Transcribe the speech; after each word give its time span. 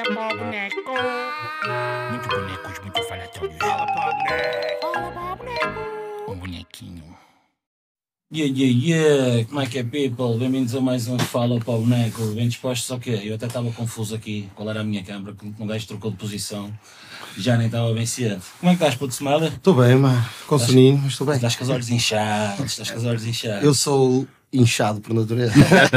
Fala 0.00 0.14
para 0.14 0.34
o 0.34 0.38
boneco. 0.38 0.76
Muito 2.10 2.28
bonecos, 2.28 2.78
muito 2.80 3.02
falatórios. 3.02 3.56
Fala 3.58 3.86
para 3.86 4.08
o 4.08 4.14
boneco. 4.16 4.80
Fala 4.80 5.12
para 5.12 5.32
o 5.32 5.36
boneco. 5.36 6.30
Um 6.30 6.36
bonequinho. 6.36 7.16
Yeah, 8.32 8.54
yeah, 8.56 8.78
yeah, 8.82 9.44
como 9.44 9.60
é 9.60 9.66
que 9.66 9.78
é, 9.78 9.82
people? 9.82 10.38
Bem-vindos 10.38 10.74
a 10.74 10.80
mais 10.80 11.06
um 11.06 11.18
Fala 11.18 11.58
para 11.58 11.74
o 11.74 11.80
Boneco. 11.80 12.22
Bem 12.28 12.48
dispostos 12.48 12.90
ao 12.90 12.98
quê? 12.98 13.20
Eu 13.22 13.34
até 13.34 13.46
estava 13.46 13.70
confuso 13.72 14.14
aqui, 14.14 14.48
qual 14.54 14.70
era 14.70 14.80
a 14.80 14.84
minha 14.84 15.02
câmera, 15.02 15.36
que 15.36 15.44
um 15.44 15.66
gajo 15.66 15.86
trocou 15.86 16.10
de 16.12 16.16
posição, 16.16 16.72
já 17.36 17.58
nem 17.58 17.66
estava 17.66 17.92
bem 17.92 18.06
ciente. 18.06 18.46
Como 18.58 18.72
é 18.72 18.76
que 18.76 18.82
estás, 18.82 18.94
puto 18.94 19.12
Smiley? 19.12 19.48
Estou 19.48 19.74
bem, 19.74 19.96
mano. 19.96 20.24
Com 20.46 20.58
soninho, 20.58 20.96
mas 20.96 21.12
estou 21.12 21.26
bem. 21.26 21.36
Estás 21.36 21.56
com 21.56 21.64
os 21.64 21.70
olhos 21.70 21.90
inchados, 21.90 22.70
estás 22.70 22.90
com 22.90 22.98
os 22.98 23.04
olhos 23.04 23.26
inchados. 23.26 23.64
Eu 23.64 23.74
sou 23.74 24.26
inchado 24.52 25.00
por 25.00 25.14
natureza. 25.14 25.54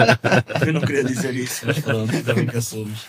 Eu 0.65 0.73
não 0.73 0.81
queria 0.81 1.03
dizer 1.03 1.33
isso, 1.35 1.65
mas 1.65 1.79
pronto, 1.79 2.13
ainda 2.13 2.33
bem 2.33 2.45
que 2.45 2.57
assumes. 2.57 2.99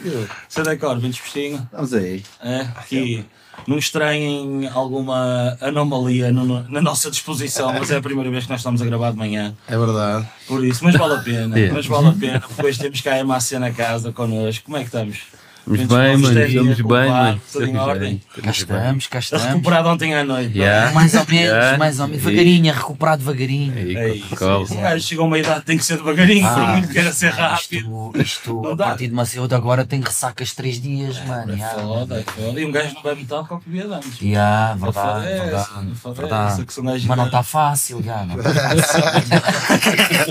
Você 0.48 0.62
decor, 0.62 0.98
bem 1.00 1.10
dispostinho? 1.10 1.68
Vamos 1.72 1.92
aí. 1.92 2.22
É? 2.42 2.60
Aqui, 2.76 3.24
não 3.66 3.78
estranhem 3.78 4.66
alguma 4.68 5.56
anomalia 5.60 6.32
no- 6.32 6.66
na 6.68 6.80
nossa 6.80 7.10
disposição, 7.10 7.72
mas 7.72 7.90
é 7.90 7.96
a 7.96 8.02
primeira 8.02 8.30
vez 8.30 8.44
que 8.44 8.50
nós 8.50 8.60
estamos 8.60 8.80
a 8.80 8.84
gravar 8.86 9.10
de 9.12 9.16
manhã. 9.18 9.54
É 9.68 9.76
verdade. 9.78 10.26
Por 10.46 10.64
isso, 10.64 10.82
mas 10.84 10.94
vale 10.96 11.14
a 11.14 11.18
pena, 11.18 11.56
Yeah. 11.56 11.74
mas 11.74 11.86
vale 11.86 12.08
a 12.08 12.12
pena, 12.12 12.40
porque 12.40 12.54
depois 12.54 12.78
temos 12.78 13.00
cá 13.00 13.14
a 13.20 13.24
MAC 13.24 13.52
na 13.58 13.70
casa 13.70 14.12
connosco. 14.12 14.64
Como 14.64 14.76
é 14.76 14.80
que 14.80 14.86
estamos? 14.86 15.18
Estamos 15.66 15.78
Muitos 15.80 15.96
bem, 15.96 16.16
mano. 16.18 16.41
Estamos 16.41 16.77
bem, 16.82 17.09
mano. 17.10 17.41
Tudo 17.50 17.64
em 17.64 17.68
Estamos 17.68 17.88
ordem. 17.88 18.10
bem, 18.10 18.18
Cá 18.18 18.50
estamos 18.50 18.64
bem. 18.64 18.77
estamos, 18.77 19.06
cá 19.06 19.18
Estás 19.18 19.41
estamos. 19.41 19.56
recuperado 19.56 19.88
ontem 19.88 20.14
à 20.14 20.22
noite. 20.22 20.59
Yeah. 20.59 20.92
Mais 20.92 21.14
ou 21.14 21.20
menos, 21.27 21.34
Yeah. 21.55 21.78
mais 21.78 22.00
ou 22.00 22.06
menos. 22.09 22.22
Devagarinho, 22.22 22.70
a 22.70 22.77
recuperar 22.77 23.16
devagarinho. 23.16 23.72
Aí, 23.74 23.96
É 23.96 24.08
isso. 24.14 24.74
Um 24.74 24.80
gajo 24.82 25.06
chega 25.06 25.22
a 25.22 25.24
uma 25.24 25.38
idade 25.38 25.64
tem 25.64 25.78
que 25.78 25.84
ser 25.84 25.96
devagarinho, 25.96 26.46
por 26.46 26.69
muito 26.69 26.88
que 26.88 26.92
queira 26.95 27.12
ser 27.14 27.30
rápido. 27.30 28.12
Isto, 28.14 28.20
isto 28.20 28.69
a 28.72 28.77
partir 28.77 29.06
de 29.06 29.14
uma 29.14 29.24
cedo 29.24 29.55
agora 29.55 29.86
tem 29.86 30.02
ressacas 30.02 30.52
3 30.52 30.83
dias, 30.83 31.25
mano. 31.25 31.53
É 31.53 31.56
yeah. 31.56 31.81
foda, 31.83 32.20
é 32.20 32.22
foda. 32.25 32.60
E 32.60 32.64
um 32.66 32.70
gajo 32.70 32.94
não 32.97 33.03
bebe 33.03 33.27
o 33.31 33.44
que 33.58 33.70
bebia 33.70 33.86
de 33.88 33.94
antes. 33.94 34.20
Yeah, 34.20 34.75
verdade, 34.75 34.94
Fadece, 34.94 35.41
verdade, 35.41 36.20
verdade. 36.20 36.66
que 36.66 36.72
são 36.75 36.84
gajos 36.84 37.06
Mas 37.06 37.16
não 37.16 37.25
está 37.27 37.42
fácil, 37.42 38.03
já. 38.03 38.27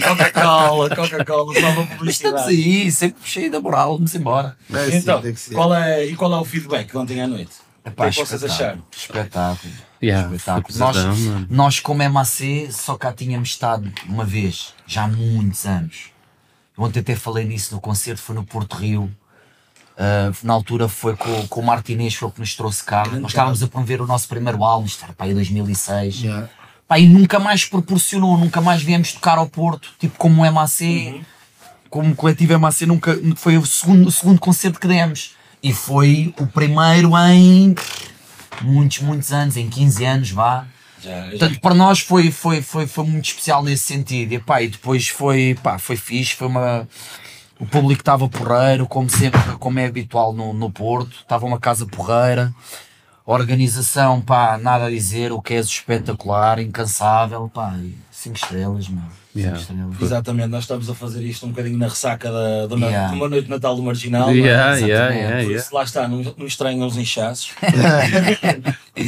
Coca-Cola, 0.04 0.96
Coca-Cola, 0.96 1.54
só 1.54 1.60
uma 1.60 1.70
Estamos 1.72 1.90
publicidade. 1.98 2.50
aí, 2.50 2.92
sempre 2.92 3.18
cheio 3.24 3.52
da 3.52 3.60
moral, 3.60 3.94
vamos 3.96 4.14
embora. 4.14 4.56
É 4.72 4.96
Então, 4.98 5.23
tem 5.24 5.34
que 5.34 5.40
ser. 5.40 5.56
qual 5.56 5.74
é, 5.74 6.06
e 6.06 6.16
qual 6.16 6.34
é 6.34 6.38
o 6.38 6.46
feedback 6.46 6.92
de 6.92 6.98
ontem 6.98 7.22
à 7.22 7.28
noite? 7.28 7.54
Epá, 7.86 8.08
o 8.08 8.12
que 8.12 8.20
é 8.20 8.24
que 8.24 8.30
vocês 8.30 8.44
acharam? 8.44 8.84
Espetáculo. 8.96 9.74
Yeah, 10.02 10.34
Espetáculo. 10.34 10.78
Nós, 10.78 10.98
nós, 11.50 11.80
como 11.80 12.10
MAC, 12.10 12.72
só 12.72 12.96
cá 12.96 13.12
tínhamos 13.12 13.50
estado 13.50 13.92
uma 14.08 14.24
vez, 14.24 14.74
já 14.88 15.04
há 15.04 15.08
muitos 15.08 15.66
anos. 15.66 16.12
Eu 16.78 16.84
ontem 16.84 17.00
até 17.00 17.16
falei 17.16 17.46
nisso 17.46 17.76
no 17.76 17.82
concerto, 17.82 18.22
foi 18.22 18.36
no 18.36 18.44
Porto 18.44 18.76
Rio. 18.76 19.14
Ah, 19.98 20.32
na 20.44 20.54
altura 20.54 20.88
foi 20.88 21.16
com, 21.16 21.48
com 21.48 21.60
o 21.62 21.66
Martinez, 21.66 22.16
foi 22.16 22.28
o 22.28 22.32
que 22.32 22.40
nos 22.40 22.56
trouxe 22.56 22.84
cá. 22.84 23.06
Nós 23.20 23.32
estávamos 23.32 23.62
a 23.62 23.68
promover 23.68 24.02
o 24.02 24.08
nosso 24.08 24.28
primeiro 24.28 24.64
álbum, 24.64 24.86
isto 24.86 25.04
era 25.04 25.14
para 25.14 25.28
aí 25.28 25.34
2006. 25.34 26.22
Yeah. 26.22 26.50
Pá, 26.88 27.00
e 27.00 27.08
nunca 27.08 27.40
mais 27.40 27.66
proporcionou, 27.66 28.38
nunca 28.38 28.60
mais 28.60 28.82
viemos 28.82 29.14
tocar 29.14 29.38
ao 29.38 29.48
Porto, 29.48 29.94
tipo 30.00 30.18
como 30.18 30.44
o 30.44 30.52
MAC, 30.52 31.24
como 31.94 32.16
coletivo 32.16 32.58
MAC, 32.58 32.88
nunca, 32.88 33.16
foi 33.36 33.56
o 33.56 33.64
segundo, 33.68 34.08
o 34.08 34.12
segundo 34.12 34.40
concerto 34.40 34.80
que 34.80 34.88
demos. 34.88 35.36
E 35.62 35.72
foi 35.72 36.34
o 36.40 36.48
primeiro 36.48 37.16
em 37.16 37.76
muitos, 38.64 38.98
muitos 38.98 39.32
anos, 39.32 39.58
em 39.58 39.70
15 39.70 40.04
anos, 40.04 40.32
vá. 40.32 40.66
Já, 41.00 41.26
já. 41.26 41.30
Portanto, 41.30 41.60
para 41.60 41.76
nós 41.76 42.00
foi, 42.00 42.32
foi, 42.32 42.64
foi, 42.64 42.88
foi 42.88 43.06
muito 43.06 43.26
especial 43.26 43.62
nesse 43.62 43.84
sentido. 43.84 44.34
E, 44.34 44.40
pá, 44.40 44.64
e 44.64 44.70
depois 44.70 45.08
foi, 45.08 45.56
pá, 45.62 45.78
foi 45.78 45.96
fixe, 45.96 46.34
foi 46.34 46.48
uma. 46.48 46.88
O 47.60 47.66
público 47.68 48.02
estava 48.02 48.28
porreiro, 48.28 48.88
como 48.88 49.08
sempre, 49.08 49.40
como 49.60 49.78
é 49.78 49.86
habitual 49.86 50.34
no, 50.34 50.52
no 50.52 50.72
Porto, 50.72 51.16
estava 51.22 51.46
uma 51.46 51.60
casa 51.60 51.86
porreira. 51.86 52.52
Organização, 53.26 54.20
pá, 54.20 54.58
nada 54.62 54.86
a 54.86 54.90
dizer, 54.90 55.32
o 55.32 55.42
que 55.42 55.54
é 55.54 55.60
espetacular, 55.60 56.60
incansável, 56.60 57.50
pá, 57.54 57.78
5 58.12 58.36
estrelas, 58.36 58.88
meu. 58.90 59.02
5 59.02 59.14
Yeah. 59.36 59.60
estrelas. 59.60 59.96
Exatamente, 60.00 60.48
nós 60.50 60.64
estamos 60.64 60.88
a 60.90 60.94
fazer 60.94 61.24
isto 61.24 61.46
um 61.48 61.50
bocadinho 61.50 61.76
na 61.78 61.88
ressaca 61.88 62.32
da, 62.32 62.68
do 62.68 62.78
na- 62.78 62.86
Yeah. 62.88 63.10
de 63.10 63.16
uma 63.16 63.28
noite 63.30 63.46
de 63.46 63.50
Natal 63.50 63.76
do 63.76 63.82
Marginal. 63.82 64.30
Yeah, 64.32 64.70
mas- 64.72 64.82
yeah, 64.82 65.06
exatamente. 65.06 65.18
yeah, 65.24 65.36
Por 65.38 65.50
yeah. 65.50 65.64
isso, 65.66 65.76
lá 65.76 65.84
está, 65.84 66.08
não, 66.08 66.22
não 66.38 66.46
estranham 66.46 66.86
os 66.86 66.98
inchaços. 66.98 67.52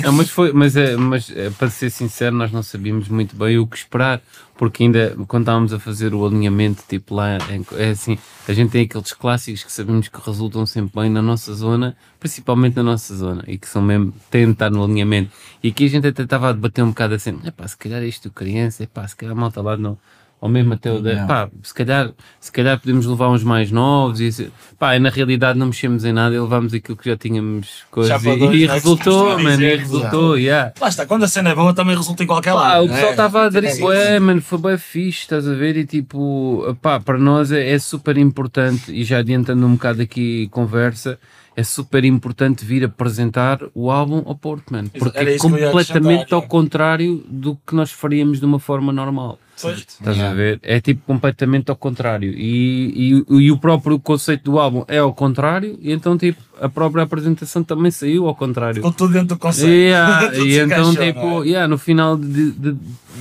Não, 0.04 0.12
mas 0.14 0.30
foi, 0.32 0.52
mas, 0.52 0.76
é, 0.76 0.96
mas 0.96 1.30
é, 1.30 1.50
para 1.52 1.70
ser 1.70 1.92
sincero, 1.92 2.36
nós 2.36 2.52
não 2.52 2.64
sabíamos 2.64 3.08
muito 3.08 3.36
bem 3.36 3.60
o 3.60 3.68
que 3.68 3.78
esperar, 3.78 4.20
porque 4.58 4.84
ainda 4.84 5.16
quando 5.28 5.44
estávamos 5.44 5.74
a 5.74 5.80
fazer 5.80 6.14
o 6.14 6.26
alinhamento, 6.26 6.84
tipo 6.88 7.16
lá, 7.16 7.38
é 7.78 7.90
assim, 7.90 8.18
a 8.48 8.54
gente 8.54 8.72
tem 8.72 8.84
aqueles 8.84 9.14
clássicos 9.14 9.64
que 9.64 9.72
sabemos 9.72 10.08
que 10.08 10.20
resultam 10.26 10.66
sempre 10.66 11.02
bem 11.02 11.10
na 11.10 11.22
nossa 11.22 11.54
zona, 11.54 11.96
principalmente 12.20 12.76
na 12.76 12.84
nossa 12.84 13.16
zona, 13.16 13.44
e 13.48 13.58
que 13.58 13.68
são 13.68 13.82
mesmo, 13.82 14.14
têm 14.30 14.46
de 14.46 14.52
estar 14.54 14.70
no 14.70 14.84
alinhamento. 14.84 15.32
E 15.62 15.70
aqui 15.70 15.86
a 15.86 15.90
gente 15.90 16.08
até 16.08 16.24
estava 16.24 16.50
a 16.50 16.54
debater 16.54 16.84
um 16.84 16.90
bocado 16.90 17.16
assim, 17.16 17.40
é 17.44 17.52
pá, 17.52 17.68
se 17.68 17.78
calhar 17.78 18.04
isto 18.04 18.30
criança, 18.32 18.84
é 18.84 18.88
pá, 18.88 19.08
se 19.08 19.16
calhar 19.16 19.36
a 19.36 19.40
malta 19.40 19.62
lá 19.62 19.78
não. 19.78 19.98
Ou 20.42 20.50
mesmo 20.50 20.74
até 20.74 20.92
o 20.92 21.02
da, 21.02 21.12
Yeah. 21.12 21.28
pá, 21.28 21.50
se 21.64 21.74
calhar, 21.74 22.12
se 22.40 22.52
calhar 22.52 22.80
podemos 22.80 23.06
levar 23.06 23.30
uns 23.30 23.44
mais 23.44 23.72
novos 23.72 24.20
e 24.20 24.52
pá, 24.78 24.96
e 24.96 25.00
na 25.00 25.10
realidade 25.10 25.58
não 25.58 25.68
mexemos 25.68 26.06
em 26.06 26.12
nada 26.14 26.36
e 26.36 26.40
levámos 26.40 26.74
aquilo 26.74 26.96
que 26.98 27.10
já 27.10 27.18
tínhamos 27.18 27.84
coisas 27.90 28.22
e, 28.24 28.38
dois, 28.38 28.56
e 28.62 28.68
né, 28.68 28.74
resultou, 28.74 29.26
costuma 29.26 29.44
mano, 29.44 29.50
e 29.50 29.58
dizer. 29.58 29.80
resultou, 29.80 30.38
yeah. 30.38 30.74
Lá 30.80 30.88
está, 30.90 31.06
quando 31.06 31.24
a 31.24 31.28
cena 31.28 31.50
é 31.52 31.56
boa 31.56 31.74
também 31.74 31.96
resulta 31.96 32.24
em 32.24 32.28
qualquer 32.28 32.54
Pá, 32.54 32.60
lado. 32.60 32.86
o 32.86 32.88
pessoal 32.90 33.06
né? 33.06 33.12
estava 33.12 33.42
a 33.42 33.46
aderir, 33.46 33.70
É 33.72 33.80
bué, 33.80 34.20
mano, 34.20 34.42
foi 34.42 34.60
bem 34.60 34.78
fixe, 34.78 35.22
estás 35.22 35.48
a 35.48 35.54
ver? 35.54 35.78
E 35.78 35.86
tipo, 35.86 36.78
pá, 36.82 37.00
para 37.00 37.18
nós 37.18 37.52
é, 37.52 37.72
é 37.72 37.80
super 37.80 38.16
importante, 38.18 38.92
e 38.92 39.04
já 39.04 39.20
adiantando 39.20 39.66
um 39.66 39.72
bocado 39.74 40.02
aqui 40.02 40.48
conversa, 40.52 41.18
é 41.56 41.64
super 41.64 42.04
importante 42.04 42.66
vir 42.66 42.84
apresentar 42.84 43.60
o 43.74 43.90
álbum 43.90 44.22
ao 44.26 44.36
Porto, 44.36 44.72
mano, 44.74 44.90
porque 45.00 45.18
é 45.18 45.38
completamente 45.38 46.34
ao 46.34 46.42
contrário 46.42 47.24
do 47.28 47.58
que 47.66 47.74
nós 47.74 47.92
faríamos 47.92 48.40
de 48.40 48.46
uma 48.46 48.60
forma 48.60 48.92
normal. 48.92 49.40
Pois. 49.62 49.80
Estás 49.80 50.20
a 50.20 50.34
ver? 50.34 50.60
É 50.62 50.80
tipo 50.82 51.02
completamente 51.06 51.70
ao 51.72 51.76
contrário. 51.76 52.32
E, 52.32 53.24
e, 53.30 53.34
e 53.46 53.52
o 53.52 53.58
próprio 53.58 53.98
conceito 54.00 54.44
do 54.52 54.60
álbum 54.60 54.84
é 54.88 54.98
ao 54.98 55.14
contrário, 55.14 55.78
e 55.82 55.92
então, 55.92 56.18
tipo, 56.18 56.42
a 56.62 56.68
própria 56.68 57.04
apresentação 57.04 57.64
também 57.64 57.90
saiu 57.92 58.28
ao 58.28 58.36
contrário. 58.36 58.76
Ficou 58.76 58.92
tudo 58.92 59.14
dentro 59.14 59.30
do 59.30 59.38
conceito. 59.38 59.70
Yeah, 59.72 60.36
e 60.40 60.58
então, 60.60 60.92
encaixou, 60.92 61.06
tipo, 61.06 61.44
é? 61.44 61.48
yeah, 61.48 61.68
no 61.68 61.78
final 61.78 62.18
de, 62.18 62.52
de- 62.52 62.76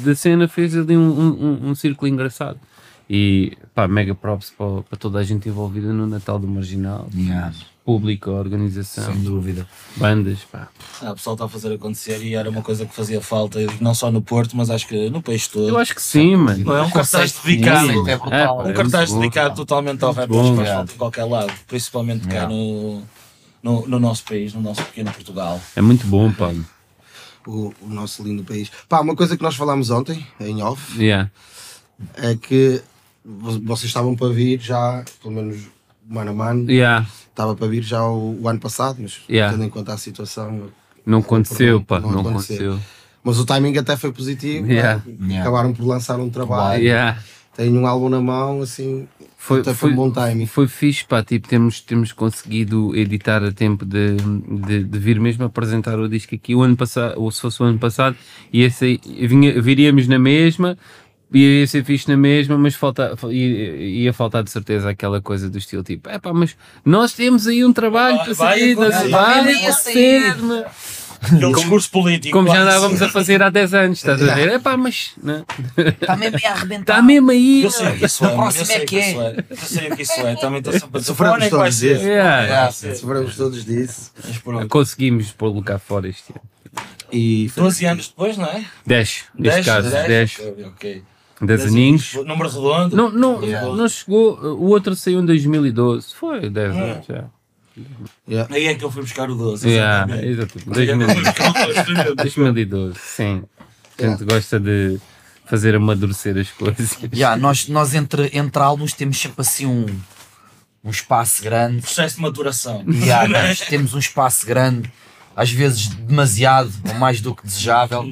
da 0.05 0.15
cena 0.15 0.49
fez 0.49 0.77
ali 0.77 0.97
um, 0.97 1.01
um, 1.21 1.29
um- 1.45 1.71
um 1.71 1.75
círculo 1.75 2.09
engraçado. 2.09 2.59
E 3.09 3.53
pá, 3.75 3.87
mega 3.87 4.15
props 4.15 4.51
para, 4.57 4.83
para 4.83 4.99
toda 4.99 5.19
a 5.19 5.23
gente 5.23 5.49
envolvida 5.49 5.93
no 5.93 6.07
Natal 6.07 6.39
do 6.39 6.49
Marginal, 6.49 7.09
Yeah, 7.15 7.53
público, 7.85 8.31
organização, 8.31 9.13
sem 9.13 9.23
dúvida. 9.23 9.67
bandas, 9.97 10.39
pá. 10.51 10.69
Ah, 11.03 11.13
o 11.13 11.15
pessoal 11.15 11.35
está 11.35 11.45
a 11.45 11.49
fazer 11.49 11.73
acontecer 11.75 12.23
e 12.23 12.35
era 12.35 12.49
uma 12.49 12.63
coisa 12.63 12.87
que 12.87 12.95
fazia 12.95 13.21
falta, 13.21 13.59
não 13.81 13.95
só 13.95 14.11
no 14.11 14.23
Porto, 14.23 14.57
mas 14.57 14.71
acho 14.71 14.89
que 14.89 15.11
no 15.11 15.21
país 15.21 15.47
todo. 15.49 15.69
Eu 15.69 15.77
acho 15.79 15.95
que 15.95 16.01
sim, 16.03 16.35
mano. 16.37 16.65
Não 16.65 16.77
é 16.77 16.83
um 16.83 16.91
cartaz 16.91 17.33
dedicado. 17.33 17.91
é 18.09 18.17
brutal. 18.17 18.61
É, 18.63 18.65
Um 18.65 18.71
é 18.71 18.73
cartaz 18.73 19.11
bom. 19.11 19.21
dedicado 19.21 19.55
totalmente 19.57 20.03
ao 20.03 20.13
rap, 20.13 20.29
bom, 20.29 20.51
que 20.53 20.57
faz 20.57 20.69
falta 20.71 20.93
em 20.95 20.97
qualquer 20.97 21.25
lado, 21.25 21.53
principalmente 21.67 22.27
cá 22.27 22.49
no, 22.49 23.03
no, 23.63 23.87
no 23.87 24.01
nosso 24.01 24.25
país, 24.25 24.55
no 24.55 24.63
nosso 24.63 24.83
pequeno 24.85 25.13
Portugal. 25.13 25.61
É 25.77 25.83
muito 25.83 26.07
bom, 26.07 26.33
pá. 26.33 26.51
O, 27.47 27.75
o 27.83 27.89
nosso 27.89 28.23
lindo 28.23 28.43
país. 28.45 28.71
Pá, 28.89 29.01
uma 29.03 29.15
coisa 29.15 29.37
que 29.37 29.43
nós 29.43 29.55
falámos 29.55 29.91
ontem, 29.91 30.27
em 30.41 30.63
off, 30.63 30.99
Yeah. 30.99 31.31
é 32.15 32.35
que 32.35 32.81
vo- 33.23 33.61
vocês 33.63 33.91
estavam 33.91 34.17
para 34.17 34.29
vir 34.31 34.59
já, 34.59 35.05
pelo 35.21 35.35
menos 35.35 35.61
mano 36.09 36.31
a 36.31 36.35
mano, 36.35 36.71
Yeah. 36.71 37.07
Estava 37.35 37.55
para 37.57 37.67
vir 37.67 37.83
já 37.83 38.05
o, 38.07 38.39
o 38.41 38.49
ano 38.49 38.61
passado, 38.61 38.99
mas 39.01 39.21
Yeah. 39.29 39.53
tendo 39.53 39.65
em 39.67 39.69
conta 39.71 39.93
a 39.93 39.99
situação. 39.99 40.69
Não 41.05 41.19
aconteceu, 41.19 41.83
pá, 41.83 41.99
Não 42.01 42.11
não 42.13 42.21
aconteceu. 42.21 42.73
aconteceu. 42.75 42.79
Mas 43.23 43.39
o 43.39 43.45
timing 43.45 43.77
até 43.77 43.97
foi 43.97 44.13
positivo. 44.13 44.67
Yeah. 44.71 45.01
pá. 45.01 45.11
Yeah. 45.23 45.41
Acabaram 45.43 45.73
por 45.75 45.85
lançar 45.85 46.19
um 46.21 46.31
trabalho. 46.31 46.83
Yeah. 46.83 47.19
Tenho 47.57 47.81
um 47.81 47.87
álbum 47.87 48.09
na 48.09 48.21
mão, 48.21 48.63
assim, 48.63 49.07
Foi, 49.39 49.61
até 49.61 49.73
foi, 49.73 49.91
foi, 49.91 49.93
um 49.93 49.95
bom 49.95 50.11
timing. 50.11 50.45
foi 50.47 50.67
fixe, 50.67 51.05
pá, 51.05 51.23
tipo, 51.23 51.47
temos, 51.47 51.81
temos 51.81 52.11
conseguido 52.13 52.97
editar 52.97 53.45
a 53.45 53.53
tempo 53.53 53.85
de, 53.85 54.17
de, 54.67 54.83
de 54.83 54.99
vir 54.99 55.21
mesmo 55.21 55.45
apresentar 55.45 55.97
o 56.01 56.09
disco 56.09 56.35
aqui 56.35 56.53
o 56.55 56.63
ano 56.63 56.77
passado, 56.77 57.15
ou 57.21 57.31
se 57.31 57.41
fosse 57.41 57.63
o 57.63 57.67
ano 57.67 57.79
passado, 57.79 58.17
e 58.53 58.63
esse 58.63 58.85
aí, 59.07 59.27
vinha, 59.29 59.61
viríamos 59.63 60.09
na 60.09 60.19
mesma, 60.19 60.77
ia 61.35 61.67
ser 61.67 61.85
fixe 61.85 62.09
na 62.09 62.17
mesma, 62.17 62.57
mas 62.57 62.75
falta, 62.75 63.17
ia, 63.31 63.77
ia 63.77 64.13
faltar 64.13 64.43
de 64.43 64.51
certeza 64.51 64.89
aquela 64.91 65.21
coisa 65.21 65.51
do 65.51 65.59
estilo 65.59 65.83
tipo, 65.83 66.09
é 66.09 66.19
pá, 66.19 66.33
mas 66.33 66.57
nós 66.85 67.13
temos 67.13 67.47
aí 67.47 67.65
um 67.65 67.73
trabalho 67.73 68.17
Vai- 68.19 68.25
para 68.27 68.35
vai 68.35 68.59
sair, 68.59 68.73
acontecer. 68.73 69.09
vai 69.09 69.45
Vai 69.45 69.73
sair. 69.73 70.37
meu. 70.43 70.65
Aquele 71.27 71.55
discurso 71.55 71.91
político. 71.91 72.37
como 72.37 72.49
já 72.53 72.61
andávamos 72.63 73.01
a 73.01 73.09
fazer 73.09 73.43
há 73.43 73.49
10 73.49 73.73
anos, 73.73 73.99
estás 73.99 74.21
a 74.23 74.35
ver? 74.35 74.49
É 74.53 74.59
pá, 74.59 74.77
mas 74.77 75.13
né? 75.23 75.43
Está 76.01 76.17
mesmo 76.17 76.37
aí 76.37 76.45
a 76.45 76.53
arrebentar. 76.53 76.93
está 76.93 77.03
mesmo 77.03 77.31
aí. 77.31 77.63
Eu 77.63 77.71
sei 77.71 77.89
o 77.89 77.97
que 77.99 78.05
isso 78.05 78.25
Na 78.25 78.31
é, 78.31 78.35
próxima 78.35 78.63
eu 78.63 78.67
sei 78.67 78.77
é 78.77 78.83
o 78.83 78.87
que 78.87 78.97
é. 78.99 79.11
isso 79.11 79.21
é. 79.23 79.37
Eu 79.49 79.57
sei 79.57 79.89
o 79.91 79.97
que 79.97 80.03
isso 80.03 80.13
é, 80.13 80.37
também 80.37 80.59
estou 80.59 80.73
sempre 80.75 80.89
a 80.93 80.99
dizer. 80.99 81.07
Sofremos 81.07 81.17
"Para 81.17 81.33
onde 81.35 81.47
é 81.47 81.49
vai 81.49 81.59
todos 81.61 81.75
ser?" 81.77 81.95
disso. 81.95 82.07
Vai 82.49 82.73
ser. 82.73 82.95
Sofremos 82.97 83.37
todos 83.37 83.65
disso. 83.65 84.13
Conseguimos 84.69 85.33
pô-lo 85.33 85.63
cá 85.63 85.79
fora 85.79 86.09
este 86.09 86.31
ano. 86.31 86.41
E 87.11 87.51
12 87.57 87.87
anos 87.87 88.09
depois, 88.09 88.37
não 88.37 88.45
é? 88.47 88.65
10, 88.87 89.25
neste 89.39 89.63
caso, 89.63 89.89
10, 89.91 90.41
Ok, 90.67 91.03
ok. 91.37 91.47
10 91.47 91.61
Dez 91.61 91.73
aninhos. 91.73 92.15
Número 92.15 92.49
redondo. 92.49 92.97
Não, 92.97 93.11
não, 93.11 93.43
Yeah. 93.43 93.75
não 93.75 93.89
chegou, 93.89 94.39
o 94.39 94.67
outro 94.69 94.95
saiu 94.97 95.21
em 95.21 95.27
2012, 95.27 96.15
foi 96.15 96.49
10 96.49 96.77
anos 96.77 97.07
já. 97.07 97.25
Yeah. 98.29 98.55
Aí 98.55 98.67
é 98.67 98.75
que 98.75 98.85
eu 98.85 98.91
fui 98.91 99.03
buscar 99.03 99.29
o 99.29 99.35
12. 99.35 99.69
Yeah, 99.69 100.05
exatamente. 100.25 100.71
exatamente. 100.71 100.79
Aí 100.79 100.89
é 100.89 101.33
que 101.33 101.43
eu 101.43 101.53
fui 101.53 101.65
2012. 101.65 101.85
buscar 101.85 102.11
o 102.11 102.15
12. 102.15 102.23
2012, 102.23 102.99
sim. 103.01 103.43
A 103.99 104.03
gente 104.07 104.25
gosta 104.25 104.61
de 104.61 105.01
fazer 105.47 105.75
amadurecer 105.75 106.37
as 106.37 106.51
coisas. 106.51 106.97
Yeah, 107.13 107.37
nós, 107.41 107.69
nós 107.69 107.95
entre, 107.95 108.31
entre 108.33 108.63
álbuns 108.63 108.93
temos 108.93 109.19
sempre 109.19 109.41
assim 109.41 109.67
um, 109.67 109.87
um 110.85 110.91
espaço 110.91 111.43
grande. 111.43 111.83
Processo 111.83 112.17
de 112.17 112.23
maturação. 112.23 112.85
Yeah, 112.89 113.29
nós 113.29 113.61
temos 113.69 113.93
um 113.93 113.99
espaço 113.99 114.47
grande, 114.47 114.91
às 115.35 115.51
vezes 115.51 115.89
demasiado 115.89 116.71
ou 116.89 116.95
mais 116.95 117.21
do 117.21 117.35
que 117.35 117.45
desejável. 117.45 118.05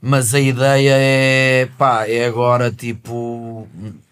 Mas 0.00 0.32
a 0.32 0.38
ideia 0.38 0.94
é, 0.94 1.68
pá, 1.76 2.06
é 2.06 2.26
agora 2.26 2.70
tipo 2.70 3.66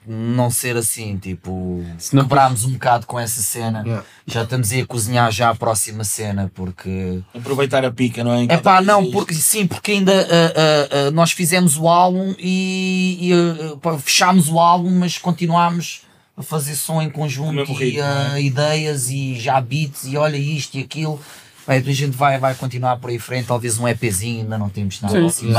não 0.06 0.50
ser 0.50 0.76
assim, 0.76 1.16
tipo 1.16 1.84
Se 1.98 2.14
não 2.14 2.22
quebrarmos 2.22 2.64
um 2.64 2.72
bocado 2.72 3.06
com 3.06 3.18
essa 3.18 3.40
cena. 3.40 3.82
Yeah. 3.84 4.04
Já 4.26 4.42
estamos 4.42 4.72
aí 4.72 4.80
a 4.80 4.86
cozinhar 4.86 5.30
já 5.30 5.50
a 5.50 5.54
próxima 5.54 6.02
cena, 6.02 6.50
porque 6.54 7.20
Aproveitar 7.34 7.84
a 7.84 7.90
pica, 7.90 8.24
não 8.24 8.32
é? 8.32 8.44
é 8.48 8.56
pá, 8.56 8.80
não, 8.80 9.10
porque 9.10 9.34
sim, 9.34 9.66
porque 9.66 9.92
ainda 9.92 10.12
ah, 10.12 10.26
ah, 10.30 10.88
ah, 10.90 11.10
nós 11.12 11.32
fizemos 11.32 11.76
o 11.76 11.88
álbum 11.88 12.34
e, 12.38 13.30
e, 13.30 13.98
fechámos 14.00 14.48
o 14.48 14.58
álbum, 14.58 14.90
mas 14.90 15.18
continuámos 15.18 16.02
a 16.36 16.42
fazer 16.42 16.74
som 16.74 17.00
em 17.00 17.08
conjunto 17.08 17.70
e 17.70 17.74
ritmo, 17.74 18.02
não 18.02 18.34
é? 18.34 18.42
ideias 18.42 19.08
e 19.08 19.38
já 19.38 19.60
beats 19.60 20.04
e 20.04 20.16
olha 20.16 20.36
isto 20.36 20.76
e 20.76 20.82
aquilo. 20.82 21.20
Bem, 21.66 21.78
a 21.78 21.92
gente 21.92 22.16
vai, 22.16 22.38
vai 22.38 22.54
continuar 22.54 22.96
por 22.98 23.10
aí 23.10 23.18
frente, 23.18 23.46
talvez 23.46 23.76
um 23.76 23.88
EPzinho, 23.88 24.42
ainda 24.42 24.56
não 24.56 24.68
temos 24.68 25.00
nada 25.00 25.18
Sim, 25.18 25.26
assim 25.26 25.46
sim, 25.48 25.52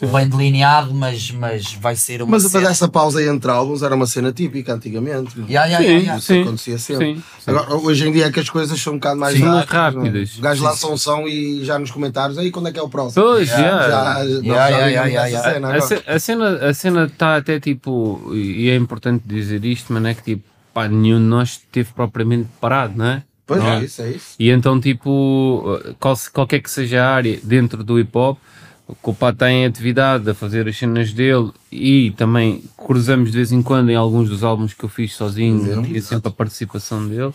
bem, 0.00 0.10
bem 0.10 0.28
delineado, 0.28 0.94
mas, 0.94 1.30
mas 1.32 1.74
vai 1.74 1.94
ser 1.96 2.22
uma 2.22 2.30
Mas 2.32 2.44
cena. 2.44 2.70
essa 2.70 2.88
pausa 2.88 3.22
entre 3.22 3.50
álbuns 3.50 3.82
era 3.82 3.94
uma 3.94 4.06
cena 4.06 4.32
típica 4.32 4.72
antigamente. 4.72 5.38
Yeah, 5.48 5.66
yeah, 5.66 5.78
Sim, 5.78 5.84
yeah, 5.84 5.98
yeah. 6.00 6.16
Isso 6.18 6.26
sim, 6.32 6.42
acontecia 6.42 6.78
sempre. 6.78 7.06
sim, 7.16 7.22
sim. 7.40 7.50
Agora, 7.50 7.74
hoje 7.74 8.08
em 8.08 8.12
dia 8.12 8.26
é 8.26 8.30
que 8.32 8.40
as 8.40 8.48
coisas 8.48 8.80
são 8.80 8.94
um 8.94 8.96
bocado 8.96 9.20
mais 9.20 9.36
Sim, 9.36 9.44
rápidas. 9.44 9.68
rápidas. 9.70 10.30
não 10.30 10.36
é? 10.36 10.38
O 10.38 10.42
gajo 10.42 10.64
lança 10.64 10.86
um 10.88 10.96
som 10.96 11.28
e 11.28 11.62
já 11.64 11.78
nos 11.78 11.90
comentários, 11.90 12.38
aí 12.38 12.50
quando 12.50 12.68
é 12.68 12.72
que 12.72 12.78
é 12.78 12.82
o 12.82 12.88
próximo? 12.88 13.22
Pois, 13.22 13.46
Já, 13.48 13.58
yeah. 13.58 13.88
já, 13.88 14.14
nós 14.14 14.28
Yeah, 14.44 14.44
já 14.44 14.68
yeah, 14.68 14.86
vivemos 14.86 15.12
yeah, 15.12 15.28
essa 15.28 15.48
yeah. 15.50 15.80
cena 15.80 16.06
A, 16.06 16.18
cena 16.18 16.68
a 16.70 16.74
cena 16.74 17.04
está 17.04 17.36
até 17.36 17.60
tipo 17.60 18.30
e 18.34 18.70
é 18.70 18.76
importante 18.76 19.22
dizer 19.26 19.62
isto 19.66 19.92
mas 19.92 20.02
não 20.02 20.08
é 20.08 20.14
que 20.14 20.22
tipo 20.22 20.44
pá, 20.72 20.88
nenhum 20.88 21.18
de 21.18 21.24
nós 21.26 21.50
esteve 21.50 21.92
propriamente 21.92 22.48
parado 22.60 22.96
não 22.96 23.04
é 23.06 23.22
Pois 23.46 23.62
Não 23.62 23.72
é, 23.74 23.84
isso, 23.84 24.00
é 24.02 24.10
isso. 24.10 24.34
e 24.38 24.48
então 24.50 24.80
tipo 24.80 25.62
qual- 26.00 26.16
qualquer 26.32 26.60
que 26.60 26.70
seja 26.70 27.02
a 27.04 27.14
área 27.14 27.38
dentro 27.42 27.84
do 27.84 27.98
hip 28.00 28.16
hop 28.16 28.38
o 28.86 28.94
que 28.94 29.10
o 29.10 29.14
pá 29.14 29.32
tem 29.32 29.64
atividade 29.66 30.28
a 30.28 30.34
fazer 30.34 30.66
as 30.68 30.76
cenas 30.76 31.12
dele 31.12 31.50
e 31.72 32.10
também 32.16 32.62
cruzamos 32.76 33.30
de 33.30 33.36
vez 33.36 33.52
em 33.52 33.62
quando 33.62 33.90
em 33.90 33.94
alguns 33.96 34.28
dos 34.28 34.42
álbuns 34.44 34.72
que 34.74 34.84
eu 34.84 34.88
fiz 34.88 35.14
sozinho 35.14 35.84
e 35.86 36.00
sempre 36.00 36.28
a 36.28 36.30
participação 36.30 37.06
dele 37.08 37.32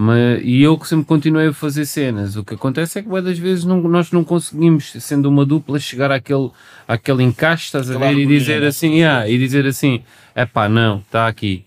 mas, 0.00 0.40
e 0.44 0.62
eu 0.62 0.78
que 0.78 0.86
sempre 0.86 1.06
continuei 1.06 1.48
a 1.48 1.52
fazer 1.52 1.84
cenas. 1.84 2.36
O 2.36 2.44
que 2.44 2.54
acontece 2.54 3.00
é 3.00 3.02
que 3.02 3.08
muitas 3.08 3.36
vezes 3.36 3.64
não, 3.64 3.82
nós 3.82 4.12
não 4.12 4.22
conseguimos, 4.22 4.92
sendo 5.00 5.28
uma 5.28 5.44
dupla, 5.44 5.76
chegar 5.80 6.12
àquele, 6.12 6.50
àquele 6.86 7.24
encaixe, 7.24 7.64
estás 7.64 7.90
a 7.90 7.98
ver, 7.98 8.16
e 8.16 8.24
dizer 8.24 8.62
assim, 8.62 8.92
yeah, 8.98 9.28
e 9.28 9.36
dizer 9.36 9.66
assim, 9.66 10.00
é 10.36 10.46
pá, 10.46 10.68
não, 10.68 10.98
está 10.98 11.26
aqui. 11.26 11.64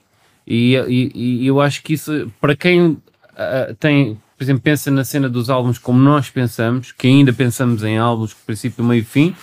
E, 0.47 0.75
e, 0.87 1.41
e 1.43 1.45
eu 1.45 1.59
acho 1.59 1.83
que 1.83 1.91
isso, 1.95 2.31
para 2.39 2.55
quem 2.55 2.97
ah, 3.41 3.75
tem, 3.79 4.19
por 4.37 4.43
exemplo, 4.43 4.61
pensa 4.61 4.91
na 4.91 5.03
cena 5.03 5.29
dos 5.29 5.49
álbuns 5.49 5.77
como 5.77 5.99
nós 5.99 6.29
pensamos, 6.29 6.91
que 6.91 7.07
ainda 7.07 7.33
pensamos 7.33 7.83
em 7.83 7.97
álbuns, 7.97 8.33
princípio, 8.33 8.83
meio 8.83 9.01
e 9.01 9.05
fim, 9.05 9.35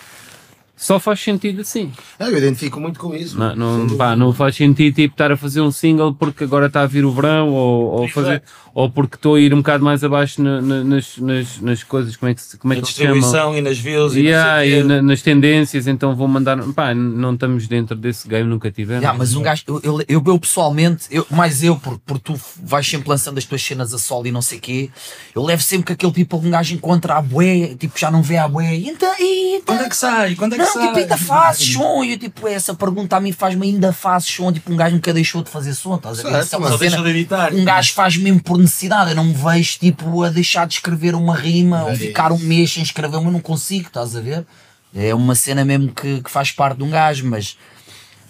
só 0.78 0.98
faz 1.00 1.20
sentido 1.20 1.60
assim. 1.60 1.92
É, 2.18 2.24
eu 2.28 2.38
identifico 2.38 2.80
muito 2.80 2.98
com 3.00 3.14
isso. 3.14 3.36
Não, 3.38 3.54
não, 3.56 3.96
pá, 3.96 4.14
não 4.16 4.32
faz 4.32 4.54
sentido 4.56 4.94
tipo, 4.94 5.12
estar 5.14 5.32
a 5.32 5.36
fazer 5.36 5.60
um 5.60 5.70
single 5.72 6.14
porque 6.14 6.44
agora 6.44 6.66
está 6.66 6.82
a 6.82 6.86
vir 6.86 7.04
o 7.04 7.10
verão 7.12 7.50
ou, 7.50 8.00
ou, 8.02 8.08
fazer, 8.08 8.42
ou 8.72 8.88
porque 8.88 9.16
estou 9.16 9.34
a 9.34 9.40
ir 9.40 9.52
um 9.52 9.58
bocado 9.58 9.84
mais 9.84 10.04
abaixo 10.04 10.40
na- 10.40 10.62
na- 10.62 10.84
nas, 10.84 11.18
nas, 11.18 11.60
nas 11.60 11.82
coisas, 11.82 12.14
como 12.16 12.30
é 12.30 12.34
que, 12.34 12.56
como 12.58 12.72
é 12.72 12.76
Na 12.76 12.82
que 12.82 12.88
se 12.88 12.94
chama? 12.94 13.12
distribuição 13.14 13.56
e 13.56 13.60
nas 13.60 13.78
views 13.78 14.14
e 14.14 14.20
Yeah, 14.20 14.64
e 14.64 14.82
na- 14.84 15.02
nas 15.02 15.20
tendências, 15.20 15.86
então 15.88 16.14
vou 16.14 16.28
mandar. 16.28 16.56
Pá, 16.72 16.94
não 16.94 17.34
estamos 17.34 17.66
dentro 17.66 17.96
desse 17.96 18.28
game, 18.28 18.48
nunca 18.48 18.70
tivemos. 18.70 19.02
Yeah, 19.02 19.18
mas 19.18 19.34
um 19.34 19.42
gajo, 19.42 19.64
eu, 19.66 19.80
eu, 19.82 20.04
eu, 20.08 20.22
eu 20.26 20.38
pessoalmente, 20.38 21.06
eu, 21.10 21.26
mais 21.30 21.62
eu, 21.64 21.76
porque 21.76 22.00
por 22.06 22.18
tu 22.18 22.38
vais 22.62 22.86
sempre 22.86 23.08
lançando 23.08 23.38
as 23.38 23.44
tuas 23.44 23.62
cenas 23.62 23.92
a 23.92 23.98
solo 23.98 24.26
e 24.28 24.30
não 24.32 24.40
sei 24.42 24.58
o 24.58 24.60
quê, 24.60 24.90
eu 25.34 25.42
levo 25.42 25.62
sempre 25.62 25.86
que 25.86 25.92
aquele 25.94 26.12
people 26.12 26.38
que 26.40 26.46
um 26.46 26.50
gajo 26.50 26.72
encontra 26.74 27.14
a 27.16 27.22
bué, 27.22 27.74
tipo, 27.78 27.98
já 27.98 28.10
não 28.10 28.22
vê 28.22 28.36
a 28.36 28.46
bué, 28.46 28.76
e 28.76 28.88
então, 28.88 29.12
e 29.18 29.56
então, 29.56 29.74
Quando 29.74 29.84
é 29.86 29.88
que 29.88 29.96
sai? 29.96 30.34
Quando 30.36 30.54
é 30.54 30.58
que 30.58 30.67
não, 30.74 30.86
tipo, 30.86 30.98
ainda 30.98 31.16
fazes 31.16 31.72
som, 31.72 32.04
e 32.04 32.12
eu, 32.12 32.18
tipo, 32.18 32.46
essa 32.48 32.74
pergunta 32.74 33.16
a 33.16 33.20
mim 33.20 33.32
faz-me 33.32 33.66
ainda 33.66 33.92
fazes 33.92 34.28
som, 34.28 34.52
tipo, 34.52 34.72
um 34.72 34.76
gajo 34.76 34.94
nunca 34.94 35.12
deixou 35.12 35.42
de 35.42 35.50
fazer 35.50 35.74
som, 35.74 35.94
estás 35.96 36.20
a 36.20 36.22
ver? 36.22 36.44
Certo, 36.44 36.66
é 36.66 36.78
deixa 36.78 37.02
de 37.02 37.08
editar. 37.10 37.54
um 37.54 37.64
gajo 37.64 37.92
faz 37.92 38.16
mesmo 38.16 38.42
por 38.42 38.58
necessidade, 38.58 39.10
eu 39.10 39.16
não 39.16 39.24
me 39.24 39.34
vejo 39.34 39.78
tipo 39.78 40.22
a 40.22 40.28
deixar 40.30 40.66
de 40.66 40.74
escrever 40.74 41.14
uma 41.14 41.34
rima 41.34 41.84
ou 41.84 41.94
ficar 41.94 42.32
um 42.32 42.38
mês 42.38 42.72
sem 42.72 42.82
escrever 42.82 43.16
uma, 43.16 43.28
eu 43.28 43.32
não 43.32 43.40
consigo, 43.40 43.88
estás 43.88 44.16
a 44.16 44.20
ver? 44.20 44.46
É 44.94 45.14
uma 45.14 45.34
cena 45.34 45.64
mesmo 45.64 45.92
que, 45.92 46.22
que 46.22 46.30
faz 46.30 46.50
parte 46.50 46.78
de 46.78 46.84
um 46.84 46.90
gajo, 46.90 47.26
mas 47.26 47.56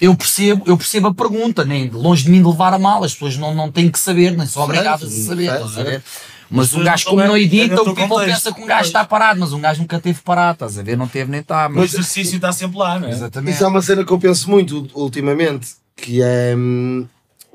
eu 0.00 0.14
percebo, 0.14 0.62
eu 0.66 0.76
percebo 0.76 1.08
a 1.08 1.14
pergunta, 1.14 1.64
nem 1.64 1.88
longe 1.90 2.24
de 2.24 2.30
mim 2.30 2.40
de 2.40 2.48
levar 2.48 2.72
a 2.72 2.78
mal, 2.78 3.02
as 3.02 3.12
pessoas 3.12 3.36
não, 3.36 3.54
não 3.54 3.70
têm 3.70 3.90
que 3.90 3.98
saber, 3.98 4.36
nem 4.36 4.46
são 4.46 4.62
obrigadas 4.62 5.12
a 5.12 5.26
saber, 5.26 5.50
certo, 5.50 5.68
certo. 5.70 6.04
Mas 6.50 6.72
um 6.74 6.82
gajo 6.82 7.04
como 7.06 7.20
é- 7.20 7.26
não 7.28 7.36
é 7.36 7.40
edita, 7.42 7.82
o 7.82 7.94
people 7.94 8.24
pensa 8.24 8.52
que 8.54 8.62
um 8.62 8.66
gajo 8.66 8.86
está 8.86 9.04
parado, 9.04 9.38
mas 9.40 9.52
um 9.52 9.60
gajo 9.60 9.80
nunca 9.82 10.00
teve 10.00 10.20
parado, 10.22 10.54
estás 10.54 10.78
a 10.78 10.82
ver? 10.82 10.96
Não 10.96 11.06
teve 11.06 11.30
nem 11.30 11.40
está, 11.40 11.66
O 11.68 11.74
mas... 11.74 11.92
exercício 11.92 12.36
está 12.36 12.50
sempre 12.52 12.78
lá, 12.78 12.98
não 12.98 13.08
é? 13.08 13.10
Exatamente. 13.10 13.54
Isso 13.54 13.64
é 13.64 13.66
uma 13.68 13.82
cena 13.82 14.04
que 14.04 14.12
eu 14.12 14.18
penso 14.18 14.50
muito 14.50 14.88
ultimamente, 14.94 15.68
que 15.96 16.22
é. 16.22 16.54
hum, 16.56 17.06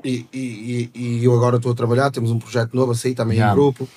E, 0.06 0.26
e, 0.34 0.90
e- 0.94 0.98
e 1.20 1.24
eu 1.24 1.34
agora 1.34 1.56
estou 1.56 1.72
a 1.72 1.74
trabalhar, 1.74 2.10
temos 2.10 2.30
um 2.30 2.38
projeto 2.38 2.74
novo 2.74 2.92
a 2.92 2.94
sair 2.94 3.14
também 3.14 3.38
Yeah. 3.38 3.52
em 3.52 3.56
grupo, 3.56 3.88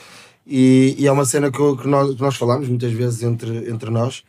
e, 0.48 0.96
e 0.98 1.06
é 1.06 1.12
uma 1.12 1.26
cena 1.26 1.52
que, 1.52 1.60
eu- 1.60 1.76
que 1.76 1.86
nós, 1.86 2.16
que 2.16 2.22
nós 2.22 2.36
falamos 2.38 2.70
muitas 2.70 2.94
vezes 2.94 3.22
entre, 3.24 3.70
entre 3.70 3.90
nós, 3.90 4.24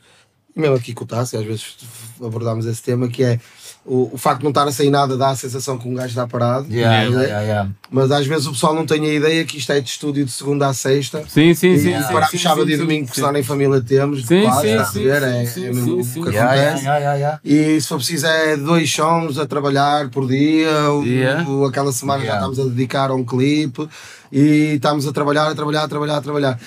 e 0.57 0.61
mesmo 0.61 0.75
aqui 0.75 0.93
com 0.93 1.05
o 1.05 1.07
Tassi, 1.07 1.37
às 1.37 1.45
vezes 1.45 1.77
abordámos 2.21 2.67
esse 2.67 2.83
tema, 2.83 3.07
que 3.07 3.23
é 3.23 3.39
o, 3.91 4.11
o 4.13 4.19
facto 4.19 4.39
de 4.41 4.45
não 4.45 4.51
estar 4.51 4.69
a 4.69 4.73
sair 4.73 4.91
nada 4.91 5.17
dá 5.17 5.31
a 5.31 5.35
sensação 5.37 5.79
que 5.79 5.89
um 5.89 5.95
gajo 5.95 6.09
está 6.11 6.27
parado, 6.27 6.67
Yeah, 6.71 7.05
né? 7.05 7.07
yeah, 7.09 7.23
yeah, 7.27 7.41
yeah. 7.43 7.71
mas 7.91 8.11
às 8.13 8.27
vezes 8.27 8.47
o 8.47 8.53
pessoal 8.53 8.75
não 8.75 8.85
tem 8.85 9.03
a 9.09 9.15
ideia 9.15 9.45
que 9.47 9.57
isto 9.57 9.73
é 9.73 9.81
de 9.81 9.89
estúdio 9.89 10.25
de 10.25 10.31
segunda 10.31 10.67
a 10.69 10.75
sexta. 10.75 11.25
Sim, 11.29 11.55
sim, 11.55 11.73
E 11.73 11.79
sim. 11.79 11.93
para 12.13 12.27
sim, 12.27 12.37
sábado 12.39 12.67
sim, 12.67 12.73
e 12.73 12.77
sim, 12.77 12.83
domingo, 12.83 13.07
sim. 13.07 13.13
que 13.15 13.21
só 13.21 13.33
nem 13.33 13.43
família 13.43 13.81
temos, 13.81 14.27
Sim, 14.27 14.43
quase, 14.43 14.69
sim, 14.69 14.85
sim, 14.93 15.03
ver? 15.05 15.23
sim, 15.23 15.29
é, 15.29 15.47
sim, 15.47 15.65
é 15.65 15.73
mesmo 15.73 16.05
sim, 16.05 16.21
o 16.21 16.25
que 16.25 16.37
acontece. 16.37 16.83
yeah, 16.85 16.99
yeah, 16.99 17.15
yeah. 17.15 17.41
E 17.43 17.81
se 17.81 17.89
for 17.89 17.97
preciso 17.97 18.27
é 18.27 18.57
dois 18.57 18.93
sons 18.93 19.39
a 19.39 19.47
trabalhar 19.47 20.11
por 20.11 20.27
dia, 20.29 20.71
o- 20.91 21.05
Yeah. 21.05 21.49
o- 21.49 21.65
aquela 21.65 21.91
semana 21.93 22.23
Yeah. 22.23 22.41
já 22.41 22.47
estamos 22.51 22.67
a 22.67 22.71
dedicar 22.75 23.11
a 23.11 23.15
um 23.15 23.25
clipe 23.25 23.89
e 24.33 24.75
estamos 24.75 25.07
a 25.07 25.13
trabalhar, 25.13 25.49
a 25.49 25.55
trabalhar, 25.55 25.85
a 25.85 25.89
trabalhar, 25.89 26.17
a 26.17 26.21
trabalhar. 26.21 26.61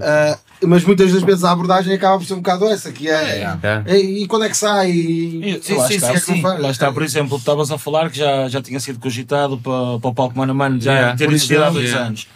Ah, 0.00 0.38
mas 0.64 0.84
muitas 0.84 1.12
das 1.12 1.22
vezes 1.22 1.44
a 1.44 1.50
abordagem 1.50 1.94
acaba 1.94 2.18
por 2.18 2.26
ser 2.26 2.34
um 2.34 2.38
bocado 2.38 2.66
essa, 2.66 2.92
que 2.92 3.08
é 3.08 3.32
Yeah. 3.42 3.84
"Ei, 3.86 4.22
e, 4.22 4.26
quando 4.26 4.44
é 4.44 4.48
que 4.48 4.56
sai? 4.56 4.90
E, 4.90 5.60
Sim, 5.62 5.76
lá, 5.76 5.90
está, 5.90 6.12
é 6.12 6.20
que 6.20 6.30
não 6.30 6.40
faz?" 6.40 6.60
lá 6.60 6.70
está, 6.70 6.92
por 6.92 7.02
exemplo, 7.02 7.36
estavas 7.36 7.70
a 7.70 7.78
falar 7.78 8.10
que 8.10 8.18
já, 8.18 8.48
já 8.48 8.62
tinha 8.62 8.78
sido 8.78 8.98
cogitado 8.98 9.58
para, 9.58 9.98
para 9.98 10.10
o 10.10 10.14
palco 10.14 10.38
Mano 10.38 10.52
a 10.52 10.54
Mano 10.54 10.80
já 10.80 10.92
Yeah, 10.92 11.16
ter 11.16 11.24
por 11.26 11.34
existido 11.34 11.64
há 11.64 11.70
dois 11.70 11.92
anos. 11.94 12.28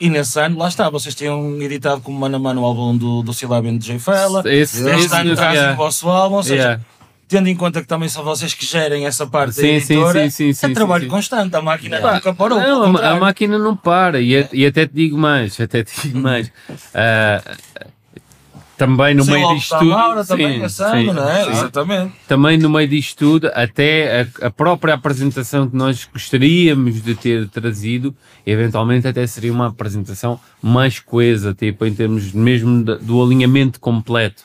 E 0.00 0.10
nesse 0.10 0.38
ano, 0.40 0.58
lá 0.58 0.66
está, 0.68 0.90
vocês 0.90 1.14
tinham 1.14 1.62
editado 1.62 2.00
como 2.00 2.18
Mano 2.18 2.36
a 2.36 2.38
Mano 2.38 2.62
o 2.62 2.64
álbum 2.64 2.96
do, 2.96 3.22
do 3.22 3.32
Silabian 3.32 3.76
DJ 3.76 3.98
Fela. 3.98 4.42
Esse. 4.44 4.82
Este 4.88 5.04
esse, 5.06 5.14
ano 5.14 5.34
trazem 5.36 5.54
yeah. 5.54 5.74
o 5.74 5.76
vosso 5.76 6.08
álbum, 6.08 6.36
ou 6.36 6.42
seja, 6.42 6.62
Yeah. 6.62 6.82
Tendo 7.32 7.48
em 7.48 7.56
conta 7.56 7.80
que 7.80 7.88
também 7.88 8.10
são 8.10 8.22
vocês 8.22 8.52
que 8.52 8.66
gerem 8.66 9.06
essa 9.06 9.26
parte 9.26 9.56
da 9.56 9.62
Sim, 9.62 9.80
sim, 9.80 9.94
editora, 9.94 10.30
sim, 10.30 10.52
sim, 10.52 10.66
é 10.66 10.74
trabalho 10.74 11.08
constante, 11.08 11.56
a 11.56 11.62
máquina 11.62 11.98
Pá, 11.98 12.14
nunca 12.14 12.34
parou. 12.34 12.60
não, 12.60 12.96
a, 12.98 13.10
a 13.12 13.16
máquina 13.18 13.58
não 13.58 13.74
para 13.74 14.20
e, 14.20 14.36
a- 14.36 14.48
e 14.52 14.66
até 14.66 14.86
te 14.86 14.92
digo 14.94 15.16
mais, 15.16 15.58
até 15.58 15.82
te 15.82 15.92
digo 16.02 16.18
mais. 16.20 16.52
Ah, 16.94 17.42
também 18.76 19.14
no 19.14 19.22
Sim, 19.24 19.32
meio 19.32 19.54
disto 19.54 19.78
tudo, 19.78 19.90
Maura 19.90 20.24
também, 20.24 20.58
sim, 20.58 20.64
esse 20.64 20.82
ano, 20.82 20.98
sim, 21.00 21.12
não 21.12 21.28
é? 21.30 21.50
Exatamente. 21.50 22.12
também 22.26 22.58
no 22.58 22.68
meio 22.68 22.88
disto 22.88 23.16
tudo, 23.16 23.50
até 23.54 24.22
a, 24.42 24.46
a 24.46 24.50
própria 24.50 24.94
apresentação 24.94 25.68
que 25.70 25.76
nós 25.76 26.06
gostaríamos 26.12 27.02
de 27.02 27.14
ter 27.14 27.48
trazido, 27.48 28.14
eventualmente 28.46 29.06
até 29.06 29.26
seria 29.26 29.52
uma 29.52 29.68
apresentação 29.68 30.38
mais 30.60 30.98
coesa, 30.98 31.54
tipo 31.54 31.86
em 31.86 31.94
termos 31.94 32.32
mesmo 32.32 32.82
da- 32.84 32.96
do 32.96 33.22
alinhamento 33.22 33.78
completo. 33.80 34.42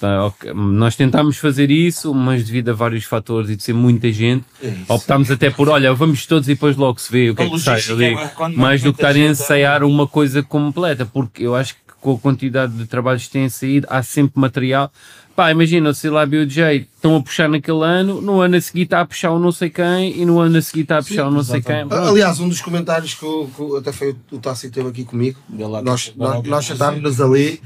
Tá, 0.00 0.26
ok, 0.26 0.52
Nós 0.54 0.96
tentámos 0.96 1.36
fazer 1.36 1.70
isso, 1.70 2.14
mas 2.14 2.44
devido 2.44 2.70
a 2.70 2.72
vários 2.72 3.04
fatores 3.04 3.50
e 3.50 3.56
de 3.56 3.62
ser 3.62 3.72
muita 3.72 4.10
gente, 4.12 4.44
É 4.62 4.72
optámos 4.88 5.30
até 5.30 5.50
por, 5.50 5.68
olha, 5.68 5.92
vamos 5.92 6.24
todos 6.26 6.48
e 6.48 6.54
depois 6.54 6.76
logo 6.76 7.00
se 7.00 7.10
vê 7.10 7.30
o 7.30 7.34
que 7.34 7.42
A 7.42 7.46
é 7.46 7.50
que 7.50 7.58
sai 7.58 7.80
ali, 7.90 8.04
é 8.14 8.28
quando 8.28 8.56
mais 8.56 8.82
do 8.82 8.92
que 8.92 8.98
estarem 9.00 9.24
a 9.24 9.26
gente 9.28 9.40
é- 9.40 9.44
ensaiar 9.44 9.82
uma 9.84 10.06
coisa 10.06 10.42
completa, 10.42 11.04
porque 11.04 11.44
eu 11.44 11.54
acho 11.54 11.74
que 11.74 11.80
com 12.00 12.14
a 12.14 12.18
quantidade 12.18 12.72
de 12.72 12.86
trabalhos 12.86 13.24
que 13.26 13.30
têm 13.32 13.48
saído, 13.50 13.86
há 13.90 14.02
sempre 14.02 14.40
material. 14.40 14.90
Pá, 15.36 15.50
imagina, 15.50 15.90
o 15.90 15.94
Silab 15.94 16.34
e 16.34 16.38
o 16.40 16.46
J 16.46 16.76
estão 16.94 17.14
a 17.16 17.22
puxar 17.22 17.46
naquele 17.48 17.82
ano, 17.84 18.22
no 18.22 18.40
ano 18.40 18.56
a 18.56 18.60
seguir 18.60 18.82
está 18.82 19.00
a 19.02 19.04
puxar 19.04 19.30
o 19.32 19.38
não 19.38 19.52
sei 19.52 19.68
quem, 19.68 20.18
e 20.18 20.24
no 20.24 20.38
ano 20.38 20.56
a 20.56 20.62
seguir 20.62 20.82
está 20.82 20.98
a 20.98 21.02
puxar 21.02 21.26
o 21.28 21.30
não 21.30 21.42
sei 21.44 21.60
quem. 21.60 21.86
Aliás, 21.90 22.40
um 22.40 22.48
dos 22.48 22.60
comentários 22.62 23.12
que, 23.14 23.22
eu- 23.24 23.50
que 23.54 23.76
até 23.76 23.92
foi 23.92 24.10
o, 24.32 24.36
o 24.36 24.38
Tassi 24.38 24.62
que 24.62 24.66
esteve 24.68 24.88
aqui 24.88 25.04
comigo, 25.04 25.38
lá 25.58 25.82
nós, 25.82 26.12
nós, 26.16 26.36
lá 26.36 26.42
nós 26.42 26.64
sentámos-nos 26.64 27.20
ali, 27.20 27.60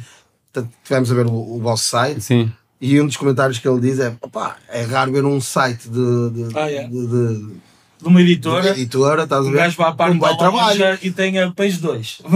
tivemos 0.84 1.10
a 1.10 1.14
ver 1.14 1.26
o, 1.26 1.32
o 1.56 1.60
vosso 1.60 1.84
site, 1.84 2.20
Sim. 2.20 2.52
E 2.80 3.00
um 3.00 3.06
dos 3.06 3.16
comentários 3.16 3.58
que 3.58 3.66
ele 3.66 3.80
diz 3.80 3.98
é: 3.98 4.14
opá, 4.20 4.56
é 4.68 4.82
raro 4.82 5.10
ver 5.12 5.24
um 5.24 5.40
site 5.40 5.88
de, 5.88 6.30
de, 6.30 6.58
Ah, 6.58 6.70
é? 6.70 6.84
de, 6.86 7.06
de- 7.06 7.54
de 8.02 8.08
uma 8.08 8.18
de 8.22 8.32
editora. 8.32 8.68
editora, 8.70 9.22
estás 9.22 9.46
a 9.46 9.48
O 9.48 9.50
ver? 9.52 9.56
gajo 9.58 9.76
vai 9.78 9.88
à 9.88 9.92
parte 9.92 10.16
Um 10.16 10.18
da 10.18 10.28
bom 10.32 10.36
trabalho. 10.36 10.98
e 11.00 11.10
tem 11.10 11.38
a 11.40 11.50
page 11.50 11.78
2. 11.78 12.20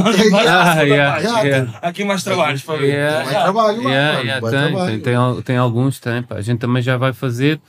Ah, 0.48 0.80
yeah, 0.82 1.18
yeah. 1.42 1.78
Aqui 1.82 2.04
mais 2.04 2.22
trabalhos 2.24 2.62
para 2.62 2.78
ver. 2.78 2.86
Yeah. 2.86 3.24
Vai 3.24 3.42
trabalho, 3.42 3.82
Yeah, 3.82 4.20
yeah, 4.20 4.40
vai 4.40 4.50
tem, 4.50 4.60
trabalho. 4.70 4.90
tem, 4.92 5.00
tem, 5.00 5.14
al- 5.14 5.42
tem 5.42 5.56
alguns, 5.58 6.00
tem. 6.00 6.22
pá. 6.22 6.36
A 6.36 6.40
gente 6.40 6.60
também 6.60 6.80
já 6.82 6.96
vai 6.96 7.12
fazer, 7.12 7.60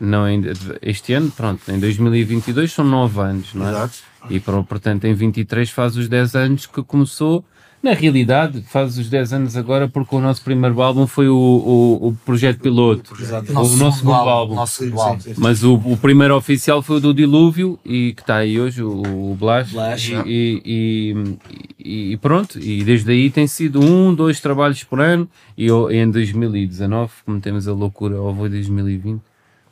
não 0.00 0.22
ainda, 0.24 0.52
este 0.82 1.12
ano, 1.14 1.32
pronto, 1.32 1.60
em 1.72 1.80
2022 1.80 2.70
são 2.72 2.84
9 2.84 3.20
anos, 3.20 3.54
não 3.54 3.66
é? 3.66 3.70
Exato. 3.70 3.94
E 4.28 4.38
por- 4.38 4.62
portanto 4.64 5.04
em 5.06 5.14
23 5.14 5.68
faz 5.70 5.96
os 5.96 6.08
10 6.08 6.36
anos 6.36 6.66
que 6.66 6.82
começou. 6.84 7.44
Na 7.82 7.92
realidade, 7.94 8.60
faz 8.68 8.98
os 8.98 9.08
10 9.08 9.32
anos 9.32 9.56
agora 9.56 9.88
porque 9.88 10.14
o 10.14 10.20
nosso 10.20 10.42
primeiro 10.42 10.82
álbum 10.82 11.06
foi 11.06 11.28
o, 11.30 11.34
o, 11.34 12.08
o 12.08 12.14
projeto 12.26 12.60
piloto. 12.60 13.14
Exato. 13.18 13.50
O 13.52 13.54
nosso 13.54 13.98
segundo 13.98 14.12
álbum. 14.12 14.54
Nosso 14.54 14.76
segundo 14.84 14.98
sim, 15.00 15.06
álbum. 15.08 15.20
sim. 15.20 15.34
Mas 15.38 15.64
o, 15.64 15.74
o 15.76 15.96
primeiro 15.96 16.36
oficial 16.36 16.82
foi 16.82 16.96
o 16.96 17.00
do 17.00 17.14
Dilúvio 17.14 17.78
e 17.82 18.12
que 18.12 18.20
está 18.20 18.36
aí 18.36 18.60
hoje, 18.60 18.82
o, 18.82 19.30
o 19.32 19.34
Blas. 19.34 19.72
Blas, 19.72 20.02
e, 20.26 20.62
e, 20.66 22.12
e- 22.12 22.16
pronto, 22.18 22.58
e 22.60 22.84
desde 22.84 23.10
aí 23.12 23.30
tem 23.30 23.46
sido 23.46 23.80
um, 23.80 24.14
dois 24.14 24.40
trabalhos 24.40 24.84
por 24.84 25.00
ano. 25.00 25.26
E 25.56 25.64
eu- 25.64 25.90
em 25.90 26.10
2019 26.10 27.10
cometemos 27.24 27.66
a 27.66 27.72
loucura, 27.72 28.20
ou 28.20 28.34
foi 28.36 28.50
2020? 28.50 29.22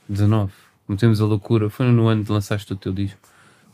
19. 0.08 0.50
Cometemos 0.86 1.20
a 1.20 1.26
loucura, 1.26 1.68
foi 1.68 1.84
no 1.92 2.08
ano 2.08 2.24
que 2.24 2.32
lançaste 2.32 2.72
o 2.72 2.76
teu 2.76 2.94
disco. 2.94 3.18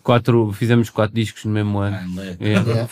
Quatro, 0.02 0.52
fizemos 0.52 0.90
quatro 0.90 1.14
discos 1.14 1.44
no 1.44 1.52
mesmo 1.52 1.78
ano. 1.78 1.96
Ah, 2.00 2.08
moleque. 2.08 2.44
Yeah. 2.44 2.68
Yeah. 2.68 2.88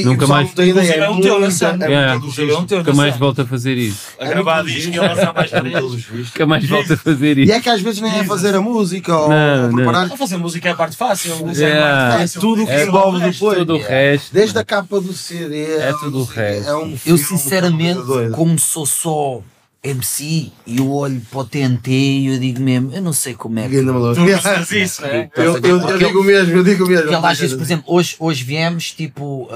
E, 0.00 0.04
Nunca 0.04 0.24
e 0.24 0.28
mais- 0.28 0.46
não 0.48 0.54
tem 0.54 0.68
ideia, 0.70 0.92
é 0.94 1.08
um 1.10 1.20
teu, 1.20 1.34
é 1.34 1.46
é 1.46 2.56
um. 2.56 2.60
Nunca 2.78 2.92
mais 2.94 3.16
volto 3.16 3.42
a 3.42 3.46
fazer 3.46 3.74
isso. 3.76 4.08
A 4.20 4.24
gravar 4.26 4.62
disco 4.64 4.92
e 4.94 4.98
a 4.98 5.02
lançar 5.02 5.32
mais 5.34 5.52
É. 5.52 5.60
Nunca 5.62 6.46
mais 6.46 6.68
volto 6.68 6.92
a 6.92 6.96
fazer 6.96 7.38
E 7.38 7.44
isso. 7.44 7.52
é 7.52 7.60
que 7.60 7.68
às 7.68 7.80
vezes 7.80 8.00
nem 8.00 8.18
é 8.18 8.24
fazer 8.24 8.54
a 8.54 8.60
música 8.60 9.16
ou 9.16 9.28
Não, 9.28 9.68
não. 9.68 9.74
preparar 9.74 10.06
A 10.06 10.16
fazer 10.16 10.36
música 10.36 10.68
é 10.68 10.72
a 10.72 10.76
parte 10.76 10.96
fácil. 10.96 11.32
É, 11.56 12.22
É 12.22 12.26
tudo 12.40 12.62
o 12.62 12.66
que 12.66 12.72
É 12.72 12.86
envolve 12.86 13.20
depois. 13.20 13.58
Todo 13.58 13.74
o 13.76 13.78
resto. 13.82 14.32
Desde 14.32 14.58
a 14.58 14.64
capa 14.64 15.00
do 15.00 15.12
CD. 15.12 15.64
É 15.76 15.92
tudo 16.00 16.20
o 16.20 16.24
resto. 16.24 16.68
É 16.68 16.76
um 16.76 16.96
Eu 17.06 17.16
sinceramente, 17.18 18.00
como 18.32 18.58
sou 18.58 18.86
só 18.86 19.40
MC 19.90 20.50
e 20.66 20.78
eu 20.78 20.90
olho 20.92 21.20
para 21.30 21.38
o 21.40 21.44
TNT 21.44 21.90
e 21.90 22.26
eu 22.26 22.38
digo 22.38 22.60
mesmo, 22.60 22.92
eu 22.92 23.00
não 23.02 23.12
sei 23.12 23.34
como 23.34 23.58
é 23.58 23.68
que. 23.68 23.76
Tu 23.76 23.82
não 23.82 24.14
precisas 24.14 24.68
disso, 24.68 25.02
não 25.02 25.08
é? 25.08 25.30
Eu, 25.36 25.56
eu, 25.58 25.80
eu 25.88 25.98
digo 25.98 26.22
mesmo, 26.24 26.56
eu 26.56 26.64
digo 26.64 26.86
mesmo. 26.86 27.08
Porque 27.10 27.26
às 27.26 27.38
vezes, 27.38 27.56
por 27.56 27.62
exemplo, 27.62 27.84
hoje, 27.94 28.16
hoje 28.18 28.44
viemos, 28.44 28.92
tipo. 28.92 29.48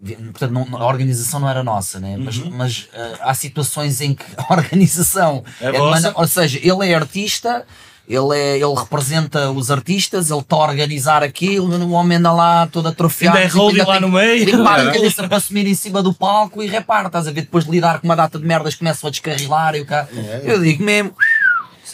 vi- 0.00 0.16
portanto, 0.16 0.50
não- 0.52 0.76
a 0.76 0.86
organização 0.86 1.38
não 1.40 1.48
era 1.48 1.62
nossa, 1.62 2.00
né? 2.00 2.16
mas, 2.18 2.36
mas 2.38 2.88
ah, 2.94 3.30
há 3.30 3.34
situações 3.34 4.00
em 4.00 4.14
que 4.14 4.24
a 4.36 4.46
organização 4.52 5.44
É 5.60 5.70
de 5.70 5.78
vossa? 5.78 5.90
maneira- 5.90 6.18
ou 6.18 6.26
seja, 6.26 6.58
ele 6.62 6.88
é 6.90 6.94
artista, 6.94 7.64
ele, 8.08 8.36
é, 8.36 8.56
ele 8.56 8.74
representa 8.74 9.50
os 9.50 9.70
artistas, 9.70 10.30
ele 10.30 10.40
está 10.40 10.56
a 10.56 10.60
organizar 10.60 11.22
aquilo, 11.22 11.72
o 11.84 11.92
homem 11.92 12.18
anda 12.18 12.32
lá 12.32 12.66
todo 12.66 12.88
atrofiado. 12.88 13.36
Ainda 13.36 13.46
é 13.46 13.50
tipo, 13.50 13.62
roadie 13.62 13.80
ainda 13.80 13.92
lá 13.92 13.98
tem 13.98 14.08
no 14.08 14.16
meio. 14.16 14.44
que 14.44 14.52
Limpar 14.52 14.80
a 14.88 14.92
cabeça 14.92 15.28
para 15.28 15.36
assumir 15.36 15.66
em 15.66 15.74
cima 15.74 16.02
do 16.02 16.12
palco 16.12 16.62
e 16.62 16.66
repara, 16.66 17.06
estás 17.06 17.28
a 17.28 17.30
ver? 17.30 17.42
Depois 17.42 17.64
de 17.64 17.70
lidar 17.70 18.00
com 18.00 18.08
uma 18.08 18.16
data 18.16 18.38
de 18.38 18.44
merdas 18.44 18.74
começam 18.74 19.08
a 19.08 19.10
descarrilar 19.10 19.76
e 19.76 19.80
o 19.80 19.86
cara. 19.86 20.08
Eu 20.44 20.60
digo 20.60 20.82
mesmo, 20.82 21.14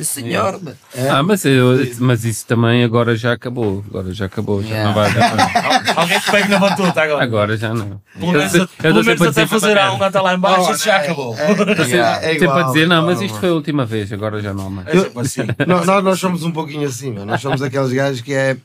sim 0.05 0.23
senhor, 0.23 0.61
mano. 0.63 0.77
Ah, 1.11 1.23
mas, 1.23 1.45
eu- 1.45 1.79
mas 2.01 2.25
isso 2.25 2.47
também 2.47 2.83
agora 2.85 3.17
já 3.17 3.33
acabou. 3.33 3.85
Agora 3.89 4.13
já 4.13 4.27
acabou. 4.27 4.63
Já 4.63 4.69
Yeah. 4.69 4.89
não 4.89 4.95
vai 4.95 5.13
dar. 5.13 5.93
Alguém 5.97 6.21
que 6.21 6.31
pegue 6.31 6.49
na 6.49 6.59
batuta 6.59 7.03
agora. 7.03 7.25
Agora 7.25 7.57
já 7.57 7.75
não. 7.75 8.01
Pelo 8.19 8.33
Eu 8.33 8.39
menos, 8.39 8.55
eu 8.55 8.69
pelo 8.69 9.29
até 9.31 9.47
fazer 9.47 9.73
para 9.73 9.87
a 9.87 9.95
um 9.95 10.03
até 10.03 10.21
lá 10.21 10.35
em 10.35 10.39
baixo, 10.39 10.73
isso 10.73 10.85
já 10.85 10.97
acabou. 10.97 11.35
É, 11.37 11.49
Yeah. 11.89 12.17
é 12.19 12.31
Sempre 12.33 12.45
igual, 12.45 12.59
a 12.59 12.63
dizer, 12.65 12.87
não, 12.87 13.07
mas 13.07 13.21
isto 13.21 13.39
foi 13.39 13.49
a 13.49 13.53
última 13.53 13.85
vez, 13.87 14.13
agora 14.13 14.41
já 14.43 14.53
não 14.53 14.67
há 14.67 14.71
mais. 14.71 14.89
É 14.89 15.01
sempre 15.01 15.21
assim. 15.21 15.41
Nós, 15.67 15.87
nós, 15.87 16.05
nós 16.05 16.19
somos 16.21 16.43
um 16.45 16.51
pouquinho 16.53 16.87
assim, 16.87 17.13
mano. 17.13 17.27
nós 17.27 17.41
somos 17.41 17.63
aqueles 17.63 17.93
gajos 17.93 18.21
que 18.21 18.33
é. 18.35 18.57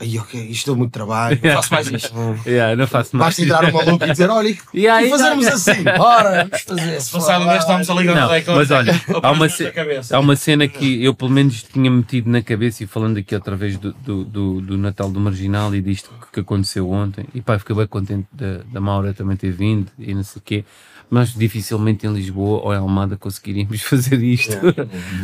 Ai, 0.00 0.18
ok, 0.18 0.40
isto 0.48 0.72
é 0.72 0.74
muito 0.74 0.90
trabalho. 0.92 1.38
Faço 1.54 1.74
mais 1.74 1.86
isto. 1.90 2.14
Yeah, 2.46 2.74
não 2.74 2.86
faço 2.86 3.14
mais. 3.14 3.36
Basta 3.36 3.42
entrar 3.42 3.64
um 3.68 3.72
maluco 3.72 4.04
e 4.04 4.10
dizer: 4.10 4.30
olha, 4.30 4.56
E 4.72 4.88
aí, 4.88 5.06
e 5.06 5.10
fazermos 5.10 5.46
assim. 5.46 5.82
Bora, 5.98 6.48
vamos 6.48 6.62
fazer. 6.62 7.00
Se 7.00 7.10
passado 7.12 7.44
um 7.44 7.46
mês 7.46 7.60
estamos 7.60 7.90
a 7.90 7.94
ligar 7.94 8.14
Não, 8.14 8.22
no 8.22 8.28
recorde. 8.28 8.58
mas 8.58 8.70
olha, 8.70 9.00
há 9.22 9.30
uma, 9.30 9.46
há 10.10 10.20
uma 10.20 10.36
cena 10.36 10.66
que 10.66 11.04
eu 11.04 11.12
pelo 11.14 11.30
menos 11.30 11.62
tinha 11.62 11.90
metido 11.90 12.30
na 12.30 12.40
cabeça 12.42 12.82
e 12.82 12.86
falando 12.86 13.18
aqui 13.18 13.34
outra 13.34 13.54
vez 13.56 13.76
do, 13.76 13.92
do, 13.92 14.24
do, 14.24 14.60
do 14.62 14.78
Natal 14.78 15.10
do 15.10 15.20
Marginal 15.20 15.74
e 15.74 15.82
disto 15.82 16.10
que 16.32 16.40
aconteceu 16.40 16.90
ontem, 16.90 17.26
e 17.34 17.42
pá, 17.42 17.58
fiquei 17.58 17.76
bem 17.76 17.86
contente 17.86 18.26
da, 18.32 18.60
da 18.72 18.80
Maura 18.80 19.12
também 19.12 19.36
ter 19.36 19.50
vindo 19.52 19.88
e 19.98 20.14
não 20.14 20.22
sei 20.22 20.40
o 20.40 20.42
quê. 20.42 20.64
Mas 21.12 21.34
dificilmente 21.34 22.06
em 22.06 22.12
Lisboa 22.12 22.60
ou 22.62 22.72
em 22.72 22.76
Almada 22.76 23.16
conseguiríamos 23.16 23.82
fazer 23.82 24.22
isto. 24.22 24.56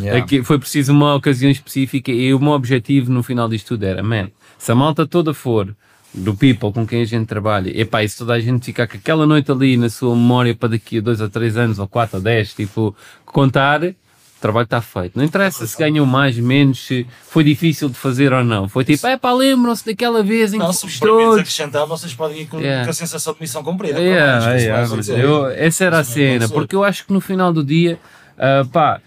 Yeah. 0.01 0.21
Aqui 0.21 0.43
foi 0.43 0.59
preciso 0.59 0.93
uma 0.93 1.15
ocasião 1.15 1.49
específica 1.49 2.11
e 2.11 2.35
o 2.35 2.41
meu 2.41 2.51
objetivo 2.51 3.11
no 3.13 3.23
final 3.23 3.49
disto 3.49 3.69
tudo 3.69 3.85
era, 3.85 4.03
man, 4.03 4.29
se 4.59 4.73
a 4.73 4.75
malta 4.75 5.07
toda 5.07 5.33
for 5.35 5.75
do 6.15 6.35
people 6.35 6.73
com 6.73 6.87
quem 6.87 7.03
a 7.03 7.05
gente 7.05 7.27
trabalha, 7.27 7.71
epá, 7.79 8.03
e 8.03 8.09
se 8.09 8.17
toda 8.19 8.33
a 8.35 8.41
gente 8.41 8.65
ficar 8.65 8.87
com 8.87 8.97
aquela 8.97 9.27
noite 9.27 9.51
ali 9.53 9.77
na 9.77 9.91
sua 9.91 10.15
memória 10.15 10.55
para 10.55 10.71
daqui 10.71 10.99
a 10.99 11.01
dois 11.01 11.21
ou 11.21 11.29
três 11.29 11.57
anos, 11.57 11.79
ou 11.79 11.87
quatro 11.87 12.17
ou 12.17 12.23
dez, 12.23 12.55
tipo, 12.55 12.97
contar, 13.27 13.83
o 13.85 13.95
trabalho 14.41 14.65
está 14.65 14.81
feito. 14.81 15.17
Não 15.17 15.25
interessa 15.25 15.67
se 15.67 15.77
ganham 15.79 16.07
mais, 16.07 16.39
menos, 16.39 16.87
se 16.87 17.07
foi 17.29 17.45
difícil 17.45 17.89
de 17.91 17.97
fazer 17.97 18.33
ou 18.33 18.43
não. 18.45 18.67
Foi 18.69 18.83
tipo, 18.85 19.07
epá, 19.07 19.31
lembram-se 19.33 19.85
daquela 19.85 20.23
vez 20.23 20.55
em 20.55 20.59
Não, 20.59 20.69
que 20.71 20.77
se 20.77 21.01
todos. 21.01 21.39
acrescentar, 21.41 21.87
vocês 21.87 22.15
podem 22.15 22.43
ir 22.43 22.47
com, 22.47 22.61
Yeah. 22.61 22.85
com 22.85 22.91
a 22.91 22.95
sensação 22.95 23.35
de 23.35 23.41
missão 23.41 23.63
cumprida. 23.63 23.99
Yeah, 24.01 24.39
isso 24.57 24.65
yeah, 24.65 24.81
mas 24.81 24.91
acontecer. 24.93 25.19
eu- 25.23 25.47
essa 25.49 25.85
era 25.85 25.99
a 25.99 26.03
vai 26.03 26.13
cena, 26.13 26.49
porque 26.49 26.75
eu 26.77 26.83
acho 26.85 27.05
que 27.07 27.13
no 27.13 27.21
final 27.21 27.53
do 27.53 27.63
dia, 27.63 27.99
ah, 28.39 28.65
pá, 28.73 29.01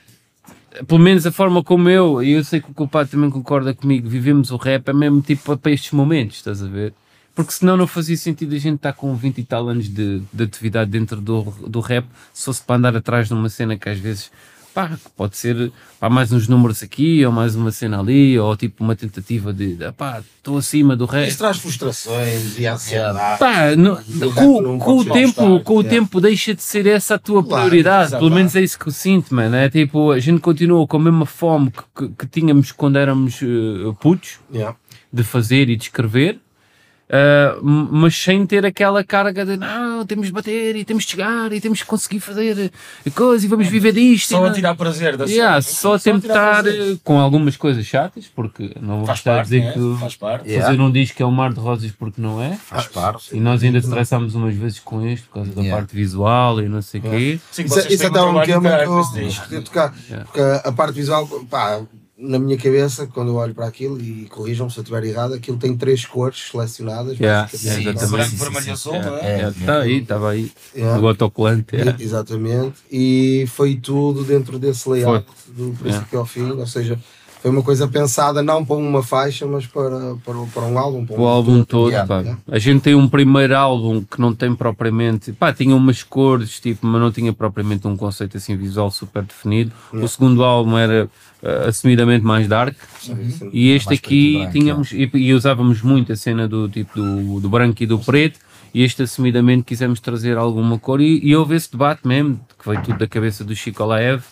pelo 0.87 0.99
menos 0.99 1.25
a 1.25 1.31
forma 1.31 1.63
como 1.63 1.89
eu, 1.89 2.23
e 2.23 2.31
eu 2.31 2.43
sei 2.43 2.61
que 2.61 2.71
o 2.71 2.73
culpado 2.73 3.09
também 3.09 3.29
concorda 3.29 3.73
comigo, 3.73 4.07
vivemos 4.07 4.51
o 4.51 4.57
rap 4.57 4.87
é 4.89 4.93
mesmo 4.93 5.21
tipo 5.21 5.57
para 5.57 5.71
estes 5.71 5.91
momentos, 5.91 6.37
estás 6.37 6.63
a 6.63 6.67
ver? 6.67 6.93
Porque 7.35 7.51
senão 7.51 7.77
não 7.77 7.87
fazia 7.87 8.17
sentido 8.17 8.55
a 8.55 8.57
gente 8.57 8.75
estar 8.75 8.93
com 8.93 9.15
20 9.15 9.37
e 9.37 9.43
tal 9.43 9.69
anos 9.69 9.87
de, 9.87 10.21
de 10.31 10.43
atividade 10.43 10.91
dentro 10.91 11.21
do, 11.21 11.43
do 11.67 11.79
rap, 11.79 12.05
se 12.33 12.45
fosse 12.45 12.61
para 12.61 12.75
andar 12.75 12.95
atrás 12.95 13.27
de 13.27 13.33
uma 13.33 13.49
cena 13.49 13.77
que 13.77 13.87
às 13.87 13.97
vezes, 13.97 14.31
pá, 14.87 14.97
pode 15.17 15.37
ser 15.37 15.71
pá, 15.99 16.09
mais 16.09 16.31
uns 16.31 16.47
números 16.47 16.81
aqui, 16.83 17.25
ou 17.25 17.31
mais 17.31 17.55
uma 17.55 17.71
cena 17.71 17.99
ali, 17.99 18.37
ou 18.39 18.55
tipo 18.55 18.83
uma 18.83 18.95
tentativa 18.95 19.51
de, 19.53 19.75
de 19.75 19.91
pá, 19.91 20.21
estou 20.37 20.57
acima 20.57 20.95
do 20.95 21.05
rap. 21.05 21.27
Isso 21.27 21.37
traz 21.37 21.57
frustrações 21.57 22.57
e 22.57 22.65
ansiedade. 22.65 23.39
Pá, 23.39 23.73
Do 23.75 24.33
com, 24.33 24.79
com 24.79 24.97
o 24.97 25.05
tempo, 25.05 25.59
com 25.61 25.75
o 25.77 25.81
é. 25.81 25.83
tempo 25.83 26.21
deixa 26.21 26.53
de 26.53 26.61
ser 26.61 26.87
essa 26.87 27.15
a 27.15 27.19
tua 27.19 27.43
Claro, 27.43 27.67
prioridade. 27.67 28.11
Pelo 28.11 28.31
menos 28.31 28.55
é 28.55 28.61
isso 28.61 28.77
que 28.77 28.87
eu 28.87 28.93
sinto, 28.93 29.33
mano. 29.33 29.55
É 29.55 29.69
tipo, 29.69 30.11
a 30.11 30.19
gente 30.19 30.39
continua 30.39 30.85
com 30.87 30.97
a 30.97 30.99
mesma 30.99 31.25
fome 31.25 31.71
que, 31.71 31.83
que, 31.95 32.13
que 32.15 32.27
tínhamos 32.27 32.71
quando 32.71 32.97
éramos 32.97 33.41
eh, 33.41 33.93
putos, 33.99 34.39
Yeah. 34.53 34.75
de 35.11 35.23
fazer 35.23 35.69
e 35.69 35.75
de 35.75 35.83
escrever. 35.83 36.39
Ah, 37.11 37.57
m- 37.61 37.87
mas 37.91 38.15
sem 38.15 38.45
ter 38.45 38.65
aquela 38.65 39.03
carga 39.03 39.45
de 39.45 39.57
não, 39.57 40.05
temos 40.05 40.27
de 40.27 40.33
bater 40.33 40.75
e 40.75 40.85
temos 40.85 41.03
de 41.05 41.11
chegar 41.11 41.51
e 41.51 41.59
temos 41.59 41.79
de 41.79 41.85
conseguir 41.85 42.19
fazer 42.19 42.71
coisa 43.15 43.45
e 43.45 43.49
vamos 43.49 43.67
viver 43.67 43.93
disto. 43.93 44.29
Só 44.29 44.45
a 44.45 44.51
tirar 44.51 44.75
prazer 44.75 45.17
da 45.17 45.25
Yeah, 45.25 45.61
cena. 45.61 45.75
só 45.75 45.93
a 45.95 45.99
tirar 45.99 46.19
tentar 46.63 46.67
eh, 46.67 46.97
com 47.03 47.19
algumas 47.19 47.57
coisas 47.57 47.85
chatas, 47.85 48.25
porque 48.35 48.75
não 48.79 48.97
vou 48.97 49.05
Faz 49.07 49.19
estar 49.19 49.39
a 49.39 49.43
dizer 49.43 49.61
né? 49.65 49.71
que 49.73 49.97
faz 49.99 50.15
parte. 50.15 50.47
Yeah. 50.47 50.67
fazer 50.67 50.81
um 50.81 50.91
disco 50.91 51.21
é 51.23 51.25
um 51.25 51.31
mar 51.31 51.51
de 51.53 51.59
rosas 51.59 51.91
porque 51.91 52.21
não 52.21 52.41
é. 52.41 52.53
Faz 52.55 52.87
parte. 52.87 53.35
E 53.35 53.39
nós 53.39 53.63
ainda 53.63 53.77
estressámos 53.79 54.35
umas 54.35 54.55
vezes 54.55 54.79
com 54.79 55.05
isto 55.07 55.27
por 55.27 55.35
causa 55.35 55.51
da 55.51 55.61
Yeah. 55.61 55.77
parte 55.81 55.95
visual 55.95 56.61
e 56.61 56.69
não 56.69 56.81
sei 56.81 56.99
o 56.99 57.03
quê. 57.03 57.39
Sim, 57.51 57.63
Isso, 57.63 57.73
vocês 57.75 57.93
isso 57.93 58.07
até 58.07 58.19
é 58.19 58.21
um 58.21 58.41
tema 58.41 58.77
que 59.47 59.55
eu 59.55 59.63
tocar. 59.63 59.93
Yeah. 60.07 60.25
Porque 60.25 60.39
a, 60.41 60.55
a 60.57 60.71
parte 60.71 60.93
visual, 60.93 61.27
pá, 61.49 61.81
na 62.21 62.37
minha 62.37 62.57
cabeça, 62.57 63.07
quando 63.07 63.29
eu 63.29 63.35
olho 63.35 63.55
para 63.55 63.65
aquilo, 63.65 63.99
e 64.01 64.25
corrijam-me 64.29 64.69
se 64.71 64.77
eu 64.77 64.81
estiver 64.81 65.03
errado, 65.05 65.33
aquilo 65.33 65.57
tem 65.57 65.75
três 65.77 66.05
cores 66.05 66.49
selecionadas. 66.51 67.17
Yeah, 67.17 67.49
yeah, 67.63 67.91
exatamente. 67.91 68.09
Branco, 68.11 68.29
sim, 68.29 68.35
vermelho 68.35 68.63
sim, 68.63 68.69
e 68.69 68.73
azul, 68.73 68.93
sim. 68.93 68.99
não 68.99 69.17
é? 69.17 69.41
É. 69.41 69.47
Está 69.49 69.79
aí, 69.79 69.97
estava 69.99 70.29
aí. 70.31 70.51
Yeah. 70.75 70.99
O 71.01 71.07
autocolante. 71.07 71.75
E- 71.75 71.79
é. 71.79 71.95
Exatamente, 71.97 72.75
e 72.91 73.45
foi 73.47 73.75
tudo 73.75 74.23
dentro 74.23 74.59
desse 74.59 74.89
layout 74.89 75.25
do 75.47 75.71
princípio 75.81 76.19
ao 76.19 76.25
fim, 76.25 76.51
ou 76.51 76.67
seja, 76.67 76.99
foi 77.41 77.51
uma 77.51 77.63
coisa 77.63 77.87
pensada 77.87 78.43
não 78.43 78.65
para 78.65 78.75
uma 78.75 79.01
faixa, 79.01 79.45
mas 79.47 79.65
para, 79.65 80.15
para, 80.25 80.35
para 80.53 80.63
um 80.63 80.77
álbum. 80.77 81.05
Para 81.05 81.21
O 81.21 81.25
álbum 81.25 81.63
todo, 81.63 81.89
Yeah, 81.89 82.05
pá. 82.05 82.19
yeah. 82.19 82.37
A 82.51 82.59
gente 82.59 82.81
tem 82.81 82.95
um 82.95 83.07
primeiro 83.07 83.55
álbum 83.55 84.03
que 84.03 84.19
não 84.19 84.35
tem 84.35 84.53
propriamente, 84.53 85.31
pá, 85.31 85.53
tinha 85.53 85.73
umas 85.73 86.03
cores, 86.03 86.59
tipo, 86.59 86.85
mas 86.85 86.99
não 86.99 87.13
tinha 87.13 87.31
propriamente 87.31 87.87
um 87.87 87.95
conceito 87.95 88.35
assim 88.35 88.57
visual 88.57 88.91
super 88.91 89.23
definido. 89.23 89.71
O 89.93 90.05
segundo 90.05 90.43
álbum 90.43 90.77
era 90.77 91.09
eh, 91.41 91.67
assumidamente 91.67 92.25
mais 92.25 92.47
dark. 92.47 92.75
E 93.51 93.71
este 93.71 93.93
aqui 93.93 94.37
branco, 94.37 94.51
tínhamos, 94.51 94.91
e, 94.91 95.09
e 95.13 95.33
usávamos 95.33 95.81
muito 95.81 96.11
a 96.11 96.15
cena 96.15 96.47
do 96.47 96.67
tipo 96.67 96.99
do, 96.99 97.39
do 97.39 97.49
branco 97.49 97.81
e 97.81 97.85
do 97.85 97.99
preto, 97.99 98.39
e 98.73 98.83
este 98.83 99.03
assumidamente 99.03 99.63
quisemos 99.63 99.99
trazer 99.99 100.37
alguma 100.37 100.77
cor, 100.77 101.01
e, 101.01 101.19
e 101.23 101.35
houve 101.35 101.55
esse 101.55 101.71
debate 101.71 102.07
mesmo, 102.07 102.39
que 102.57 102.69
veio 102.69 102.81
tudo 102.83 102.97
da 102.97 103.07
cabeça 103.07 103.43
do 103.43 103.55
Chico 103.55 103.83
Laev, 103.85 104.23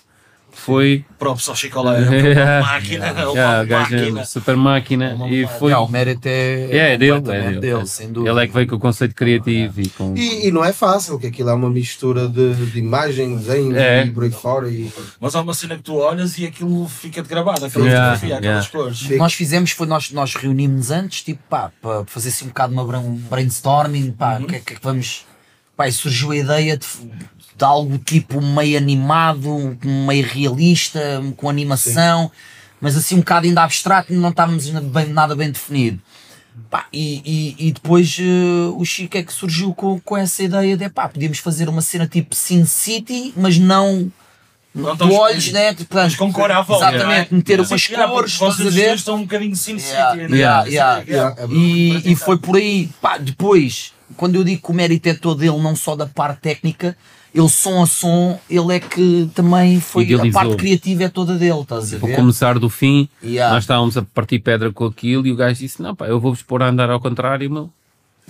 foi. 0.60 1.06
Props 1.20 1.48
ao 1.50 1.56
Chicolé, 1.56 2.00
Yeah. 2.10 2.60
uma 2.60 2.74
máquina, 2.74 3.06
é 3.08 3.12
uma 3.12 3.32
Yeah, 3.32 3.62
é 3.64 3.80
máquina. 3.80 4.26
super 4.26 4.56
máquina 4.56 5.14
Uma 5.16 5.30
e 5.30 5.48
foi. 5.48 5.70
Yeah, 5.72 5.80
o 5.86 5.88
mérito 5.92 6.28
é, 6.28 6.64
É, 6.72 6.94
é 6.94 6.98
dele, 6.98 7.12
é 7.12 7.16
completamente 7.16 7.60
dele. 7.60 7.86
sem 7.88 8.12
dúvida. 8.12 8.32
Ele 8.32 8.44
é 8.44 8.48
que 8.48 8.54
veio 8.54 8.68
com 8.68 8.76
o 8.76 8.80
conceito 8.80 9.16
criativo 9.16 9.82
e 9.82 9.90
com. 9.90 10.16
E, 10.18 10.48
e 10.48 10.52
não 10.52 10.64
é 10.64 10.74
fácil, 10.74 11.14
porque 11.14 11.28
aquilo 11.28 11.50
é 11.50 11.54
uma 11.54 11.70
mistura 11.70 12.28
de, 12.28 12.54
de 12.54 12.80
imagem, 12.80 13.38
desenho 13.38 13.78
É. 13.78 14.06
e 14.06 14.12
por 14.12 14.24
aí 14.24 14.32
fora. 14.32 14.70
E, 14.70 14.92
Mas 15.20 15.36
há 15.36 15.42
uma 15.42 15.54
cena 15.54 15.76
que 15.78 15.84
tu 15.84 15.96
olhas 15.96 16.38
e 16.38 16.46
aquilo 16.46 16.88
fica-te 16.88 17.28
gravado, 17.30 17.66
aquela 17.66 17.86
Yeah, 17.86 18.16
fotografia, 18.18 18.38
aquelas 18.38 18.66
yeah. 18.68 19.06
cores. 19.06 19.18
nós 19.18 19.34
fizemos 19.34 19.72
foi 19.72 19.88
nós, 19.88 20.12
nós 20.12 20.36
reunimos-nos 20.36 20.92
antes, 20.92 21.22
tipo, 21.24 21.42
pá, 21.50 21.72
para 21.82 22.04
fazer 22.06 22.30
assim 22.30 22.46
um 22.46 22.50
bocado 22.50 22.74
uma 22.74 22.84
um 23.00 23.16
brainstorming, 23.16 24.12
pá, 24.12 24.40
o 24.42 24.46
que 24.46 24.56
é 24.56 24.60
que 24.60 24.74
é 24.74 24.76
que 24.78 24.84
vamos. 24.84 25.26
Pá, 25.76 25.88
e 25.88 25.92
surgiu 25.92 26.32
a 26.32 26.36
ideia 26.38 26.76
de, 26.76 26.88
de 27.58 27.66
algo 27.66 27.98
tipo 27.98 28.40
meio 28.42 28.78
animado, 28.78 29.78
meio 29.84 30.26
realista, 30.26 31.00
com 31.36 31.50
animação, 31.50 32.32
mas 32.80 32.96
assim 32.96 33.16
um 33.16 33.20
bocado 33.20 33.48
ainda 33.48 33.64
abstrato, 33.64 34.14
não 34.14 34.30
estávamos 34.30 34.70
bem, 34.70 35.08
nada 35.08 35.36
bem 35.36 35.50
definido. 35.52 36.00
Pá, 36.70 36.86
e, 36.92 37.22
e, 37.60 37.68
e 37.68 37.72
depois 37.72 38.18
eh, 38.20 38.72
o 38.76 38.84
Chico 38.84 39.16
é 39.18 39.24
que 39.24 39.32
surgiu 39.32 39.74
com, 39.74 40.00
com 40.00 40.18
essa 40.18 40.44
ideia 40.44 40.76
de 40.76 40.90
pá, 40.90 41.08
podíamos 41.08 41.38
fazer 41.40 41.70
uma 41.70 41.82
cena 41.82 42.08
tipo 42.08 42.36
Sin 42.36 42.66
City, 42.66 43.34
mas 43.38 43.58
não. 43.58 44.12
Não 44.74 44.92
de 44.92 44.98
tão 44.98 45.12
olhos, 45.14 45.52
né? 45.52 45.74
Portanto, 45.74 46.04
Mas 46.04 46.16
com 46.16 46.32
cor 46.32 46.52
à 46.52 46.62
volta. 46.62 46.90
Exatamente, 46.90 47.32
não 47.32 47.38
é? 47.38 47.40
meter 47.40 47.66
Sim, 47.66 47.72
umas 47.74 47.88
yeah, 47.88 48.12
cores, 48.12 48.32
estás 48.34 48.62
a 48.62 48.70
ver? 48.70 48.96
estão 48.96 49.16
um 49.16 49.22
bocadinho 49.22 49.56
Sin 49.56 49.78
Yeah, 49.78 50.12
City, 50.12 50.28
né? 50.32 50.38
yeah, 50.38 50.66
Sim, 50.66 50.72
yeah. 50.72 51.04
yeah. 51.08 51.36
E, 51.52 52.12
e 52.12 52.16
foi 52.16 52.38
por 52.38 52.58
aí, 52.58 52.90
pá, 53.02 53.18
depois, 53.18 53.94
quando 54.18 54.36
eu 54.36 54.44
digo 54.44 54.62
que 54.62 54.72
o 54.72 54.74
mérito 54.74 55.08
é 55.08 55.14
todo 55.14 55.38
dele, 55.40 55.58
não 55.60 55.76
só 55.76 55.96
da 55.96 56.06
parte 56.06 56.42
técnica, 56.42 56.98
ele 57.34 57.50
som 57.50 57.84
a 57.84 57.86
som, 57.86 58.40
ele 58.50 58.76
é 58.76 58.80
que 58.80 59.30
também 59.36 59.80
foi, 59.80 60.04
a 60.04 60.08
Idealizou. 60.08 60.42
parte 60.42 60.56
criativa 60.56 61.04
é 61.04 61.10
toda 61.10 61.36
dele, 61.36 61.60
estás 61.62 61.94
a 61.94 61.98
Para 62.00 62.08
ver? 62.10 62.16
começar 62.16 62.58
do 62.58 62.70
fim, 62.70 63.08
Yeah. 63.24 63.54
nós 63.54 63.64
estávamos 63.64 63.96
a 63.96 64.02
partir 64.02 64.40
pedra 64.40 64.72
com 64.72 64.86
aquilo 64.86 65.28
e 65.28 65.32
o 65.32 65.36
gajo 65.36 65.60
disse: 65.60 65.82
Não, 65.82 65.96
pá, 65.96 66.08
eu 66.08 66.20
vou-vos 66.20 66.42
pôr 66.42 66.64
a 66.64 66.68
andar 66.70 66.90
ao 66.90 67.00
contrário, 67.00 67.50
meu. 67.52 67.70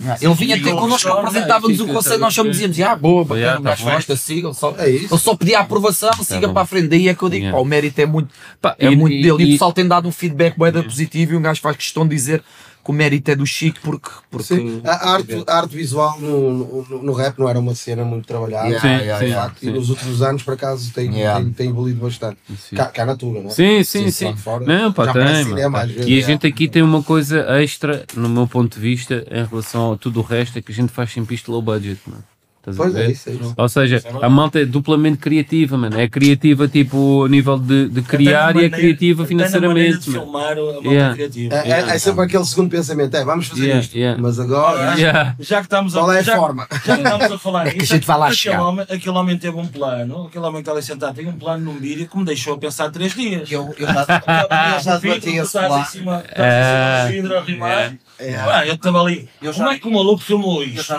Yeah. 0.00 0.24
Ele 0.24 0.34
vinha 0.34 0.56
Sim, 0.56 0.76
connosco, 0.76 1.08
apresentávamos 1.08 1.80
o 1.80 2.02
sim, 2.02 2.18
nós 2.18 2.32
só 2.32 2.44
dizíamos, 2.44 2.78
ah, 2.82 2.94
boa, 2.94 3.24
bacana, 3.24 3.40
Yeah, 3.40 3.60
o 3.60 3.64
tá 3.64 3.70
gajo 3.70 3.84
bem. 3.84 3.94
gosta, 3.94 4.16
siga, 4.16 4.46
ele 4.48 4.54
só, 4.54 4.74
É 4.78 4.90
isso. 4.90 5.12
ele 5.12 5.20
só 5.20 5.34
pedia 5.34 5.58
a 5.58 5.62
aprovação, 5.62 6.12
siga 6.22 6.46
bom. 6.46 6.52
para 6.52 6.62
a 6.62 6.66
frente, 6.66 6.86
daí 6.86 7.08
é 7.08 7.14
que 7.14 7.22
eu 7.24 7.28
digo, 7.28 7.42
Yeah. 7.46 7.58
pá, 7.58 7.62
o 7.62 7.64
mérito 7.66 8.00
é 8.00 8.06
muito, 8.06 8.28
Pá, 8.60 8.76
é 8.78 8.92
e- 8.92 8.96
muito 8.96 9.14
e- 9.14 9.22
dele, 9.22 9.28
e, 9.42 9.46
o 9.46 9.48
e- 9.48 9.52
pessoal 9.54 9.72
tem 9.72 9.88
dado 9.88 10.06
um 10.06 10.12
feedback 10.12 10.56
da 10.70 10.84
positivo 10.84 11.32
e 11.32 11.36
um 11.36 11.42
gajo 11.42 11.60
faz 11.60 11.76
questão 11.76 12.06
de 12.06 12.14
dizer 12.14 12.44
que 12.88 12.90
o 12.90 12.94
mérito 12.94 13.30
é 13.30 13.36
do 13.36 13.44
Chico 13.44 13.78
porque, 13.82 14.08
porque 14.30 14.46
Sim, 14.46 14.80
a 14.82 15.10
arte, 15.10 15.44
a 15.46 15.56
arte 15.58 15.76
visual 15.76 16.18
no, 16.18 16.84
no, 16.88 17.02
no 17.02 17.12
rap 17.12 17.38
não 17.38 17.46
era 17.46 17.58
uma 17.58 17.74
cena 17.74 18.02
muito 18.02 18.26
trabalhada. 18.26 18.66
Yeah, 18.68 18.80
Sim, 18.80 19.04
yeah, 19.04 19.18
sim. 19.18 19.24
yeah. 19.26 19.48
Facto, 19.48 19.62
E 19.62 19.70
nos 19.70 19.90
últimos 19.90 20.22
anos, 20.22 20.42
por 20.42 20.54
acaso, 20.54 20.90
tem, 20.94 21.08
Yeah. 21.14 21.44
tem, 21.44 21.52
tem 21.52 21.68
evoluído 21.68 22.00
bastante. 22.00 22.38
Sim. 22.56 22.76
Cá, 22.76 22.86
cá 22.86 23.04
na 23.04 23.14
Tuga, 23.14 23.40
não 23.40 23.48
é? 23.48 23.50
Sim, 23.50 23.84
sim, 23.84 24.10
Sim, 24.10 24.32
sim. 24.32 24.36
fora. 24.36 24.64
Não, 24.64 24.90
pá, 24.92 25.04
Já 25.06 25.12
tem. 25.12 25.44
cinema, 25.44 25.78
pá. 25.78 25.84
às 25.84 25.90
vezes. 25.90 26.06
E 26.08 26.18
a 26.18 26.22
gente 26.22 26.46
aqui 26.46 26.66
tem 26.68 26.80
uma 26.82 27.02
coisa 27.02 27.44
extra, 27.60 28.06
no 28.16 28.28
meu 28.28 28.46
ponto 28.46 28.74
de 28.76 28.80
vista, 28.80 29.26
em 29.30 29.44
relação 29.44 29.92
a 29.92 29.96
tudo 29.98 30.20
o 30.20 30.22
resto, 30.22 30.58
é 30.58 30.62
que 30.62 30.72
a 30.72 30.74
gente 30.74 30.90
faz 30.90 31.12
sempre 31.12 31.34
isto 31.34 31.52
low 31.52 31.60
budget, 31.60 32.00
mano. 32.06 32.24
A 32.70 32.74
Pois 32.76 32.94
é, 32.94 33.10
isso, 33.10 33.28
é 33.30 33.32
isso. 33.32 33.54
Ou 33.56 33.68
seja, 33.68 34.02
a 34.22 34.28
malta 34.28 34.60
é 34.60 34.64
duplamente 34.64 35.18
criativa, 35.18 35.76
mano. 35.76 35.98
É 35.98 36.08
criativa, 36.08 36.68
tipo, 36.68 37.24
a 37.24 37.28
nível 37.28 37.58
de, 37.58 37.88
de 37.88 38.02
criar 38.02 38.56
e 38.56 38.64
é 38.64 38.70
criativa 38.70 39.24
financeiramente, 39.26 40.10
mano. 40.10 40.22
filmar 40.22 40.52
a 40.52 40.62
malta 40.62 40.88
Yeah. 40.88 41.14
criativa. 41.14 41.54
É, 41.54 41.70
é- 41.70 41.80
é 41.94 41.98
sempre 41.98 42.24
aquele 42.24 42.44
segundo 42.44 42.70
pensamento: 42.70 43.14
é, 43.16 43.24
vamos 43.24 43.46
fazer 43.48 43.62
Yeah, 43.64 43.80
isto. 43.80 43.96
yeah. 43.96 44.20
Mas 44.22 44.38
agora. 44.40 44.94
Yeah. 44.96 45.34
Já 45.40 45.58
que 45.58 45.64
estamos 45.66 45.92
Qual 45.92 46.12
é 46.12 46.18
a 46.18 46.22
já, 46.22 46.36
forma? 46.36 46.66
Já 46.84 46.96
que 46.96 47.02
estamos 47.02 47.32
a 47.32 47.38
falar 47.38 47.66
É 47.68 47.70
a 47.70 47.74
nisso, 47.74 47.86
gente 47.94 48.06
vai 48.06 48.18
lá 48.18 48.26
aquele 48.26 48.36
chegar. 48.40 48.62
Homem, 48.62 48.86
aquele 48.88 49.16
homem 49.18 49.38
teve 49.38 49.56
um 49.56 49.66
plano, 49.66 50.26
aquele 50.26 50.44
homem 50.44 50.54
que 50.56 50.60
está 50.68 50.72
ali 50.72 50.82
sentado 50.82 51.14
tem 51.14 51.26
um 51.26 51.32
plano 51.32 51.64
num 51.64 51.78
vídeo 51.78 52.08
que 52.08 52.16
me 52.18 52.24
deixou 52.24 52.54
a 52.54 52.58
pensar 52.58 52.90
três 52.90 53.14
dias. 53.14 53.50
Eu, 53.50 53.74
eu 53.78 53.86
já, 53.86 54.06
eu 54.76 54.80
já 54.82 54.96
debati 54.98 55.30
esse 55.36 55.52
plano. 55.52 55.80
estás 55.80 55.88
em 55.94 55.98
cima 55.98 56.22
do 56.22 57.12
vidro 57.12 57.36
a 57.38 57.42
rimar. 57.42 57.94
Ah, 58.20 58.66
eu 58.66 58.74
estava 58.74 59.00
ali. 59.02 59.28
Eu 59.40 59.52
Como 59.52 59.66
já- 59.68 59.74
é 59.74 59.78
que 59.78 59.86
o 59.86 59.92
maluco 59.92 60.22
filmou 60.22 60.62
isto? 60.64 60.92
É, 60.92 60.96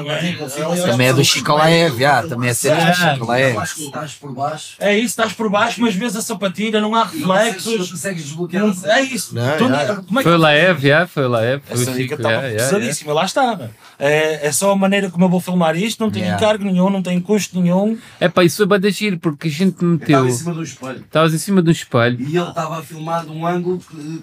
Também 0.92 1.08
é 1.08 1.14
do 1.14 1.24
Chico 1.26 1.54
Laev, 1.54 2.00
já, 2.00 2.24
também 2.24 2.50
é 2.50 2.54
cena 2.54 2.86
do 2.86 2.94
Chico 2.96 3.24
Eu 3.24 3.26
Laev. 3.28 3.58
acho 3.58 3.76
que 3.76 3.84
estás 3.84 4.14
por 4.14 4.34
baixo. 4.34 4.76
É 4.80 4.96
isso, 4.98 5.06
estás 5.08 5.34
por 5.34 5.50
baixo, 5.50 5.82
mas 5.82 5.96
vês 5.96 6.16
a 6.16 6.22
sapatilha, 6.22 6.80
não 6.80 6.96
há 6.96 7.06
Não 7.06 7.12
reflexos. 7.36 7.92
consegues 7.92 8.24
desbloquear. 8.24 8.66
É 8.86 9.02
isso. 9.02 9.36
Não, 9.36 9.58
Tu- 9.58 9.68
já. 9.68 9.96
como 9.96 10.20
é 10.20 10.24
que 10.24 10.30
Foi 10.30 10.38
lá, 10.38 10.52
é, 10.54 11.08
foi 11.08 11.28
lá, 11.28 11.44
é. 11.44 11.60
Foi 11.60 11.78
o 11.78 11.82
Essa 11.82 11.92
dica 11.92 12.02
Chico, 12.04 12.14
estava 12.16 12.30
yeah, 12.36 12.48
yeah, 12.48 12.64
yeah. 12.64 12.78
pesadíssima, 12.80 13.14
lá 13.14 13.26
está. 13.26 13.70
É, 14.00 14.48
é 14.48 14.52
só 14.52 14.72
a 14.72 14.76
maneira 14.76 15.10
como 15.10 15.26
eu 15.26 15.30
vou 15.30 15.42
filmar 15.42 15.76
isto, 15.76 16.00
não 16.02 16.10
tem 16.10 16.22
Yeah. 16.22 16.42
encargo 16.42 16.64
nenhum, 16.64 16.90
não 16.90 17.02
tem 17.02 17.20
custo 17.20 17.60
nenhum. 17.60 17.98
É 18.20 18.30
pá, 18.30 18.44
isso 18.44 18.58
foi 18.58 18.66
bada 18.66 18.90
giro, 18.90 19.20
porque 19.20 19.48
a 19.48 19.52
gente 19.52 19.82
Eu 19.84 19.90
meteu. 19.90 20.08
Estava 20.08 20.30
em 20.30 20.32
cima 20.32 20.54
do 20.54 20.64
espelho. 20.64 21.00
Estavas 21.00 21.34
em 21.34 21.38
cima 21.38 21.62
de 21.62 21.70
um 21.70 21.72
espelho 21.72 22.20
E 22.22 22.38
ele 22.38 22.48
estava 22.50 22.80
a 22.80 22.82
filmar 22.82 23.26
de 23.26 23.32
um 23.32 23.46
ângulo 23.46 23.80
que, 23.80 24.22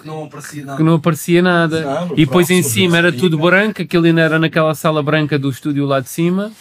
que 0.00 0.06
não 0.06 0.24
aparecia 0.24 0.64
nada. 0.64 0.76
que 0.76 0.82
não 0.82 0.94
aparecia 0.94 1.42
nada. 1.42 2.07
E 2.12 2.24
depois 2.24 2.50
em 2.50 2.62
cima 2.62 2.98
era 2.98 3.12
tudo 3.12 3.38
branco, 3.38 3.82
aquilo 3.82 4.06
ainda 4.06 4.20
era 4.20 4.38
naquela 4.38 4.74
sala 4.74 5.02
branca 5.02 5.38
do 5.38 5.50
estúdio 5.50 5.86
lá 5.86 6.00
de 6.00 6.08
cima. 6.08 6.52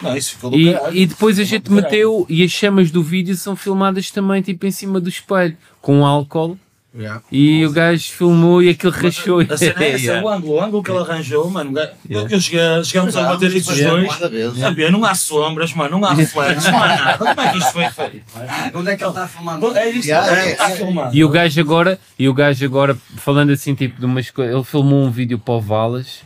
Não, 0.00 0.16
isso 0.16 0.32
ficou 0.32 0.52
E, 0.54 0.72
caralho. 0.72 0.96
e 0.96 1.06
depois 1.06 1.38
a 1.38 1.44
gente 1.44 1.70
meteu, 1.70 2.26
e 2.28 2.42
as 2.42 2.50
chamas 2.50 2.90
do 2.90 3.02
vídeo 3.02 3.36
são 3.36 3.54
filmadas 3.54 4.10
também 4.10 4.42
tipo 4.42 4.66
em 4.66 4.70
cima 4.70 5.00
do 5.00 5.08
espelho, 5.08 5.56
com 5.80 6.04
álcool. 6.04 6.58
Yeah. 6.94 7.22
E 7.32 7.64
o 7.64 7.72
gajo 7.72 8.12
filmou 8.12 8.62
e 8.62 8.68
aquilo 8.68 8.92
rachou. 8.92 9.40
A 9.40 9.56
cena 9.56 9.82
é 9.82 9.92
essa, 9.92 10.02
Yeah. 10.04 10.26
o 10.26 10.28
ângulo, 10.28 10.54
o 10.54 10.62
ângulo 10.62 10.82
que 10.82 10.90
ele 10.90 10.98
arranjou, 10.98 11.48
mano. 11.50 11.72
Eu 12.08 12.40
cheguei, 12.40 12.84
chegamos 12.84 13.16
a 13.16 13.22
bater 13.22 13.54
isso 13.54 13.72
os 13.72 13.80
dois. 13.80 14.62
A 14.62 14.70
ver, 14.70 14.92
não 14.92 15.02
há 15.04 15.14
sombras, 15.14 15.72
mano, 15.72 15.98
não 15.98 16.06
há 16.06 16.12
reflexos, 16.12 16.70
não 16.70 16.82
há 16.82 16.88
nada. 16.88 17.18
Como 17.18 17.40
é 17.40 17.50
que 17.50 17.58
isto 17.58 17.72
foi 17.72 17.88
feito? 17.88 18.24
Onde 18.74 18.90
é 18.90 18.96
que 18.96 19.02
ele 19.02 19.10
está 19.10 19.24
a 19.24 19.28
filmar? 19.28 19.60
É 19.74 19.88
Yeah, 19.92 20.36
é, 20.36 20.48
é, 20.48 20.52
está 20.52 20.70
é. 20.70 20.76
filmado. 20.76 21.16
E 21.16 21.24
o 21.24 21.28
gajo 21.28 21.60
agora, 21.60 21.98
e 22.18 22.28
o 22.28 22.34
gajo 22.34 22.64
agora, 22.64 22.96
falando 23.16 23.50
assim, 23.50 23.74
tipo, 23.74 23.98
de 23.98 24.04
umas 24.04 24.30
coisas, 24.30 24.54
ele 24.54 24.64
filmou 24.64 25.02
um 25.02 25.10
vídeo 25.10 25.38
para 25.38 25.54
o 25.54 25.60
Valas, 25.60 26.20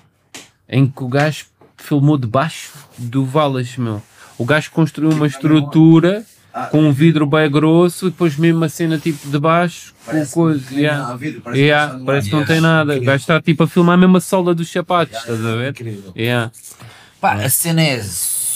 em 0.69 0.87
que 0.87 1.03
o 1.03 1.09
gajo 1.09 1.47
filmou 1.77 2.19
debaixo 2.19 2.73
do 2.99 3.25
Valas, 3.25 3.77
meu. 3.77 4.03
O 4.37 4.45
gajo 4.45 4.71
construiu 4.73 5.11
uma 5.11 5.27
estrutura 5.27 6.25
com 6.71 6.81
um 6.81 6.93
vidro 6.93 7.27
bem 7.27 7.51
grosso, 7.51 8.07
e 8.07 8.11
depois 8.11 8.37
mesmo 8.37 8.65
a 8.65 8.69
cena 8.69 8.99
tipo 8.99 9.29
de 9.29 9.39
baixo, 9.39 9.93
com 10.05 10.13
Parece 10.13 10.33
coisa. 10.35 10.65
que 10.69 10.75
yeah. 10.81 11.15
vidro, 11.17 11.41
parece 11.43 11.63
Yeah, 11.63 11.99
que 11.99 12.05
parece 12.05 12.29
ar. 12.35 12.39
não 12.41 12.47
tem 12.47 12.61
nada. 12.61 12.97
O 12.97 13.01
gajo 13.01 13.21
está 13.23 13.41
tipo 13.41 13.63
a 13.65 13.69
filmar 13.69 13.99
mesmo 13.99 14.17
a 14.17 14.21
sola 14.21 14.55
dos 14.55 14.71
sapatos, 14.71 15.19
estás 15.19 15.45
a 15.45 15.57
ver? 15.57 15.71
Incrível. 15.71 16.13
Yeah. 16.17 16.51
Pá, 17.21 17.33
a 17.35 17.49
cena 17.51 17.83
é, 17.83 18.03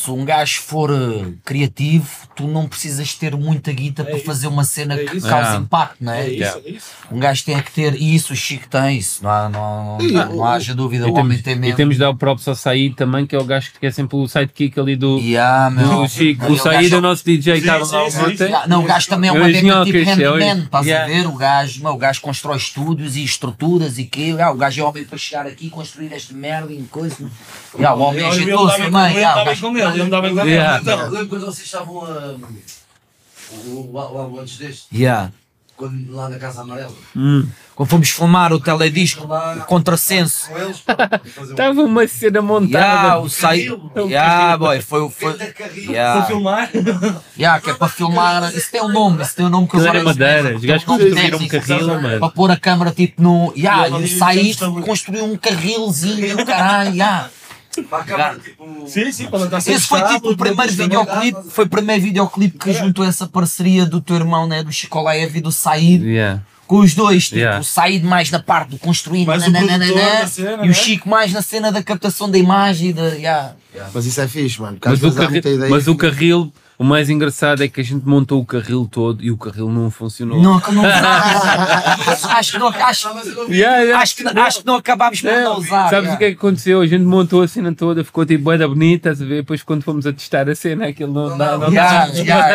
se 0.05 0.11
um 0.11 0.25
gajo 0.25 0.61
for 0.63 0.91
eh, 0.91 1.33
criativo, 1.45 2.09
tu 2.35 2.47
não 2.47 2.67
precisas 2.67 3.15
ter 3.15 3.37
muita 3.37 3.73
guita 3.73 4.05
para 4.05 4.17
isso. 4.17 4.25
fazer 4.25 4.47
uma 4.47 4.65
cena 4.65 4.95
É 4.95 5.05
que 5.05 5.17
isso. 5.17 5.29
cause 5.29 5.55
É. 5.55 5.57
impacto, 5.59 5.97
não 6.01 6.13
é? 6.13 6.23
É 6.27 6.31
isso, 6.31 6.63
é 6.65 6.71
isso. 6.71 6.87
Um 7.11 7.19
gajo 7.19 7.45
tem 7.45 7.61
que 7.61 7.71
ter, 7.73 7.95
e 8.01 8.15
isso 8.15 8.33
o 8.33 8.37
Chico 8.37 8.69
tem, 8.69 8.97
isso, 8.99 9.23
não, 9.23 9.31
há, 9.31 9.49
não, 9.49 9.99
E 10.01 10.13
não, 10.13 10.31
o- 10.33 10.37
não 10.37 10.45
haja 10.45 10.75
dúvida, 10.75 11.07
E 11.07 11.11
o 11.11 11.15
homem 11.15 11.39
tem 11.39 11.55
e 11.55 11.59
mesmo. 11.59 11.77
temos 11.77 11.95
de 11.97 12.01
dar 12.01 12.11
o 12.11 12.17
próprio 12.17 12.49
ao 12.49 12.55
Said 12.55 12.95
também, 12.95 13.27
que 13.27 13.35
é 13.37 13.39
o 13.39 13.45
gajo 13.45 13.71
que 13.79 13.87
é 13.87 13.91
sempre 13.91 14.17
o 14.17 14.27
sidekick 14.27 14.79
ali 14.81 14.97
do, 14.97 15.19
Yeah, 15.19 15.71
meu. 15.71 16.03
do 16.03 16.09
Chico. 16.09 16.45
Meu, 16.45 16.53
O 16.53 16.59
Said 16.59 16.93
é 16.93 16.97
o 16.97 17.01
nosso 17.01 17.25
DJ, 17.25 17.55
Sim, 17.57 17.61
estava 17.61 17.85
lá 17.85 18.05
ontem. 18.05 18.51
não, 18.69 18.81
o 18.83 18.87
gajo 18.87 19.09
também 19.09 19.29
é 19.31 19.33
uma 19.33 19.51
dema 19.51 19.85
tipo 19.85 19.99
é 19.99 20.03
handyman, 20.05 20.65
estás 20.65 20.89
a 20.91 21.05
ver? 21.07 21.27
O 21.27 21.33
gajo, 21.33 21.83
meu, 21.83 21.93
o 21.93 21.99
gajo 21.99 22.21
constrói 22.21 22.57
estúdios 22.57 23.17
e 23.17 23.25
estruturas 23.25 23.99
e 23.99 24.05
que, 24.05 24.23
yeah, 24.31 24.51
o 24.53 24.57
gajo 24.57 24.81
é 24.81 24.85
homem 24.85 25.05
para 25.05 25.19
chegar 25.19 25.47
aqui 25.47 25.67
e 25.67 25.71
construir 25.71 26.13
esta 26.13 26.33
merda 26.35 26.73
e 26.73 26.83
coisa. 26.85 27.17
O 27.75 27.83
homem 28.01 28.25
é 28.27 28.33
jeitoso 28.33 28.77
também. 28.77 28.91
o 28.91 29.45
gajo- 29.45 29.90
ele, 29.93 30.03
eu 30.03 30.21
com 30.35 30.41
ele. 30.41 30.51
Yeah. 30.51 30.81
Então, 30.81 30.99
Eu 31.01 31.11
lembro 31.11 31.29
quando 31.29 31.47
vocês 31.47 31.65
estavam 31.67 32.05
a. 32.05 32.37
O, 33.67 33.99
álbum 33.99 34.41
antes 34.41 34.57
deste, 34.59 34.85
Yeah. 34.97 35.33
quando, 35.77 36.13
lá 36.15 36.29
na 36.29 36.39
Casa 36.39 36.61
Amarela. 36.61 36.93
Hum. 37.17 37.45
Quando 37.75 37.89
fomos 37.89 38.11
filmar 38.11 38.53
o 38.53 38.61
teledisco, 38.61 39.27
Lá 39.27 39.55
o 39.57 39.65
contrassenso. 39.65 40.49
um 40.53 40.71
Estava 41.51 41.81
uma 41.83 42.07
cena 42.07 42.43
montada. 42.43 42.79
Yeah, 42.79 43.19
o 43.19 43.29
Said. 43.29 43.73
Yeah, 43.97 44.57
boy, 44.59 44.81
foi 44.83 45.01
o. 45.01 45.11
Foi, 45.11 45.35
yeah, 45.89 46.27
filmar. 46.27 46.71
yeah, 47.37 47.61
que 47.61 47.71
é 47.71 47.75
para 47.75 47.89
filmar. 47.89 48.55
Isso 48.55 48.71
tem 48.71 48.83
um 48.83 48.93
nome, 48.93 49.23
isso 49.23 49.35
tem 49.35 49.47
um 49.47 49.49
nome 49.49 49.67
que 49.67 49.77
agora 49.77 49.91
era 49.91 49.99
não 49.99 50.05
madeira, 50.05 50.57
os 50.57 50.63
um 50.63 50.67
gajos 50.67 50.85
construíram 50.85 51.39
um 51.39 51.49
carril, 51.49 51.87
mano. 52.01 52.21
Para 52.21 52.29
pôr 52.31 52.51
a 52.53 52.57
câmara 52.57 52.91
tipo 52.93 53.21
no. 53.23 53.53
Yeah, 53.57 53.89
E 53.99 54.51
estamos- 54.51 54.85
construiu 54.85 55.25
um 55.25 55.37
carrilzinho, 55.37 56.45
caralho, 56.47 56.93
yeah. 56.95 57.31
Para 57.89 57.99
acabar, 58.03 58.39
tipo. 58.39 58.85
Sim, 58.89 59.13
sim, 59.13 59.27
para 59.27 59.39
não 59.39 59.45
estar 59.47 59.59
Esse 59.59 59.87
foi 59.87 60.03
tipo 60.03 60.31
o 60.31 60.37
primeiro 60.37 60.73
videoclipe, 60.73 61.39
foi 61.51 61.65
o 61.65 61.69
primeiro 61.69 62.03
videoclipe 62.03 62.59
que 62.59 62.73
juntou 62.73 63.05
essa 63.05 63.27
parceria 63.29 63.87
do 63.87 64.01
teu 64.01 64.17
irmão, 64.17 64.47
né, 64.49 64.63
do 64.63 64.73
Chico 64.73 65.01
Laev 65.01 65.37
e 65.37 65.41
do 65.41 65.53
Said, 65.53 66.03
Yeah. 66.05 66.43
com 66.67 66.79
os 66.81 66.95
dois, 66.95 67.25
tipo, 67.27 67.37
Yeah. 67.37 67.61
o 67.61 67.65
Said 67.65 68.05
mais 68.05 68.31
na 68.31 68.41
parte 68.41 68.71
do 68.71 68.79
construir, 68.79 69.25
produtor 69.25 69.53
da 69.53 69.61
cena, 69.61 69.85
e 69.87 70.57
né? 70.67 70.71
o 70.71 70.75
Chico 70.75 71.09
mais 71.09 71.33
na 71.33 71.43
cena 71.43 71.71
da 71.71 71.83
captação 71.83 72.29
da 72.29 72.39
imagem, 72.39 72.93
da, 72.93 73.03
yeah. 73.11 73.55
Mas 73.95 74.05
isso 74.05 74.21
é 74.21 74.27
fixe, 74.27 74.61
mano. 74.61 74.77
Mas 74.85 75.03
o, 75.03 75.13
carril, 75.13 75.39
ideia 75.39 75.69
mas 75.69 75.87
o 75.87 75.95
que- 75.95 76.01
carril, 76.11 76.53
o 76.81 76.85
mais 76.85 77.11
engraçado 77.11 77.63
é 77.63 77.69
que 77.69 77.79
a 77.79 77.85
gente 77.85 78.09
montou 78.09 78.41
o 78.41 78.47
carril 78.47 78.89
todo 78.91 79.23
e 79.23 79.31
o 79.31 79.37
carril 79.37 79.69
não 79.69 79.91
funcionou. 79.91 80.41
Não, 80.41 80.59
não 80.73 80.83
acho, 82.33 82.53
que 82.53 82.59
não, 82.59 82.69
acho, 82.69 83.07
Yeah, 83.51 83.83
yeah. 83.83 83.99
acho, 83.99 84.17
que, 84.17 84.27
acho 84.27 84.61
que 84.61 84.67
não 84.67 84.77
acabámos 84.77 85.21
por 85.21 85.31
não 85.31 85.59
usar. 85.59 85.91
Sabes 85.91 85.93
yeah. 85.93 86.15
o 86.15 86.17
que 86.17 86.25
é 86.25 86.29
que 86.31 86.37
aconteceu? 86.39 86.81
A 86.81 86.87
gente 86.87 87.05
montou 87.05 87.43
a 87.43 87.49
cena 87.49 87.75
toda, 87.75 88.03
ficou 88.03 88.25
tipo 88.25 88.45
bué 88.45 88.57
da 88.57 88.67
bonita, 88.67 89.11
estás 89.11 89.21
a 89.21 89.27
ver? 89.27 89.43
Depois 89.43 89.63
quando 89.63 89.83
fomos 89.83 90.07
a 90.07 90.13
testar 90.15 90.49
a 90.49 90.55
cena, 90.55 90.87
aquilo 90.89 91.13
não 91.13 91.37
dá. 91.37 91.59
Não 91.59 91.71
dá. 91.71 92.09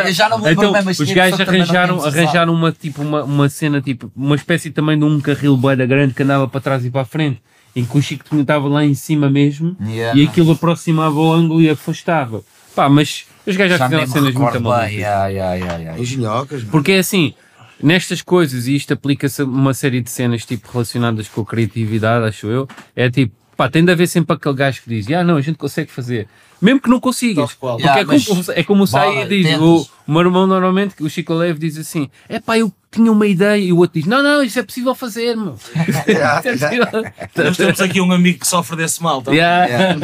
eu 0.08 0.12
já 0.12 0.28
não 0.28 0.40
me 0.40 0.52
Então, 0.52 0.72
os 0.72 1.12
gajos 1.12 1.38
não 1.38 1.46
arranjaram, 1.46 2.04
arranjaram 2.04 2.54
uma, 2.56 2.72
tipo, 2.72 3.04
uma, 3.04 3.24
uma 3.24 3.48
cena, 3.48 3.80
tipo, 3.80 4.12
uma 4.16 4.36
espécie 4.36 4.72
também 4.72 4.98
de 4.98 5.06
um 5.06 5.22
carril 5.22 5.56
bué 5.56 5.76
da 5.76 5.86
grande 5.86 6.16
que 6.16 6.24
andava 6.24 6.48
para 6.48 6.62
trás 6.62 6.84
e 6.84 6.90
para 6.90 7.02
a 7.02 7.06
frente, 7.06 7.40
em 7.76 7.86
que 7.86 7.96
o 7.96 8.02
Chico 8.02 8.36
estava 8.36 8.68
lá 8.68 8.84
em 8.84 8.96
cima 8.96 9.30
mesmo 9.30 9.78
Yeah. 9.80 10.20
e 10.20 10.26
aquilo 10.26 10.54
aproximava 10.54 11.14
o 11.14 11.32
ângulo 11.32 11.62
e 11.62 11.70
afastava. 11.70 12.42
Pá, 12.76 12.90
mas 12.90 13.28
os 13.46 13.56
gajos 13.56 13.78
já 13.78 13.78
Já 13.78 13.86
fizeram 13.90 14.08
cenas 14.08 14.34
muito 14.34 14.62
malucas. 14.62 14.92
Yeah, 14.92 15.28
yeah, 15.28 15.54
yeah, 15.56 15.92
mano. 15.92 16.72
Porque 16.72 16.94
é 16.94 17.00
assim, 17.00 17.34
nestas 17.82 18.22
coisas, 18.22 18.68
e 18.68 18.76
isto 18.76 18.94
aplica-se 18.94 19.42
a 19.42 19.46
uma 19.46 19.74
série 19.74 20.02
de 20.02 20.10
cenas 20.10 20.46
tipo 20.46 20.72
relacionadas 20.72 21.28
com 21.28 21.42
a 21.42 21.46
criatividade, 21.46 22.26
acho 22.26 22.48
eu, 22.48 22.68
é 22.96 23.10
tipo, 23.10 23.34
pá, 23.56 23.70
tem 23.70 23.84
de 23.86 23.92
haver 23.92 24.08
sempre 24.08 24.36
aquele 24.36 24.56
gajo 24.56 24.82
que 24.82 24.90
diz, 24.90 25.10
ah 25.12 25.24
não, 25.24 25.38
a 25.38 25.42
gente 25.42 25.58
consegue 25.58 25.92
fazer. 25.92 26.28
Mesmo 26.62 26.80
que 26.80 26.90
não 26.90 27.00
consigas. 27.00 27.54
Porque 27.54 27.84
Yeah, 27.84 28.02
é, 28.02 28.06
como, 28.06 28.44
é 28.56 28.64
como 28.64 28.84
o 28.84 28.88
Sai 28.88 29.28
diz, 29.28 29.46
tentas. 29.46 29.62
o, 29.62 29.88
o 30.08 30.12
meu 30.12 30.22
irmão 30.22 30.48
normalmente, 30.48 30.96
o 31.04 31.10
Chico 31.10 31.34
Leve 31.34 31.60
diz 31.60 31.78
assim, 31.78 32.10
é 32.30 32.40
pá, 32.40 32.58
eu 32.58 32.72
tinha 32.90 33.12
uma 33.12 33.28
ideia, 33.28 33.62
e 33.62 33.74
o 33.74 33.78
outro 33.80 34.00
diz, 34.00 34.08
não, 34.10 34.24
não, 34.24 34.42
isso 34.42 34.58
é 34.58 34.64
possível 34.64 34.96
fazer, 34.96 35.36
meu. 35.36 35.58
É 35.76 36.52
possível. 36.54 36.88
Nós 37.36 37.58
temos 37.58 37.82
aqui 37.82 38.00
um 38.00 38.10
amigo 38.12 38.40
que 38.40 38.48
sofre 38.48 38.78
desse 38.78 39.04
mal. 39.04 39.22
Tá? 39.22 39.32
Yeah. 39.34 39.96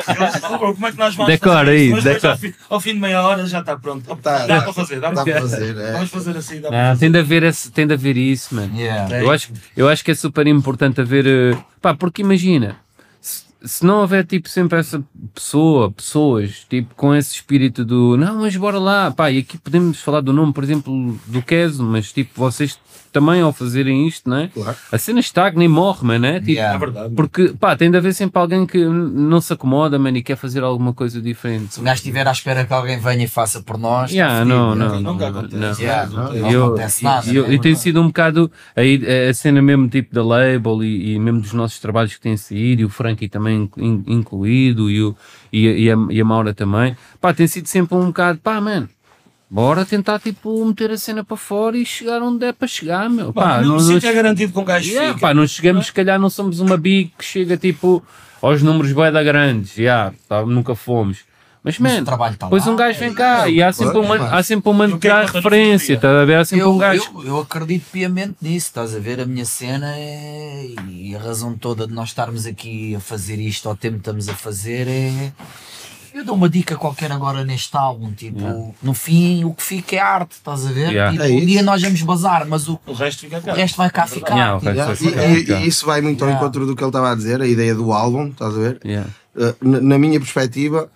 Como 0.41 0.85
é 0.87 0.91
que 0.91 0.97
nós 0.97 1.15
vamos 1.15 1.31
Decora 1.31 1.59
fazer 1.59 1.71
aí, 1.71 1.91
isso? 1.93 2.01
Decora. 2.01 2.33
ao, 2.33 2.37
fim, 2.37 2.53
ao 2.69 2.79
fim 2.81 2.93
de 2.95 2.99
meia 2.99 3.21
hora 3.21 3.45
já 3.47 3.59
está 3.61 3.77
pronto. 3.77 4.13
Tá, 4.17 4.45
dá 4.45 4.57
tá. 4.57 4.61
para 4.63 4.73
fazer, 4.73 4.99
dá, 4.99 5.11
Dá 5.11 5.23
para 5.23 5.41
fazer. 5.41 5.77
é. 5.77 5.91
Vamos 5.93 6.09
fazer 6.09 6.37
assim, 6.37 6.59
dá 6.61 6.67
para 6.67 6.77
Não, 6.77 6.87
fazer. 6.89 6.99
tem 6.99 7.11
de 7.11 7.19
haver 7.19 7.43
esse, 7.43 7.71
tem 7.71 7.87
de 7.87 7.93
haver 7.93 8.17
isso, 8.17 8.53
mano. 8.53 8.77
Yeah. 8.77 9.21
Eu 9.21 9.31
acho, 9.31 9.51
eu 9.75 9.87
acho 9.87 10.03
que 10.03 10.11
é 10.11 10.15
super 10.15 10.45
importante 10.47 10.99
haver. 10.99 11.25
eh, 11.25 11.57
Pá, 11.81 11.93
porque 11.95 12.21
imagina, 12.21 12.75
se, 13.63 13.85
não 13.85 14.01
houver 14.01 14.25
tipo 14.25 14.49
sempre 14.49 14.79
essa 14.79 15.03
pessoa, 15.33 15.91
pessoas, 15.91 16.65
tipo 16.69 16.93
com 16.95 17.13
esse 17.13 17.35
espírito 17.35 17.85
do 17.85 18.17
não, 18.17 18.41
mas 18.41 18.55
bora 18.55 18.79
lá, 18.79 19.11
pá, 19.11 19.31
e 19.31 19.39
aqui 19.39 19.57
podemos 19.57 20.01
falar 20.01 20.21
do 20.21 20.33
nome, 20.33 20.53
por 20.53 20.63
exemplo, 20.63 21.19
do 21.27 21.41
Keso, 21.41 21.83
mas 21.83 22.11
tipo, 22.11 22.31
vocês 22.35 22.79
também 23.11 23.41
ao 23.41 23.51
fazerem 23.51 24.07
isto, 24.07 24.29
não 24.29 24.37
é? 24.37 24.47
Claro. 24.47 24.77
A 24.91 24.97
cena 24.97 25.19
estagna 25.19 25.63
e 25.63 25.67
morre, 25.67 26.05
mano, 26.05 26.25
é? 26.25 26.39
Tipo, 26.39 26.51
Yeah. 26.51 26.75
É 26.75 26.79
verdade. 26.79 27.13
Porque, 27.15 27.53
pá, 27.59 27.75
tem 27.75 27.89
de 27.91 27.97
haver 27.97 28.13
sempre 28.13 28.39
alguém 28.39 28.65
que 28.65 28.83
não 28.85 29.39
se 29.41 29.53
acomoda, 29.53 29.97
mano, 29.97 30.17
e 30.17 30.23
quer 30.23 30.35
fazer 30.35 30.63
alguma 30.63 30.93
coisa 30.93 31.21
diferente. 31.21 31.73
Se 31.75 31.79
o 31.79 31.83
gajo 31.83 31.95
estiver 31.99 32.27
à 32.27 32.31
espera 32.31 32.65
que 32.65 32.73
alguém 32.73 32.99
venha 32.99 33.23
e 33.23 33.27
faça 33.27 33.61
por 33.61 33.77
nós, 33.77 34.11
Yeah, 34.11 34.39
tá 34.39 34.45
não, 34.45 34.75
não? 34.75 35.01
Nunca 35.01 35.29
não, 35.29 35.39
acontece. 35.39 35.85
não. 35.85 35.91
Não, 35.91 36.07
não, 36.07 36.33
não 36.33 36.51
não 36.51 36.65
acontece 36.67 37.03
nada. 37.03 37.27
E, 37.31 37.37
e 37.55 37.59
tem 37.59 37.75
sido 37.75 38.01
um 38.01 38.07
bocado 38.07 38.51
aí 38.75 39.01
a 39.29 39.33
cena 39.33 39.61
mesmo 39.61 39.87
tipo 39.87 40.13
da 40.13 40.23
label 40.23 40.83
e, 40.83 41.13
e 41.13 41.19
mesmo 41.19 41.41
dos 41.41 41.53
nossos 41.53 41.79
trabalhos 41.79 42.13
que 42.15 42.21
têm 42.21 42.35
saído, 42.37 42.81
e 42.81 42.85
o 42.85 42.89
Frankie 42.89 43.27
também 43.29 43.69
in- 43.77 44.03
incluído, 44.07 44.89
e, 44.89 45.01
o, 45.01 45.15
e, 45.51 45.67
a, 45.67 45.71
e, 45.71 45.91
a, 45.91 45.95
e 46.11 46.21
a 46.21 46.25
Maura 46.25 46.53
também. 46.53 46.95
Pá, 47.19 47.33
tem 47.33 47.47
sido 47.47 47.67
sempre 47.67 47.95
um 47.97 48.07
bocado, 48.07 48.39
pá, 48.39 48.59
mano, 48.61 48.87
bora 49.51 49.85
tentar 49.85 50.17
tipo 50.17 50.65
meter 50.65 50.91
a 50.91 50.97
cena 50.97 51.25
para 51.25 51.35
fora 51.35 51.77
e 51.77 51.85
chegar 51.85 52.21
onde 52.21 52.45
é 52.45 52.53
para 52.53 52.67
chegar, 52.69 53.09
meu. 53.09 53.33
Pá, 53.33 53.41
Pá, 53.57 53.61
não, 53.61 53.75
não, 53.75 53.97
é 53.97 54.13
garantido 54.13 54.53
com 54.53 54.61
um 54.61 54.65
gajo 54.65 54.89
Yeah, 54.89 55.09
fica. 55.13 55.19
pá, 55.27 55.33
não 55.33 55.45
chegamos, 55.45 55.87
se 55.87 55.93
calhar 55.93 56.17
não 56.17 56.29
somos 56.29 56.61
uma 56.61 56.77
big 56.77 57.11
que 57.17 57.25
chega 57.25 57.57
tipo 57.57 58.01
aos 58.41 58.61
números 58.63 58.93
bué 58.93 59.11
da 59.11 59.21
grandes, 59.21 59.75
yeah, 59.77 60.13
tá, 60.29 60.45
nunca 60.45 60.73
fomos. 60.73 61.29
Mas, 61.63 61.77
Mas 61.77 61.93
man, 61.99 62.03
tá 62.03 62.29
depois 62.29 62.65
lá. 62.65 62.71
um 62.71 62.75
gajo 62.75 62.99
vem 62.99 63.13
cá 63.13 63.47
e 63.47 63.61
há 63.61 63.71
sempre, 63.71 63.91
claro, 63.91 64.07
uma, 64.07 64.17
claro. 64.17 64.35
há 64.35 64.41
sempre 64.41 64.69
uma 64.71 64.87
E 64.87 64.93
o 64.93 64.97
que 64.97 65.07
é 65.07 65.21
no 65.21 65.27
referência, 65.27 65.99
tá 65.99 66.21
a 66.21 66.25
ver? 66.25 66.37
Há 66.37 66.45
sempre 66.45 66.65
Eu, 66.65 66.71
um 66.73 66.77
gajo. 66.79 67.03
eu, 67.17 67.27
eu 67.27 67.39
acredito 67.39 67.85
piamente 67.91 68.37
nisso, 68.41 68.67
estás 68.69 68.95
a 68.95 68.99
ver? 68.99 69.19
A 69.19 69.27
minha 69.27 69.45
cena 69.45 69.93
é. 69.95 70.65
E 70.89 71.15
a 71.15 71.19
razão 71.19 71.55
toda 71.55 71.85
de 71.85 71.93
nós 71.93 72.09
estarmos 72.09 72.47
aqui 72.47 72.95
a 72.95 72.99
fazer 72.99 73.39
isto 73.39 73.69
ao 73.69 73.75
tempo 73.75 73.95
que 73.95 73.99
estamos 74.01 74.27
a 74.27 74.33
fazer 74.33 74.87
é. 74.87 75.31
Eu 76.13 76.25
dou 76.25 76.35
uma 76.35 76.49
dica 76.49 76.75
qualquer 76.75 77.11
agora 77.11 77.43
neste 77.45 77.75
álbum, 77.77 78.11
tipo, 78.11 78.75
no 78.83 78.93
fim 78.93 79.43
o 79.45 79.53
que 79.53 79.63
fica 79.63 79.95
é 79.95 79.99
arte, 79.99 80.33
estás 80.33 80.65
a 80.65 80.71
ver? 80.71 80.91
Yeah. 80.91 81.11
Tipo, 81.11 81.23
É 81.23 81.27
um 81.27 81.45
dia 81.45 81.63
nós 81.63 81.81
vamos 81.81 82.01
bazar, 82.01 82.45
mas 82.47 82.67
o, 82.67 82.79
O 82.85 82.93
resto 82.93 83.21
fica 83.21 83.37
o 83.37 83.41
cá. 83.41 83.53
resto 83.53 83.77
vai 83.77 83.89
cá 83.89 84.05
ficar. 84.07 84.35
Yeah, 84.35 84.55
o 84.55 84.59
tipo, 84.59 84.71
Yeah, 84.71 84.93
vai 84.93 85.07
e, 85.33 85.37
ficar. 85.41 85.59
e- 85.59 85.63
e 85.63 85.67
isso 85.67 85.85
vai 85.85 86.01
muito 86.01 86.21
ao 86.23 86.27
Yeah. 86.29 86.45
encontro 86.45 86.65
do 86.67 86.75
que 86.75 86.83
ele 86.83 86.89
estava 86.89 87.11
a 87.11 87.15
dizer, 87.15 87.41
a 87.41 87.47
ideia 87.47 87.73
do 87.73 87.91
álbum, 87.93 88.27
estás 88.27 88.53
a 88.55 88.59
ver? 88.59 88.79
Yeah. 88.83 89.09
Uh, 89.35 89.55
na, 89.61 89.79
na 89.81 89.97
minha 89.97 90.19
perspectiva, 90.19 90.89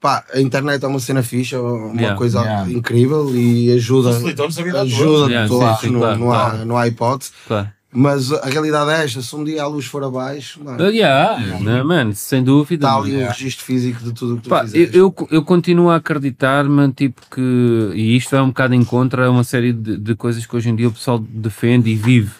pá, 0.00 0.24
a 0.34 0.40
internet 0.40 0.84
é 0.84 0.88
uma 0.88 0.98
cena 1.00 1.22
fixa, 1.22 1.60
uma 1.60 1.94
Yeah. 1.94 2.16
coisa 2.18 2.40
Yeah. 2.40 2.70
incrível 2.72 3.30
e 3.36 3.72
ajuda, 3.72 4.12
Facilitou-nos 4.14 4.58
a 4.58 4.62
vida 4.62 4.80
ajuda 4.82 5.32
Yeah, 5.32 5.48
sim, 5.48 5.86
sim, 5.86 5.90
não, 5.92 6.00
claro, 6.00 6.18
não, 6.18 6.32
há, 6.32 6.50
claro. 6.50 6.64
não 6.66 6.76
há 6.76 6.88
hipótese. 6.88 7.30
Claro. 7.46 7.68
Mas 7.96 8.32
a 8.32 8.46
realidade 8.46 8.90
é 8.90 9.04
esta: 9.04 9.22
se 9.22 9.36
um 9.36 9.44
dia 9.44 9.62
a 9.62 9.68
luz 9.68 9.86
for 9.86 10.02
abaixo, 10.02 10.60
mano, 10.62 10.84
yeah, 10.88 11.38
né, 11.60 11.80
mano, 11.84 12.12
sem 12.12 12.42
dúvida. 12.42 12.86
está 12.86 12.96
ali 12.96 13.14
o 13.22 13.28
registro 13.28 13.64
físico 13.64 14.02
de 14.02 14.12
tudo 14.12 14.34
o 14.34 14.36
que 14.38 14.42
tu 14.42 14.48
Pá, 14.50 14.62
eu, 14.62 14.68
fizeste. 14.68 14.98
eu, 14.98 15.14
eu 15.30 15.44
continuo 15.44 15.90
a 15.90 15.96
acreditar, 15.96 16.64
mano, 16.64 16.92
tipo 16.92 17.22
que, 17.30 17.92
e 17.94 18.16
isto 18.16 18.34
é 18.34 18.42
um 18.42 18.48
bocado 18.48 18.74
em 18.74 18.84
contra, 18.84 19.30
uma 19.30 19.44
série 19.44 19.72
de, 19.72 19.96
de 19.96 20.16
coisas 20.16 20.44
que 20.44 20.56
hoje 20.56 20.70
em 20.70 20.74
dia 20.74 20.88
o 20.88 20.92
pessoal 20.92 21.20
defende 21.20 21.88
e 21.88 21.94
vive. 21.94 22.32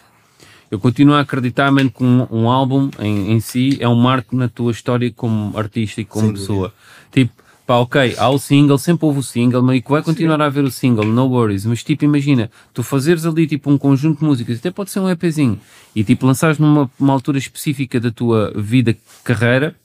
Eu 0.69 0.77
continuo 0.77 1.15
a 1.15 1.21
acreditar, 1.21 1.71
mano, 1.71 1.89
que 1.89 2.03
um, 2.03 2.27
um 2.29 2.49
álbum 2.49 2.89
em, 2.99 3.31
em 3.31 3.39
si 3.39 3.77
é 3.79 3.87
um 3.87 3.95
marco 3.95 4.35
na 4.35 4.49
tua 4.49 4.73
história 4.73 5.09
como 5.15 5.57
artista 5.57 6.01
e 6.01 6.05
como 6.05 6.25
Sem 6.25 6.33
pessoa. 6.33 6.73
Tipo, 7.13 7.31
pá, 7.65 7.77
ok, 7.77 8.15
há 8.17 8.29
o 8.29 8.37
single, 8.37 8.77
sempre 8.77 9.05
houve 9.05 9.19
o 9.19 9.23
single, 9.23 9.61
mas 9.63 9.77
e 9.77 9.83
vai 9.87 10.03
continuar 10.03 10.41
a 10.41 10.45
haver 10.45 10.63
o 10.63 10.71
single, 10.71 11.05
no 11.05 11.27
worries. 11.27 11.65
Mas 11.65 11.83
tipo, 11.83 12.05
imagina, 12.05 12.49
tu 12.73 12.83
fazeres 12.83 13.25
ali 13.25 13.47
tipo 13.47 13.71
um 13.71 13.77
conjunto 13.77 14.19
de 14.19 14.25
músicas, 14.25 14.59
até 14.59 14.69
pode 14.69 14.91
ser 14.91 14.99
um 14.99 15.09
EPzinho, 15.09 15.59
e 15.95 16.03
tipo 16.03 16.25
lançares 16.25 16.59
numa 16.59 16.89
uma 16.99 17.13
altura 17.13 17.37
específica 17.37 17.99
da 17.99 18.11
tua 18.11 18.53
vida, 18.55 18.95
carreira, 19.23 19.75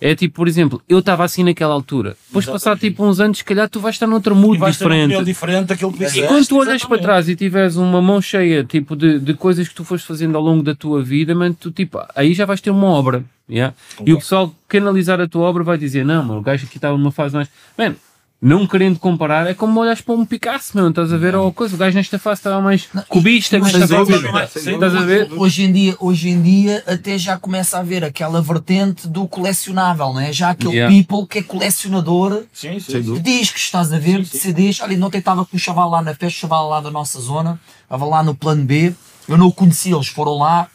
é 0.00 0.14
tipo, 0.14 0.34
por 0.36 0.48
exemplo, 0.48 0.82
eu 0.88 0.98
estava 0.98 1.24
assim 1.24 1.42
naquela 1.42 1.74
altura. 1.74 2.16
Depois 2.28 2.44
de 2.44 2.50
passar 2.50 2.78
tipo 2.78 3.04
uns 3.04 3.20
anos, 3.20 3.38
se 3.38 3.44
calhar 3.44 3.68
tu 3.68 3.80
vais 3.80 3.94
estar 3.94 4.06
noutro 4.06 4.34
mood 4.34 4.58
opinião 4.62 5.08
diferente. 5.08 5.24
diferente 5.24 5.66
daquilo 5.66 5.92
que 5.92 6.04
E 6.04 6.26
quando 6.26 6.46
tu 6.46 6.58
olhas 6.58 6.84
para 6.84 6.98
trás 6.98 7.28
e 7.28 7.36
tiveres 7.36 7.76
uma 7.76 8.00
mão 8.00 8.20
cheia 8.20 8.64
tipo, 8.64 8.94
de, 8.94 9.18
de 9.18 9.34
coisas 9.34 9.68
que 9.68 9.74
tu 9.74 9.84
foste 9.84 10.06
fazendo 10.06 10.36
ao 10.36 10.42
longo 10.42 10.62
da 10.62 10.74
tua 10.74 11.02
vida, 11.02 11.34
mano, 11.34 11.56
tu, 11.58 11.70
tipo, 11.70 12.00
aí 12.14 12.34
já 12.34 12.44
vais 12.44 12.60
ter 12.60 12.70
uma 12.70 12.88
obra. 12.88 13.24
yeah? 13.48 13.74
E 14.04 14.12
o 14.12 14.18
pessoal 14.18 14.54
que 14.68 14.78
analisar 14.78 15.20
a 15.20 15.28
tua 15.28 15.42
obra 15.42 15.64
vai 15.64 15.78
dizer: 15.78 16.04
Não, 16.04 16.22
mano, 16.22 16.40
o 16.40 16.42
gajo 16.42 16.66
aqui 16.66 16.76
estava 16.76 16.96
numa 16.96 17.10
fase 17.12 17.34
mais. 17.34 17.48
Mano, 17.76 17.96
não 18.40 18.66
querendo 18.68 19.00
comparar, 19.00 19.48
é 19.48 19.54
como 19.54 19.80
olhas 19.80 20.00
para 20.00 20.14
um 20.14 20.24
Picasso, 20.24 20.76
meu, 20.76 20.88
estás 20.88 21.12
a 21.12 21.16
ver? 21.16 21.34
Ou 21.34 21.52
coisa, 21.52 21.74
o 21.74 21.78
gajo 21.78 21.96
nesta 21.96 22.18
fase 22.20 22.38
estava 22.38 22.60
mais 22.60 22.88
cubista, 23.08 23.58
mas 23.58 23.72
nesta 23.72 23.88
sem 23.88 24.06
fase. 24.30 24.70
Estás 24.70 24.94
a 24.94 25.00
ver? 25.00 25.28
Hoje 25.32 25.64
em, 25.64 25.72
dia, 25.72 25.96
hoje 25.98 26.28
em 26.28 26.40
dia 26.40 26.84
até 26.86 27.18
já 27.18 27.36
começa 27.36 27.76
a 27.76 27.80
haver 27.80 28.04
aquela 28.04 28.40
vertente 28.40 29.08
do 29.08 29.26
colecionável, 29.26 30.12
não 30.12 30.20
é? 30.20 30.32
Já 30.32 30.50
aquele 30.50 30.78
Yeah. 30.78 30.94
people 30.94 31.26
que 31.26 31.38
é 31.38 31.42
colecionador 31.42 32.44
Sim, 32.52 32.78
sim. 32.78 33.00
De 33.00 33.18
discos, 33.20 33.62
estás 33.62 33.92
a 33.92 33.98
ver? 33.98 34.20
De 34.22 34.28
CDs. 34.28 34.80
Olha, 34.80 35.04
ontem 35.04 35.18
estava 35.18 35.44
com 35.44 35.56
um 35.56 35.58
chaval 35.58 35.90
lá 35.90 36.00
na 36.00 36.10
festa, 36.14 36.26
um 36.26 36.30
chaval 36.30 36.68
lá 36.68 36.80
da 36.80 36.90
nossa 36.90 37.20
zona, 37.20 37.58
estava 37.82 38.04
lá 38.04 38.22
no 38.22 38.34
plano 38.34 38.64
B, 38.64 38.94
eu 39.26 39.36
não 39.36 39.48
o 39.48 39.52
conhecia, 39.52 39.94
eles 39.94 40.06
foram 40.08 40.38
lá 40.38 40.68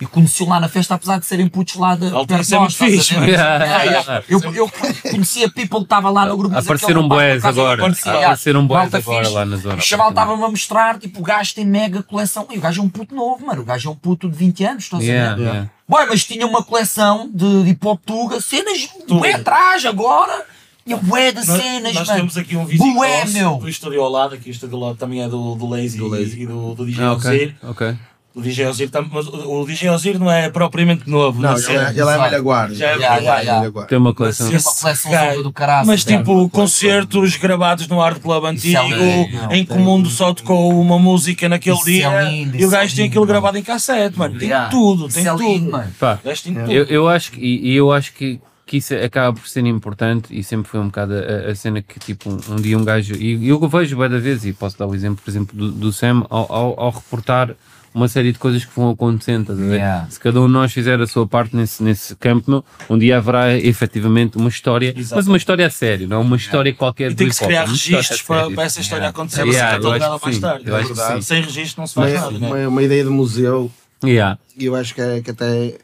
e 0.00 0.06
conheci 0.06 0.44
lá 0.44 0.60
na 0.60 0.68
festa, 0.68 0.94
apesar 0.94 1.18
de 1.18 1.26
serem 1.26 1.48
putos 1.48 1.74
lá 1.76 1.96
de 1.96 2.06
Alto, 2.12 2.26
perto 2.28 2.46
de 2.46 2.54
é 2.54 2.58
nós, 2.58 2.74
a 2.80 2.84
fixe, 2.86 3.14
yeah. 3.14 4.22
Eu, 4.28 4.40
eu 4.54 4.70
conhecia 5.10 5.48
people 5.50 5.78
que 5.78 5.84
estava 5.84 6.10
lá 6.10 6.26
no 6.26 6.36
grupo. 6.36 6.54
mas 6.54 6.64
Apareceram 6.64 7.08
boés 7.08 7.44
agora. 7.44 7.82
Apareceram 7.82 8.66
boés 8.66 8.94
agora 8.94 9.22
fixe. 9.24 9.34
lá 9.34 9.44
na 9.44 9.56
zona. 9.56 9.74
O 9.76 9.80
chaval 9.80 10.10
estava-me 10.10 10.44
a 10.44 10.48
mostrar, 10.48 10.98
tipo, 10.98 11.20
o 11.20 11.22
gajo 11.22 11.54
tem 11.54 11.64
mega 11.64 12.02
coleção. 12.02 12.46
E 12.50 12.58
o 12.58 12.60
gajo 12.60 12.80
é 12.82 12.84
um 12.84 12.88
puto 12.88 13.14
novo, 13.14 13.46
mano. 13.46 13.62
O 13.62 13.64
gajo 13.64 13.88
é 13.88 13.92
um 13.92 13.96
puto 13.96 14.28
de 14.28 14.36
20 14.36 14.64
anos, 14.64 14.84
estás 14.84 15.02
a 15.02 15.06
ver? 15.06 15.12
yeah. 15.38 15.70
Boy, 15.88 16.06
mas 16.08 16.24
tinha 16.24 16.46
uma 16.46 16.62
coleção 16.62 17.30
de, 17.32 17.62
de 17.64 17.70
hip 17.70 17.86
hop 17.86 18.00
tuga, 18.04 18.40
cenas 18.40 18.88
bué 19.08 19.32
atrás 19.34 19.84
agora. 19.86 20.44
Tinha 20.84 20.98
bué 20.98 21.32
de 21.32 21.44
Nós, 21.46 21.60
cenas, 21.62 21.94
nós 21.94 22.06
mano. 22.06 22.20
temos 22.20 22.36
aqui 22.36 22.56
um 22.56 22.64
vizinho 22.64 22.94
Bué, 22.94 23.20
nosso, 23.22 23.32
meu. 23.32 23.56
do 23.56 23.68
estúdio 23.68 24.00
ao 24.02 24.08
lado, 24.08 24.34
aqui 24.36 24.50
o 24.50 24.52
estúdio 24.52 24.76
ao 24.76 24.82
lado 24.84 24.96
também 24.96 25.20
é 25.20 25.28
do, 25.28 25.56
do 25.56 25.66
Lazy, 25.68 25.98
Do 25.98 26.06
Lazy. 26.06 26.42
e 26.42 26.46
do, 26.46 26.74
do 26.76 26.86
DJ 26.86 27.02
Ah, 27.04 27.12
Ozir. 27.14 27.56
ok, 27.60 27.86
ok. 27.88 27.96
O 28.36 28.42
DJ 28.42 28.66
Ozir, 28.66 28.90
tam- 28.90 29.08
mas 29.10 29.26
o, 29.26 29.64
DJ 29.64 29.88
Ozir 29.88 30.18
não 30.18 30.30
é 30.30 30.50
propriamente 30.50 31.08
novo, 31.08 31.40
Não, 31.40 31.52
ele 31.52 31.58
cena. 31.62 31.88
é, 31.88 31.90
ele 31.92 32.00
é 32.02 32.18
velha 32.18 32.38
guarda. 32.40 32.74
Já 32.74 32.88
é 32.90 32.96
Yeah, 32.96 33.16
yeah, 33.16 33.40
yeah. 33.40 33.86
Tem 33.86 33.96
uma 33.96 34.12
coleção. 34.12 34.52
Esse 34.52 34.66
uma 34.68 34.74
coleção 34.74 35.10
gajo- 35.10 35.42
do 35.42 35.52
caralho. 35.52 35.86
Mas 35.86 36.04
tipo, 36.04 36.46
concertos 36.50 37.34
gravados 37.36 37.88
no 37.88 37.98
Art 38.02 38.20
Club 38.20 38.44
é 38.44 38.48
antigo, 38.48 38.82
lindo, 38.82 39.54
em 39.54 39.64
que 39.64 39.72
o 39.72 39.78
mundo 39.78 40.10
só 40.10 40.34
tocou 40.34 40.78
uma 40.78 40.98
música 40.98 41.48
naquele 41.48 41.76
Isso 41.76 41.88
é 41.88 41.92
dia 41.92 42.22
lindo, 42.28 42.56
e 42.58 42.64
o 42.64 42.68
é 42.68 42.70
gajo 42.70 42.94
tem 42.94 43.04
lindo, 43.04 43.12
aquilo 43.12 43.22
mano. 43.22 43.32
gravado 43.32 43.56
em 43.58 43.62
cassete, 43.62 44.18
mano. 44.18 44.38
Tem 44.38 44.48
Yeah. 44.48 44.68
tudo, 44.70 45.08
tem 45.08 45.26
é 45.26 45.30
tudo. 45.30 45.42
lindo, 45.42 45.70
mano. 45.72 45.90
Pá, 45.98 46.18
O 46.22 46.26
gajo 46.28 46.42
tem 46.42 46.54
tudo. 46.54 46.70
Eu, 46.70 46.84
eu 46.84 47.08
acho 47.08 47.32
que, 47.32 47.40
e, 47.40 47.74
eu 47.74 47.90
acho 47.90 48.12
que, 48.12 48.38
que 48.66 48.76
isso 48.76 48.94
acaba 48.94 49.32
por 49.32 49.48
ser 49.48 49.64
importante 49.64 50.38
e 50.38 50.44
sempre 50.44 50.68
foi 50.70 50.78
um 50.80 50.86
bocado 50.88 51.14
a, 51.14 51.50
a 51.52 51.54
cena 51.54 51.80
que 51.80 51.98
tipo 51.98 52.28
um, 52.28 52.38
um 52.50 52.56
dia 52.56 52.76
um 52.76 52.84
gajo, 52.84 53.14
e 53.14 53.48
eu 53.48 53.66
vejo 53.66 53.96
bué 53.96 54.10
da 54.10 54.18
vez 54.18 54.44
e 54.44 54.52
posso 54.52 54.78
dar 54.78 54.86
o 54.86 54.94
exemplo 54.94 55.20
por 55.24 55.30
exemplo 55.30 55.56
do, 55.56 55.70
do 55.72 55.90
Sam 55.90 56.26
ao, 56.28 56.52
ao, 56.52 56.80
ao 56.80 56.90
reportar 56.90 57.50
uma 57.96 58.08
série 58.08 58.30
de 58.30 58.38
coisas 58.38 58.64
que 58.64 58.70
vão 58.76 58.90
acontecendo, 58.90 59.40
estás 59.42 59.58
a 59.58 59.62
ver? 59.62 59.74
Yeah. 59.76 60.06
Se 60.10 60.20
cada 60.20 60.40
um 60.40 60.46
de 60.46 60.52
nós 60.52 60.70
fizer 60.72 61.00
a 61.00 61.06
sua 61.06 61.26
parte 61.26 61.56
nesse, 61.56 61.82
nesse 61.82 62.14
campo, 62.16 62.50
meu, 62.50 62.64
um 62.90 62.98
dia 62.98 63.16
haverá 63.16 63.56
efetivamente 63.56 64.36
uma 64.36 64.48
história, 64.50 64.92
mas 64.94 65.06
Exato. 65.06 65.28
uma 65.28 65.36
história 65.38 65.66
a 65.66 65.70
sério, 65.70 66.06
não 66.06 66.20
uma 66.20 66.36
história 66.36 66.74
qualquer 66.74 67.12
E 67.12 67.14
tem 67.14 67.28
que 67.28 67.34
se 67.34 67.44
criar 67.44 67.62
a 67.62 67.66
registros 67.66 68.20
para, 68.22 68.50
para 68.50 68.64
essa 68.64 68.80
história 68.80 69.08
acontecer, 69.08 69.46
Yeah, 69.46 69.76
yeah, 69.76 69.76
eu 69.76 69.80
para 69.82 69.98
ser 69.98 70.04
acho 70.04 70.20
catalogada 70.20 70.24
mais 70.26 70.38
tarde. 70.38 70.68
eu 70.68 70.76
acho 70.76 70.88
que 70.94 71.14
sim. 71.14 71.22
Sem 71.22 71.42
registro 71.42 71.80
não 71.80 71.86
se 71.86 71.94
faz 71.94 72.12
Uma, 72.12 72.20
nada, 72.20 72.38
né? 72.38 72.46
uma, 72.46 72.68
uma 72.68 72.82
ideia 72.82 73.02
de 73.04 73.10
museu, 73.10 73.70
Yeah, 74.04 74.38
e 74.58 74.66
eu 74.66 74.76
acho 74.76 74.94
que, 74.94 75.00
é, 75.00 75.22
que 75.22 75.30
até 75.30 75.46
eh, 75.68 75.74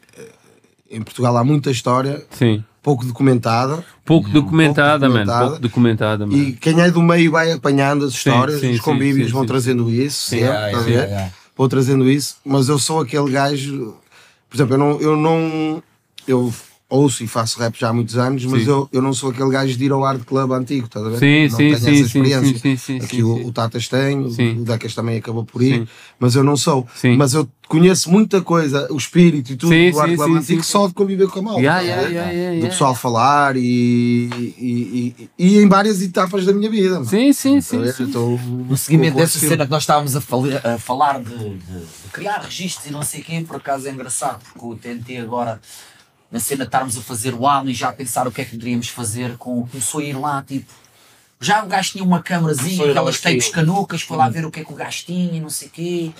em 0.91 1.01
Portugal 1.01 1.35
há 1.35 1.43
muita 1.43 1.71
história, 1.71 2.23
sim. 2.29 2.63
pouco 2.83 3.03
documentada, 3.05 3.83
Pouco 4.05 4.29
documentada, 4.29 5.09
mano. 5.09 5.13
documentada. 5.25 5.45
Pouco 5.47 5.61
documentada, 5.61 6.27
mano. 6.27 6.37
e 6.37 6.53
quem 6.53 6.79
é 6.79 6.91
do 6.91 7.01
meio 7.01 7.31
vai 7.31 7.51
apanhando 7.51 8.05
as 8.05 8.13
histórias, 8.13 8.59
sim, 8.59 8.69
os 8.69 8.75
sim, 8.77 8.81
convívios 8.83 9.27
sim, 9.27 9.33
vão 9.33 9.41
sim, 9.41 9.47
trazendo 9.47 9.89
isso, 9.89 10.29
sempre, 10.29 10.45
Yeah, 10.45 10.67
yeah, 10.67 10.85
ver? 10.85 11.09
yeah. 11.09 11.31
Vou 11.55 11.67
trazendo 11.67 12.09
isso, 12.09 12.37
mas 12.43 12.69
eu 12.69 12.79
sou 12.79 13.01
aquele 13.01 13.31
gajo, 13.31 13.95
por 14.49 14.55
exemplo, 14.55 14.73
eu 14.73 14.77
não, 14.77 15.01
eu 15.01 15.17
não 15.17 15.83
eu 16.27 16.53
ouço 16.95 17.23
e 17.23 17.27
faço 17.27 17.59
rap 17.59 17.75
já 17.77 17.89
há 17.89 17.93
muitos 17.93 18.17
anos, 18.17 18.45
mas 18.45 18.63
Sim. 18.63 18.69
eu, 18.69 18.89
eu 18.91 19.01
não 19.01 19.13
sou 19.13 19.31
aquele 19.31 19.49
gajo 19.49 19.75
de 19.75 19.85
ir 19.85 19.91
ao 19.91 20.05
art 20.05 20.21
club 20.23 20.51
antigo, 20.51 20.85
estás 20.85 21.05
a 21.05 21.09
ver? 21.09 21.17
Sim, 21.19 21.43
não 21.51 21.57
sim, 21.57 21.67
tenho 21.69 21.77
sim, 21.79 21.91
essa 21.91 22.05
experiência. 22.05 22.53
sim, 22.59 22.59
sim, 22.59 22.77
sim, 22.77 22.97
Aqui 22.97 23.15
sim, 23.15 23.23
o, 23.23 23.35
sim. 23.37 23.45
o 23.47 23.51
Tatas 23.51 23.87
tem, 23.87 24.29
Sim. 24.29 24.59
o 24.59 24.63
Decas 24.63 24.93
também 24.93 25.17
acabou 25.17 25.43
por 25.43 25.61
ir, 25.63 25.79
Sim. 25.79 25.87
mas 26.19 26.35
eu 26.35 26.43
não 26.43 26.55
sou. 26.55 26.87
Sim. 26.95 27.17
Mas 27.17 27.33
eu 27.33 27.49
conheço 27.67 28.11
muita 28.11 28.41
coisa, 28.41 28.87
o 28.91 28.97
espírito 28.97 29.51
e 29.51 29.55
tudo 29.55 29.69
Sim, 29.69 29.89
do 29.91 29.99
art 29.99 30.11
sim, 30.11 30.15
club 30.17 30.31
sim, 30.31 30.37
antigo 30.37 30.63
sim, 30.63 30.71
só 30.71 30.87
de 30.87 30.93
conviver 30.93 31.27
com 31.29 31.39
a 31.39 31.41
malta. 31.41 31.59
Yeah, 31.61 31.79
a 31.79 31.83
yeah, 31.83 32.07
yeah, 32.09 32.31
yeah, 32.31 32.59
do 32.61 32.67
pessoal 32.69 32.93
falar 32.93 33.55
e, 33.57 34.29
e, 34.59 35.15
e, 35.17 35.29
e 35.39 35.57
em 35.59 35.67
várias 35.67 36.01
etapas 36.01 36.45
da 36.45 36.53
minha 36.53 36.69
vida. 36.69 36.95
mano. 36.95 37.05
Sim, 37.05 37.33
sim, 37.33 37.57
a 37.57 37.61
sim. 37.61 37.91
sim. 37.91 38.03
Então, 38.03 38.37
No 38.37 38.77
seguimento 38.77 39.17
dessa 39.17 39.39
cena 39.39 39.65
que 39.65 39.71
nós 39.71 39.83
estávamos 39.83 40.15
a, 40.15 40.21
fali- 40.21 40.55
a 40.63 40.77
falar 40.77 41.19
de, 41.23 41.29
de- 41.35 41.57
de 41.57 42.09
criar 42.11 42.37
registros 42.41 42.85
e 42.85 42.91
não 42.91 43.01
sei 43.01 43.21
quem, 43.21 43.43
por 43.43 43.55
acaso 43.55 43.87
é 43.87 43.91
engraçado, 43.91 44.41
porque 44.43 44.65
o 44.65 44.75
TNT 44.75 45.17
agora, 45.17 45.59
na 46.33 46.39
cena 46.39 46.63
de 46.63 46.69
estarmos 46.69 46.97
a 46.97 47.01
fazer 47.01 47.35
o 47.35 47.47
álbum 47.47 47.69
e 47.69 47.75
já 47.75 47.89
a 47.89 47.93
pensar 47.93 48.27
o 48.27 48.31
que 48.31 48.41
é 48.41 48.45
que 48.45 48.51
poderíamos 48.51 48.87
fazer, 48.87 49.37
com, 49.37 49.67
começou 49.67 50.01
a 50.01 50.03
ir 50.03 50.17
lá, 50.17 50.41
tipo, 50.41 50.73
já 51.39 51.63
o 51.63 51.67
gajo 51.67 51.91
tinha 51.91 52.03
uma 52.03 52.23
câmarazinha, 52.23 52.75
Foi 52.75 52.89
aquelas 52.89 53.21
tapes 53.21 53.49
canucas, 53.49 54.01
foi 54.01 54.17
lá 54.17 54.27
ver 54.29 54.43
o 54.43 54.49
que 54.49 54.61
é 54.61 54.65
que 54.65 54.73
o 54.73 54.75
gajo 54.75 55.05
tinha 55.05 55.31
e 55.31 55.39
não 55.39 55.51
sei 55.51 55.67
o 55.67 55.71
quê. 55.71 56.11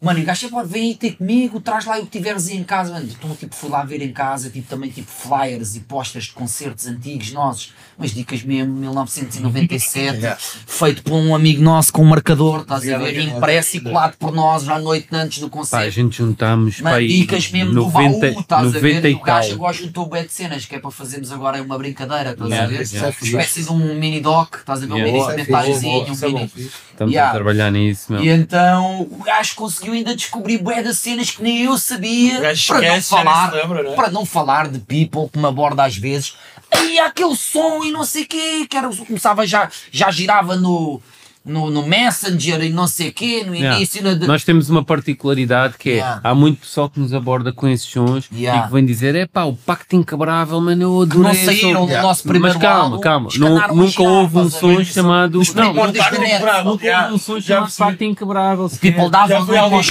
Mano, 0.00 0.20
e 0.20 0.22
o 0.22 0.24
gajo 0.24 0.48
pode 0.48 0.68
vem 0.68 0.84
aí 0.84 0.94
ter 0.94 1.16
comigo, 1.16 1.60
traz 1.60 1.84
lá 1.84 1.98
o 1.98 2.06
que 2.06 2.18
tiveres 2.18 2.48
aí 2.48 2.56
em 2.56 2.64
casa, 2.64 2.94
mano. 2.94 3.06
Então, 3.06 3.36
tipo, 3.36 3.54
fui 3.54 3.68
lá 3.68 3.84
ver 3.84 4.00
em 4.00 4.12
casa, 4.12 4.48
tipo, 4.48 4.66
também, 4.66 4.90
tipo, 4.90 5.10
flyers 5.10 5.76
e 5.76 5.80
posters 5.80 6.26
de 6.26 6.32
concertos 6.32 6.86
antigos 6.86 7.30
nossos, 7.30 7.74
umas 7.98 8.12
dicas 8.12 8.42
mesmo, 8.44 8.72
1997, 8.74 10.18
feito 10.66 11.02
por 11.02 11.14
um 11.14 11.34
amigo 11.34 11.62
nosso 11.62 11.92
com 11.92 12.02
um 12.02 12.06
marcador, 12.06 12.60
estás 12.60 12.88
a 12.88 12.98
ver, 12.98 13.18
impresso 13.20 13.76
e 13.76 13.80
colado 13.80 14.16
por 14.18 14.32
nós 14.32 14.68
à 14.68 14.78
noite 14.78 15.08
antes 15.12 15.38
do 15.40 15.48
Pá, 15.48 15.56
a 15.56 15.58
concerto. 15.58 15.90
gente 15.90 16.16
juntámos 16.18 16.80
pá, 16.80 16.94
aí 16.94 17.08
dicas 17.08 17.50
mesmo 17.50 17.72
90, 17.72 17.82
do 17.82 17.90
baú, 18.32 18.40
estás 18.40 18.60
a 18.60 18.64
90 18.64 18.80
ver? 19.00 19.14
O 19.14 19.20
gajo 19.20 19.52
agora 19.54 19.72
juntou 19.72 20.06
bué 20.06 20.22
de 20.22 20.32
cenas, 20.32 20.64
que 20.64 20.74
é 20.76 20.78
para 20.78 20.90
fazermos 20.90 21.32
agora 21.32 21.60
uma 21.62 21.76
brincadeira, 21.76 22.30
estás 22.32 22.52
a 22.52 22.66
ver? 22.66 22.86
yeah. 22.86 23.08
Uma 23.08 23.26
espécie 23.26 23.64
de 23.64 23.72
um 23.72 23.94
mini 23.98 24.20
doc, 24.20 24.56
estás 24.56 24.82
a 24.82 24.86
ver? 24.86 24.92
Um 24.92 24.96
mini 24.96 25.10
Boa, 25.12 25.30
documentáriozinho, 25.34 26.06
um 26.06 26.24
é 26.24 26.26
mini. 26.28 26.52
Estamos 26.92 27.14
Yeah. 27.14 27.30
a 27.30 27.34
trabalhar 27.34 27.70
nisso, 27.70 28.12
meu. 28.12 28.22
E 28.24 28.28
então 28.28 29.02
o 29.02 29.22
gajo 29.24 29.54
conseguiu 29.54 29.92
ainda 29.92 30.14
descobrir 30.16 30.58
bué 30.58 30.82
de 30.82 30.92
cenas 30.94 31.30
que 31.30 31.42
nem 31.42 31.62
eu 31.62 31.78
sabia 31.78 32.38
O 32.38 32.42
gajo 32.42 32.66
para 32.66 32.80
não 32.88 32.96
já 32.96 33.02
falar, 33.02 33.50
se 33.50 33.56
lembra, 33.56 33.82
não 33.84 33.92
é? 33.92 33.94
para 33.94 34.10
não 34.10 34.26
falar 34.26 34.68
de 34.68 34.78
people 34.80 35.28
que 35.32 35.38
me 35.38 35.46
aborda 35.46 35.84
às 35.84 35.96
vezes. 35.96 36.34
Há 36.70 37.06
aquele 37.06 37.36
som 37.36 37.84
e 37.84 37.90
não 37.90 38.04
sei 38.04 38.24
o 38.24 38.26
quê, 38.26 38.66
que 38.68 38.76
era, 38.76 38.88
começava 38.88 39.46
já, 39.46 39.70
já 39.90 40.10
girava 40.10 40.56
no, 40.56 41.00
no, 41.48 41.70
no 41.70 41.86
Messenger 41.86 42.62
e 42.62 42.68
não 42.70 42.86
sei 42.86 43.08
o 43.08 43.12
quê, 43.12 43.42
no 43.46 43.54
Yeah. 43.54 43.76
início. 43.76 44.02
No, 44.02 44.26
Nós 44.26 44.44
temos 44.44 44.68
uma 44.70 44.84
particularidade 44.84 45.74
que 45.78 45.90
é, 45.90 45.94
Yeah. 45.94 46.20
há 46.22 46.34
muito 46.34 46.60
pessoal 46.60 46.88
que 46.88 47.00
nos 47.00 47.12
aborda 47.12 47.52
com 47.52 47.66
esses 47.66 47.86
sons 47.88 48.28
Yeah. 48.32 48.60
e 48.64 48.66
que 48.68 48.72
vem 48.74 48.84
dizer, 48.84 49.14
é 49.14 49.26
pá, 49.26 49.44
o 49.44 49.54
Pacto 49.54 49.96
Inquebrável, 49.96 50.60
mano, 50.60 50.82
eu 50.82 51.06
que 51.08 51.16
não 51.18 51.26
adorei 51.28 51.44
saíram 51.44 51.80
som." 51.80 51.86
do 51.86 51.90
Yeah. 51.90 52.02
nosso 52.08 52.22
primeiro 52.22 52.58
Mas 52.58 52.62
calma, 52.62 52.84
álbum, 52.84 53.00
calma, 53.00 53.28
a 53.64 53.74
nunca 53.74 54.02
houve 54.02 54.38
um 54.38 54.50
som 54.50 54.84
chamado... 54.84 55.40
Não, 55.54 55.72
nunca 55.72 56.86
houve 57.02 57.14
um 57.14 57.18
som 57.18 57.40
chamado. 57.40 57.72
Pacto 57.78 58.04
Inquebrável. 58.04 58.64
O 58.66 58.70
people 58.78 59.10
dava 59.10 59.28
Já 59.28 59.44
foi 59.44 59.56
nome 59.56 59.58
algum 59.58 59.76
aos 59.76 59.86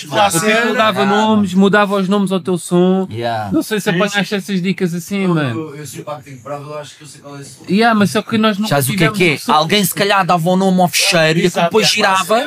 tipo, 0.00 0.40
people 0.40 0.76
dava 0.76 1.06
nomes, 1.06 1.54
mudava 1.54 1.96
os 1.96 2.08
nomes 2.08 2.32
ao 2.32 2.40
teu 2.40 2.56
som. 2.56 3.08
Não 3.52 3.62
sei 3.62 3.80
se 3.80 3.90
apanhaste 3.90 4.34
essas 4.34 4.62
dicas 4.62 4.94
assim, 4.94 5.26
mano. 5.26 5.74
Eu, 5.74 5.86
sei 5.86 6.00
o 6.00 6.04
pacto 6.04 6.30
inquebrável, 6.30 6.68
eu 6.68 6.78
acho 6.78 6.96
que 6.96 7.02
eu 7.02 7.08
sei 7.08 7.20
qual 7.20 7.36
é 7.36 7.40
esse. 7.40 7.56
Yeah, 7.68 7.98
mas 7.98 8.10
só 8.10 8.22
que 8.22 8.38
nós 8.38 8.58
não 8.58 8.68
Sabes 8.68 8.88
o 8.88 8.96
que 8.96 9.04
é 9.04 9.10
que 9.10 9.30
é? 9.30 9.36
som. 9.38 9.52
Alguém 9.52 9.84
se 9.84 9.94
calhar 9.94 10.24
dava 10.24 10.48
o 10.48 10.56
nome 10.56 10.80
ao 10.80 10.88
fecheiro 11.00 11.38
e 11.38 11.44
Exato, 11.44 11.66
depois 11.66 11.86
é, 11.86 11.90
girava 11.90 12.44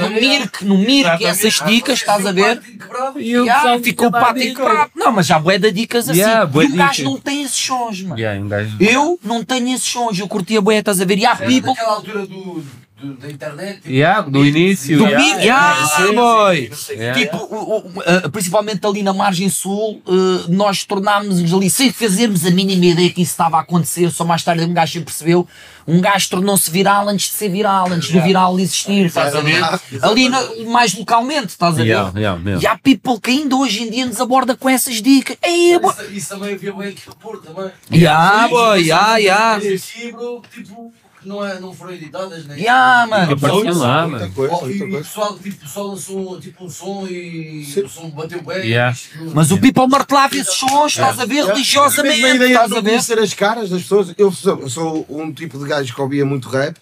no 0.00 0.10
Mirk, 0.10 0.64
no 0.64 0.78
Mirk, 0.78 1.24
essas 1.24 1.54
dicas, 1.66 2.00
estás 2.00 2.26
a 2.26 2.32
ver? 2.32 2.60
E 3.16 3.38
o 3.38 3.44
Yeah, 3.44 3.78
ficou 3.82 4.10
lá 4.10 4.20
pato 4.20 4.40
e 4.40 4.54
quebrado. 4.54 4.90
Não, 4.94 5.12
mas 5.12 5.26
já 5.26 5.38
bué 5.38 5.58
de 5.58 5.70
dicas 5.70 6.08
assim. 6.08 6.20
Yeah, 6.20 6.50
e 6.52 6.66
o 6.66 6.76
gajo 6.76 7.04
não 7.04 7.16
tem 7.18 7.42
esses 7.42 7.56
sons, 7.56 8.02
mano. 8.02 8.18
Yeah, 8.18 8.40
um 8.40 8.48
gajo... 8.48 8.76
Eu 8.80 9.18
não 9.22 9.44
tenho 9.44 9.74
esses 9.74 9.88
sons, 9.88 10.18
eu 10.18 10.28
curtia 10.28 10.60
bué, 10.60 10.78
estás 10.78 11.00
a 11.00 11.04
ver? 11.04 11.18
E 11.18 11.26
há 11.26 11.36
people 11.36 11.70
Naquela 11.70 11.94
altura 11.94 12.26
do, 12.26 12.64
do- 13.00 13.14
da 13.14 13.30
internet. 13.30 13.74
tipo, 13.82 13.90
Yeah, 13.90 14.22
do 14.28 14.44
início. 14.44 14.96
do 14.98 15.04
yeah, 15.04 15.24
Mirk, 15.24 15.44
yeah, 15.44 16.12
boy. 16.14 16.70
yeah. 16.90 17.20
Tipo, 17.20 17.36
uh, 17.36 18.30
principalmente 18.30 18.86
ali 18.86 19.02
na 19.02 19.12
margem 19.12 19.48
sul, 19.50 20.00
uh, 20.06 20.44
nós 20.48 20.84
tornámos 20.84 21.52
ali, 21.52 21.68
sem 21.68 21.92
fazermos 21.92 22.46
a 22.46 22.50
mínima 22.50 22.86
ideia 22.86 23.10
que 23.10 23.20
isso 23.22 23.32
estava 23.32 23.58
a 23.58 23.60
acontecer, 23.60 24.10
só 24.10 24.24
mais 24.24 24.42
tarde 24.42 24.64
um 24.64 24.72
gajo 24.72 24.92
sempre 24.94 25.06
percebeu, 25.12 25.46
um 25.86 26.00
gajo 26.00 26.28
tornou-se 26.30 26.70
viral 26.70 27.08
antes 27.08 27.26
de 27.28 27.34
ser 27.34 27.48
viral, 27.50 27.86
antes 27.92 28.10
do 28.10 28.20
viral 28.22 28.58
existir, 28.58 29.06
estás 29.06 29.34
a 29.34 29.40
ver? 29.40 29.62
Ali 30.02 30.28
na- 30.28 30.42
mais 30.66 30.94
localmente, 30.94 31.48
estás 31.48 31.74
a 31.74 31.82
ver? 31.82 31.88
Yeah, 31.88 32.12
yeah. 32.18 32.60
E 32.62 32.66
há 32.66 32.78
people 32.78 33.20
que 33.20 33.30
ainda 33.30 33.54
hoje 33.56 33.82
em 33.82 33.90
dia 33.90 34.06
nos 34.06 34.20
aborda 34.20 34.56
com 34.56 34.68
essas 34.70 35.02
dicas. 35.02 35.36
Ei, 35.42 35.78
boy. 35.78 35.92
Isso, 35.92 36.12
isso 36.12 36.28
também 36.30 36.54
havia 36.54 36.72
bem 36.72 36.88
aqui 36.88 37.02
no 37.06 37.14
Porto 37.16 37.42
também. 37.52 37.70
Yeah, 37.92 38.48
boy, 38.48 38.80
yeah, 38.82 39.16
yeah. 39.18 39.60
Tipo, 39.60 40.92
que 41.26 41.28
não, 41.28 41.44
é, 41.44 41.58
não 41.58 41.74
foram 41.74 41.92
editadas, 41.92 42.44
né? 42.46 42.56
Yeah, 42.56 43.06
mano. 43.08 43.32
Apareciam 43.32 43.78
lá, 43.78 44.06
Muita 44.06 44.20
mano. 44.20 44.32
coisa, 44.34 44.54
Oh, 44.62 44.68
e, 44.68 44.78
e 44.78 44.82
o 44.84 44.90
pessoal, 44.98 45.36
tipo, 45.36 45.56
o 45.56 45.58
pessoal 45.60 45.86
lançou 45.88 46.40
tipo, 46.40 46.64
um 46.64 46.70
som 46.70 47.06
e 47.08 47.66
o 47.84 47.88
som 47.88 48.08
bateu 48.10 48.40
bem. 48.42 48.58
Yeah. 48.66 48.96
Mas 49.34 49.50
o 49.50 49.58
people 49.58 49.88
martelava 49.88 50.36
esses 50.36 50.54
sons, 50.54 50.92
estás 50.92 51.18
a 51.18 51.24
ver, 51.24 51.34
Mesmo 51.34 51.50
a 51.50 51.54
religiosamente, 51.54 52.18
ideia 52.20 52.38
de 52.38 52.44
estás 52.52 52.72
a 52.72 52.74
ver? 52.80 52.82
conhecer 52.90 53.18
as 53.18 53.34
caras 53.34 53.70
das 53.70 53.82
pessoas. 53.82 54.14
Eu 54.16 54.30
sou, 54.30 54.60
eu 54.60 54.70
sou 54.70 55.06
um 55.08 55.32
tipo 55.32 55.58
de 55.58 55.64
gajo 55.68 55.92
que 55.94 56.00
ouvia 56.00 56.24
muito 56.24 56.48
rap 56.48 56.76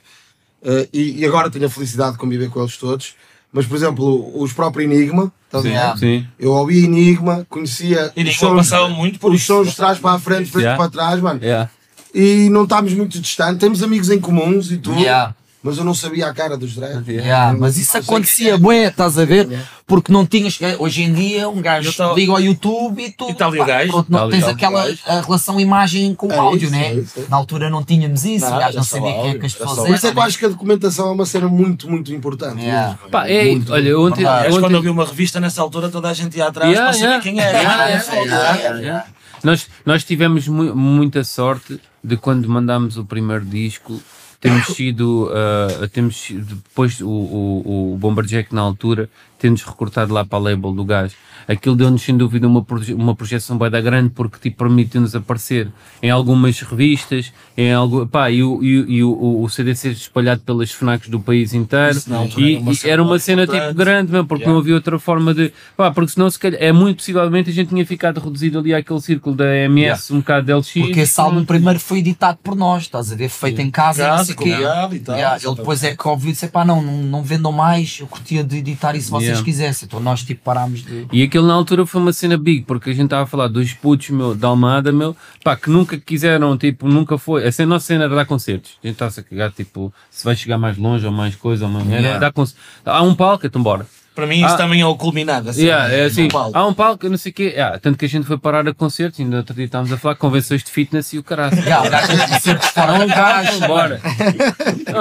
eh, 0.62 0.88
e, 0.92 1.20
e 1.20 1.24
agora 1.26 1.50
tenho 1.50 1.66
a 1.66 1.70
felicidade 1.70 2.12
de 2.12 2.18
conviver 2.18 2.50
com 2.50 2.60
eles 2.60 2.76
todos. 2.76 3.14
Mas, 3.52 3.66
por 3.66 3.76
exemplo, 3.76 4.32
os 4.42 4.52
próprios 4.52 4.90
Enigma, 4.90 5.32
estás 5.46 5.64
a 5.64 5.92
ver? 5.94 5.98
Sim. 5.98 6.26
eu 6.40 6.50
ouvia 6.52 6.84
Enigma, 6.84 7.46
conhecia 7.48 8.12
E 8.16 8.24
nem 8.24 8.32
os 8.32 8.38
sons, 8.38 8.56
passava 8.56 8.88
muito 8.88 9.18
por 9.20 9.30
os 9.32 9.36
isso. 9.40 9.46
sons 9.54 9.68
de 9.70 9.76
trás 9.76 9.98
para 9.98 10.16
a 10.16 10.18
frente, 10.18 10.50
frente 10.50 10.64
Yeah. 10.64 10.76
para 10.76 10.90
trás, 10.90 11.20
mano. 11.20 11.40
Yeah. 11.42 11.70
E 12.14 12.48
não 12.50 12.62
estamos 12.64 12.92
muito 12.94 13.18
distantes, 13.20 13.58
temos 13.58 13.82
amigos 13.82 14.08
em 14.10 14.20
comuns 14.20 14.70
e 14.70 14.76
tudo, 14.76 15.00
Yeah. 15.00 15.34
mas 15.62 15.78
eu 15.78 15.84
não 15.84 15.94
sabia 15.94 16.28
a 16.28 16.32
cara 16.34 16.56
dos 16.56 16.74
dreads. 16.76 17.08
Yeah, 17.08 17.56
mas 17.58 17.76
isso 17.76 17.96
acontecia, 17.98 18.56
bué, 18.56 18.84
estás 18.86 19.18
a 19.18 19.24
ver? 19.24 19.48
Porque 19.86 20.12
não 20.12 20.24
tinhas. 20.24 20.56
Hoje 20.78 21.02
em 21.02 21.12
dia, 21.12 21.48
um 21.48 21.60
gajo 21.60 21.92
tô- 21.92 22.14
liga 22.14 22.32
ao 22.32 22.40
YouTube 22.40 23.02
e 23.04 23.10
tu. 23.10 23.28
E 23.28 23.34
tá 23.34 23.46
ali 23.48 23.56
o 23.58 23.60
pá, 23.62 23.66
gajo. 23.66 23.90
pronto, 23.90 24.12
não 24.12 24.18
Tá 24.20 24.28
tens 24.28 24.44
aquela 24.44 24.86
relação 25.22 25.58
imagem 25.60 26.14
com 26.14 26.28
o 26.28 26.32
É 26.32 26.36
áudio, 26.38 26.66
isso, 26.66 26.72
né? 26.72 26.86
é 26.86 26.94
isso, 26.94 27.18
é. 27.18 27.22
Na 27.28 27.36
altura 27.36 27.68
não 27.68 27.82
tínhamos 27.82 28.24
isso, 28.24 28.44
Nada, 28.44 28.56
o 28.56 28.60
gajo 28.60 28.76
não 28.76 28.84
só 28.84 28.96
sabia 28.96 29.10
o 29.10 29.22
que 29.22 29.28
é 29.28 29.38
que 29.40 29.46
as 29.46 29.52
pessoas 29.54 29.76
Por 29.88 29.94
isso 29.94 30.06
é 30.06 30.12
que 30.12 30.18
eu 30.18 30.22
acho 30.22 30.38
que 30.38 30.44
a 30.46 30.48
documentação 30.48 31.08
é 31.08 31.12
uma 31.12 31.26
cena 31.26 31.48
muito, 31.48 31.90
muito 31.90 32.14
importante. 32.14 32.62
Yeah. 32.62 32.96
Pá, 33.10 33.28
é, 33.28 33.44
Muito. 33.46 33.72
olha, 33.72 33.88
eu 33.88 34.02
ontem. 34.04 34.22
Mas 34.24 34.52
quando 34.52 34.64
ontem 34.66 34.74
eu 34.76 34.82
vi 34.82 34.88
uma 34.88 35.04
revista 35.04 35.40
nessa 35.40 35.60
altura, 35.60 35.88
toda 35.90 36.08
a 36.08 36.14
gente 36.14 36.36
ia 36.38 36.46
atrás 36.46 36.70
Yeah, 36.70 36.90
para 36.90 36.98
saber 36.98 37.06
yeah. 37.06 37.22
quem 37.22 37.40
era. 37.40 39.04
Nós, 39.44 39.68
nós 39.84 40.02
tivemos 40.04 40.48
mu- 40.48 40.74
muita 40.74 41.22
sorte 41.22 41.78
de 42.02 42.16
quando 42.16 42.48
mandámos 42.48 42.96
o 42.96 43.04
primeiro 43.04 43.44
disco 43.44 44.00
temos 44.40 44.66
sido, 44.68 45.30
ah, 45.32 45.86
temos 45.92 46.16
sido- 46.16 46.56
depois 46.56 47.00
o, 47.00 47.08
o, 47.08 47.92
o 47.94 47.96
Bomberjack 47.98 48.54
na 48.54 48.60
altura 48.62 49.08
temos 49.44 49.62
recortado 49.62 50.10
lá 50.14 50.24
para 50.24 50.38
a 50.38 50.40
label 50.40 50.72
do 50.72 50.84
gás. 50.86 51.12
Aquilo 51.46 51.76
deu-nos 51.76 52.00
sem 52.00 52.16
dúvida 52.16 52.48
uma, 52.48 52.64
proje- 52.64 52.94
uma 52.94 53.14
projeção 53.14 53.58
bem 53.58 53.68
da 53.70 53.78
grande 53.78 54.08
porque 54.08 54.38
tipo, 54.40 54.56
permitiu-nos 54.64 55.14
aparecer 55.14 55.68
em 56.02 56.08
algumas 56.10 56.58
revistas, 56.62 57.30
em 57.54 57.70
algo, 57.70 58.06
pá, 58.06 58.30
e, 58.30 58.42
o, 58.42 58.62
e, 58.64 58.80
o- 58.80 58.90
e 58.90 59.04
o, 59.04 59.42
o 59.42 59.48
CD 59.50 59.74
ser 59.74 59.90
espalhado 59.92 60.40
pelas 60.40 60.70
FNACs 60.70 61.10
do 61.10 61.20
país 61.20 61.52
inteiro. 61.52 62.00
Altura 62.10 62.46
E, 62.46 62.54
era 62.54 62.62
uma 62.62 62.72
e 62.72 62.76
cena 62.76 62.92
era 62.94 63.02
uma 63.02 63.18
cena 63.18 63.46
tipo 63.46 63.74
grande 63.74 64.10
mesmo, 64.10 64.26
porque 64.26 64.44
Yeah. 64.44 64.52
não 64.54 64.60
havia 64.60 64.74
outra 64.74 64.98
forma 64.98 65.34
de. 65.34 65.52
Pá, 65.76 65.90
porque 65.90 66.12
senão 66.12 66.30
se 66.30 66.38
calhar, 66.38 66.58
é 66.62 66.72
muito 66.72 66.96
possivelmente 66.98 67.50
a 67.50 67.52
gente 67.52 67.68
tinha 67.68 67.84
ficado 67.84 68.20
reduzido 68.20 68.58
ali 68.58 68.72
àquele 68.74 69.00
círculo 69.02 69.36
da 69.36 69.44
MS, 69.54 70.12
um 70.14 70.18
bocado 70.20 70.46
de 70.46 70.52
LX. 70.54 70.72
Porque 70.72 71.00
esse 71.00 71.20
álbum 71.20 71.44
primeiro 71.44 71.78
foi 71.78 71.98
editado 71.98 72.38
por 72.42 72.56
nós, 72.56 72.84
estás 72.84 73.12
a 73.12 73.14
ver? 73.14 73.28
Feito 73.28 73.60
em 73.60 73.70
casa, 73.70 74.02
e 74.02 74.06
não 74.16 74.24
sei 74.24 74.34
o 74.34 74.38
quê. 74.38 74.48
Yeah, 74.48 75.36
ele 75.44 75.54
depois 75.56 75.84
é 75.84 75.94
que 75.94 76.08
ouviu 76.08 76.30
e 76.30 76.32
disse: 76.32 76.48
pá, 76.48 76.64
não, 76.64 76.80
não, 76.82 77.02
não 77.02 77.22
vendam 77.22 77.52
mais, 77.52 77.98
eu 78.00 78.06
curtia 78.06 78.42
de 78.42 78.56
editar 78.58 78.94
isso 78.96 79.10
se 79.20 79.33
vocês 79.34 79.40
Yeah. 79.40 79.44
quisessem. 79.44 79.86
Então 79.86 80.00
nós 80.00 80.22
tipo 80.22 80.42
parámos 80.42 80.82
de. 80.84 81.06
E 81.12 81.22
aquilo 81.22 81.46
na 81.46 81.54
altura 81.54 81.84
foi 81.86 82.00
uma 82.00 82.12
cena 82.12 82.36
big, 82.36 82.62
porque 82.62 82.90
a 82.90 82.92
gente 82.92 83.04
estava 83.04 83.22
a 83.24 83.26
falar 83.26 83.48
dois 83.48 83.72
putos, 83.72 84.10
meu, 84.10 84.34
da 84.34 84.48
Almada, 84.48 84.92
meu, 84.92 85.16
pá, 85.42 85.56
que 85.56 85.68
nunca 85.70 85.98
quiseram, 85.98 86.56
tipo, 86.56 86.88
nunca 86.88 87.18
foi. 87.18 87.46
A 87.46 87.52
cena- 87.52 87.74
nossa 87.74 87.86
cena 87.86 88.04
era 88.04 88.14
dar 88.14 88.24
concertos. 88.26 88.78
A 88.82 88.86
gente 88.86 88.94
está-se 88.94 89.20
a 89.20 89.22
cagar, 89.22 89.52
tipo, 89.52 89.92
se 90.10 90.24
vai 90.24 90.34
chegar 90.36 90.58
mais 90.58 90.76
longe 90.76 91.04
ou 91.06 91.12
mais 91.12 91.34
coisa 91.36 91.66
ou 91.66 91.70
mais. 91.70 91.86
Era 91.88 92.00
Yeah. 92.00 92.18
dar 92.18 92.32
concertos. 92.32 92.62
Há 92.84 93.02
um 93.02 93.14
palco, 93.14 93.46
então 93.46 93.62
bora. 93.62 93.86
Para 94.14 94.26
mim, 94.28 94.36
isso 94.44 94.54
Ah. 94.54 94.56
também 94.56 94.80
é 94.80 94.86
o 94.86 94.94
culminado. 94.94 95.50
Assim, 95.50 95.62
Yeah, 95.64 95.92
é 95.92 96.04
assim, 96.04 96.28
palco. 96.28 96.56
há 96.56 96.64
um 96.66 96.72
palco, 96.72 97.08
não 97.08 97.16
sei 97.18 97.32
o 97.32 97.34
quê. 97.34 97.44
Yeah, 97.54 97.78
tanto 97.80 97.98
que 97.98 98.04
a 98.04 98.08
gente 98.08 98.24
foi 98.26 98.38
parar 98.38 98.66
a 98.68 98.72
concertos, 98.72 99.18
ainda 99.18 99.38
outro 99.38 99.54
dia 99.54 99.64
estávamos 99.64 99.92
a 99.92 99.96
falar 99.96 100.14
convenções 100.14 100.62
de 100.62 100.70
fitness 100.70 101.12
e 101.12 101.18
o 101.18 101.22
caralho. 101.24 101.60
Já, 101.62 101.82
o 101.82 101.90
gajo 101.90 102.58
fora 102.72 102.98
do 102.98 103.06
gajo. 103.08 103.60
Bora. 103.66 104.00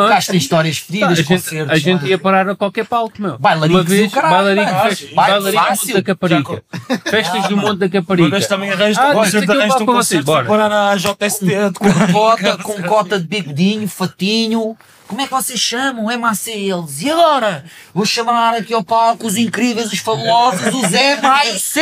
Gajo 0.10 0.28
tem 0.28 0.38
histórias 0.38 0.80
Tá, 0.80 0.84
a, 0.84 0.88
fedidas, 1.15 1.17
gente, 1.19 1.60
a 1.71 1.76
gente 1.78 2.06
ia 2.08 2.17
parar 2.17 2.49
a 2.49 2.56
qualquer 2.56 2.86
palco, 2.86 3.21
meu. 3.21 3.38
Bailaricos 3.38 3.82
Uma 3.82 3.88
vez, 3.89 4.12
caralho, 4.12 4.34
bailarico, 4.56 4.82
fest- 4.89 5.13
bailarico 5.13 5.52
do 5.52 5.67
fácil. 5.67 5.88
Monte 5.88 5.93
da 5.93 6.02
Caparica. 6.04 6.63
Festas 7.10 7.47
do 7.49 7.58
Monte 7.58 7.78
da 7.80 7.86
Uma 7.86 7.91
Caparica. 7.91 8.30
vez 8.30 8.47
também 8.47 8.71
arranjo 8.71 8.99
Ah, 8.99 9.10
um 9.10 9.13
concerto, 9.13 9.52
arranjo 9.52 9.76
um 9.84 10.26
para 10.26 10.45
parar 10.45 10.69
na 10.69 10.95
JST. 10.95 11.45
de 11.45 11.73
com 11.80 12.12
cota, 12.12 12.58
com 12.58 12.82
cota 12.84 13.19
de 13.19 13.28
bigodinho, 13.28 13.88
fatinho. 13.88 14.76
Como 15.13 15.21
é 15.21 15.28
que 15.28 15.32
vocês 15.32 15.60
chamam? 15.60 16.06
MAC 16.06 16.47
eles. 16.49 17.04
E 17.04 17.12
agora? 17.12 17.63
Vou 17.93 18.04
chamar 18.04 18.56
aqui 18.56 18.73
ao 18.73 18.84
palco 18.84 19.28
os 19.28 19.38
incríveis, 19.38 19.93
os 19.93 19.99
fabulosos, 19.99 20.73
os 20.73 20.89
MIC! 20.89 21.80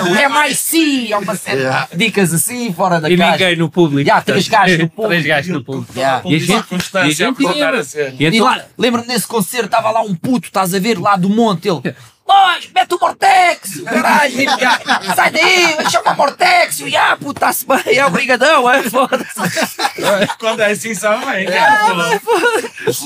O 0.00 0.14
MIC! 0.32 1.12
É 1.12 1.18
uma 1.18 1.36
série 1.36 1.60
de 1.90 1.96
dicas 1.98 2.32
assim, 2.32 2.72
fora 2.72 3.02
da 3.02 3.10
E 3.10 3.18
caixa. 3.18 3.32
ninguém 3.32 3.56
no 3.56 3.68
público. 3.70 4.08
Já, 4.08 4.22
três 4.22 4.48
gajos 4.48 4.78
no 4.78 4.88
público. 4.88 5.08
Três 5.10 5.26
gajos 5.26 5.52
no 5.52 5.62
público. 5.62 5.92
Já. 5.94 6.22
E 6.24 6.34
a 6.36 6.38
gente, 6.38 6.50
e 6.72 6.98
a 6.98 7.04
gente 7.10 7.22
a 7.22 7.34
contar 7.34 7.54
ia, 7.74 7.80
a 7.80 7.84
cena. 7.84 8.14
e 8.18 8.24
E 8.24 8.26
então, 8.28 8.46
lá, 8.46 8.64
lembro-me 8.78 9.08
nesse 9.08 9.26
concerto, 9.26 9.66
estava 9.66 9.90
lá 9.90 10.00
um 10.00 10.14
puto, 10.14 10.46
estás 10.46 10.72
a 10.72 10.78
ver, 10.78 10.98
lá 10.98 11.16
do 11.16 11.28
monte, 11.28 11.68
ele. 11.68 11.94
Nós, 12.26 12.68
mete 12.74 12.94
o 12.94 12.98
Mortex! 12.98 13.80
Caralho, 13.82 14.32
já, 14.58 14.80
sai 15.14 15.30
daí, 15.30 15.74
vai 15.76 15.90
chamar 15.90 16.16
Mortex! 16.16 16.80
E 16.80 16.90
já, 16.90 17.16
puto, 17.16 17.32
está-se 17.32 17.66
bem, 17.66 17.96
é 17.98 18.06
obrigadão, 18.06 18.68
é 18.70 18.82
foda-se. 18.82 19.34
Quando 20.40 20.60
é 20.60 20.70
assim, 20.72 20.94
sabe 20.94 21.24
bem. 21.26 21.46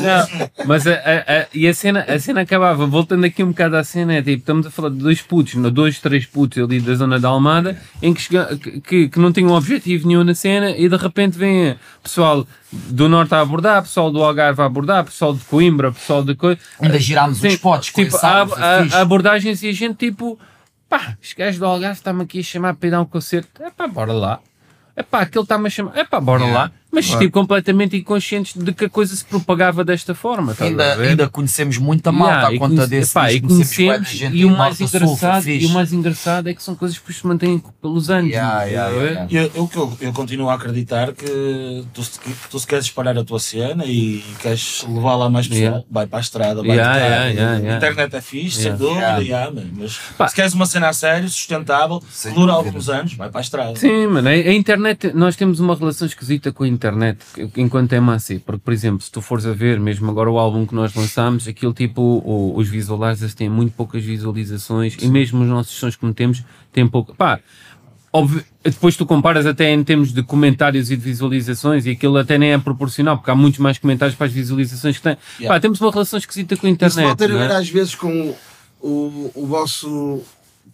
Não, 0.00 0.64
mas 0.66 0.86
a, 0.86 0.92
a- 0.92 1.40
a- 1.42 1.46
e 1.52 1.66
a 1.66 1.74
cena, 1.74 2.04
a 2.08 2.18
cena 2.18 2.42
acabava, 2.42 2.86
voltando 2.86 3.24
aqui 3.24 3.42
um 3.42 3.48
bocado 3.48 3.76
à 3.76 3.84
cena, 3.84 4.14
é 4.14 4.22
tipo, 4.22 4.38
estamos 4.38 4.66
a 4.66 4.70
falar 4.70 4.90
de 4.90 4.96
dois 4.98 5.20
putos, 5.20 5.54
no- 5.54 5.70
dois, 5.70 5.98
três 5.98 6.24
putos 6.24 6.62
ali 6.62 6.80
da 6.80 6.94
zona 6.94 7.18
da 7.18 7.28
Almada, 7.28 7.80
em 8.00 8.14
que, 8.14 8.20
chega- 8.22 8.56
que, 8.56 8.80
que- 8.80 9.08
que 9.08 9.18
não 9.18 9.32
tinham 9.32 9.50
objetivo 9.52 10.06
nenhum 10.06 10.24
na 10.24 10.34
cena 10.34 10.70
e 10.70 10.88
de 10.88 10.96
repente 10.96 11.36
vem 11.36 11.76
pessoal 12.02 12.46
do 12.72 13.08
Norte 13.08 13.34
a 13.34 13.40
abordar, 13.40 13.82
pessoal 13.82 14.10
do 14.10 14.22
Algarve 14.22 14.60
a 14.60 14.64
abordar, 14.64 15.04
pessoal 15.04 15.34
de 15.34 15.44
Coimbra, 15.44 15.92
pessoal 15.92 16.22
de 16.22 16.34
coisa. 16.34 16.60
Ainda 16.80 16.98
girámos 16.98 17.38
os 17.38 17.44
spots, 17.44 17.86
tipo, 17.86 18.10
fixe. 18.10 18.24
há 18.24 19.00
abordagens 19.00 19.62
e 19.62 19.68
a 19.68 19.72
gente 19.72 19.96
tipo, 19.96 20.38
pá, 20.88 21.16
os 21.22 21.32
gajos 21.32 21.58
do 21.58 21.66
Algarve 21.66 21.98
está-me 21.98 22.22
aqui 22.22 22.40
a 22.40 22.42
chamar 22.42 22.74
para 22.74 22.88
ir 22.88 22.90
dar 22.90 23.00
um 23.00 23.06
concerto, 23.06 23.62
é 23.62 23.70
pá, 23.70 23.86
bora 23.86 24.12
lá. 24.12 24.40
É 24.94 25.02
pá, 25.02 25.20
aquele 25.20 25.44
está-me 25.44 25.66
a 25.66 25.70
chamar, 25.70 25.96
é 25.96 26.04
pá, 26.04 26.20
bora 26.20 26.44
lá. 26.44 26.72
Mas 26.90 27.06
tipo, 27.06 27.30
completamente 27.30 27.96
inconscientes 27.96 28.54
de 28.56 28.72
que 28.72 28.86
a 28.86 28.88
coisa 28.88 29.14
se 29.14 29.22
propagava 29.24 29.84
desta 29.84 30.14
forma. 30.14 30.56
Ainda, 30.58 30.94
ainda 30.94 31.28
conhecemos 31.28 31.76
muita 31.76 32.10
malta 32.10 32.34
Yeah, 32.34 32.56
à 32.56 32.58
conta 32.58 32.74
conhece- 32.74 32.88
desse. 32.90 33.10
epá, 33.12 33.32
e 33.32 33.40
conhecemos 33.40 34.08
gente 34.08 34.36
e 34.36 34.44
o 34.46 34.50
mais 34.56 34.78
Sul, 34.78 34.86
engraçado 34.86 35.48
e 35.48 35.66
o 35.66 35.68
mais 35.70 35.92
engraçado 35.92 36.48
é 36.48 36.54
que 36.54 36.62
são 36.62 36.74
coisas 36.74 36.98
que 36.98 37.12
se 37.12 37.26
mantêm 37.26 37.62
pelos 37.82 38.08
anos. 38.08 38.30
Yeah, 38.30 38.62
yeah. 38.64 38.90
Eu, 39.30 39.42
eu, 39.54 39.70
eu, 39.74 39.98
eu 40.00 40.12
continuo 40.14 40.48
a 40.48 40.54
acreditar 40.54 41.12
que 41.12 41.84
tu, 41.92 42.02
tu 42.50 42.58
se 42.58 42.66
queres 42.66 42.86
espalhar 42.86 43.16
a 43.18 43.22
tua 43.24 43.38
cena 43.38 43.84
e 43.84 44.24
queres 44.40 44.84
levar 44.88 45.16
lá 45.16 45.28
mais 45.28 45.46
pessoal, 45.46 45.58
Yeah. 45.68 45.84
vai 45.90 46.06
para 46.06 46.18
a 46.18 46.22
estrada, 46.22 46.62
vai 46.62 46.70
Yeah, 46.76 46.94
tocar. 46.94 47.04
yeah, 47.06 47.26
yeah, 47.28 47.52
A 47.52 47.58
yeah. 47.58 47.76
internet 47.76 48.16
é 48.16 48.20
fixe, 48.22 48.60
Yeah. 48.62 48.78
sem 48.78 48.86
dúvida, 48.88 49.06
Yeah. 49.06 49.22
yeah, 49.22 49.50
man, 49.50 49.66
mas 49.76 49.98
Pá. 50.16 50.26
se 50.28 50.34
queres 50.34 50.54
uma 50.54 50.64
cena 50.66 50.88
a 50.88 50.92
sério, 50.94 51.28
sustentável, 51.28 52.00
que 52.00 52.30
dura 52.30 52.52
alguns 52.54 52.88
anos, 52.88 53.12
vai 53.14 53.28
para 53.28 53.40
a 53.40 53.42
estrada. 53.42 53.76
Sim, 53.76 54.06
mano, 54.06 54.26
a, 54.28 54.32
a 54.32 54.52
internet, 54.54 55.12
nós 55.14 55.36
temos 55.36 55.60
uma 55.60 55.74
relação 55.74 56.06
esquisita 56.06 56.50
com 56.50 56.64
a 56.64 56.66
internet 56.68 56.77
enquanto 57.56 57.92
é 57.92 58.00
massa, 58.00 58.40
porque, 58.44 58.60
por 58.64 58.72
exemplo, 58.72 59.00
se 59.02 59.10
tu 59.10 59.20
fores 59.20 59.44
a 59.46 59.52
ver, 59.52 59.78
mesmo 59.80 60.10
agora 60.10 60.30
o 60.30 60.38
álbum 60.38 60.64
que 60.66 60.74
nós 60.74 60.94
lançámos, 60.94 61.46
aquilo 61.48 61.72
tipo, 61.72 62.00
o- 62.02 62.54
os 62.56 62.68
visualizers 62.68 63.34
têm 63.34 63.48
muito 63.48 63.72
poucas 63.74 64.02
visualizações 64.04 64.96
e 65.00 65.06
mesmo 65.08 65.42
os 65.42 65.48
nossos 65.48 65.74
sons 65.76 65.96
que 65.96 66.04
metemos 66.06 66.42
têm 66.72 66.86
pouco. 66.86 67.14
Pá, 67.14 67.40
depois 68.64 68.96
tu 68.96 69.04
comparas 69.06 69.46
até 69.46 69.72
em 69.72 69.84
termos 69.84 70.12
de 70.12 70.22
comentários 70.22 70.90
e 70.90 70.96
de 70.96 71.02
visualizações 71.02 71.86
e 71.86 71.90
aquilo 71.90 72.16
até 72.16 72.38
nem 72.38 72.52
é 72.52 72.58
proporcional, 72.58 73.16
porque 73.18 73.30
há 73.30 73.34
muitos 73.34 73.60
mais 73.60 73.78
comentários 73.78 74.16
para 74.16 74.26
as 74.26 74.32
visualizações 74.32 74.96
que 74.96 75.02
têm. 75.02 75.16
Yeah. 75.38 75.54
Pá, 75.54 75.60
temos 75.60 75.80
uma 75.80 75.90
relação 75.90 76.18
esquisita 76.18 76.56
com 76.56 76.66
a 76.66 76.70
Isso 76.70 76.74
internet. 76.74 77.06
pode 77.16 77.18
ter 77.18 77.36
a 77.36 77.44
é? 77.44 77.56
às 77.56 77.68
vezes 77.68 77.94
com 77.94 78.34
o, 78.80 79.30
o 79.34 79.46
vosso. 79.46 80.22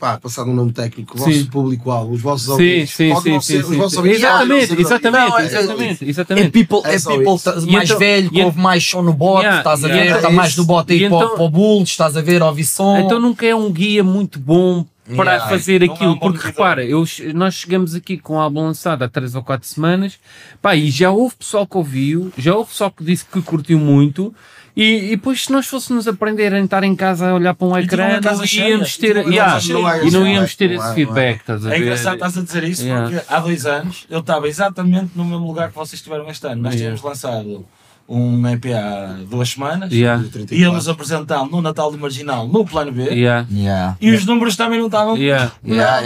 Pá, 0.05 0.19
passado 0.21 0.51
um 0.51 0.55
nome 0.55 0.71
técnico, 0.71 1.17
o 1.17 1.19
vosso 1.19 1.47
público-alvo, 1.51 2.13
os 2.13 2.21
vossos 2.21 2.45
Sim, 2.45 2.53
ouvintes. 2.53 2.91
sim, 2.91 3.15
sim, 3.15 3.21
sim, 3.23 3.41
ser- 3.41 3.65
sim, 3.65 3.71
os 3.71 3.77
vossos 3.79 3.97
ouvintes 3.97 4.19
Exatamente, 4.19 4.67
ser- 4.67 4.79
exatamente, 4.81 5.33
é- 5.33 5.45
exatamente, 5.47 6.05
É 6.05 6.09
exatamente. 6.11 6.51
people, 6.51 6.83
é 6.85 6.95
É 6.95 6.99
people 7.01 7.39
tá- 7.43 7.55
mais 7.63 7.85
então- 7.89 7.99
velho, 7.99 8.31
que 8.31 8.43
ouve 8.43 8.61
mais 8.61 8.85
som 8.85 9.01
no 9.01 9.15
bote, 9.15 9.45
Yeah, 9.47 9.61
estás 9.61 9.83
a 9.83 9.89
ver? 9.89 10.15
Está 10.17 10.29
é 10.29 10.33
mais 10.33 10.57
no 10.59 10.65
bote 10.67 10.93
aí 10.93 11.05
E 11.05 11.09
para, 11.09 11.25
então- 11.25 11.43
o 11.47 11.49
Bulls, 11.49 11.89
estás 11.89 12.19
a 12.19 12.21
ver? 12.21 12.43
Ouvir 12.43 12.65
som. 12.67 12.99
Então 12.99 13.19
nunca 13.19 13.47
é 13.47 13.55
um 13.55 13.73
guia 13.73 14.05
muito 14.05 14.39
bom 14.39 14.85
para 15.17 15.33
Yeah. 15.37 15.49
fazer 15.49 15.81
é 15.81 15.87
aquilo, 15.87 16.11
um 16.11 16.19
bom 16.19 16.21
porque 16.33 16.49
repara, 16.49 16.85
eu, 16.85 17.03
nós 17.35 17.55
chegamos 17.55 17.95
aqui 17.95 18.19
com 18.19 18.35
o 18.35 18.39
álbum 18.39 18.61
lançado 18.61 19.03
há 19.05 19.09
3 19.09 19.35
ou 19.35 19.43
4 19.43 19.67
semanas, 19.67 20.19
pá, 20.61 20.77
e 20.77 20.91
já 20.91 21.11
houve 21.13 21.35
pessoal 21.37 21.67
que 21.67 21.79
ouviu, 21.79 22.31
já 22.37 22.55
houve 22.55 22.69
pessoal 22.69 22.91
que 22.91 23.03
disse 23.03 23.25
que 23.25 23.41
curtiu 23.41 23.79
muito, 23.79 24.35
e, 24.77 25.07
e 25.07 25.11
depois 25.11 25.45
se 25.45 25.53
nós 25.53 25.67
fôssemos 25.67 26.09
aprender 26.09 26.53
a 26.53 26.59
estar 26.61 26.83
em 26.83 26.97
casa 26.97 27.31
a 27.31 27.35
olhar 27.35 27.55
para 27.55 27.67
um 27.67 27.79
E 27.79 27.83
ecrã, 27.85 28.21
não 28.21 28.45
íamos 28.45 28.95
e 28.95 28.99
ter, 29.01 29.17
Yeah, 29.29 29.59
é 29.59 30.07
e 30.07 30.11
não 30.11 30.27
íamos 30.27 30.55
ter 30.57 30.71
esse 30.73 30.83
não 30.85 30.91
é, 30.91 30.95
feedback, 30.95 31.41
estás 31.41 31.65
a 31.65 31.69
É 31.69 31.79
ver? 31.79 31.83
engraçado 31.83 32.15
estás 32.15 32.39
a 32.39 32.43
dizer 32.43 32.65
isso 32.65 32.83
Yeah. 32.85 33.09
porque 33.11 33.25
há 33.33 33.41
dois 33.41 33.67
anos 33.67 34.07
eu 34.11 34.19
estava 34.21 34.49
exatamente 34.49 35.11
no 35.15 35.25
mesmo 35.25 35.47
lugar 35.47 35.69
que 35.71 35.77
vocês 35.77 35.95
estiveram 36.01 36.29
este 36.29 36.45
ano. 36.47 36.63
Nós 36.63 36.75
Yeah. 36.75 36.97
tínhamos 36.97 37.03
lançado 37.03 37.65
um 38.09 38.47
EP 38.49 38.67
há 38.75 39.17
duas 39.31 39.49
semanas, 39.51 39.93
Yeah, 39.93 40.23
íamos 40.51 40.89
apresentá-lo 40.89 41.49
no 41.51 41.63
Natal 41.63 41.91
do 41.91 41.97
Marginal 41.99 42.47
no 42.49 42.65
Plano 42.67 42.93
B. 42.93 43.03
Yeah, 43.05 43.47
Yeah. 43.51 43.97
e 44.01 44.11
os 44.11 44.27
números 44.27 44.57
também 44.57 44.79
não 44.79 44.87
estavam 44.87 45.17
yeah, 45.17 45.53
Yeah, 45.65 46.01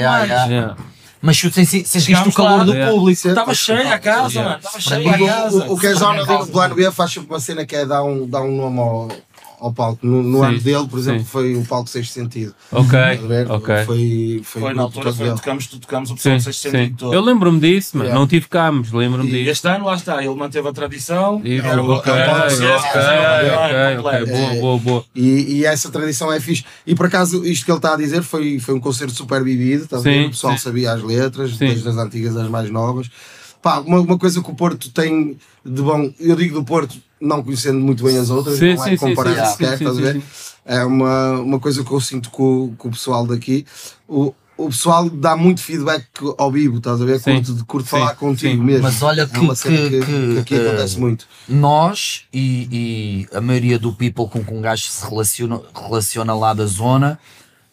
Mas 1.21 1.37
se 1.39 1.51
se- 1.51 1.67
se- 1.67 1.85
se 1.85 2.01
Chegámos 2.01 2.27
viste 2.27 2.41
o 2.41 2.45
calor 2.45 2.59
lá, 2.59 2.65
do 2.65 2.73
yeah. 2.73 2.93
público. 2.93 3.29
Estava 3.29 3.55
cheia 3.55 3.95
a 3.95 3.99
casa, 3.99 4.43
mano. 4.43 4.57
Estava 4.59 4.81
cheia 4.81 5.11
a 5.11 5.17
O, 5.23 5.27
casa. 5.27 5.57
o, 5.67 5.73
o 5.75 5.79
que 5.79 5.87
é 5.89 5.95
já 5.95 6.13
no 6.13 6.47
plano 6.47 6.75
B 6.75 6.91
faz 6.93 7.13
sempre 7.13 7.29
uma 7.31 7.41
cena 7.41 7.67
que 7.67 7.75
é 7.77 7.85
dar 7.85 8.05
um, 8.05 8.27
dar 8.29 8.43
um 8.43 8.57
nome 8.57 8.79
ao, 8.79 9.09
ao 9.61 9.73
palco. 9.73 10.07
No, 10.07 10.23
no 10.23 10.42
ano 10.42 10.59
dele, 10.61 10.87
por 10.88 10.99
exemplo, 10.99 11.21
sim. 11.21 11.27
foi 11.27 11.55
o 11.57 11.64
palco 11.64 11.88
Sexto 11.88 12.12
Sentido. 12.12 12.55
Ok, 12.71 12.90
ver? 13.27 13.51
ok. 13.51 13.75
Foi, 13.85 14.40
foi, 14.44 14.62
Foi 14.62 14.73
o 14.73 14.75
na 14.77 14.83
altura, 14.83 15.12
foi, 15.12 15.31
tocamos, 15.35 15.66
tocamos 15.66 16.11
o 16.11 16.14
pessoal 16.14 16.40
600 16.40 16.81
sim. 16.81 16.94
todo. 16.97 17.12
Eu 17.14 17.21
lembro-me 17.21 17.61
disso, 17.61 17.97
mano. 17.97 18.09
Yeah. 18.09 18.21
não 18.21 18.27
tive 18.29 18.49
cámeras, 18.49 18.92
lembro-me 18.92 19.31
disso. 19.31 19.51
este 19.51 19.68
ano, 19.68 19.85
lá 19.87 19.94
está, 19.94 20.23
ele 20.25 20.35
manteve 20.35 20.68
a 20.68 20.73
tradição. 20.73 21.40
E, 21.44 21.59
Era 21.59 21.83
o- 21.83 21.90
ok, 21.90 22.12
era 22.12 22.31
o 22.31 22.37
ok, 22.37 22.40
processo, 22.42 22.87
ok, 22.87 23.01
era 23.01 23.61
ok, 23.64 23.77
ok, 23.77 23.97
completo. 23.97 24.27
boa, 24.33 24.55
boa, 24.61 24.79
boa. 24.79 25.05
E, 25.14 25.57
e 25.59 25.64
essa 25.64 25.90
tradição 25.90 26.33
é 26.33 26.38
fixe. 26.40 26.64
E 26.87 26.94
por 26.94 27.07
acaso, 27.07 27.44
isto 27.44 27.64
que 27.64 27.71
ele 27.71 27.79
está 27.79 27.94
a 27.94 27.97
dizer 27.97 28.23
foi, 28.23 28.59
foi 28.59 28.75
um 28.75 28.81
concerto 28.81 29.14
super 29.14 29.42
vivido. 29.42 29.87
Ver? 29.90 30.01
Sim, 30.03 30.27
O 30.27 30.31
pessoal 30.31 30.53
sim. 30.55 30.59
sabia 30.64 30.92
as 30.92 31.03
letras, 31.03 31.51
Sim. 31.53 31.66
desde 31.66 31.88
as 31.88 31.97
antigas 31.97 32.37
às 32.37 32.49
mais 32.49 32.71
novas. 32.71 33.11
Pá, 33.61 33.81
uma, 33.81 34.01
uma 34.01 34.16
coisa 34.18 34.40
que 34.42 34.51
o 34.51 34.55
Porto 34.55 34.88
tem 34.90 35.37
de 35.64 35.83
bom, 35.83 36.12
eu 36.21 36.37
digo 36.37 36.55
do 36.55 36.64
Porto, 36.64 36.97
não 37.21 37.43
conhecendo 37.43 37.81
muito 37.81 38.05
bem 38.05 38.17
as 38.19 38.31
outras, 38.31 38.59
Sim, 38.59 38.75
não 38.75 38.85
sim, 38.85 38.91
é 38.91 38.97
sim, 38.97 39.09
comparar 39.09 39.47
sim, 39.47 39.53
sequer, 39.53 39.73
estás 39.75 39.97
sim, 39.97 40.03
a 40.03 40.05
ver? 40.05 40.15
sim. 40.15 40.23
É 40.65 40.85
uma, 40.85 41.33
uma 41.41 41.59
coisa 41.59 41.83
que 41.83 41.91
eu 41.91 42.01
sinto 42.01 42.31
com, 42.31 42.75
com 42.77 42.89
o 42.89 42.91
pessoal 42.91 43.27
daqui. 43.27 43.65
O, 44.07 44.35
o 44.57 44.69
pessoal 44.69 45.09
dá 45.09 45.35
muito 45.37 45.61
feedback 45.63 46.05
ao 46.37 46.51
vivo, 46.53 46.79
estás 46.79 47.01
a 47.01 47.05
ver? 47.05 47.19
Sim. 47.21 47.43
Curte 47.67 47.89
Sim, 47.89 47.97
falar 47.99 48.15
contigo 48.17 48.57
sim. 48.59 48.63
mesmo. 48.63 48.83
Mas 48.83 49.01
olha 49.03 49.23
é 49.23 49.27
que- 49.27 49.39
uma 49.39 49.55
cena 49.55 49.77
que- 49.89 50.01
que, 50.01 50.05
que, 50.07 50.33
que 50.35 50.39
aqui 50.41 50.55
eh, 50.57 50.69
acontece 50.69 50.99
muito. 50.99 51.27
Nós 51.49 52.25
e, 52.33 52.69
e 53.31 53.37
a 53.37 53.41
maioria 53.41 53.79
do 53.79 53.93
people 53.93 54.29
com 54.29 54.45
que 54.45 54.53
um 54.53 54.61
gajo 54.61 54.85
se 54.85 55.09
relaciona, 55.09 55.61
relaciona 55.75 56.35
lá 56.35 56.53
da 56.53 56.67
zona, 56.67 57.19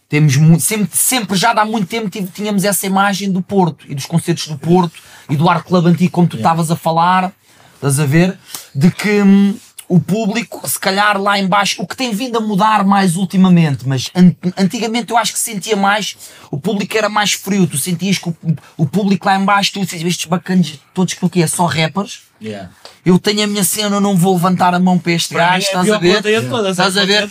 temos 0.07 0.37
muito, 0.37 0.61
sempre, 0.61 0.95
sempre 0.95 1.35
já 1.35 1.51
há 1.51 1.65
muito 1.65 1.87
tempo 1.87 2.09
tínhamos 2.31 2.63
essa 2.63 2.85
imagem 2.85 3.31
do 3.31 3.41
Porto 3.41 3.85
e 3.89 3.95
dos 3.95 4.05
concertos 4.05 4.47
do 4.47 4.57
Porto 4.57 4.93
e 5.29 5.35
do 5.35 5.49
Arte 5.49 5.67
Club 5.67 5.87
Antigo, 5.87 6.11
como 6.11 6.27
tu 6.27 6.37
estavas 6.37 6.69
a 6.71 6.75
falar, 6.75 7.33
estás 7.75 7.99
a 7.99 8.05
ver? 8.05 8.37
De 8.73 8.89
que 8.91 9.21
hum, 9.21 9.55
o 9.87 9.99
público, 9.99 10.67
se 10.67 10.79
calhar 10.79 11.21
lá 11.21 11.37
em 11.37 11.47
baixo, 11.47 11.81
o 11.81 11.87
que 11.87 11.95
tem 11.95 12.11
vindo 12.11 12.37
a 12.37 12.41
mudar 12.41 12.83
mais 12.83 13.15
ultimamente, 13.15 13.87
mas 13.87 14.09
an- 14.15 14.33
antigamente 14.57 15.11
eu 15.11 15.17
acho 15.17 15.31
que 15.33 15.39
sentia 15.39 15.75
mais, 15.75 16.17
o 16.49 16.59
público 16.59 16.97
era 16.97 17.07
mais 17.07 17.33
frio, 17.33 17.67
tu 17.67 17.77
sentias 17.77 18.17
que 18.17 18.29
o, 18.29 18.35
o 18.77 18.85
público 18.87 19.27
lá 19.27 19.39
em 19.39 19.45
baixo, 19.45 19.71
tu 19.73 19.79
sentias 19.81 20.01
estes 20.01 20.25
bacanas, 20.25 20.73
todos 20.93 21.13
que 21.13 21.23
o 21.23 21.29
quê? 21.29 21.41
É 21.43 21.47
só 21.47 21.65
rappers? 21.67 22.21
Yeah. 22.41 22.69
Eu 23.05 23.17
tenho 23.17 23.43
a 23.43 23.47
minha 23.47 23.63
cena, 23.63 23.95
eu 23.95 24.01
não 24.01 24.17
vou 24.17 24.33
levantar 24.33 24.73
a 24.73 24.79
mão 24.79 24.97
para 24.99 25.13
este 25.13 25.33
Para 25.33 25.51
gajo, 25.51 25.55
é 25.55 25.59
estás 25.67 25.91
a 25.91 25.97
ver? 25.99 26.21
todas, 26.49 26.71
Estás 26.71 26.97
é 26.97 27.01
a 27.01 27.05
ver? 27.05 27.23
é 27.23 27.27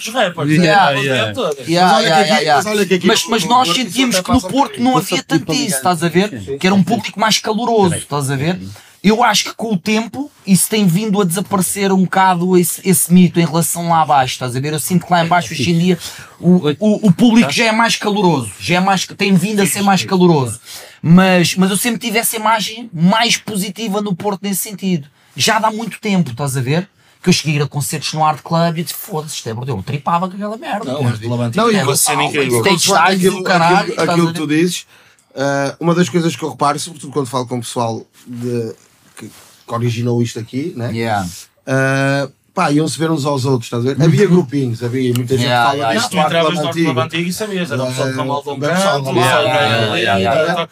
Mas 3.07 3.23
que 3.23 3.31
mas 3.31 3.43
que 3.43 3.49
nós 3.49 3.69
Porto 3.69 3.83
sentíamos 3.83 4.21
que 4.21 4.31
no 4.31 4.41
Porto 4.41 4.81
não 4.81 4.97
havia 4.97 5.23
tanto 5.25 5.53
isso, 5.53 5.77
estás 5.77 6.03
a 6.05 6.09
ver? 6.09 6.59
Que 6.59 6.67
era 6.67 6.75
um 6.75 6.83
público 6.83 7.19
mais 7.21 7.39
caloroso, 7.39 7.97
estás 7.97 8.31
a 8.31 8.37
ver? 8.37 8.59
Eu 9.05 9.23
acho 9.23 9.45
que 9.45 9.55
com 9.55 9.75
o 9.75 9.79
tempo 9.79 10.31
isso 10.47 10.67
tem 10.71 10.87
vindo 10.87 11.21
a 11.21 11.25
desaparecer 11.25 11.93
um 11.93 12.05
bocado 12.05 12.57
esse, 12.57 12.81
esse 12.89 13.13
mito 13.13 13.39
em 13.39 13.45
relação 13.45 13.91
lá 13.91 14.01
abaixo, 14.01 14.33
estás 14.33 14.57
a 14.57 14.61
ver? 14.61 14.73
Eu 14.73 14.81
sinto 14.81 15.05
que 15.05 15.13
lá 15.13 15.23
embaixo 15.23 15.53
hoje 15.53 15.71
em 15.73 15.79
dia 15.79 15.99
o, 16.41 16.71
o, 16.81 17.09
o 17.09 17.13
público 17.13 17.53
já 17.53 17.67
é 17.67 17.73
mais 17.73 17.97
caloroso, 17.97 18.51
já 18.59 18.77
é 18.77 18.81
mais, 18.81 19.07
tem 19.07 19.35
vindo 19.35 19.61
a 19.61 19.67
ser 19.67 19.83
mais 19.83 20.03
caloroso. 20.05 20.59
Mas, 21.03 21.55
mas 21.55 21.71
eu 21.71 21.77
sempre 21.77 21.99
tive 22.01 22.19
essa 22.19 22.35
imagem 22.37 22.89
mais 22.95 23.37
positiva 23.37 24.01
no 24.01 24.17
Porto 24.17 24.41
nesse 24.43 24.63
sentido. 24.63 25.07
Já 25.37 25.59
dá 25.59 25.71
muito 25.71 26.01
tempo, 26.01 26.31
estás 26.31 26.57
a 26.57 26.63
ver? 26.63 26.89
que 27.23 27.31
eu 27.31 27.33
cheguei 27.33 27.55
a 27.55 27.57
ir 27.57 27.63
a 27.63 27.67
concertos 27.67 28.13
no 28.13 28.23
Art 28.23 28.43
Club 28.43 28.77
e 28.79 28.83
disse, 28.83 28.95
foda-se, 28.95 29.37
isto 29.37 29.49
é 29.49 29.55
bordeu, 29.55 29.77
eu 29.79 29.83
tripava 29.83 30.29
com 30.29 30.35
aquela 30.35 30.59
merda. 30.59 30.93
Não, 30.93 31.03
mas 31.03 31.19
pela 31.19 31.51
Não, 31.55 31.71
e 31.73 31.77
é 31.77 31.83
uma 31.83 31.97
cena 31.97 32.23
incrível. 32.25 32.63
Tem 32.63 32.75
estágios 32.75 33.35
do 33.35 33.43
caralho, 33.43 33.89
estás 33.89 34.09
a 34.09 34.13
aquilo 34.13 34.27
ver? 34.27 34.33
que 34.35 34.39
tu 34.41 34.47
dizes, 34.47 34.87
ah, 35.35 35.75
uma 35.81 35.95
das 35.95 36.11
coisas 36.11 36.37
que 36.37 36.43
eu 36.43 36.51
reparo, 36.51 36.79
sobretudo 36.79 37.13
quando 37.15 37.27
falo 37.27 37.47
com 37.47 37.57
o 37.57 37.61
pessoal 37.61 38.07
de- 38.27 38.75
que, 39.17 39.29
que 39.67 39.75
originou 39.75 40.23
isto 40.23 40.39
aqui, 40.39 40.73
né? 40.77 40.93
Yeah. 40.93 41.29
Ah, 41.67 42.29
pá, 42.55 42.71
iam-se 42.71 42.99
ver 42.99 43.11
uns 43.11 43.27
aos 43.27 43.45
outros, 43.45 43.65
estás 43.67 43.85
a 43.85 43.95
ver? 43.95 44.03
Havia 44.03 44.27
grupinhos, 44.27 44.83
havia 44.83 45.13
muita 45.13 45.37
gente 45.37 45.45
Yeah, 45.45 45.71
que 45.73 45.79
fala 45.79 45.93
yeah, 45.93 46.01
disto 46.01 46.11
Tu 46.11 46.19
entravas 46.19 46.55
no 46.55 46.69
antigo. 46.69 46.85
Clube 46.85 47.01
Antigo 47.01 47.29
e 47.29 47.33
sabias, 47.33 47.71
era 47.71 47.83
o 47.83 47.87
pessoal 47.87 48.09
de 48.09 48.17
Ramal 48.17 48.43
de 48.43 48.49
um 48.51 48.59
canto. 48.61 49.13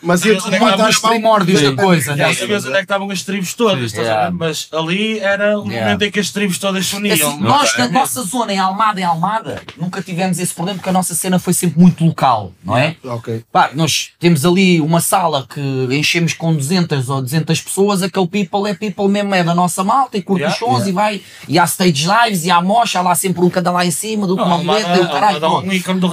Mas 0.02 0.20
sabias 0.20 0.44
ia 0.44 0.46
onde 0.46 0.56
é 0.56 0.58
que 0.58 0.64
tudo 0.64 0.64
estavam 0.64 0.88
Os 0.88 0.96
os 0.96 0.98
primórdios 0.98 1.62
da 1.62 1.82
coisa, 1.82 2.16
né? 2.16 2.28
Já 2.28 2.40
sabias 2.40 2.64
onde 2.64 2.74
é 2.74 2.76
que 2.78 2.82
estavam 2.84 3.10
as 3.10 3.22
tribos 3.22 3.54
todas, 3.54 3.84
estás 3.84 4.08
a 4.08 4.24
ver? 4.24 4.32
mas 4.32 4.68
ali 4.72 5.18
era 5.18 5.58
o 5.58 5.64
momento 5.64 6.02
em 6.02 6.10
que 6.10 6.20
as 6.20 6.30
tribos 6.30 6.58
todas 6.58 6.86
se 6.86 6.96
uniam. 6.96 7.14
assim, 7.14 7.40
nós 7.40 7.76
na 7.76 7.88
nossa 7.88 8.22
zona 8.22 8.52
em 8.52 8.58
Almada, 8.58 9.00
em 9.00 9.04
Almada, 9.04 9.62
nunca 9.76 10.00
tivemos 10.00 10.38
esse 10.38 10.54
problema 10.54 10.78
porque 10.78 10.90
a 10.90 10.92
nossa 10.92 11.14
cena 11.14 11.38
foi 11.38 11.52
sempre 11.52 11.80
muito 11.80 12.04
local, 12.04 12.52
não 12.64 12.76
é? 12.76 12.96
Ok. 13.04 13.44
Pá, 13.50 13.70
nós 13.74 14.10
temos 14.20 14.44
ali 14.44 14.80
uma 14.80 15.00
sala 15.00 15.46
que 15.52 15.60
enchemos 15.90 16.32
com 16.34 16.54
200 16.54 17.08
ou 17.08 17.22
200 17.22 17.60
pessoas, 17.60 18.02
aquele 18.02 18.26
people 18.28 18.68
é 18.68 18.74
people 18.74 19.08
mesmo, 19.08 19.34
é 19.34 19.42
da 19.42 19.54
nossa 19.54 19.82
malta 19.82 20.16
e 20.16 20.22
curte 20.22 20.44
os 20.44 20.54
shows 20.54 20.86
e 20.86 20.92
vai, 20.92 21.20
e 21.48 21.58
há 21.58 21.66
stage 21.72 22.06
lives, 22.06 22.44
e 22.44 22.50
há 22.50 22.60
mocha, 22.60 22.98
há 22.98 23.02
lá 23.02 23.14
sempre 23.14 23.42
um 23.42 23.50
cada 23.50 23.70
lá 23.70 23.84
em 23.84 23.90
cima, 23.90 24.26
do 24.26 24.34
uma 24.34 24.80
e 24.80 25.00
o 25.00 25.08
caralho. 25.08 25.38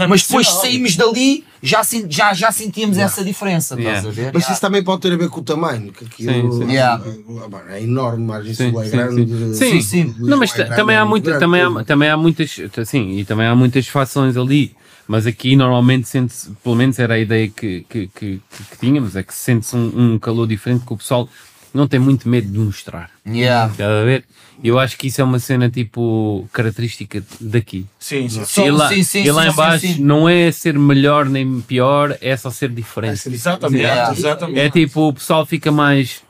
É 0.01 0.07
Mas 0.07 0.23
depois 0.23 0.47
saímos 0.47 0.95
dali, 0.95 1.43
já, 1.61 1.81
já, 2.07 2.33
já 2.33 2.51
sentíamos 2.51 2.97
essa 2.97 3.23
diferença, 3.23 3.75
estás 3.77 4.05
a 4.05 4.09
ver? 4.09 4.31
Mas 4.33 4.49
isso 4.49 4.61
também 4.61 4.83
pode 4.83 5.01
ter 5.01 5.13
a 5.13 5.17
ver 5.17 5.29
com 5.29 5.41
o 5.41 5.43
tamanho, 5.43 5.91
que 5.91 6.05
aquilo 6.05 6.51
Sim, 6.51 6.65
sim. 6.65 6.71
Yeah. 6.71 7.03
ah, 7.03 7.73
é 7.73 7.83
enorme, 7.83 8.25
margem 8.25 8.53
Sim, 8.53 8.71
sul 8.71 8.81
é 8.81 8.85
sim, 8.85 8.91
grande. 8.91 9.55
sim. 9.55 9.81
Sim. 9.81 10.15
Não, 10.19 10.37
mas 10.37 10.57
é 10.57 10.65
também 10.65 10.95
há 10.95 11.05
muita, 11.05 11.31
grande 11.31 11.39
também 11.39 11.61
há, 11.61 11.83
também 11.83 12.09
há 12.09 12.17
muitas, 12.17 12.59
sim, 12.85 13.17
e 13.17 13.25
também 13.25 13.47
há 13.47 13.55
muitas 13.55 13.87
fações 13.87 14.37
ali, 14.37 14.75
mas 15.07 15.25
aqui 15.25 15.55
normalmente 15.55 16.07
sente-se, 16.07 16.51
pelo 16.63 16.75
menos 16.75 16.99
era 16.99 17.15
a 17.15 17.19
ideia 17.19 17.49
que, 17.49 17.85
que, 17.89 18.07
que, 18.07 18.41
que 18.51 18.77
tínhamos, 18.79 19.15
é 19.15 19.23
que 19.23 19.33
sente-se 19.33 19.75
um, 19.75 20.13
um 20.13 20.19
calor 20.19 20.47
diferente 20.47 20.85
que 20.85 20.93
o 20.93 20.97
pessoal 20.97 21.27
não 21.73 21.87
tem 21.87 21.99
muito 21.99 22.27
medo 22.27 22.47
de 22.51 22.57
mostrar. 22.59 23.09
Yeah. 23.27 23.71
Estás 23.71 23.89
a 23.91 24.03
ver? 24.03 24.23
Eu 24.61 24.77
acho 24.77 24.97
que 24.97 25.07
isso 25.07 25.21
é 25.21 25.23
uma 25.23 25.39
cena 25.39 25.69
tipo 25.69 26.47
característica 26.51 27.23
daqui. 27.39 27.85
Sim, 27.97 28.27
sim. 28.27 28.43
Sim, 28.43 28.65
e 28.65 28.71
lá, 28.71 28.89
sim, 28.89 29.03
sim, 29.03 29.23
e 29.23 29.31
lá 29.31 29.43
sim, 29.43 29.49
em 29.49 29.53
baixo 29.55 30.01
não 30.01 30.27
é 30.27 30.51
ser 30.51 30.77
melhor 30.77 31.25
nem 31.25 31.61
pior, 31.61 32.17
é 32.19 32.35
só 32.35 32.49
ser 32.51 32.69
diferente. 32.69 33.29
Exatamente, 33.29 33.81
Yeah. 33.81 34.11
exatamente. 34.11 34.59
É 34.59 34.69
tipo, 34.69 35.07
o 35.07 35.13
pessoal 35.13 35.45
fica 35.45 35.71
mais. 35.71 36.21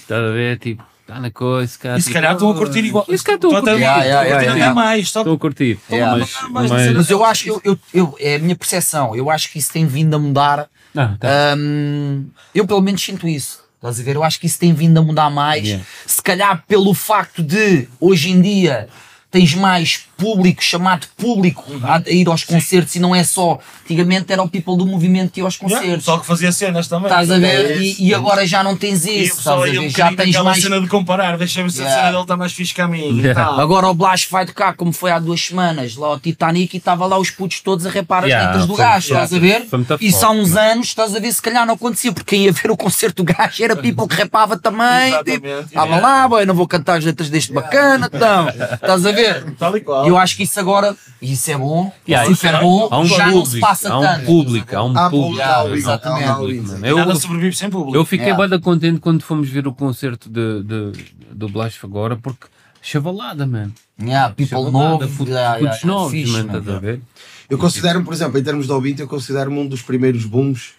Estás 0.00 0.22
a 0.24 0.30
ver? 0.32 0.58
Tipo, 0.60 0.84
está 1.00 1.18
na 1.18 1.30
coisa. 1.32 1.76
Cara, 1.76 1.98
E 1.98 2.02
se 2.02 2.12
calhar 2.12 2.34
estão 2.34 2.50
a 2.50 2.54
curtir 2.54 2.84
igual. 2.84 3.04
E 3.08 3.18
se 3.18 3.24
calhar 3.24 3.36
estão 3.38 3.50
a 3.50 3.60
curtir. 3.60 3.70
Yeah, 3.80 4.04
yeah, 4.04 4.20
curtir 4.20 4.30
yeah, 4.30 4.50
até 4.52 4.58
yeah. 4.60 4.74
mais. 4.74 5.04
Estão 5.06 5.22
Estou 5.22 5.34
a 5.34 5.38
curtir. 5.38 5.78
Yeah. 5.90 6.16
Mas, 6.18 6.36
Mas- 6.50 6.70
mas- 6.70 6.92
Mas 6.94 7.10
eu 7.10 7.24
acho, 7.24 7.48
eu, 7.48 7.60
eu, 7.64 7.78
eu- 7.92 8.16
é 8.20 8.36
a 8.36 8.38
minha 8.38 8.54
percepção, 8.54 9.16
eu 9.16 9.28
acho 9.28 9.50
que 9.50 9.58
isso 9.58 9.72
tem 9.72 9.86
vindo 9.86 10.14
a 10.14 10.18
mudar. 10.20 10.68
Não, 10.94 11.16
tá. 11.16 11.28
Hum, 11.58 12.26
eu 12.54 12.64
pelo 12.64 12.80
menos 12.80 13.02
sinto 13.02 13.26
isso. 13.26 13.60
Estás 13.82 13.98
a 13.98 14.02
ver? 14.04 14.14
Eu 14.14 14.22
acho 14.22 14.38
que 14.38 14.46
isso 14.46 14.60
tem 14.60 14.72
vindo 14.72 14.96
a 14.98 15.02
mudar 15.02 15.28
mais. 15.28 15.64
Yeah. 15.64 15.84
Se 16.06 16.22
calhar 16.22 16.62
pelo 16.68 16.94
facto 16.94 17.42
de 17.42 17.88
hoje 17.98 18.30
em 18.30 18.40
dia 18.40 18.88
tens 19.32 19.54
mais 19.54 20.04
público, 20.16 20.62
chamado 20.62 21.06
público, 21.16 21.64
a, 21.82 21.96
a 21.96 22.02
ir 22.10 22.28
aos 22.28 22.44
concertos 22.44 22.94
e 22.94 23.00
não 23.00 23.12
é 23.14 23.24
só. 23.24 23.58
Antigamente 23.82 24.32
era 24.32 24.40
o 24.42 24.48
people 24.48 24.76
do 24.76 24.86
movimento 24.86 25.32
que 25.32 25.40
ia 25.40 25.44
aos 25.44 25.54
Yeah, 25.56 25.74
o 25.74 25.78
concertos. 25.80 25.98
pessoal 26.04 26.20
que 26.20 26.26
fazia 26.26 26.52
cenas 26.52 26.86
também. 26.86 27.06
Estás 27.06 27.30
a 27.30 27.38
ver? 27.38 27.72
É 27.72 27.76
E, 27.78 27.96
e 28.08 28.14
agora 28.14 28.46
já 28.46 28.62
não 28.62 28.76
tens 28.76 29.04
E 29.04 29.10
o 29.10 29.12
isso. 29.14 29.38
Estás 29.40 29.60
a 29.62 29.66
ia 29.68 29.80
um 29.80 29.84
ver? 29.84 29.90
Já 29.90 30.12
tens 30.14 30.36
mais. 30.36 30.62
cena 30.62 30.80
de 30.80 30.86
comparar. 30.86 31.36
Deixa-me 31.38 31.70
se 31.70 31.80
a 31.80 31.84
Yeah. 31.84 32.00
cena 32.00 32.10
dele 32.12 32.22
está 32.22 32.36
mais 32.36 32.52
fixe 32.52 32.72
que 32.74 32.80
a 32.80 32.86
minha. 32.86 33.06
e 33.08 33.20
Yeah. 33.20 33.42
tal. 33.44 33.58
Agora 33.60 33.88
o 33.88 33.94
Blas 33.94 34.26
vai 34.30 34.46
tocar 34.46 34.74
como 34.74 34.92
foi 34.92 35.10
há 35.10 35.18
duas 35.18 35.40
semanas 35.40 35.96
lá 35.96 36.08
ao 36.08 36.20
Titanic 36.20 36.74
e 36.74 36.78
estava 36.78 37.04
lá 37.06 37.18
os 37.18 37.30
putos 37.30 37.60
todos 37.60 37.84
a 37.86 37.90
reparar 37.90 38.26
Yeah, 38.26 38.44
as 38.50 38.50
letras 38.60 38.66
do 38.68 38.76
gajo, 38.76 39.08
yeah, 39.08 39.24
estás 39.24 39.32
a 39.32 39.38
ver? 39.40 39.98
Isso 40.00 40.24
há 40.26 40.30
uns 40.30 40.54
anos, 40.56 40.86
estás 40.88 41.16
a 41.16 41.18
ver, 41.18 41.32
se 41.32 41.42
calhar 41.42 41.66
não 41.66 41.74
acontecia, 41.74 42.12
porque 42.12 42.36
quem 42.36 42.44
ia 42.44 42.52
ver 42.52 42.70
o 42.70 42.76
concerto 42.76 43.24
do 43.24 43.32
gajo 43.34 43.64
era 43.64 43.74
people 43.74 44.06
que 44.06 44.14
repava 44.14 44.56
também. 44.58 45.10
Tipo, 45.24 45.46
estava 45.46 45.86
yeah. 45.86 46.00
lá, 46.06 46.28
boy, 46.28 46.44
não 46.46 46.54
vou 46.54 46.68
cantar 46.68 46.98
as 46.98 47.04
letras 47.04 47.28
deste 47.30 47.52
bacana, 47.52 48.08
então, 48.12 48.48
estás 48.74 49.04
a 49.06 49.10
ver? 49.12 49.21
Tal 49.58 49.76
e 49.76 49.80
qual. 49.80 50.06
Eu 50.06 50.16
acho 50.16 50.36
que 50.36 50.42
isso 50.42 50.58
agora, 50.60 50.96
e 51.20 51.32
isso 51.32 51.50
é 51.50 51.56
bom, 51.58 51.92
Yeah, 52.08 52.30
isso 52.30 52.46
é 52.46 52.60
bom, 52.60 52.88
Há 52.90 52.98
um 53.00 53.06
já 53.06 53.26
não 53.26 53.32
se 53.44 53.52
público, 53.52 53.66
passa 53.66 53.92
há 53.92 53.98
um 53.98 54.02
tanto. 54.02 54.24
público, 54.26 54.76
há 54.76 54.84
um 54.84 54.96
Há 54.98 55.10
público. 55.10 55.26
público, 55.26 55.42
há 55.42 55.54
há 55.56 55.60
um 55.60 55.62
público, 55.64 55.88
público, 55.88 56.28
há 56.30 56.34
público. 56.36 56.86
Eu, 56.86 56.96
Nada 56.96 57.14
sobrevive 57.16 57.56
sem 57.56 57.70
público. 57.70 57.96
eu 57.96 58.04
fiquei 58.04 58.26
Yeah. 58.28 58.48
bem 58.48 58.60
contente 58.60 59.00
quando 59.00 59.22
fomos 59.22 59.48
ver 59.48 59.66
o 59.66 59.72
concerto 59.72 60.28
de, 60.30 60.62
de, 60.62 60.92
do 61.32 61.48
Blasfo 61.48 61.86
agora, 61.86 62.16
porque 62.16 62.46
chavalada, 62.80 63.46
mano. 63.46 63.72
Yeah, 64.00 64.34
people 64.34 64.46
Chavalada, 64.64 65.04
novo, 65.04 65.16
putos 65.16 65.28
yeah, 65.34 65.56
yeah, 65.56 65.70
putos 65.70 65.84
novos, 65.84 66.10
fixe, 66.12 66.40
estás 66.40 66.68
a 66.68 66.78
ver? 66.78 67.00
Eu 67.48 67.58
considero, 67.58 68.02
por 68.02 68.14
exemplo, 68.14 68.38
em 68.38 68.42
termos 68.42 68.66
de 68.66 68.72
ouvinte, 68.72 69.00
eu 69.02 69.06
considero-me 69.08 69.58
um 69.58 69.66
dos 69.66 69.82
primeiros 69.82 70.24
booms 70.24 70.70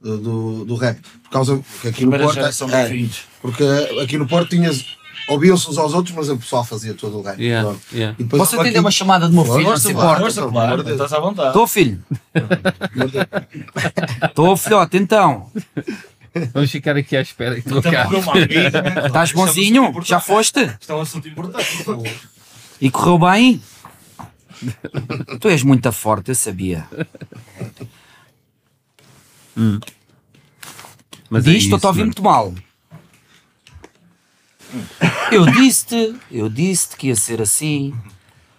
do, 0.00 0.18
do, 0.18 0.64
do 0.64 0.74
rap. 0.76 0.98
Por 1.24 1.30
causa 1.30 1.60
que 1.80 1.88
aqui 1.88 2.04
no 2.04 2.10
Porto. 2.12 2.38
é, 2.38 2.50
ouvintes. 2.84 3.22
porque 3.40 3.64
aqui 4.02 4.18
no 4.18 4.26
Porto 4.26 4.50
tinhas. 4.50 4.84
Ouviam-se 5.30 5.70
uns 5.70 5.78
aos 5.78 5.94
outros, 5.94 6.14
mas 6.14 6.28
o 6.28 6.36
pessoal 6.36 6.64
fazia 6.64 6.92
todo 6.94 7.18
o 7.18 7.22
rap. 7.22 7.38
Yeah, 7.40 7.76
yeah. 7.92 8.16
E 8.18 8.24
depois 8.24 8.40
Posso 8.40 8.56
atender 8.56 8.70
aqui- 8.70 8.78
uma 8.80 8.90
chamada 8.90 9.28
do 9.28 9.34
meu 9.34 9.44
filho? 9.44 9.64
Força, 9.64 9.86
se 9.88 9.92
importa. 9.92 10.20
Força, 10.20 10.46
claro, 10.48 10.76
de 10.78 10.82
Deus. 10.84 10.94
estás 10.96 11.12
à 11.12 11.20
vontade. 11.20 11.48
Estou, 11.48 11.66
filho. 11.66 12.02
Estou, 14.24 14.56
filhote, 14.56 14.96
então. 14.96 15.50
Vamos 16.52 16.70
ficar 16.70 16.96
aqui 16.96 17.16
à 17.16 17.20
espera 17.20 17.58
e 17.58 17.62
uma 17.66 18.32
amiga, 18.32 18.82
né? 18.82 19.06
Estás 19.06 19.30
é 19.30 19.34
bonzinho? 19.34 19.92
Já 20.04 20.20
foste? 20.20 20.60
Isto 20.80 20.92
é 20.92 20.96
um 20.96 21.00
assunto 21.00 21.28
importante, 21.28 21.76
por 21.78 21.84
favor. 21.84 22.08
E 22.80 22.90
correu 22.90 23.18
bem? 23.18 23.62
tu 25.40 25.48
és 25.48 25.62
muito 25.62 25.90
forte, 25.92 26.30
eu 26.30 26.34
sabia. 26.34 26.86
Mas 31.28 31.46
é 31.46 31.50
Diz, 31.52 31.64
estou-te 31.64 31.78
isso, 31.80 31.86
a 31.86 31.90
ouvir 31.90 32.04
muito 32.04 32.22
mal. 32.22 32.52
Eu 35.30 35.46
disse-te, 35.46 36.14
eu 36.30 36.48
disse-te 36.48 36.96
que 36.96 37.08
ia 37.08 37.16
ser 37.16 37.40
assim. 37.40 37.94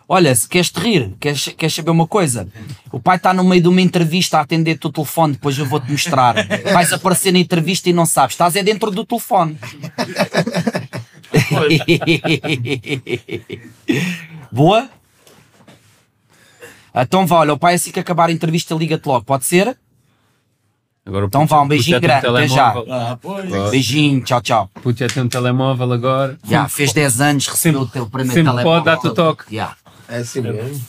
Olha, 0.08 0.34
se 0.36 0.48
queres 0.48 0.70
te 0.70 0.80
rir, 0.80 1.14
queres, 1.20 1.48
queres 1.58 1.74
saber 1.74 1.92
uma 1.92 2.06
coisa? 2.06 2.48
O 2.92 3.00
pai 3.00 3.16
está 3.16 3.34
no 3.34 3.46
meio 3.46 3.62
de 3.62 3.70
uma 3.70 3.80
entrevista 3.80 4.38
a 4.38 4.42
atender-te 4.42 4.88
o 4.88 4.92
telefone, 4.92 5.34
depois 5.34 5.58
eu 5.58 5.66
vou-te 5.66 5.90
mostrar. 5.90 6.36
Vais 6.74 6.92
aparecer 6.92 7.32
na 7.32 7.40
entrevista 7.40 7.90
e 7.90 7.94
não 7.94 8.06
sabes, 8.06 8.34
estás 8.34 8.58
é 8.58 8.64
dentro 8.64 8.92
do 8.92 9.06
telefone. 9.06 9.58
Boa? 14.52 14.90
Então 16.94 17.26
vá, 17.26 17.38
olha, 17.38 17.54
o 17.54 17.58
pai 17.58 17.76
assim 17.76 17.92
que 17.92 18.00
acabar 18.00 18.28
a 18.28 18.34
entrevista 18.34 18.76
liga-te 18.76 19.06
logo, 19.06 19.24
pode 19.24 19.46
ser? 19.46 19.78
Agora 21.06 21.26
Então 21.26 21.48
vá, 21.48 21.62
um 21.62 21.68
beijinho 21.68 21.98
um 21.98 22.02
grande, 22.02 22.28
até 22.28 22.48
já. 22.48 22.74
Ah, 22.90 23.18
pois. 23.20 23.72
Beijinho, 23.72 24.22
tchau, 24.24 24.42
tchau. 24.42 24.70
Puto 24.82 25.00
já 25.00 25.08
tem 25.08 25.24
um 25.24 25.28
telemóvel 25.28 25.92
agora. 25.94 26.38
Já, 26.48 26.68
fez 26.68 26.94
10 26.94 27.22
anos, 27.22 27.48
recebeu 27.48 27.82
o 27.82 27.88
teu 27.88 28.06
primeiro 28.06 28.34
sempre 28.34 28.52
telemóvel. 28.52 28.72
pode 28.72 28.86
dar-te 28.86 29.08
o 29.08 29.14
toque. 29.14 29.56
Já. 29.56 29.76
É 30.08 30.18
assim 30.18 30.42
mesmo. 30.42 30.80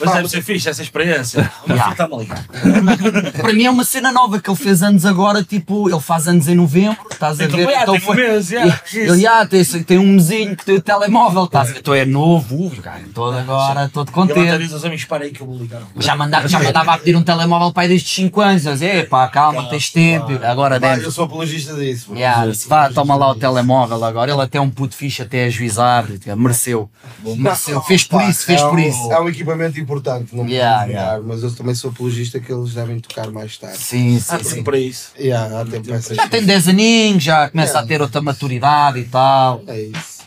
Mas 0.00 0.12
deve 0.12 0.28
ser 0.28 0.42
fixe 0.42 0.68
essa 0.68 0.82
experiência. 0.82 1.50
Meu 1.66 1.76
Yeah. 1.76 1.82
filho 1.82 1.92
está-me 1.92 2.14
a 2.14 2.18
ligar. 2.18 3.32
Para 3.40 3.52
mim 3.52 3.64
é 3.64 3.70
uma 3.70 3.84
cena 3.84 4.12
nova 4.12 4.40
que 4.40 4.48
ele 4.50 4.56
fez 4.56 4.82
anos 4.82 5.04
agora, 5.04 5.42
tipo, 5.42 5.88
ele 5.88 6.00
faz 6.00 6.28
anos 6.28 6.48
em 6.48 6.54
novembro, 6.54 6.98
estás 7.10 7.40
a 7.40 7.44
Então, 7.44 7.58
ver? 7.58 7.74
ah, 7.74 7.84
tem 7.86 8.02
um 8.08 8.14
mês, 8.14 8.46
já, 8.48 8.80
Ele 8.92 9.20
já 9.20 9.46
tem, 9.46 9.64
tem 9.64 9.98
um 9.98 10.06
mesinho 10.14 10.56
que 10.56 10.64
tem 10.64 10.76
o 10.76 10.80
telemóvel, 10.82 11.44
estás 11.44 11.70
a 11.70 11.72
ver? 11.74 11.82
Tu 11.82 11.94
é 11.94 12.04
novo, 12.04 12.70
cara, 12.82 13.02
todo 13.14 13.36
agora, 13.36 13.88
todo 13.92 14.10
Ele 14.10 14.22
até 14.32 14.34
contente. 14.34 14.58
diz 14.58 14.72
aos 14.72 14.84
amigos, 14.84 15.04
para 15.04 15.24
aí 15.24 15.30
que 15.30 15.40
eu 15.40 15.46
vou 15.46 15.58
ligar. 15.58 15.82
Já 15.98 16.16
mandava, 16.16 16.48
já 16.48 16.60
mandava 16.60 16.94
a 16.94 16.98
pedir 16.98 17.16
um 17.16 17.22
telemóvel 17.22 17.72
para 17.72 17.82
aí 17.84 17.88
desde 17.88 18.08
5 18.08 18.40
anos, 18.40 18.64
mas 18.64 18.82
é 18.82 19.02
pá, 19.04 19.26
calma, 19.28 19.68
tens 19.68 19.90
tempo, 19.90 20.28
agora 20.44 20.78
deve. 20.80 21.04
eu 21.04 21.10
sou 21.12 21.24
apologista 21.24 21.74
disso. 21.74 22.14
Yeah, 22.14 22.50
vá, 22.66 22.90
toma 22.90 23.14
lá 23.14 23.30
o 23.30 23.34
telemóvel 23.34 24.02
agora. 24.04 24.30
Ele 24.32 24.40
até 24.40 24.58
é 24.58 24.60
um 24.60 24.70
puto 24.70 24.94
fixe, 24.94 25.22
até 25.22 25.44
ajuizar, 25.44 26.06
mereceu. 26.36 26.90
Mereceu, 27.24 27.80
fez 27.82 28.04
por 28.04 28.22
isso, 28.22 28.44
fez 28.46 28.60
é 28.60 28.64
por 28.68 28.74
um, 28.78 28.78
isso. 28.78 29.12
É 29.12 29.20
um 29.20 29.28
equipamento 29.28 29.78
importante, 29.88 30.36
não 30.36 30.46
Yeah, 30.46 30.80
podemos 30.82 31.00
yeah. 31.02 31.22
mas 31.26 31.42
eu 31.42 31.54
também 31.54 31.74
sou 31.74 31.90
apologista 31.90 32.38
que 32.38 32.52
eles 32.52 32.74
devem 32.74 33.00
tocar 33.00 33.30
mais 33.30 33.56
tarde. 33.56 33.78
Sim, 33.78 34.16
Há 34.16 34.20
sim, 34.38 34.44
sim. 34.44 34.50
tempo 34.56 34.64
para 34.64 34.78
isso. 34.78 35.12
Yeah, 35.18 35.60
há 35.60 35.64
tempo 35.64 35.92
essas 35.94 36.14
Já 36.16 36.28
tem 36.28 36.44
10 36.44 36.68
aninhos, 36.68 37.22
já 37.24 37.48
começa 37.48 37.72
Yeah. 37.72 37.84
a 37.84 37.88
ter 37.88 38.02
outra 38.02 38.20
maturidade 38.20 38.98
e 38.98 39.04
tal. 39.04 39.62
É 39.66 39.80
isso. 39.80 40.18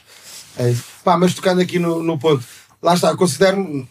É 0.57 0.69
isso. 0.71 0.83
Pá, 1.03 1.15
mas 1.17 1.33
tocando 1.35 1.61
aqui 1.61 1.77
no, 1.77 2.01
no 2.01 2.17
ponto, 2.17 2.43
lá 2.81 2.95
está, 2.95 3.15
considero-me 3.15 3.87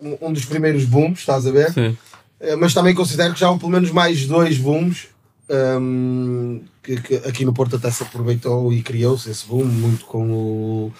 um, 0.00 0.16
um 0.22 0.32
dos 0.32 0.46
primeiros 0.46 0.84
booms, 0.86 1.20
estás 1.20 1.46
a 1.46 1.50
ver? 1.50 1.70
Sim. 1.72 1.96
Eh, 2.40 2.56
Mas 2.56 2.72
também 2.74 2.94
considero 2.94 3.34
que 3.34 3.40
já 3.40 3.48
há 3.50 3.56
pelo 3.58 3.70
menos 3.70 3.90
mais 3.90 4.26
dois 4.26 4.56
booms 4.58 5.06
hum, 5.80 6.60
que, 6.82 7.00
que 7.00 7.14
aqui 7.28 7.44
no 7.44 7.52
Porto 7.52 7.76
até 7.76 7.90
se 7.90 8.02
aproveitou 8.02 8.72
e 8.72 8.82
criou-se 8.82 9.30
esse 9.30 9.46
boom 9.46 9.64
muito 9.64 10.04
com 10.06 10.30
o, 10.30 10.92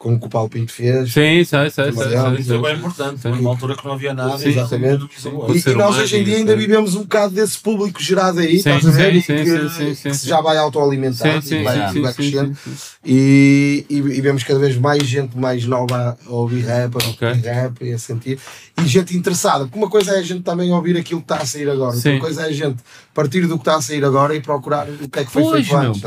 como 0.00 0.18
que 0.18 0.26
o 0.26 0.30
Paulo 0.30 0.48
Pinto 0.48 0.72
fez. 0.72 1.12
Sim, 1.12 1.44
sei, 1.44 1.68
sei, 1.68 1.68
sei. 1.70 1.92
Mas 1.92 2.06
é, 2.10 2.20
sei, 2.22 2.34
Isso 2.40 2.54
é 2.54 2.58
bem 2.58 2.74
importante, 2.76 3.28
numa 3.28 3.50
altura 3.50 3.76
que 3.76 3.84
não 3.84 3.92
havia 3.92 4.14
nada. 4.14 4.38
Sim, 4.38 4.46
e 4.46 4.52
exatamente. 4.52 5.04
é 5.04 5.20
Sim. 5.20 5.30
E, 5.68 5.70
e 5.72 5.74
nós 5.74 5.98
hoje 5.98 6.16
em 6.16 6.24
dia 6.24 6.32
isso, 6.32 6.40
ainda 6.40 6.52
é. 6.54 6.56
vivemos 6.56 6.94
um 6.94 7.02
bocado 7.02 7.34
desse 7.34 7.58
público 7.58 8.02
gerado 8.02 8.38
aí, 8.40 8.52
Sim, 8.52 8.56
estás 8.56 8.86
a 8.86 8.90
ver? 8.92 9.12
sim, 9.12 9.18
E 9.18 9.22
sim, 9.22 9.34
que, 9.44 9.68
sim, 9.68 9.94
sim, 9.94 10.10
que 10.10 10.16
sim. 10.16 10.26
já 10.26 10.40
vai 10.40 10.56
autoalimentar 10.56 11.42
Sim, 11.42 11.48
sim, 11.48 11.60
e 11.60 11.64
vai, 11.64 11.92
sim, 11.92 12.00
vai 12.00 12.12
sim, 12.14 12.22
sim, 12.22 12.30
crescendo. 12.30 12.56
sim, 12.64 12.70
sim. 12.74 12.86
E, 13.04 13.84
e, 13.90 13.96
e 13.98 14.20
vemos 14.22 14.42
cada 14.42 14.58
vez 14.58 14.74
mais 14.78 15.02
gente 15.02 15.36
mais 15.36 15.66
nova 15.66 16.16
a 16.26 16.30
ouvir 16.30 16.62
rap, 16.64 16.94
a 16.94 17.08
Ok. 17.10 17.28
ouvir 17.28 17.44
rap 17.44 17.84
e 17.84 17.92
a 17.92 17.98
sentir. 17.98 18.38
E 18.82 18.86
gente 18.86 19.14
interessada, 19.14 19.64
porque 19.66 19.78
uma 19.78 19.90
coisa 19.90 20.12
é 20.12 20.18
a 20.20 20.22
gente 20.22 20.42
também 20.42 20.72
ouvir 20.72 20.96
aquilo 20.96 21.20
que 21.20 21.24
está 21.30 21.42
a 21.42 21.46
sair 21.46 21.68
agora, 21.68 21.94
Sim. 21.94 22.14
outra 22.14 22.20
coisa 22.20 22.42
é 22.42 22.46
a 22.46 22.52
gente 22.52 22.78
partir 23.12 23.42
do 23.42 23.56
que 23.56 23.60
está 23.60 23.76
a 23.76 23.82
sair 23.82 24.02
agora 24.02 24.34
e 24.34 24.40
procurar 24.40 24.88
o 24.88 25.08
que 25.10 25.18
é 25.18 25.24
que 25.26 25.30
foi 25.30 25.42
Pois, 25.42 25.66
feito 25.68 25.76
antes. 25.76 26.00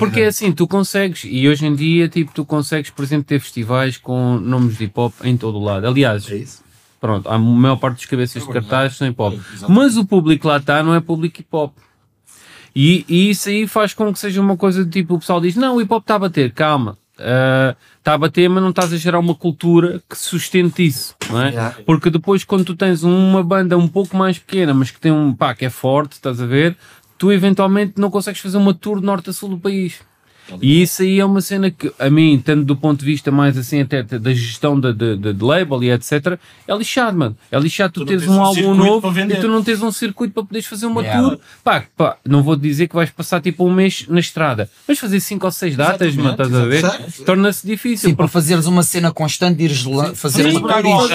porque 0.00 0.20
é 0.20 0.26
assim, 0.26 0.50
tu 0.50 0.66
consegues, 0.66 1.22
e 1.24 1.48
hoje 1.48 1.64
em 1.66 1.74
dia, 1.76 2.08
tipo, 2.08 2.32
tu 2.34 2.44
consegues, 2.44 2.90
por 2.90 3.04
exemplo, 3.04 3.19
ter 3.22 3.40
festivais 3.40 3.96
com 3.96 4.36
nomes 4.38 4.76
de 4.78 4.84
hip 4.84 4.92
hop 4.98 5.14
em 5.24 5.36
todo 5.36 5.58
o 5.58 5.64
lado. 5.64 5.86
Aliás, 5.86 6.30
É 6.30 6.36
isso. 6.36 6.62
pronto, 7.00 7.28
a 7.28 7.38
maior 7.38 7.76
parte 7.76 7.96
dos 7.96 8.06
cabeças 8.06 8.42
de 8.42 8.46
verdade. 8.52 8.66
cartazes 8.68 8.96
são 8.98 9.08
hip 9.08 9.20
hop. 9.20 9.34
Exatamente. 9.34 9.72
Mas 9.72 9.96
o 9.96 10.04
público 10.04 10.48
lá 10.48 10.56
está, 10.58 10.82
não 10.82 10.94
é 10.94 11.00
público 11.00 11.40
hip 11.40 11.48
hop. 11.52 11.72
E, 12.74 13.04
e 13.08 13.30
isso 13.30 13.48
aí 13.48 13.66
faz 13.66 13.92
com 13.94 14.12
que 14.12 14.18
seja 14.18 14.40
uma 14.40 14.56
coisa 14.56 14.84
de 14.84 14.90
tipo, 14.90 15.14
o 15.14 15.18
pessoal 15.18 15.40
diz, 15.40 15.56
não, 15.56 15.76
o 15.76 15.80
hip 15.82 15.92
hop 15.92 16.02
está 16.02 16.14
a 16.14 16.18
bater, 16.20 16.52
calma. 16.52 16.96
ah, 17.18 17.74
Está 17.98 18.14
a 18.14 18.18
bater, 18.18 18.48
mas 18.48 18.62
não 18.62 18.70
estás 18.70 18.92
a 18.92 18.96
gerar 18.96 19.18
uma 19.18 19.34
cultura 19.34 20.00
que 20.08 20.16
sustente 20.16 20.86
isso, 20.86 21.14
não 21.28 21.42
é? 21.42 21.48
Yeah. 21.50 21.76
Porque 21.84 22.08
depois, 22.08 22.44
quando 22.44 22.64
tu 22.64 22.74
tens 22.74 23.02
uma 23.02 23.42
banda 23.42 23.76
um 23.76 23.86
pouco 23.88 24.16
mais 24.16 24.38
pequena, 24.38 24.72
mas 24.72 24.90
que 24.90 24.98
tem 25.00 25.12
um 25.12 25.34
pá 25.34 25.54
que 25.54 25.66
é 25.66 25.70
forte, 25.70 26.12
estás 26.12 26.40
a 26.40 26.46
ver, 26.46 26.76
tu 27.18 27.30
eventualmente 27.30 27.94
não 28.00 28.08
consegues 28.10 28.40
fazer 28.40 28.56
uma 28.56 28.72
tour 28.72 29.02
norte 29.02 29.28
a 29.28 29.32
sul 29.34 29.50
do 29.50 29.58
país. 29.58 30.00
E 30.60 30.82
isso 30.82 31.02
aí 31.02 31.20
é 31.20 31.24
uma 31.24 31.40
cena 31.40 31.70
que, 31.70 31.92
a 31.98 32.10
mim, 32.10 32.40
tanto 32.44 32.64
do 32.64 32.76
ponto 32.76 33.00
de 33.00 33.06
vista 33.06 33.30
mais 33.30 33.56
assim, 33.56 33.80
até 33.82 34.02
da 34.02 34.32
gestão 34.34 34.78
de, 34.78 34.92
de, 34.92 35.16
de- 35.16 35.32
de 35.32 35.44
label 35.44 35.82
e 35.84 35.90
etc., 35.90 36.38
é 36.66 36.74
lixado, 36.76 37.16
mano. 37.16 37.36
É 37.52 37.58
lixado 37.58 37.92
tu, 37.92 38.00
Tu 38.00 38.06
teres 38.06 38.22
tens 38.24 38.30
um 38.32 38.38
um 38.38 38.42
álbum 38.44 38.74
novo 38.74 39.12
e 39.20 39.36
tu 39.36 39.48
não 39.48 39.62
tens 39.62 39.80
um 39.82 39.92
circuito 39.92 40.34
para 40.34 40.42
poderes 40.44 40.66
fazer 40.66 40.86
uma 40.86 41.00
Yeah. 41.02 41.28
tour. 41.30 41.38
Pá, 41.64 41.84
pá, 41.96 42.16
não 42.26 42.42
vou 42.42 42.56
dizer 42.56 42.88
que 42.88 42.94
vais 42.94 43.10
passar 43.10 43.40
tipo 43.40 43.64
um 43.64 43.72
mês 43.72 44.04
na 44.08 44.20
estrada, 44.20 44.68
mas 44.88 44.98
fazer 44.98 45.20
5 45.20 45.46
ou 45.46 45.52
6 45.52 45.76
datas, 45.76 46.14
mano, 46.16 46.30
estás 46.32 46.54
a 46.54 46.64
ver? 46.64 46.82
Torna-se 47.24 47.66
difícil. 47.66 48.10
Sim, 48.10 48.14
para 48.14 48.28
fazeres 48.28 48.66
uma 48.66 48.82
cena 48.82 49.12
constante, 49.12 49.62
ires 49.62 49.84
lá- 49.84 50.14
fazer 50.14 50.50
Sim, 50.50 50.58
uma 50.58 50.82
tour, 50.82 51.08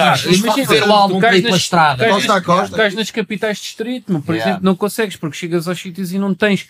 fazer 0.66 0.82
o 0.84 0.92
álbum 0.92 1.20
para 1.20 1.36
ir 1.36 1.42
pela 1.42 1.56
estrada. 1.56 2.08
Costa 2.08 2.32
a 2.32 2.36
nas- 2.36 2.44
costa. 2.44 2.76
cais 2.76 2.94
nas 2.94 3.10
capitais 3.10 3.58
de 3.58 3.62
distrito, 3.64 4.20
por 4.22 4.34
exemplo, 4.34 4.60
não 4.62 4.74
consegues 4.74 5.16
porque 5.16 5.36
chegas 5.36 5.68
aos 5.68 5.78
sítios 5.78 6.12
e 6.12 6.18
não 6.18 6.34
tens 6.34 6.66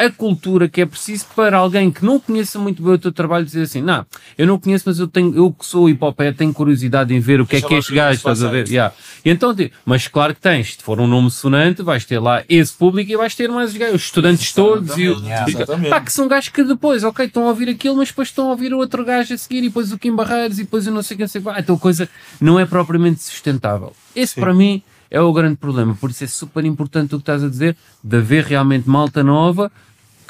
a 0.00 0.10
cultura 0.10 0.66
que 0.66 0.80
é 0.80 0.86
preciso 0.86 1.26
para 1.36 1.58
alguém 1.58 1.90
que 1.90 2.02
não 2.02 2.18
conheça 2.18 2.58
muito 2.58 2.82
bem 2.82 2.94
o 2.94 2.98
teu 2.98 3.12
trabalho 3.12 3.44
dizer 3.44 3.62
assim, 3.62 3.82
não, 3.82 4.06
eu 4.38 4.46
não 4.46 4.58
conheço, 4.58 4.84
mas 4.86 4.98
eu 4.98 5.06
tenho, 5.06 5.36
eu 5.36 5.52
que 5.52 5.66
sou 5.66 5.90
hip 5.90 6.02
hop, 6.02 6.18
tenho 6.34 6.54
curiosidade 6.54 7.14
em 7.14 7.20
ver 7.20 7.38
o 7.38 7.46
que 7.46 7.56
é 7.56 7.60
Deixa 7.60 7.68
que 7.68 7.74
lá 7.74 7.78
este 7.78 7.88
que 7.90 7.94
gajo, 7.96 8.16
estás 8.16 8.42
a 8.42 8.48
ver? 8.48 8.66
Yeah. 8.66 8.94
E 9.22 9.28
então, 9.28 9.54
tipo, 9.54 9.76
mas 9.84 10.08
claro 10.08 10.34
que 10.34 10.40
tens, 10.40 10.76
se 10.76 10.82
for 10.82 10.98
um 10.98 11.06
nome 11.06 11.30
sonante, 11.30 11.82
vais 11.82 12.06
ter 12.06 12.18
lá 12.18 12.42
esse 12.48 12.72
público 12.72 13.12
e 13.12 13.16
vais 13.16 13.34
ter 13.34 13.50
mais 13.50 13.72
os 13.72 13.76
gajos, 13.76 13.96
os 13.96 14.04
estudantes 14.04 14.52
todos 14.54 14.96
e 14.96 15.08
o. 15.08 15.20
Pá, 15.90 16.00
que 16.00 16.12
são 16.12 16.26
gajos 16.26 16.48
que 16.48 16.64
depois, 16.64 17.04
ok, 17.04 17.26
estão 17.26 17.44
a 17.44 17.48
ouvir 17.48 17.68
aquilo, 17.68 17.96
mas 17.96 18.08
depois 18.08 18.28
estão 18.28 18.46
a 18.46 18.50
ouvir 18.52 18.72
o 18.72 18.78
outro 18.78 19.04
gajo 19.04 19.34
a 19.34 19.36
seguir 19.36 19.58
e 19.58 19.68
depois 19.68 19.92
o 19.92 19.98
Kim 19.98 20.16
Barreiros 20.16 20.58
e 20.58 20.62
depois 20.62 20.86
eu 20.86 20.94
não 20.94 21.02
sei 21.02 21.18
quem 21.18 21.26
sei. 21.26 21.42
Ah, 21.44 21.60
então 21.60 21.74
a 21.74 21.78
coisa 21.78 22.08
não 22.40 22.58
é 22.58 22.64
propriamente 22.64 23.22
sustentável. 23.22 23.92
Esse 24.16 24.34
para 24.40 24.54
mim 24.54 24.82
é 25.10 25.20
o 25.20 25.32
grande 25.32 25.56
problema. 25.56 25.94
Por 25.94 26.10
isso 26.10 26.24
é 26.24 26.26
super 26.26 26.64
importante 26.64 27.14
o 27.14 27.18
que 27.18 27.22
estás 27.22 27.44
a 27.44 27.48
dizer, 27.48 27.76
de 28.02 28.16
haver 28.16 28.44
realmente 28.44 28.88
malta 28.88 29.22
nova 29.22 29.70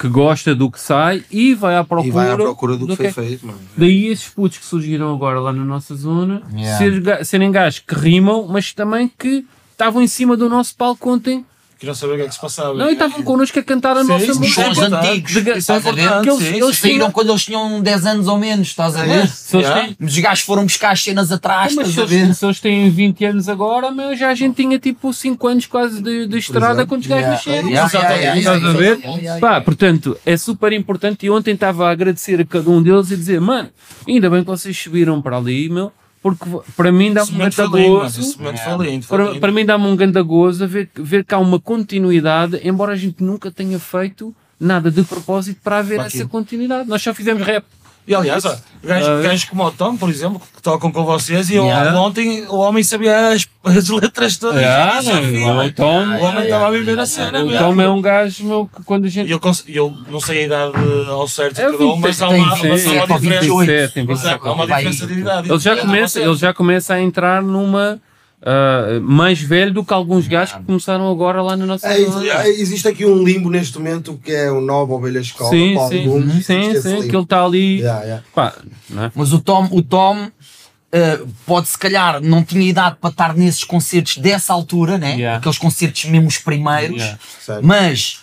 que 0.01 0.09
gosta 0.09 0.55
do 0.55 0.71
que 0.71 0.81
sai 0.81 1.23
e 1.31 1.53
vai 1.53 1.77
à 1.77 1.85
procura, 1.85 2.09
E 2.09 2.11
vai 2.11 2.31
à 2.31 2.37
procura 2.37 2.75
do 2.75 2.87
que 2.87 2.97
foi 2.97 3.07
é- 3.07 3.13
feito, 3.13 3.47
mano. 3.47 3.59
Daí 3.77 4.07
esses 4.07 4.29
putos 4.31 4.57
que 4.57 4.65
surgiram 4.65 5.15
agora 5.15 5.39
lá 5.39 5.53
na 5.53 5.63
nossa 5.65 5.95
zona 5.95 6.41
Yeah. 6.55 7.23
serem 7.25 7.53
gajos 7.53 7.81
que 7.81 7.95
rimam, 7.95 8.47
mas 8.49 8.73
também 8.73 9.11
que 9.19 9.45
estavam 9.73 10.01
em 10.03 10.07
cima 10.07 10.37
do 10.39 10.49
nosso 10.49 10.75
palco 10.75 11.11
ontem. 11.13 11.45
Queriam 11.81 11.95
saber 11.95 12.13
o 12.13 12.17
que 12.17 12.23
é 12.25 12.29
que 12.29 12.35
se 12.35 12.41
passava. 12.41 12.75
Não, 12.75 12.91
e 12.91 12.93
estavam 12.93 13.23
connosco 13.23 13.59
a 13.59 13.63
cantar 13.63 13.97
a 13.97 14.03
Sim, 14.03 14.09
nossa 14.09 14.25
sim, 14.27 14.31
Os 14.33 14.39
música. 14.39 14.63
sons 14.75 14.79
antigos, 14.81 15.33
De- 15.33 15.51
estás 15.53 15.87
a 15.87 15.91
ver? 15.93 16.03
importante, 16.03 16.29
eles- 16.29 16.39
sim. 16.39 16.63
eles 16.63 16.77
Saíram 16.79 16.97
tinham- 16.99 17.11
quando 17.11 17.31
eles 17.31 17.45
tinham 17.47 17.81
10 17.81 18.05
anos 18.05 18.29
ou 18.29 18.39
menos, 18.39 18.69
estás 18.69 18.95
a 18.97 19.03
ver? 19.05 19.27
Se 19.29 19.57
eles 19.57 19.67
Yeah. 19.67 19.87
têm- 19.97 20.07
Os 20.07 20.19
gajos 20.19 20.45
foram 20.45 20.65
buscar 20.65 20.91
as 20.91 21.03
cenas 21.03 21.33
atrás, 21.33 21.75
Mas 21.75 21.89
estás 21.89 21.95
se 21.95 22.01
a 22.15 22.19
ver? 22.19 22.25
eles, 22.27 22.37
se 22.37 22.45
eles 22.45 22.61
têm 22.61 22.91
20 22.91 23.25
anos 23.25 23.49
agora, 23.49 23.91
meu, 23.91 24.15
já 24.15 24.29
a 24.29 24.35
gente 24.35 24.57
tinha 24.57 24.79
tipo 24.79 25.11
5 25.15 25.49
anos 25.49 25.65
quase 25.67 26.03
de, 26.03 26.27
de 26.27 26.37
estrada 26.37 26.67
exemplo. 26.83 26.87
quando 26.89 27.01
os 27.01 27.07
gajos 27.07 27.23
Yeah. 27.23 27.33
nasceram. 27.35 27.69
Yeah, 27.71 27.91
yeah, 27.95 28.15
yeah, 28.15 28.39
Estás 28.41 28.63
a 28.65 28.73
ver? 28.73 28.83
yeah, 28.83 29.01
yeah, 29.07 29.23
yeah. 29.23 29.41
Pá, 29.41 29.61
portanto, 29.63 30.19
é 30.27 30.37
super 30.37 30.75
importante 30.75 31.25
e 31.25 31.31
ontem 31.31 31.55
estava 31.55 31.89
a 31.89 31.91
agradecer 31.93 32.39
a 32.43 32.45
cada 32.45 32.69
um 32.69 32.83
deles 32.83 33.11
e 33.11 33.17
dizer, 33.17 33.41
mano, 33.41 33.71
ainda 34.07 34.29
bem 34.29 34.41
que 34.45 34.51
vocês 34.51 34.77
subiram 34.77 35.23
para 35.23 35.39
ali, 35.39 35.71
meu, 35.71 35.91
porque 36.23 36.45
para 36.77 36.93
mim 36.93 37.13
dá-me 37.13 37.33
um 37.33 37.39
grande 37.39 37.67
gozo. 37.67 38.39
Para, 39.09 39.41
para 39.41 39.53
mim 39.53 39.65
dá-me 39.65 39.87
um 39.87 39.97
grande 39.97 40.23
gozo 40.23 40.65
a 40.65 40.67
ver, 40.67 40.91
ver 40.95 41.25
que 41.25 41.35
há 41.35 41.39
uma 41.39 41.59
continuidade, 41.59 42.61
embora 42.63 42.93
a 42.93 42.97
gente 42.97 43.23
nunca 43.23 43.51
tenha 43.51 43.79
feito 43.79 44.35
nada 44.59 44.91
de 44.91 45.03
propósito 45.03 45.61
para 45.63 45.79
haver 45.79 45.97
Para 45.97 46.07
essa 46.07 46.17
aquilo. 46.19 46.29
continuidade. 46.29 46.89
Nós 46.89 47.01
só 47.03 47.15
fizemos 47.15 47.47
rap. 47.47 47.65
E 48.07 48.15
aliás, 48.15 48.45
ó, 48.45 48.55
gajos, 48.83 49.09
Ah. 49.09 49.21
gajos 49.23 49.45
como 49.45 49.65
o 49.65 49.71
Tom, 49.71 49.97
por 49.97 50.09
exemplo, 50.11 50.41
que 50.55 50.63
tocam 50.63 50.91
com 50.91 51.05
vocês, 51.05 51.49
e 51.51 51.55
Yeah. 51.55 51.91
eu, 51.93 51.97
ontem 51.97 52.45
o 52.49 52.57
homem 52.57 52.83
sabia 52.83 53.29
as, 53.29 53.47
as 53.65 53.89
letras 53.89 54.37
todas. 54.37 54.63
Ah, 54.65 55.01
vi, 55.01 55.39
meu, 55.39 55.57
o 55.59 55.73
Tom, 55.73 56.05
o 56.07 56.23
homem 56.23 56.45
estava 56.45 56.67
a 56.69 56.71
viver 56.71 56.99
a 56.99 57.07
cena 57.07 57.43
o 57.43 57.47
mesmo. 57.47 57.59
Tom 57.59 57.81
é 57.81 57.89
um 57.89 58.01
gajo 58.01 58.45
meu, 58.45 58.67
que 58.75 58.83
quando 58.85 59.05
a 59.05 59.09
gente. 59.09 59.31
eu, 59.31 59.41
eu 59.69 59.95
não 60.11 60.21
sei 60.21 60.43
a 60.43 60.47
idade 60.47 60.73
ao 61.09 61.29
certo 61.29 61.55
de 61.57 61.61
É 61.63 61.71
cada 61.71 61.85
um, 61.85 61.97
mas 61.97 62.21
há 62.23 62.29
tem 62.29 62.41
uma, 62.41 62.57
mas 62.57 62.87
há 62.87 62.91
uma 63.05 63.19
27 63.19 63.51
ou 63.51 63.61
diferença. 63.61 63.87
28. 63.87 63.93
tem 63.95 64.05
Mas 64.05 64.27
há- 64.27 64.53
uma 64.53 64.67
diferença 64.67 65.07
de 65.07 65.13
idade. 65.15 65.51
Ele 65.51 65.59
já, 65.59 65.77
começa, 65.77 66.21
ele 66.21 66.35
já 66.37 66.55
começa 66.55 66.95
a 66.95 67.01
entrar 67.01 67.43
numa 67.43 68.01
ah, 68.43 68.99
mais 69.03 69.41
velho 69.41 69.73
do 69.73 69.85
que 69.85 69.93
alguns 69.93 70.27
gajos 70.27 70.55
que 70.55 70.63
começaram 70.65 71.11
agora 71.11 71.43
lá 71.43 71.57
na 71.57 71.67
nossa 71.67 71.87
É, 71.89 72.05
zona. 72.05 72.27
é, 72.27 72.49
existe 72.49 72.89
aqui 72.89 73.05
um 73.05 73.23
limbo 73.23 73.51
neste 73.51 73.77
momento 73.79 74.19
que 74.25 74.33
é 74.33 74.51
o 74.51 74.61
Nova 74.61 74.95
Ovelha 74.95 75.21
Escola. 75.21 75.51
Sim, 75.51 75.75
para 75.75 75.89
sim, 75.89 75.99
alguns, 76.07 76.25
existe 76.25 76.45
sim, 76.45 76.81
sim, 76.81 77.09
que 77.09 77.15
ele 77.17 77.23
está 77.23 77.45
ali. 77.45 77.81
Yeah, 77.81 78.03
yeah. 78.05 78.25
Pá, 78.35 78.55
não 78.89 79.05
é? 79.05 79.13
Mas 79.15 79.33
o 79.33 79.41
Tom, 79.41 79.69
o 79.71 79.83
Tom 79.83 80.31
eh, 80.93 81.21
pode 81.47 81.69
se 81.69 81.79
calhar 81.79 82.21
não 82.21 82.43
tinha 82.43 82.69
idade 82.69 82.97
para 83.01 83.11
estar 83.11 83.35
nesses 83.37 83.63
concertos 83.63 84.17
dessa 84.17 84.53
altura, 84.53 84.99
né? 84.99 85.15
Yeah. 85.17 85.39
Aqueles 85.39 85.59
concertos 85.59 86.05
mesmo 86.07 86.27
os 86.27 86.39
primeiros, 86.39 87.03
mas 87.63 88.21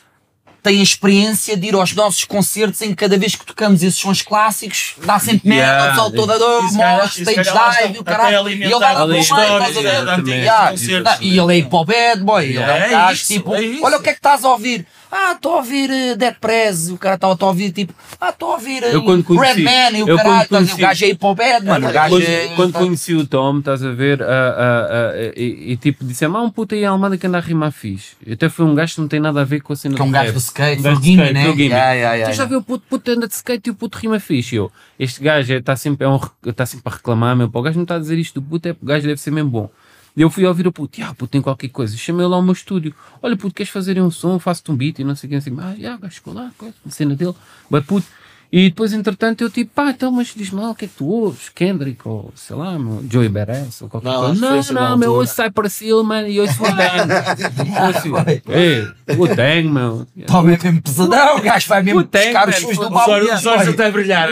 tem 0.68 0.80
a 0.82 0.84
experiência 0.84 1.56
de 1.56 1.68
ir 1.68 1.76
aos 1.76 1.94
nossos 1.94 2.26
concertos 2.26 2.82
em 2.82 2.90
que 2.90 2.96
cada 2.96 3.18
vez 3.18 3.36
que 3.36 3.46
tocamos 3.46 3.82
esses 3.82 3.98
sons 4.00 4.22
clássicos 4.22 4.96
dá 5.06 5.18
sempre 5.18 5.48
merda, 5.48 5.64
Yeah. 5.68 5.86
o 5.86 5.90
pessoal 5.92 6.12
toda 6.12 6.36
a 6.36 6.38
dor, 6.38 6.64
E 6.64 6.66
e 6.66 6.70
se 7.10 7.22
stage 7.22 7.88
dive, 7.88 8.00
o 8.00 8.04
caralho, 8.04 8.50
e 8.50 8.64
ele 8.64 8.80
dá 8.80 8.90
ali 8.90 8.96
para 8.98 9.06
o 9.06 9.18
histórias, 9.18 9.50
meio, 9.50 9.60
estás 9.60 9.78
a 9.78 9.82
ver? 9.82 10.02
exatamente. 10.02 10.30
Yeah. 10.32 10.72
Concertos, 10.72 11.14
Ah, 11.14 11.18
E 11.22 11.40
ele 11.40 11.54
é 11.54 11.58
hip 11.60 11.70
hop 11.76 11.88
bad 11.88 12.22
boy, 12.22 12.46
ele 12.46 12.58
é 12.60 12.94
É 13.12 13.16
tipo, 13.16 13.56
é 13.56 13.60
olha 13.82 13.98
o 13.98 14.02
que 14.02 14.10
é 14.10 14.14
que 14.14 14.20
estás 14.20 14.44
a 14.44 14.50
ouvir. 14.50 14.86
Ah, 15.12 15.32
estou 15.34 15.54
a 15.54 15.58
ouvir 15.58 15.90
uh, 15.90 16.18
Dead 16.18 16.36
Press, 16.40 16.90
o 16.90 16.98
cara 16.98 17.16
está 17.16 17.28
a 17.28 17.46
ouvir 17.46 17.72
tipo, 17.72 17.94
ah, 18.20 18.30
estou 18.30 18.50
a 18.52 18.54
ouvir 18.56 18.82
quando 19.04 19.24
conheci- 19.24 19.64
Redman 19.64 19.98
e 20.00 20.04
o 20.04 20.10
eu 20.10 20.18
caralho, 20.18 20.40
ver? 20.42 20.48
conheci- 20.50 20.74
o 20.74 20.78
gajo 20.78 21.06
é 21.06 21.08
hip 21.10 21.26
hop 21.26 21.38
bad, 21.38 21.66
mano, 21.66 21.88
o 21.88 21.92
gajo 21.94 22.16
Quando, 22.16 22.24
é... 22.24 22.48
quando 22.56 22.74
conheci 22.74 23.14
o 23.16 23.26
Tom, 23.26 23.60
estás 23.60 23.84
a 23.84 23.92
ver, 23.92 24.22
ah, 24.22 24.88
ah, 24.90 25.14
e, 25.36 25.72
e 25.72 25.78
tipo, 25.78 26.04
disse-me, 26.04 26.36
ah, 26.36 26.42
um 26.42 26.50
puto 26.50 26.76
aí 26.76 26.84
Almada 26.84 27.18
que 27.18 27.26
anda 27.26 27.38
a 27.38 27.42
rimar 27.42 27.72
fixe. 27.72 28.16
Até 28.30 28.50
foi 28.50 28.66
um 28.66 28.76
gajo 28.76 28.96
que 28.96 29.02
não 29.02 29.08
tem 29.08 29.20
nada 29.20 29.42
a 29.42 29.44
ver 29.46 29.62
com 29.62 29.72
a 29.74 29.76
cena 29.76 29.96
Que 29.96 30.02
é 30.02 30.04
um 30.04 30.08
do 30.08 30.14
gajo 30.14 30.34
do 30.34 30.40
skate, 30.40 30.80
Um 30.80 30.84
gajo 30.84 30.98
o 30.98 31.00
de 31.02 31.06
Gimme, 31.06 31.18
skate, 31.24 31.34
né? 31.34 31.42
foi 31.44 31.52
o 31.52 31.56
Gimme. 31.56 31.70
Yeah, 31.70 31.92
yeah, 31.94 32.16
yeah, 32.16 32.34
Tu 32.34 32.38
já 32.38 32.46
viu 32.46 32.58
o 32.60 32.64
puto, 32.64 32.84
puto 32.90 33.12
anda 33.12 33.28
de 33.28 33.34
skate 33.34 33.70
e 33.70 33.72
o 33.72 33.76
puto 33.76 33.98
rima 33.98 34.20
fixe. 34.20 34.56
Eu, 34.56 34.72
este 35.00 35.22
gajo 35.24 35.54
está 35.54 35.76
sempre, 35.76 36.06
é 36.06 36.10
um, 36.10 36.20
está 36.46 36.66
sempre 36.66 36.84
a 36.92 36.96
reclamar, 36.96 37.36
meu, 37.36 37.50
pá, 37.50 37.60
o 37.60 37.62
gajo 37.62 37.78
não 37.78 37.84
está 37.84 37.96
a 37.96 38.00
dizer 38.00 38.18
isto 38.18 38.42
do 38.42 38.46
puto, 38.48 38.68
é 38.68 38.72
o 38.72 38.86
gajo 38.86 39.08
deve 39.08 39.22
ser 39.22 39.32
mesmo 39.32 39.50
bom. 39.50 39.70
Eu 40.18 40.32
fui 40.32 40.48
ouvir 40.48 40.66
o 40.66 40.72
puto, 40.72 41.00
ah, 41.04 41.14
puto 41.14 41.28
tem 41.28 41.44
qualquer 41.44 41.68
coisa. 41.68 41.96
Chamei 41.96 42.26
lá 42.26 42.38
ao 42.38 42.42
meu 42.42 42.54
estúdio. 42.54 42.92
Olha, 43.22 43.38
puto, 43.38 43.54
queres 43.54 43.72
fazer 43.72 44.02
um 44.02 44.10
som? 44.10 44.40
Faço-te 44.40 44.72
um 44.72 44.76
beat 44.76 44.98
e 44.98 45.04
não 45.04 45.16
sei 45.16 45.28
o 45.28 45.30
que. 45.30 45.36
Assim, 45.36 45.56
ah, 45.60 45.76
já, 45.80 45.96
gajo 45.96 46.16
ficou 46.16 46.34
lá, 46.34 46.52
coisa, 46.58 46.74
cena 46.90 47.16
dele. 47.16 47.36
Mas 47.70 47.86
puto. 47.86 48.08
E 48.52 48.70
depois, 48.70 48.94
entretanto, 48.94 49.44
eu 49.44 49.50
tipo, 49.50 49.72
pá, 49.76 49.90
então, 49.90 50.12
mas 50.12 50.34
diz-me 50.36 50.62
lá 50.62 50.72
o 50.72 50.76
que 50.76 50.86
é 50.86 50.88
que 50.88 50.94
tu 50.96 51.06
ouves? 51.06 51.50
Kendrick 51.50 52.00
ou 52.08 52.32
sei 52.36 52.56
lá, 52.56 52.80
meu, 52.80 53.04
Joey 53.10 53.28
Beres 53.28 53.82
ou 53.82 53.90
qualquer 53.90 54.10
Não, 54.10 54.26
coisa. 54.28 54.42
Não, 54.42 54.62
da 54.62 54.90
não, 54.90 54.98
meu, 54.98 55.14
ouço 55.14 55.36
Cypress 55.36 55.82
Hill, 55.84 56.04
mano, 56.04 56.28
e 56.28 56.40
ouço 56.40 56.62
o 56.64 56.66
Tang. 56.66 58.42
Ei, 58.48 58.88
o 59.18 59.28
Tang, 59.28 59.64
meu. 59.70 60.08
Tom 60.26 60.50
é 60.50 60.58
mesmo 60.58 60.82
pesadão, 60.82 61.38
o 61.38 61.42
gajo 61.42 61.68
vai 61.68 61.84
mesmo 61.84 62.04
buscar 62.04 62.50
os 62.50 62.56
chus 62.56 62.78
do 62.78 62.90
balde. 62.90 63.32
os 63.32 63.46
olhos 63.46 63.68
até 63.68 63.92
brilhar. 63.92 64.30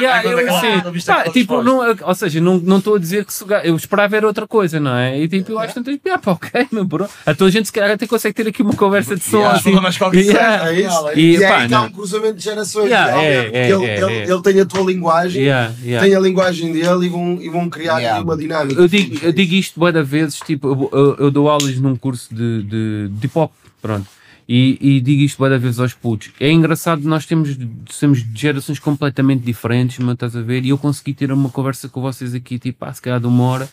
Tipo, 1.33 1.61
não, 1.61 1.79
ou 2.01 2.15
seja, 2.15 2.39
não 2.39 2.57
não 2.57 2.77
estou 2.77 2.95
a 2.95 2.99
dizer 2.99 3.25
que 3.25 3.33
se 3.33 3.43
o 3.43 3.47
ga- 3.47 3.63
eu 3.65 3.75
esperava 3.75 4.15
era 4.15 4.25
outra 4.27 4.47
coisa, 4.47 4.79
não 4.79 4.95
é? 4.95 5.19
E 5.19 5.27
tipo, 5.27 5.51
eu 5.51 5.59
acho 5.59 5.73
que 5.73 5.79
não 5.79 6.13
ah, 6.13 6.17
pá, 6.17 6.31
ok, 6.31 6.67
meu 6.71 6.85
bro. 6.85 7.07
A 7.25 7.33
tua 7.33 7.51
gente 7.51 7.65
se 7.65 7.71
calhar 7.73 7.91
até 7.91 8.07
consegue 8.07 8.33
ter 8.33 8.47
aqui 8.47 8.61
uma 8.61 8.73
conversa 8.75 9.15
de 9.15 9.23
som 9.23 9.37
Yeah, 9.37 9.57
assim. 9.57 9.71
mais 9.73 9.97
qualquer 9.97 10.21
Yeah. 10.25 10.69
É 10.71 10.81
isso. 10.81 11.09
E, 11.15 11.43
é 11.43 11.47
pá, 11.49 11.67
não. 11.67 11.85
um 11.85 11.91
cruzamento 11.91 12.35
de 12.35 12.43
gerações. 12.43 12.91
É, 12.91 13.49
é, 13.53 13.69
ele, 14.09 14.19
é, 14.19 14.31
ele, 14.33 14.41
tem 14.41 14.59
a 14.59 14.65
tua 14.65 14.81
linguagem, 14.81 15.41
Yeah, 15.43 15.73
yeah. 15.83 16.05
tem 16.05 16.15
a 16.15 16.19
linguagem 16.19 16.71
dele 16.73 17.05
e 17.05 17.09
vão, 17.09 17.37
e 17.41 17.49
vão 17.49 17.69
criar 17.69 17.97
Yeah. 17.99 18.15
aqui 18.19 18.25
uma 18.25 18.37
dinâmica. 18.37 18.81
Eu 18.81 18.87
digo, 18.87 19.25
eu 19.25 19.31
digo 19.31 19.53
isto 19.55 19.79
boa 19.79 20.03
vezes, 20.03 20.39
tipo, 20.39 20.67
eu, 20.67 20.89
eu- 20.91 21.15
eu 21.25 21.31
dou 21.31 21.49
aulas 21.49 21.77
num 21.79 21.95
curso 21.95 22.33
de, 22.33 22.63
de, 22.63 23.07
de 23.09 23.25
hip 23.27 23.37
hop, 23.37 23.51
pronto. 23.81 24.07
E, 24.47 24.77
e 24.79 25.01
digo 25.01 25.23
isto 25.23 25.39
várias 25.39 25.59
vezes 25.61 25.79
aos 25.79 25.93
putos. 25.93 26.29
É 26.39 26.51
engraçado, 26.51 27.01
nós 27.07 27.25
temos, 27.25 27.57
somos 27.89 28.19
de 28.23 28.39
gerações 28.39 28.77
completamente 28.77 29.43
diferentes, 29.43 29.97
mas 29.99 30.13
estás 30.13 30.35
a 30.35 30.41
ver? 30.41 30.63
E 30.63 30.69
eu 30.69 30.77
consegui 30.77 31.13
ter 31.15 31.31
uma 31.31 31.49
conversa 31.49 31.89
com 31.89 31.99
vocês 32.01 32.33
aqui, 32.35 32.59
tipo, 32.59 32.85
ah, 32.85 32.93
se 32.93 33.01
calhar 33.01 33.19
de 33.19 33.25
uma 33.25 33.43
hora, 33.43 33.67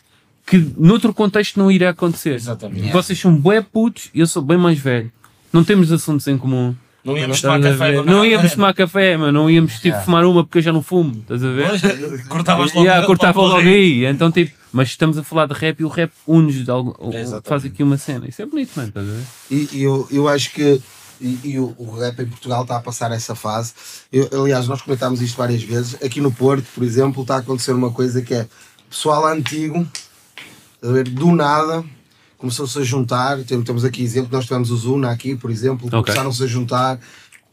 que 0.47 0.57
noutro 0.77 1.13
contexto 1.13 1.57
não 1.59 1.71
iria 1.71 1.91
acontecer. 1.91 2.33
Exatamente. 2.35 2.91
Vocês 2.91 3.19
são 3.19 3.35
bué 3.35 3.61
putos 3.61 4.09
e 4.15 4.19
eu 4.19 4.27
sou 4.27 4.41
bem 4.41 4.57
mais 4.57 4.79
velho. 4.79 5.11
Não 5.53 5.63
temos 5.63 5.91
assuntos 5.91 6.27
em 6.27 6.37
comum. 6.39 6.73
Não 7.03 7.17
íamos 7.17 7.37
Estás 7.37 7.53
tomar 7.53 7.67
a 7.67 7.71
café 7.73 7.91
ver? 7.91 8.05
Não 8.05 8.25
íamos 8.25 8.43
né? 8.43 8.55
tomar 8.55 8.73
café, 8.73 9.17
mas 9.17 9.33
não 9.33 9.49
íamos 9.49 9.73
tipo 9.73 9.87
Yeah. 9.87 10.05
fumar 10.05 10.23
uma 10.25 10.43
porque 10.43 10.59
eu 10.59 10.61
já 10.61 10.71
não 10.71 10.81
fumo. 10.81 11.19
Estás 11.19 11.43
a 11.43 11.51
ver? 11.51 11.67
Pois, 11.69 12.27
Cortavas 12.27 12.73
logo. 12.73 12.85
yeah, 12.87 13.05
cortava 13.05 13.41
logo 13.41 13.57
aí. 13.57 14.05
Então, 14.05 14.31
tipo, 14.31 14.55
mas 14.71 14.87
estamos 14.89 15.17
a 15.17 15.23
falar 15.23 15.45
de 15.47 15.53
rap 15.53 15.79
e 15.81 15.83
o 15.83 15.89
rap 15.89 16.11
une-nos 16.25 16.63
de 16.63 16.71
algo, 16.71 16.95
Exatamente. 17.13 17.49
faz 17.49 17.65
aqui 17.65 17.83
uma 17.83 17.97
cena. 17.97 18.27
Isso 18.27 18.41
é 18.41 18.45
bonito, 18.45 18.71
mano, 18.75 18.87
estás 18.87 19.07
a 19.07 19.11
ver? 19.11 19.23
E, 19.51 19.69
e 19.73 19.83
eu, 19.83 20.07
eu 20.09 20.27
acho 20.29 20.51
que 20.53 20.81
e, 21.21 21.39
e 21.43 21.59
o, 21.59 21.73
o 21.77 21.97
rap 21.99 22.19
em 22.21 22.25
Portugal 22.25 22.63
está 22.63 22.77
a 22.77 22.81
passar 22.81 23.11
essa 23.11 23.35
fase. 23.35 23.73
Eu, 24.11 24.29
aliás, 24.41 24.67
nós 24.67 24.81
comentámos 24.81 25.21
isto 25.21 25.37
várias 25.37 25.61
vezes. 25.63 25.95
Aqui 26.03 26.19
no 26.21 26.31
Porto, 26.31 26.65
por 26.73 26.83
exemplo, 26.83 27.21
está 27.21 27.35
a 27.35 27.39
acontecer 27.39 27.73
uma 27.73 27.91
coisa 27.91 28.21
que 28.21 28.33
é 28.33 28.47
pessoal 28.89 29.25
antigo, 29.27 29.85
a 30.83 30.87
ver, 30.87 31.07
do 31.09 31.33
nada, 31.35 31.83
começou-se 32.43 32.77
a 32.77 32.83
juntar. 32.83 33.37
Tem- 33.43 33.61
Temos 33.61 33.85
aqui 33.85 34.03
exemplo, 34.03 34.27
nós 34.31 34.43
tivemos 34.45 34.69
o 34.69 34.75
Zuna 34.75 35.09
aqui, 35.11 35.33
por 35.35 35.49
exemplo, 35.49 35.89
começaram-se 35.89 36.43
a 36.43 36.47
juntar. 36.47 36.99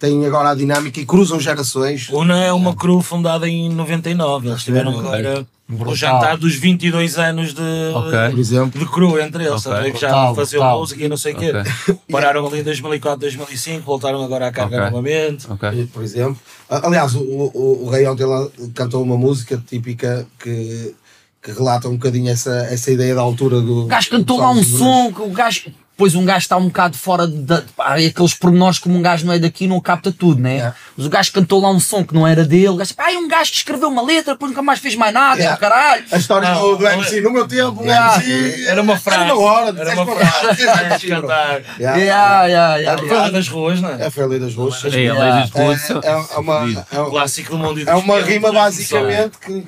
Têm 0.00 0.24
agora 0.26 0.48
a 0.50 0.54
dinâmica 0.54 0.98
e 0.98 1.04
cruzam 1.06 1.38
gerações. 1.38 2.08
Una 2.10 2.42
é 2.42 2.52
uma 2.52 2.74
crew 2.74 3.00
fundada 3.02 3.46
em 3.48 3.68
99. 3.68 4.48
Eles 4.48 4.64
tiveram 4.64 4.98
agora 4.98 5.46
o 5.68 5.94
jantar 5.94 6.38
dos 6.38 6.54
22 6.56 7.18
anos 7.18 7.52
de, 7.54 7.60
Ok. 7.94 8.18
Por 8.30 8.38
exemplo, 8.40 8.80
de 8.80 8.86
crew 8.90 9.20
entre 9.20 9.44
eles. 9.44 9.64
Ok. 9.64 9.70
estás 9.72 9.78
a 9.78 9.82
ver 9.82 9.92
que 9.92 10.00
já 10.00 10.08
Brutal, 10.08 10.34
faziam 10.34 10.60
brutal. 10.62 10.80
música 10.80 11.04
e 11.04 11.08
não 11.08 11.16
sei 11.18 11.34
o 11.34 11.36
quê. 11.36 11.52
Ok. 11.86 11.96
Pararam 12.10 12.46
ali 12.46 12.60
em 12.60 12.64
2004, 12.64 13.20
2005, 13.20 13.84
voltaram 13.84 14.24
agora 14.24 14.46
à 14.48 14.50
carga 14.50 14.74
Ok. 14.76 14.90
novamente. 14.90 15.46
Ok. 15.50 15.88
por 15.92 16.02
exemplo. 16.02 16.38
Aliás, 16.68 17.14
o, 17.14 17.20
o, 17.20 17.84
o 17.86 17.90
Rei 17.90 18.06
ontem 18.06 18.24
cantou 18.74 19.02
uma 19.02 19.18
música 19.18 19.62
típica 19.68 20.26
que, 20.42 20.94
que 21.42 21.52
relata 21.52 21.88
um 21.88 21.92
bocadinho 21.92 22.30
essa, 22.30 22.68
essa 22.70 22.90
ideia 22.90 23.14
da 23.14 23.20
altura 23.22 23.60
do. 23.60 23.84
O 23.84 23.86
gajo 23.86 24.10
cantou 24.10 24.38
lá 24.38 24.50
um 24.50 24.62
som 24.62 25.12
que 25.12 25.22
o 25.22 25.28
gajo. 25.30 25.70
Depois 25.96 26.14
um 26.14 26.24
gajo 26.24 26.38
está 26.38 26.56
um 26.56 26.64
bocado 26.68 26.96
fora 26.96 27.26
da. 27.26 27.62
Pá, 27.76 27.94
aqueles 27.96 28.32
pormenores 28.32 28.78
como 28.78 28.96
um 28.96 29.02
gajo 29.02 29.26
não 29.26 29.34
é 29.34 29.38
daqui 29.38 29.66
não 29.66 29.78
capta 29.82 30.10
tudo, 30.10 30.40
né? 30.40 30.54
Yeah. 30.54 30.76
Mas 30.96 31.06
o 31.06 31.10
gajo 31.10 31.30
cantou 31.32 31.60
lá 31.60 31.70
um 31.70 31.78
som 31.78 32.02
que 32.02 32.14
não 32.14 32.26
era 32.26 32.42
dele. 32.42 32.68
O 32.70 32.76
gajo, 32.76 32.94
pá, 32.94 33.12
é 33.12 33.18
um 33.18 33.28
gajo 33.28 33.50
que 33.50 33.58
escreveu 33.58 33.88
uma 33.90 34.00
letra, 34.00 34.32
depois 34.32 34.50
nunca 34.50 34.62
mais 34.62 34.78
fez 34.78 34.94
mais 34.96 35.12
nada, 35.12 35.36
Yeah. 35.38 35.58
caralho. 35.60 36.02
A 36.10 36.16
história 36.16 36.54
Não, 36.54 36.60
do, 36.62 36.76
do 36.78 36.86
MC, 36.86 37.20
no 37.20 37.30
meu 37.30 37.46
tempo, 37.46 37.82
o 37.82 37.84
Yeah. 37.84 38.16
MC. 38.16 38.64
Era 38.66 38.80
uma 38.80 38.96
frase. 38.98 39.24
Era 39.24 39.34
uma 39.36 39.42
hora, 39.44 39.78
Era 39.78 39.92
uma 40.02 40.06
frase. 40.16 41.00
de 41.00 41.06
cantar. 41.06 41.60
Yeah. 41.78 41.98
Yeah, 41.98 42.44
yeah, 42.46 42.76
yeah, 42.76 43.02
Foi 43.06 43.18
a 43.18 43.28
das 43.30 43.48
ruas, 43.48 43.80
não 43.82 43.90
é? 43.90 44.06
É, 44.06 44.10
foi 44.10 44.24
a 44.24 44.26
lei 44.26 44.38
das 44.40 44.54
ruas. 44.54 44.82
Ei, 44.84 45.06
a 45.08 45.12
lei 45.12 45.32
das 45.32 45.54
É, 45.54 45.62
ruas. 45.62 45.80
só- 45.82 46.00
é, 46.02 46.08
é 46.34 46.38
uma, 46.38 46.84
é, 46.92 47.00
O 47.00 47.10
clássico 47.10 47.50
do 47.52 47.58
mundo 47.58 47.82
é 47.86 47.94
uma 47.94 48.20
rima 48.22 48.50
basicamente 48.50 49.36
que 49.36 49.66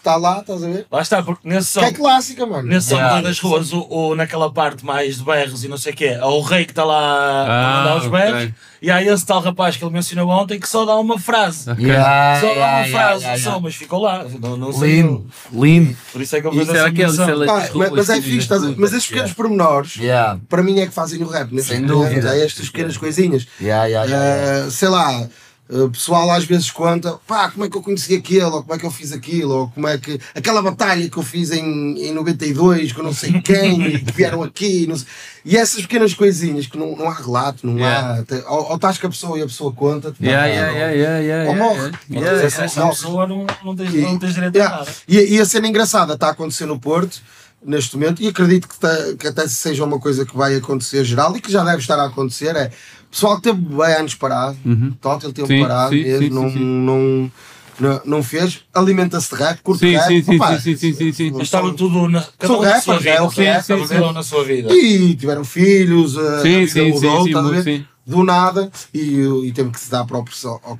está 0.00 0.16
lá, 0.16 0.40
estás 0.40 0.62
a 0.64 0.66
ver? 0.66 0.86
Lá 0.90 1.00
está, 1.02 1.22
porque 1.22 1.48
nesse 1.48 1.78
Que 1.78 1.84
é 1.84 1.88
som, 1.88 1.94
clássica, 1.94 2.46
mano. 2.46 2.68
nesse 2.68 2.88
som 2.88 2.96
Yeah. 2.96 3.16
da 3.16 3.28
das 3.28 3.38
ruas, 3.38 3.72
o, 3.72 3.86
o- 3.88 4.14
naquela 4.16 4.52
parte 4.52 4.84
mais 4.84 5.18
de 5.18 5.24
berros 5.24 5.62
e 5.64 5.68
não 5.68 5.76
sei 5.78 5.92
o 5.92 5.96
quê, 5.96 6.18
há 6.20 6.26
o 6.26 6.40
rei 6.40 6.64
que 6.64 6.72
está 6.72 6.84
lá 6.84 6.96
a 6.98 7.42
Ah, 7.44 7.78
mandar 7.78 7.96
os 7.98 8.06
ok. 8.06 8.10
berros, 8.18 8.50
e 8.82 8.90
há 8.90 9.02
esse 9.02 9.24
tal 9.26 9.40
rapaz 9.40 9.76
que 9.76 9.84
ele 9.84 9.92
mencionou 9.92 10.28
ontem 10.30 10.58
que 10.58 10.68
só 10.68 10.84
dá 10.84 10.96
uma 10.96 11.18
frase. 11.18 11.70
Ok. 11.70 11.84
Yeah, 11.86 12.40
Só 12.40 12.46
dá 12.48 12.52
yeah, 12.52 12.76
uma 12.78 12.86
yeah, 12.86 12.88
frase, 13.08 13.22
yeah, 13.24 13.42
só, 13.42 13.48
yeah. 13.50 13.62
mas 13.62 13.74
ficou 13.76 14.00
lá. 14.00 14.24
Não, 14.40 14.56
não. 14.56 14.70
Lindo, 14.70 15.26
lindo. 15.52 15.96
Por 16.12 16.20
isso 16.22 16.34
é 16.36 16.40
que 16.40 16.46
eu 16.46 16.52
era 16.52 16.62
essa 16.62 16.86
aquele, 16.86 17.46
mas, 17.74 17.90
mas 17.90 18.08
é 18.10 18.14
fixe, 18.22 18.38
estás 18.38 18.64
a- 18.64 18.74
mas 18.76 18.92
esses 18.92 19.06
pequenos 19.06 19.32
pormenores, 19.34 19.96
Yeah, 19.96 20.38
para 20.48 20.62
mim 20.62 20.80
é 20.80 20.86
que 20.86 20.92
fazem 20.94 21.22
o 21.22 21.26
rap. 21.28 21.48
Sem 21.62 21.80
momentos, 21.82 21.86
dúvida. 22.08 22.34
É 22.36 22.44
estas 22.44 22.66
pequenas 22.70 22.96
coisinhas. 22.96 23.46
yeah, 23.60 23.84
yeah, 23.86 24.08
yeah, 24.10 24.34
yeah. 24.34 24.66
Eh, 24.66 24.70
sei 24.70 24.88
lá, 24.88 25.28
o 25.70 25.88
pessoal 25.90 26.30
às 26.32 26.44
vezes 26.44 26.70
conta, 26.70 27.18
pá, 27.26 27.48
como 27.50 27.64
é 27.64 27.70
que 27.70 27.76
eu 27.76 27.82
conheci 27.82 28.14
aquilo, 28.16 28.56
ou 28.56 28.62
como 28.62 28.74
é 28.74 28.78
que 28.78 28.84
eu 28.84 28.90
fiz 28.90 29.12
aquilo, 29.12 29.54
ou 29.54 29.68
como 29.68 29.86
é 29.86 29.96
que. 29.98 30.18
aquela 30.34 30.60
batalha 30.60 31.08
que 31.08 31.16
eu 31.16 31.22
fiz 31.22 31.52
em, 31.52 31.96
em 32.08 32.12
92 32.12 32.92
com 32.92 33.02
não 33.02 33.12
sei 33.14 33.32
quem, 33.42 33.80
e 33.86 33.98
que 34.00 34.12
vieram 34.12 34.42
aqui, 34.42 34.86
não 34.88 34.96
sei- 34.96 35.06
e 35.44 35.56
essas 35.56 35.82
pequenas 35.82 36.12
coisinhas 36.12 36.66
que 36.66 36.76
não, 36.76 36.94
não 36.96 37.08
há 37.08 37.14
relato, 37.14 37.66
não 37.66 37.78
Yeah. 37.78 38.24
há. 38.46 38.52
Ou, 38.52 38.70
ou 38.70 38.76
estás 38.76 38.98
com 38.98 39.06
a 39.06 39.10
pessoa 39.10 39.38
e 39.38 39.42
a 39.42 39.46
pessoa 39.46 39.72
conta, 39.72 40.14
Yeah, 40.20 40.46
yeah, 40.46 40.72
yeah, 40.72 40.92
yeah, 40.94 41.18
yeah, 41.20 41.50
Ou 41.50 41.56
morre. 41.56 41.92
yeah. 42.10 42.26
Yeah, 42.30 42.42
essa, 42.44 42.64
essa 42.64 42.86
pessoa 42.88 43.26
não, 43.26 43.46
não, 43.64 43.74
tens, 43.76 43.94
não 43.94 44.18
tens 44.18 44.34
direito 44.34 44.56
a 44.56 44.58
Yeah. 44.58 44.78
nada. 44.80 44.90
E, 45.08 45.18
e 45.36 45.40
a 45.40 45.44
cena 45.46 45.68
engraçada 45.68 46.14
está 46.14 46.26
a 46.28 46.30
acontecer 46.32 46.66
no 46.66 46.78
Porto 46.78 47.22
neste 47.64 47.94
momento 47.96 48.20
e 48.22 48.28
acredito 48.28 48.66
que, 48.68 48.78
tá- 48.78 49.14
que 49.18 49.26
até 49.28 49.46
seja 49.46 49.84
uma 49.84 49.98
coisa 50.00 50.24
que 50.26 50.36
vai 50.36 50.54
acontecer 50.56 51.04
geral 51.04 51.36
e 51.36 51.40
que 51.40 51.52
já 51.52 51.62
deve 51.64 51.78
estar 51.78 51.98
a 51.98 52.06
acontecer 52.06 52.56
é 52.56 52.70
pessoal 53.10 53.36
que 53.36 53.42
teve 53.42 53.60
bem 53.60 53.94
anos 53.94 54.14
parado, 54.14 54.56
total 55.00 55.18
tempo 55.32 55.48
Sim, 55.48 55.60
parado 55.60 55.90
sim, 55.90 56.02
mesmo, 56.02 56.22
sim, 56.28 56.30
não, 56.30 56.48
sim, 56.48 56.58
sim. 56.58 56.64
Não, 56.64 57.32
não, 57.80 58.00
não 58.04 58.22
fez, 58.22 58.60
alimenta-se 58.74 59.34
de 59.34 59.42
rap, 59.42 59.58
curte 59.62 59.80
Sim, 59.80 59.94
rap, 59.96 60.06
sim, 60.08 60.22
sim, 60.22 60.36
opá, 60.36 60.60
sim, 60.60 60.76
sim, 60.76 60.92
sim, 60.92 61.12
sim. 61.12 61.30
Mas 61.32 61.42
estava 61.42 61.72
tudo 61.72 62.08
na, 62.08 62.22
cada 62.38 62.52
São 62.52 62.60
um 62.60 62.62
na 62.62 62.80
sua 62.80 62.98
vida. 62.98 63.10
é 63.10 63.22
o 63.22 63.30
que 63.30 63.42
é, 63.42 63.62
sim, 63.62 63.68
cada 63.68 63.82
um 63.82 63.86
sim. 64.08 64.12
na 64.12 64.22
sua 64.22 64.44
vida. 64.44 64.72
e 64.72 65.14
tiveram 65.14 65.44
filhos, 65.44 66.18
a, 66.18 66.36
a 66.36 66.42
Sim, 66.42 66.58
vida 66.66 66.70
sim, 66.70 66.92
mudou, 66.92 67.24
sim, 67.24 67.32
sim, 67.32 67.38
a 67.38 67.62
sim. 67.62 67.86
do 68.06 68.22
nada 68.22 68.70
e, 68.92 69.20
e 69.44 69.52
temos 69.52 69.72
que 69.72 69.80
se 69.80 69.90
dar 69.90 70.04
próprios 70.04 70.44
ao, 70.44 70.60
ao 70.64 70.76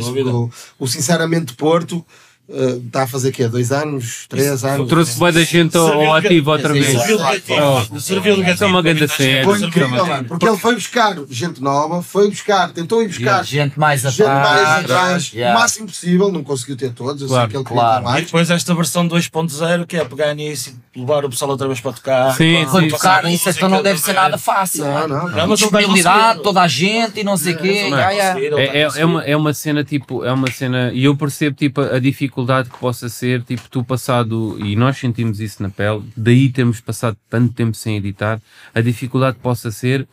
dúvida. 0.00 0.30
porque 0.30 0.52
o, 0.78 0.84
o 0.84 0.88
Sinceramente 0.88 1.54
Porto 1.54 2.04
eh, 2.52 2.80
está 2.86 3.02
a 3.02 3.06
fazer 3.06 3.32
quê? 3.32 3.46
Dois 3.48 3.70
anos? 3.72 4.26
Três 4.28 4.64
anos? 4.64 4.88
Trouxe 4.88 5.18
boa 5.18 5.30
da 5.32 5.42
gente 5.42 5.76
ao, 5.76 5.88
ao 6.06 6.14
ativo 6.14 6.50
outra 6.50 6.72
vez. 6.72 6.86
Serviu 6.86 7.16
de 8.36 8.42
gatinho. 8.42 8.54
Isso 8.54 8.64
é 8.64 8.66
uma 8.66 8.82
grande 8.82 9.06
mano, 9.88 10.24
porque 10.24 10.48
ele 10.48 10.56
foi 10.56 10.74
buscar 10.74 11.16
gente 11.28 11.62
nova, 11.62 12.02
foi 12.02 12.28
buscar, 12.28 12.70
tentou 12.72 13.02
ir 13.02 13.08
buscar 13.08 13.44
gente 13.44 13.78
mais 13.78 14.00
gente 14.02 14.22
mais 14.26 14.68
atrás. 14.84 15.32
o 15.32 15.54
máximo 15.54 15.86
possível, 15.86 16.32
não 16.32 16.42
conseguiu 16.42 16.76
ter 16.76 16.92
todos, 16.92 17.22
eu 17.22 17.28
Claro, 17.28 17.42
sei 17.42 17.50
que 17.50 17.56
ele 17.56 17.64
queria 17.64 17.80
claro. 17.82 18.02
ter 18.04 18.08
E 18.08 18.12
mais. 18.12 18.24
depois 18.24 18.50
esta 18.50 18.74
versão 18.74 19.06
2.0 19.06 19.86
que 19.86 19.96
é 19.96 20.04
pegar 20.04 20.34
nisso 20.34 20.74
e 20.94 21.00
levar 21.00 21.24
o 21.24 21.30
pessoal 21.30 21.50
outra 21.52 21.66
vez 21.66 21.80
para 21.80 21.92
tocar. 21.92 22.34
Sim, 22.36 22.60
para- 22.62 22.70
Foi 22.70 22.82
sim. 22.82 22.88
tocar 22.88 23.24
nisso, 23.24 23.48
então 23.50 23.68
não 23.68 23.82
deve 23.82 24.00
ser 24.00 24.12
nada 24.12 24.36
fácil. 24.38 24.84
Não, 24.84 25.06
não, 25.08 25.28
Não, 25.28 25.54
Disponibilidade, 25.54 26.42
toda 26.42 26.60
a 26.62 26.68
gente 26.68 27.20
e 27.20 27.24
não 27.24 27.36
sei 27.36 27.54
o 27.54 27.58
quê. 27.58 27.68
É, 27.68 28.80
é, 28.82 28.86
está 28.86 29.00
é, 29.00 29.04
uma, 29.04 29.22
é 29.24 29.36
uma 29.36 29.54
cena 29.54 29.84
tipo, 29.84 30.24
é 30.24 30.32
uma 30.32 30.50
cena, 30.50 30.90
e 30.92 31.04
eu 31.04 31.16
percebo 31.16 31.56
tipo 31.56 31.80
a 31.80 31.98
dificuldade 31.98 32.39
que 32.70 32.78
possa 32.78 33.08
ser, 33.08 33.42
tipo, 33.42 33.68
tu 33.68 33.84
passado, 33.84 34.58
e 34.64 34.76
nós 34.76 34.96
sentimos 34.96 35.40
isso 35.40 35.62
na 35.62 35.70
pele, 35.70 36.02
daí 36.16 36.48
temos 36.48 36.80
passado 36.80 37.16
tanto 37.28 37.54
tempo 37.54 37.76
sem 37.76 37.96
editar, 37.96 38.40
a 38.74 38.80
dificuldade 38.80 39.36
que 39.36 39.42
possa 39.42 39.70
ser 39.70 40.06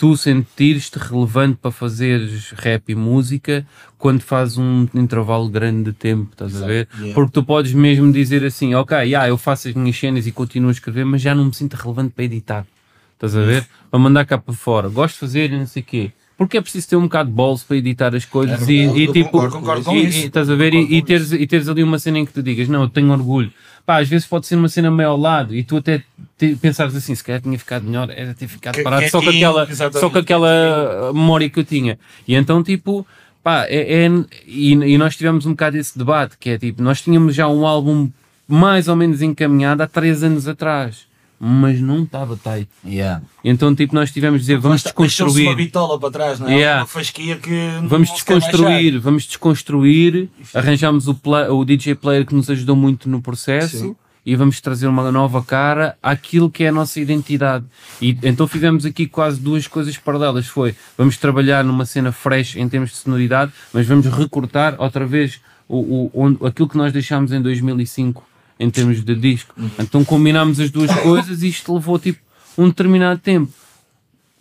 tu 0.00 0.16
sentires-te 0.16 0.98
relevante 0.98 1.58
para 1.60 1.70
fazeres 1.70 2.52
rap 2.52 2.88
e 2.88 2.94
música 2.94 3.66
quando 3.98 4.22
fazes 4.22 4.56
um 4.56 4.88
intervalo 4.94 5.46
grande 5.50 5.90
de 5.90 5.92
tempo, 5.92 6.30
estás 6.32 6.62
a 6.62 6.66
ver? 6.66 6.88
yeah. 6.94 7.14
Porque 7.14 7.32
tu 7.32 7.44
podes 7.44 7.74
mesmo 7.74 8.10
dizer 8.10 8.42
assim, 8.42 8.74
ok, 8.74 8.96
yeah, 8.96 9.28
eu 9.28 9.36
faço 9.36 9.68
as 9.68 9.74
minhas 9.74 9.98
cenas 9.98 10.26
e 10.26 10.32
continuo 10.32 10.70
a 10.70 10.72
escrever, 10.72 11.04
mas 11.04 11.20
já 11.20 11.34
não 11.34 11.44
me 11.44 11.54
sinto 11.54 11.74
relevante 11.74 12.14
para 12.14 12.24
editar. 12.24 12.66
Estás 13.12 13.36
a 13.36 13.42
ver? 13.42 13.66
Para 13.90 14.00
mandar 14.00 14.24
cá 14.24 14.38
para 14.38 14.54
fora. 14.54 14.88
Gosto 14.88 15.16
de 15.16 15.20
fazer 15.20 15.52
e 15.52 15.58
não 15.58 15.66
sei 15.66 15.82
o 15.82 15.84
quê. 15.84 16.12
Porque 16.40 16.56
é 16.56 16.60
preciso 16.62 16.88
ter 16.88 16.96
um 16.96 17.02
bocado 17.02 17.28
de 17.28 17.34
bolso 17.36 17.66
para 17.66 17.76
editar 17.76 18.14
as 18.16 18.24
coisas 18.24 18.66
É 18.66 18.72
e, 18.72 18.78
verdade, 18.78 18.98
e 18.98 19.04
eu 19.04 19.12
tipo, 19.12 19.28
concordo, 19.30 19.56
concordo 19.58 19.84
com 19.84 19.94
e- 19.94 20.06
isso. 20.06 20.18
e 20.20 20.24
estás 20.24 20.48
a 20.48 20.54
ver? 20.54 20.72
E, 20.72 20.96
e 20.96 21.02
teres, 21.02 21.32
e 21.32 21.46
teres 21.46 21.68
ali 21.68 21.82
uma 21.82 21.98
cena 21.98 22.18
em 22.18 22.24
que 22.24 22.32
tu 22.32 22.42
digas, 22.42 22.66
não, 22.66 22.80
eu 22.80 22.88
tenho 22.88 23.10
orgulho. 23.12 23.52
Pá, 23.84 24.00
às 24.00 24.08
vezes 24.08 24.26
pode 24.26 24.46
ser 24.46 24.56
uma 24.56 24.66
cena 24.70 24.90
meio 24.90 25.10
ao 25.10 25.18
lado 25.18 25.54
e 25.54 25.62
tu 25.62 25.76
até 25.76 26.02
te, 26.38 26.56
pensares 26.56 26.96
assim, 26.96 27.14
se 27.14 27.22
calhar 27.22 27.42
tinha 27.42 27.58
ficado 27.58 27.84
melhor, 27.84 28.08
era 28.08 28.32
ter 28.32 28.48
ficado 28.48 28.76
Que- 28.76 28.82
parado 28.82 29.06
só 29.10 29.18
com 29.18 29.24
quietinho, 29.24 29.48
aquela, 29.50 29.70
exatamente, 29.70 30.00
só 30.00 30.08
com 30.08 30.16
aquela 30.18 31.12
memória 31.12 31.50
que 31.50 31.60
eu 31.60 31.64
tinha. 31.64 31.98
E 32.26 32.34
então, 32.34 32.62
tipo, 32.62 33.06
pá, 33.44 33.66
é, 33.68 34.06
é- 34.06 34.24
e, 34.46 34.72
e 34.72 34.96
nós 34.96 35.14
tivemos 35.16 35.44
um 35.44 35.50
bocado 35.50 35.76
esse 35.76 35.98
debate, 35.98 36.38
que 36.40 36.48
é 36.48 36.58
tipo, 36.58 36.82
nós 36.82 37.02
tínhamos 37.02 37.34
já 37.34 37.48
um 37.48 37.66
álbum 37.66 38.08
mais 38.48 38.88
ou 38.88 38.96
menos 38.96 39.20
encaminhado 39.20 39.82
há 39.82 39.86
três 39.86 40.22
anos 40.22 40.48
atrás, 40.48 41.04
mas 41.42 41.80
não 41.80 42.02
estava 42.02 42.36
tight. 42.36 42.68
Yeah. 42.84 43.22
Então, 43.42 43.74
tipo, 43.74 43.94
nós 43.94 44.10
tivemos 44.12 44.40
de 44.40 44.46
dizer, 44.46 44.58
vamos 44.58 44.82
uma 44.82 44.84
desconstruir. 44.84 45.56
bitola 45.56 45.98
para 45.98 46.10
trás, 46.10 46.38
não 46.38 46.46
é? 46.48 46.54
Yeah. 46.54 46.80
Uma 46.82 46.86
fasquia 46.86 47.36
que 47.38 47.50
Vamos 47.84 48.10
desconstruir, 48.12 49.00
vamos 49.00 49.24
desconstruir. 49.24 50.28
Arranjámos 50.54 51.08
o, 51.08 51.18
o 51.50 51.64
DJ 51.64 51.94
player 51.94 52.26
que 52.26 52.34
nos 52.34 52.50
ajudou 52.50 52.76
muito 52.76 53.08
no 53.08 53.22
processo 53.22 53.78
Sim. 53.78 53.96
e 54.26 54.36
vamos 54.36 54.60
trazer 54.60 54.86
uma 54.86 55.10
nova 55.10 55.42
cara 55.42 55.96
àquilo 56.02 56.50
que 56.50 56.64
é 56.64 56.68
a 56.68 56.72
nossa 56.72 57.00
identidade. 57.00 57.64
E 58.02 58.16
então 58.22 58.46
fizemos 58.46 58.84
aqui 58.84 59.06
quase 59.06 59.40
duas 59.40 59.66
coisas 59.66 59.96
paralelas. 59.96 60.46
Foi, 60.46 60.74
vamos 60.98 61.16
trabalhar 61.16 61.64
numa 61.64 61.86
cena 61.86 62.12
fresh 62.12 62.56
em 62.56 62.68
termos 62.68 62.90
de 62.90 62.96
sonoridade, 62.96 63.50
mas 63.72 63.86
vamos 63.86 64.04
recortar 64.06 64.76
outra 64.78 65.06
vez 65.06 65.40
o, 65.66 65.78
o, 65.78 66.10
onde- 66.12 66.44
aquilo 66.46 66.68
que 66.68 66.76
nós 66.76 66.92
deixámos 66.92 67.32
em 67.32 67.40
2005 67.40 68.28
em 68.60 68.70
termos 68.70 69.02
de 69.02 69.14
disco. 69.16 69.54
Então 69.78 70.04
combinámos 70.04 70.60
as 70.60 70.70
duas 70.70 70.94
coisas 71.00 71.42
e 71.42 71.48
isto 71.48 71.72
levou 71.74 71.98
tipo 71.98 72.20
um 72.56 72.68
determinado 72.68 73.18
tempo. 73.18 73.50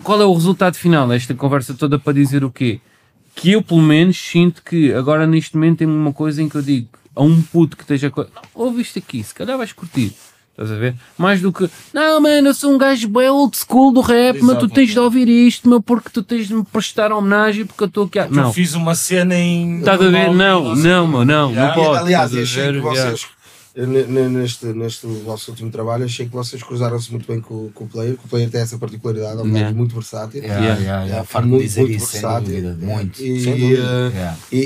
Qual 0.04 0.22
é 0.22 0.26
o 0.26 0.34
resultado 0.34 0.76
final? 0.76 1.12
Esta 1.12 1.34
conversa 1.34 1.74
toda 1.74 1.98
para 1.98 2.14
dizer 2.14 2.44
o 2.44 2.52
quê? 2.52 2.80
Que 3.36 3.52
eu, 3.54 3.62
pelo 3.62 3.82
menos, 3.82 4.18
sinto 4.18 4.62
que 4.64 4.94
agora 4.94 5.26
neste 5.26 5.56
momento 5.56 5.80
tem 5.80 5.88
uma 5.88 6.14
coisa 6.14 6.42
em 6.44 6.50
que 6.50 6.56
eu 6.56 6.62
digo 6.62 6.88
a 7.16 7.24
um 7.24 7.42
puto 7.42 7.76
que 7.78 7.84
esteja. 7.84 8.10
co- 8.12 8.24
Não, 8.24 8.42
ouve 8.54 8.82
isto 8.82 9.00
aqui, 9.00 9.24
se 9.24 9.34
calhar 9.34 9.58
vais 9.58 9.72
curtir. 9.74 10.14
Estás 10.52 10.72
a 10.72 10.76
ver? 10.76 10.94
Mais 11.18 11.40
do 11.42 11.54
que, 11.54 11.70
não, 11.94 12.20
mano, 12.20 12.50
eu 12.50 12.54
sou 12.54 12.74
um 12.74 12.78
gajo 12.78 13.08
bem 13.08 13.30
old 13.30 13.56
school 13.56 13.94
do 13.94 14.02
rap, 14.02 14.42
mas 14.42 14.58
tu 14.58 14.66
Exato. 14.66 14.74
tens 14.74 14.92
de 14.92 15.00
ouvir 15.00 15.30
isto, 15.30 15.70
meu, 15.70 15.82
porque 15.82 16.10
tu 16.10 16.22
tens 16.22 16.50
de 16.50 16.54
me 16.54 16.66
prestar 16.66 17.14
homenagem 17.14 17.66
porque 17.66 17.82
eu 17.84 17.88
estou 17.88 18.04
aqui. 18.06 18.20
a-" 18.20 18.26
Eu 18.26 18.32
Não, 18.32 18.52
fiz 18.52 18.74
uma 18.74 18.94
cena 18.94 19.36
em. 19.36 19.80
estás 19.80 20.02
a 20.02 20.10
ver? 20.10 20.34
Não, 20.34 20.76
não, 20.76 21.08
meu, 21.08 21.24
não, 21.24 21.26
não 21.26 21.52
Yeah. 21.52 21.74
pode. 21.76 21.98
Aliás, 22.00 22.36
achei 22.36 22.44
que 22.44 22.72
ver? 22.72 22.76
Yeah. 22.84 23.12
vocês, 23.12 23.28
neste, 23.76 24.66
neste 24.68 25.08
vosso 25.24 25.52
último 25.52 25.72
trabalho, 25.72 26.06
achei 26.06 26.26
que 26.26 26.32
vocês 26.34 26.62
cruzaram-se 26.64 27.12
muito 27.12 27.28
bem 27.32 27.40
com, 27.40 27.70
com 27.70 27.84
o 27.84 27.88
player, 27.88 28.18
que 28.18 28.26
o 28.26 28.28
player 28.28 28.50
tem 28.50 28.62
essa 28.62 28.78
particularidade, 28.78 29.40
é 29.40 29.44
um 29.44 29.48
Yeah. 29.56 29.76
muito 29.76 29.94
versátil. 29.96 30.42
Yeah, 30.42 30.60
Yeah. 30.62 30.80
yeah, 30.80 30.84
yeah. 30.84 31.06
Yeah, 31.10 31.26
Farto 31.26 31.48
muito, 31.48 31.64
dizer 31.64 31.82
muito 31.82 31.96
isso, 31.98 32.12
versátil. 32.12 32.48
dúvida. 32.50 32.78
Muito. 32.82 33.22
E, 33.22 33.76
eh, 33.76 34.12
Yeah. 34.14 34.38
e, 34.52 34.58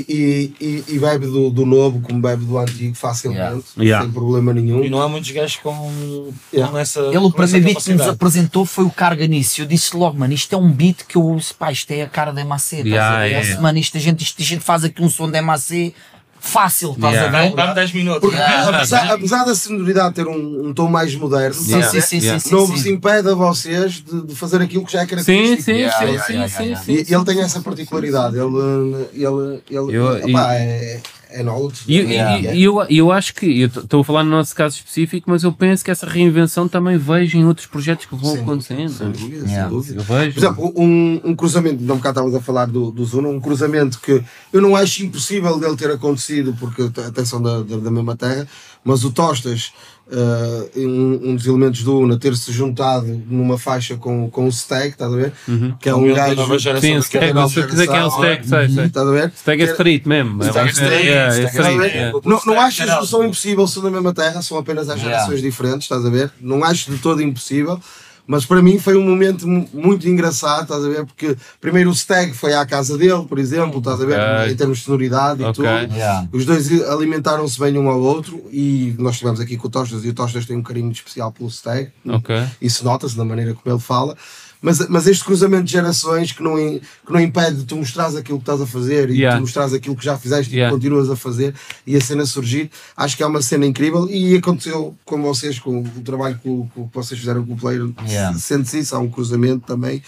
e, 0.60 0.64
e, 0.64 0.84
e 0.94 0.98
bebe 0.98 1.26
do, 1.26 1.50
do 1.50 1.66
novo 1.66 2.00
como 2.00 2.20
bebe 2.20 2.44
do 2.44 2.58
antigo 2.58 2.94
facilmente, 2.94 3.40
Yeah. 3.40 3.62
Yeah. 3.78 4.04
sem 4.04 4.12
problema 4.12 4.52
nenhum. 4.52 4.84
E 4.84 4.90
não 4.90 5.00
há 5.00 5.08
muitos 5.08 5.30
gajos 5.30 5.56
com, 5.56 6.30
Yeah. 6.52 6.70
com 6.72 6.78
essa. 6.78 7.00
Ele, 7.00 7.18
o 7.18 7.30
primeiro 7.30 7.64
beat 7.66 7.84
que 7.84 7.92
nos 7.94 8.08
apresentou 8.08 8.64
foi 8.64 8.84
o 8.84 8.90
Carga 8.90 9.26
Nisso. 9.26 9.60
Eu 9.62 9.66
disse 9.66 9.96
logo, 9.96 10.18
mano, 10.18 10.32
isto 10.32 10.54
é 10.54 10.58
um 10.58 10.70
beat 10.70 11.04
que 11.06 11.16
eu 11.16 11.38
pá, 11.58 11.70
isto 11.72 11.90
é 11.90 12.02
a 12.02 12.08
cara 12.08 12.32
da 12.32 12.44
MAC. 12.44 12.54
estás 12.64 12.86
Yeah, 12.86 13.16
a 13.16 13.20
ver? 13.22 13.30
yeah. 13.30 13.60
Mano, 13.60 13.78
isto 13.78 13.96
a, 13.96 14.00
gente, 14.00 14.22
isto 14.22 14.40
a 14.40 14.44
gente 14.44 14.60
faz 14.64 14.84
aqui 14.84 15.02
um 15.02 15.08
som 15.08 15.30
da 15.30 15.40
MAC 15.42 15.94
fácil, 16.44 16.92
estás 16.92 17.14
Yeah. 17.14 17.38
a 17.38 17.42
ver? 17.42 17.54
Dá-me 17.54 17.74
10 17.74 17.92
minutos. 17.92 18.20
Porque 18.20 18.36
Yeah. 18.36 18.68
apesar, 18.76 19.10
apesar 19.12 19.44
da 19.44 19.54
sonoridade 19.54 20.14
ter 20.14 20.26
um, 20.26 20.68
um 20.68 20.74
tom 20.74 20.88
mais 20.88 21.14
moderno, 21.14 21.54
Sim, 21.54 21.70
Yeah. 21.72 21.90
sim, 21.90 22.00
sim, 22.00 22.18
Yeah. 22.18 22.38
sim, 22.40 22.54
não 22.54 22.66
sim. 22.66 22.72
vos 22.72 22.86
impede 22.86 23.28
a 23.30 23.34
vocês 23.34 23.94
de, 23.94 24.22
de 24.26 24.34
fazer 24.34 24.60
aquilo 24.62 24.84
que 24.84 24.92
já 24.92 25.00
é 25.00 25.02
Sim, 25.02 25.08
característico. 25.08 25.62
sim, 25.62 25.72
Yeah, 25.72 25.98
sim, 25.98 26.04
yeah, 26.04 26.24
sim, 26.26 26.32
yeah, 26.34 26.48
sim, 26.56 26.62
yeah. 26.64 26.84
sim. 26.84 26.92
E 27.10 27.14
ele 27.14 27.24
tem 27.24 27.40
essa 27.40 27.60
particularidade, 27.60 28.36
ele, 28.36 29.06
ele, 29.14 29.62
ele 29.70 29.96
Eu- 29.96 30.16
opá, 30.28 30.54
e- 30.54 30.58
é, 30.58 31.00
é 31.34 31.42
knowledge. 31.42 31.82
E, 31.88 31.98
e- 31.98 32.04
Yeah. 32.14 32.52
e- 32.54 32.58
e 32.58 32.62
eu, 32.64 32.82
eu 32.88 33.10
acho 33.12 33.34
que, 33.34 33.60
eu 33.60 33.66
estou 33.66 34.00
a 34.00 34.04
falar 34.04 34.22
no 34.24 34.30
nosso 34.30 34.54
caso 34.54 34.76
específico, 34.76 35.28
mas 35.30 35.42
eu 35.42 35.52
penso 35.52 35.84
que 35.84 35.90
essa 35.90 36.06
reinvenção 36.06 36.68
também 36.68 36.96
vejo 36.96 37.36
em 37.36 37.44
outros 37.44 37.66
projetos 37.66 38.06
que 38.06 38.14
vão 38.14 38.34
acontecendo. 38.34 38.88
Sem 38.90 39.10
dúvida, 39.10 39.36
Yeah. 39.46 39.62
sem 39.62 39.68
dúvida. 39.68 40.00
Eu 40.00 40.04
vejo. 40.04 40.32
Por 40.34 40.38
exemplo, 40.40 40.72
um, 40.76 41.20
um 41.24 41.34
cruzamento, 41.36 41.82
não 41.82 41.96
bocado 41.96 42.20
estavas 42.20 42.34
a 42.34 42.40
falar 42.44 42.66
do, 42.66 42.90
do 42.90 43.04
Zuna, 43.04 43.28
um 43.28 43.40
cruzamento 43.40 43.98
que 44.00 44.22
eu 44.52 44.60
não 44.62 44.76
acho 44.76 45.04
impossível 45.04 45.58
dele 45.58 45.76
ter 45.76 45.90
acontecido, 45.90 46.54
porque 46.58 46.82
até 47.06 47.24
são 47.24 47.42
da, 47.42 47.62
da, 47.62 47.76
da 47.76 47.90
mesma 47.90 48.16
terra, 48.16 48.46
mas 48.84 49.02
o 49.04 49.10
Tostas, 49.10 49.72
eh, 50.10 50.70
um, 50.76 51.30
um 51.30 51.36
dos 51.36 51.46
elementos 51.46 51.82
do 51.82 51.98
Una, 51.98 52.18
ter-se 52.18 52.52
juntado 52.52 53.06
numa 53.28 53.58
faixa 53.58 53.96
com, 53.96 54.30
com 54.30 54.46
o 54.46 54.52
Stag, 54.52 54.88
estás 54.88 55.12
a 55.12 55.16
ver? 55.16 55.32
Que 55.80 55.88
é 55.88 55.94
um 55.94 56.12
gajo. 56.12 56.36
nova 56.36 56.58
geração 56.58 56.88
Sim, 56.88 56.94
da 56.96 57.02
Stag, 57.02 57.32
nova 57.32 57.48
se 57.48 57.60
eu 57.60 57.66
quiser 57.68 57.86
que 57.86 57.94
é 57.94 58.04
o 58.04 58.10
Stag, 58.10 58.48
sei, 58.48 58.68
sei. 58.68 58.84
Estás 58.84 59.08
a 59.08 59.10
ver? 59.10 59.32
Stag 59.36 59.62
é 59.62 59.66
street 59.66 60.06
mesmo. 60.06 60.42
é 60.42 60.48
Stag 60.48 60.68
é 60.68 60.72
street, 60.72 61.06
é 61.06 61.98
é. 61.98 62.12
Não, 62.24 62.40
não 62.46 62.60
acho 62.60 62.82
que 62.82 62.88
não 62.88 63.04
são 63.04 63.24
impossíveis, 63.24 63.70
são 63.70 63.82
da 63.82 63.90
mesma 63.90 64.12
terra, 64.12 64.40
são 64.42 64.58
apenas 64.58 64.84
Yeah. 64.94 65.02
gerações 65.02 65.40
diferentes, 65.42 65.84
estás 65.84 66.04
a 66.04 66.10
ver? 66.10 66.30
Não 66.40 66.62
acho 66.62 66.90
de 66.90 66.98
todo 66.98 67.22
impossível, 67.22 67.80
mas 68.26 68.46
para 68.46 68.62
mim 68.62 68.78
foi 68.78 68.96
um 68.96 69.02
momento 69.04 69.46
mu- 69.46 69.68
muito 69.72 70.08
engraçado, 70.08 70.62
estás 70.62 70.84
a 70.84 70.88
ver? 70.88 71.04
Porque 71.04 71.36
primeiro 71.60 71.90
o 71.90 71.94
Stag 71.94 72.32
foi 72.32 72.54
à 72.54 72.64
casa 72.64 72.96
dele, 72.96 73.24
por 73.28 73.38
exemplo, 73.38 73.78
estás 73.78 74.00
a 74.00 74.06
ver? 74.06 74.18
Ok. 74.18 74.52
Em 74.52 74.56
termos 74.56 74.78
de 74.78 74.84
sonoridade 74.84 75.42
e 75.42 75.44
Ok. 75.44 75.54
tudo. 75.54 75.94
Yeah. 75.94 76.28
Os 76.32 76.44
dois 76.46 76.70
alimentaram-se 76.88 77.58
bem 77.60 77.76
um 77.78 77.88
ao 77.88 78.00
outro 78.00 78.42
e 78.50 78.94
nós 78.98 79.14
estivemos 79.14 79.40
aqui 79.40 79.56
com 79.56 79.68
o 79.68 79.70
Tostas 79.70 80.04
e 80.04 80.08
o 80.08 80.14
Tostas 80.14 80.46
tem 80.46 80.56
um 80.56 80.62
carinho 80.62 80.90
especial 80.92 81.30
pelo 81.32 81.50
Stag. 81.50 81.90
Ok. 82.08 82.34
Isso 82.62 82.84
nota-se 82.84 83.16
na 83.18 83.24
maneira 83.24 83.54
como 83.54 83.74
ele 83.74 83.82
fala. 83.82 84.16
Mas, 84.64 84.88
mas 84.88 85.06
este 85.06 85.22
cruzamento 85.22 85.64
de 85.64 85.72
gerações 85.72 86.32
que 86.32 86.42
não, 86.42 86.56
que 86.56 87.12
não 87.12 87.20
impede 87.20 87.56
de 87.58 87.64
tu 87.64 87.76
mostrares 87.76 88.16
aquilo 88.16 88.38
que 88.38 88.42
estás 88.44 88.62
a 88.62 88.66
fazer 88.66 89.10
e 89.10 89.18
Yeah. 89.18 89.36
tu 89.36 89.42
mostrares 89.42 89.74
aquilo 89.74 89.94
que 89.94 90.02
já 90.04 90.16
fizeste 90.16 90.54
Yeah. 90.54 90.68
e 90.68 90.70
que 90.70 90.74
continuas 90.82 91.10
a 91.10 91.16
fazer 91.16 91.54
e 91.86 91.94
a 91.96 92.00
cena 92.00 92.24
surgir, 92.24 92.70
acho 92.96 93.14
que 93.14 93.22
é 93.22 93.26
uma 93.26 93.42
cena 93.42 93.66
incrível 93.66 94.08
e 94.08 94.34
aconteceu 94.36 94.96
com 95.04 95.20
vocês, 95.20 95.58
com 95.58 95.80
o 95.82 96.00
trabalho 96.02 96.38
que, 96.42 96.48
o- 96.48 96.66
que 96.74 96.94
vocês 96.94 97.20
fizeram 97.20 97.44
com 97.44 97.52
o 97.52 97.56
player, 97.56 97.86
Yeah. 98.08 98.38
sente-se 98.38 98.78
isso, 98.78 98.96
há 98.96 98.98
um 98.98 99.10
cruzamento 99.10 99.66
também 99.66 100.02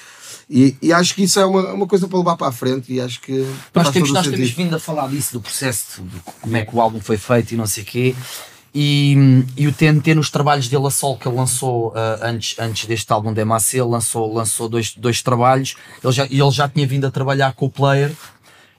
e, 0.49 0.75
e 0.81 0.93
acho 0.93 1.15
que 1.15 1.25
isso 1.25 1.39
é 1.39 1.45
uma, 1.45 1.73
uma 1.75 1.87
coisa 1.87 2.09
para 2.09 2.19
levar 2.19 2.37
para 2.37 2.49
a 2.49 2.53
frente 2.53 2.91
e 2.93 2.99
acho 3.01 3.21
que 3.21 3.47
Nós, 3.75 3.91
temos, 3.91 4.11
nós 4.11 4.27
temos 4.27 4.51
vindo 4.53 4.75
a 4.75 4.79
falar 4.79 5.09
disso, 5.09 5.35
do 5.35 5.41
processo, 5.43 6.03
de 6.03 6.21
como 6.41 6.57
é 6.57 6.65
que 6.65 6.75
o 6.75 6.81
álbum 6.81 7.01
foi 7.01 7.19
feito 7.19 7.53
e 7.53 7.57
não 7.59 7.67
sei 7.67 7.83
o 7.83 7.87
quê. 7.87 8.15
E, 8.79 9.17
e 9.57 9.67
o 9.67 9.73
TNT 9.73 10.15
nos 10.15 10.29
trabalhos 10.29 10.69
dele 10.69 10.87
a 10.87 10.91
sol 10.91 11.17
que 11.17 11.27
ele 11.27 11.35
lançou 11.37 11.95
ah, 11.97 12.19
antes, 12.29 12.59
antes 12.59 12.85
deste 12.87 13.11
álbum 13.11 13.33
da 13.33 13.43
MAC, 13.43 13.81
lançou, 13.81 14.31
lançou 14.35 14.69
dois, 14.69 14.93
dois 14.95 15.23
trabalhos. 15.23 15.77
Ele 16.05 16.13
já, 16.13 16.27
e 16.31 16.39
ele 16.39 16.51
já 16.51 16.69
tinha 16.69 16.87
vindo 16.87 17.07
a 17.07 17.11
trabalhar 17.11 17.55
com 17.55 17.65
o 17.67 17.71
player. 17.71 18.13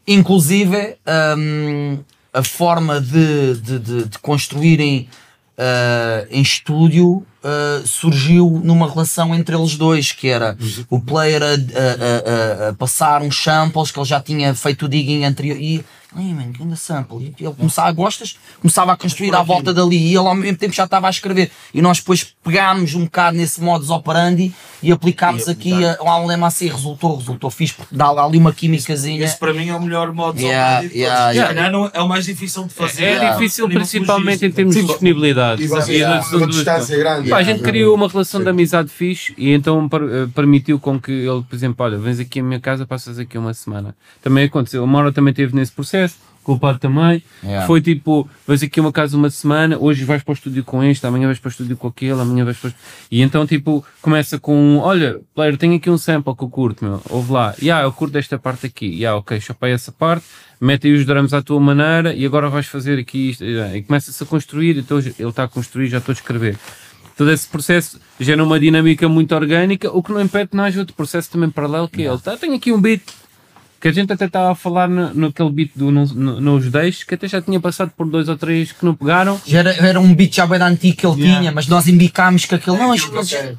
Inclusive, 0.08 0.96
hum, 1.38 2.00
a 2.32 2.44
forma 2.44 3.02
de, 3.02 3.56
de, 3.56 3.80
de, 3.80 4.04
de 4.06 4.20
construírem 4.20 5.10
ah, 5.58 6.26
em 6.30 6.42
estúdio 6.44 7.26
ah, 7.44 7.82
surgiu 7.84 8.62
numa 8.64 8.88
relação 8.90 9.34
entre 9.34 9.56
eles 9.56 9.76
dois, 9.76 10.12
que 10.12 10.28
era 10.28 10.56
o 10.92 11.00
player 11.02 11.42
a, 11.42 11.48
a- 11.48 11.52
a- 11.54 12.66
a- 12.66 12.70
a 12.70 12.74
passar 12.74 13.22
uns 13.24 13.42
samples 13.42 13.90
que 13.90 13.98
ele 14.00 14.06
já 14.06 14.22
tinha 14.22 14.54
feito 14.54 14.86
o 14.86 14.90
digging 14.90 15.26
anterior 15.26 15.58
e 15.60 15.84
Ai, 16.18 16.34
mano, 16.34 16.52
que 16.54 16.64
ainda 16.64 16.76
sample. 16.76 17.34
E 17.40 17.44
ele 17.46 17.54
começava 17.54 17.88
a 17.90 17.92
gostas, 17.92 18.38
começava 18.60 18.92
a 18.94 18.98
construir 18.98 19.34
à 19.36 19.44
volta 19.44 19.74
dali 19.74 19.98
e 19.98 20.08
ele 20.10 20.18
ao 20.18 20.34
mesmo 20.36 20.58
tempo 20.58 20.74
já 20.74 20.86
estava 20.86 21.08
a 21.08 21.10
escrever. 21.10 21.52
E 21.74 21.82
nós 21.82 22.00
depois 22.00 22.24
pegámos 22.44 22.96
um 22.96 23.04
bocado 23.06 23.38
nesse 23.38 23.62
modus 23.62 23.90
operandi 23.90 24.54
e 24.82 24.92
aplicámos 24.92 25.48
aqui 25.48 25.86
a- 25.86 25.98
ao 26.00 26.08
álbum 26.08 26.36
MAC. 26.38 26.68
Resultou, 26.68 27.18
resultou 27.18 27.50
fixe, 27.52 27.74
porque 27.74 27.96
dá 27.96 28.08
ali 28.10 28.38
uma 28.38 28.52
químicazinha. 28.54 29.24
Esse 29.24 29.38
para 29.38 29.54
mim 29.54 29.70
é 29.70 29.76
o 29.76 29.82
melhor 29.82 30.12
modo 30.14 30.38
de 30.38 30.46
Yeah, 30.46 30.78
operandi 30.78 30.94
de 30.94 31.00
yeah, 31.00 31.32
yeah. 31.32 31.54
calhar 31.54 31.72
não- 31.72 31.92
é 31.94 32.02
o 32.02 32.08
mais 32.08 32.26
difícil 32.26 32.64
de 32.66 32.74
fazer. 32.74 33.04
É 33.04 33.10
Yeah. 33.12 33.38
difícil, 33.38 33.68
principalmente 33.70 34.46
em 34.46 34.52
termos 34.52 34.76
de 34.76 34.82
Sim, 34.82 34.88
disponibilidade. 34.88 35.62
E 35.62 35.66
E 35.66 36.48
distância 36.48 36.98
grande. 36.98 37.30
Pá, 37.30 37.38
a 37.38 37.44
gente 37.44 37.58
Yeah. 37.58 37.64
criou 37.72 37.96
uma 37.96 38.08
relação 38.08 38.42
de 38.42 38.50
amizade 38.50 38.90
fixe 38.90 39.34
e 39.38 39.52
então 39.52 39.88
eh, 39.94 40.28
permitiu 40.34 40.80
com 40.80 41.00
que 41.00 41.12
ele, 41.12 41.42
por 41.44 41.56
exemplo, 41.56 41.86
olha, 41.86 41.98
vens 41.98 42.20
aqui 42.20 42.40
à 42.40 42.44
minha 42.44 42.60
casa, 42.60 42.86
passas 42.86 43.20
aqui 43.20 43.38
uma 43.38 43.54
semana. 43.54 43.96
Também 44.22 44.46
aconteceu, 44.46 44.84
a 44.84 44.88
Maura 44.88 45.12
também 45.12 45.32
esteve 45.32 45.56
nesse 45.56 45.72
processo, 45.72 46.07
com 46.44 46.54
o 46.54 46.60
pai 46.60 46.78
também. 46.80 47.22
Yeah. 47.44 47.68
Foi 47.68 47.82
tipo, 47.82 48.28
vens 48.48 48.64
aqui 48.64 48.80
a 48.80 48.84
uma 48.84 48.92
casa 48.94 49.18
uma 49.18 49.30
semana, 49.30 49.78
hoje 49.78 50.06
vais 50.06 50.24
para 50.24 50.32
o 50.32 50.34
estúdio 50.34 50.64
com 50.64 50.82
este, 50.82 51.06
amanhã 51.06 51.26
vais 51.28 51.40
para 51.40 51.50
o 51.50 51.52
estúdio 51.52 51.76
com 51.76 51.90
aquele, 51.90 52.22
amanhã 52.22 52.46
vais 52.46 52.56
para 52.56 52.70
o... 52.70 52.74
E 53.12 53.22
então, 53.22 53.46
tipo, 53.46 53.86
começa 54.02 54.40
com, 54.40 54.78
olha, 54.78 55.20
player, 55.36 55.58
tenho 55.58 55.76
aqui 55.76 55.90
um 55.90 55.98
sample 55.98 56.34
que 56.34 56.44
eu 56.46 56.50
curto, 56.50 56.86
meu, 56.86 57.02
ouve 57.10 57.34
lá. 57.34 57.54
Yeah, 57.62 57.86
eu 57.86 57.92
curto 57.92 58.18
esta 58.18 58.40
parte 58.40 58.66
aqui. 58.66 58.86
Yeah, 58.86 59.18
ok, 59.18 59.42
chapei 59.42 59.74
essa 59.74 59.92
parte, 59.92 60.26
mete 60.62 60.88
aí 60.88 60.94
os 60.94 61.06
drums 61.06 61.34
à 61.34 61.42
tua 61.42 61.60
maneira 61.60 62.14
e 62.14 62.26
agora 62.26 62.50
vais 62.50 62.66
fazer 62.66 62.98
aqui 62.98 63.32
isto. 63.32 63.44
E 63.44 63.84
começa-se 63.84 64.24
a 64.24 64.26
construir, 64.26 64.78
então 64.78 65.00
ele 65.00 65.14
está 65.20 65.44
a 65.44 65.48
construir, 65.50 65.88
já 65.88 65.98
estou 65.98 66.14
a 66.14 66.16
escrever. 66.16 66.58
Todo 67.18 67.30
esse 67.30 67.48
processo 67.48 68.00
gera 68.20 68.42
uma 68.42 68.58
dinâmica 68.58 69.10
muito 69.10 69.36
orgânica, 69.36 69.92
o 69.92 70.02
que 70.02 70.14
não 70.14 70.22
impede 70.22 70.52
que 70.52 70.56
não 70.56 70.64
haja 70.64 70.80
outro 70.80 70.96
processo 70.96 71.30
também 71.30 71.50
paralelo, 71.50 71.90
que 71.90 72.04
é 72.04 72.06
ele, 72.06 72.20
tá, 72.20 72.38
tenho 72.38 72.54
aqui 72.54 72.72
um 72.72 72.80
beat, 72.80 73.02
que 73.80 73.88
a 73.88 73.92
gente 73.92 74.12
até 74.12 74.26
estava 74.26 74.52
a 74.52 74.56
falar 74.56 74.88
no, 74.88 75.14
naquele 75.14 75.50
beat 75.50 75.72
do 75.76 75.92
Não, 75.92 76.06
não, 76.06 76.42
não 76.42 76.56
os 76.56 76.70
deixes, 76.70 77.04
que 77.04 77.16
até 77.16 77.28
já 77.28 77.42
tinha 77.42 77.60
passado 77.60 77.92
por 77.96 78.08
dois 78.08 78.28
ou 78.28 78.38
três 78.38 78.72
que 78.72 78.84
não 78.86 78.96
pegaram. 78.96 79.40
Já 79.46 79.60
era, 79.60 79.74
era 79.74 80.00
um 80.00 80.14
beat 80.14 80.36
já 80.36 80.48
bem 80.48 80.62
antigo 80.62 80.98
que 80.98 81.06
ele 81.06 81.16
tinha, 81.16 81.52
mas 81.52 81.68
nós 81.68 81.88
embicámos 81.88 82.46
com 82.46 82.56
aquele. 82.56 82.78
Não, 82.78 82.94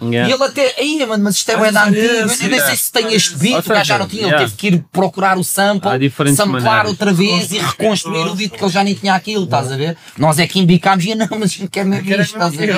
Yeah. 0.01 0.29
E 0.29 0.33
ele 0.33 0.45
até. 0.45 0.75
Aí, 0.79 1.07
mano, 1.07 1.25
mas 1.25 1.37
isto 1.37 1.51
é 1.51 1.57
bem 1.57 1.69
antigo. 1.69 2.07
Eu 2.07 2.51
nem 2.51 2.61
sei 2.61 2.77
se 2.77 2.93
tem 2.93 3.13
este 3.13 3.37
beat, 3.37 3.55
Ou 3.55 3.61
o 3.61 3.63
gajo 3.63 3.75
já 3.75 3.85
seja, 3.85 3.99
não 3.99 4.09
tinha. 4.09 4.23
Ele 4.23 4.31
yeah. 4.31 4.47
teve 4.47 4.57
que 4.57 4.67
ir 4.69 4.85
procurar 4.93 5.39
o 5.39 5.45
sample, 5.45 6.11
samplar 6.35 6.63
maneiras. 6.63 6.91
outra 6.91 7.13
vez 7.13 7.53
e 7.53 7.59
reconstruir 7.59 8.29
o 8.29 8.35
beat, 8.35 8.51
porque 8.51 8.65
ele 8.65 8.73
já 8.73 8.85
nem 8.85 8.95
tinha 8.95 9.15
aquilo, 9.15 9.45
estás 9.45 9.71
a 9.71 9.77
ver? 9.77 9.97
Nós 10.17 10.39
é 10.39 10.47
que 10.47 10.59
embicámos 10.59 11.05
e 11.05 11.15
não, 11.15 11.29
mas 11.39 11.53
gente 11.53 11.71
quer 11.71 11.85
mesmo 11.85 12.09
isto, 12.11 12.23
estás 12.23 12.55
a 12.55 12.57
ver? 12.57 12.69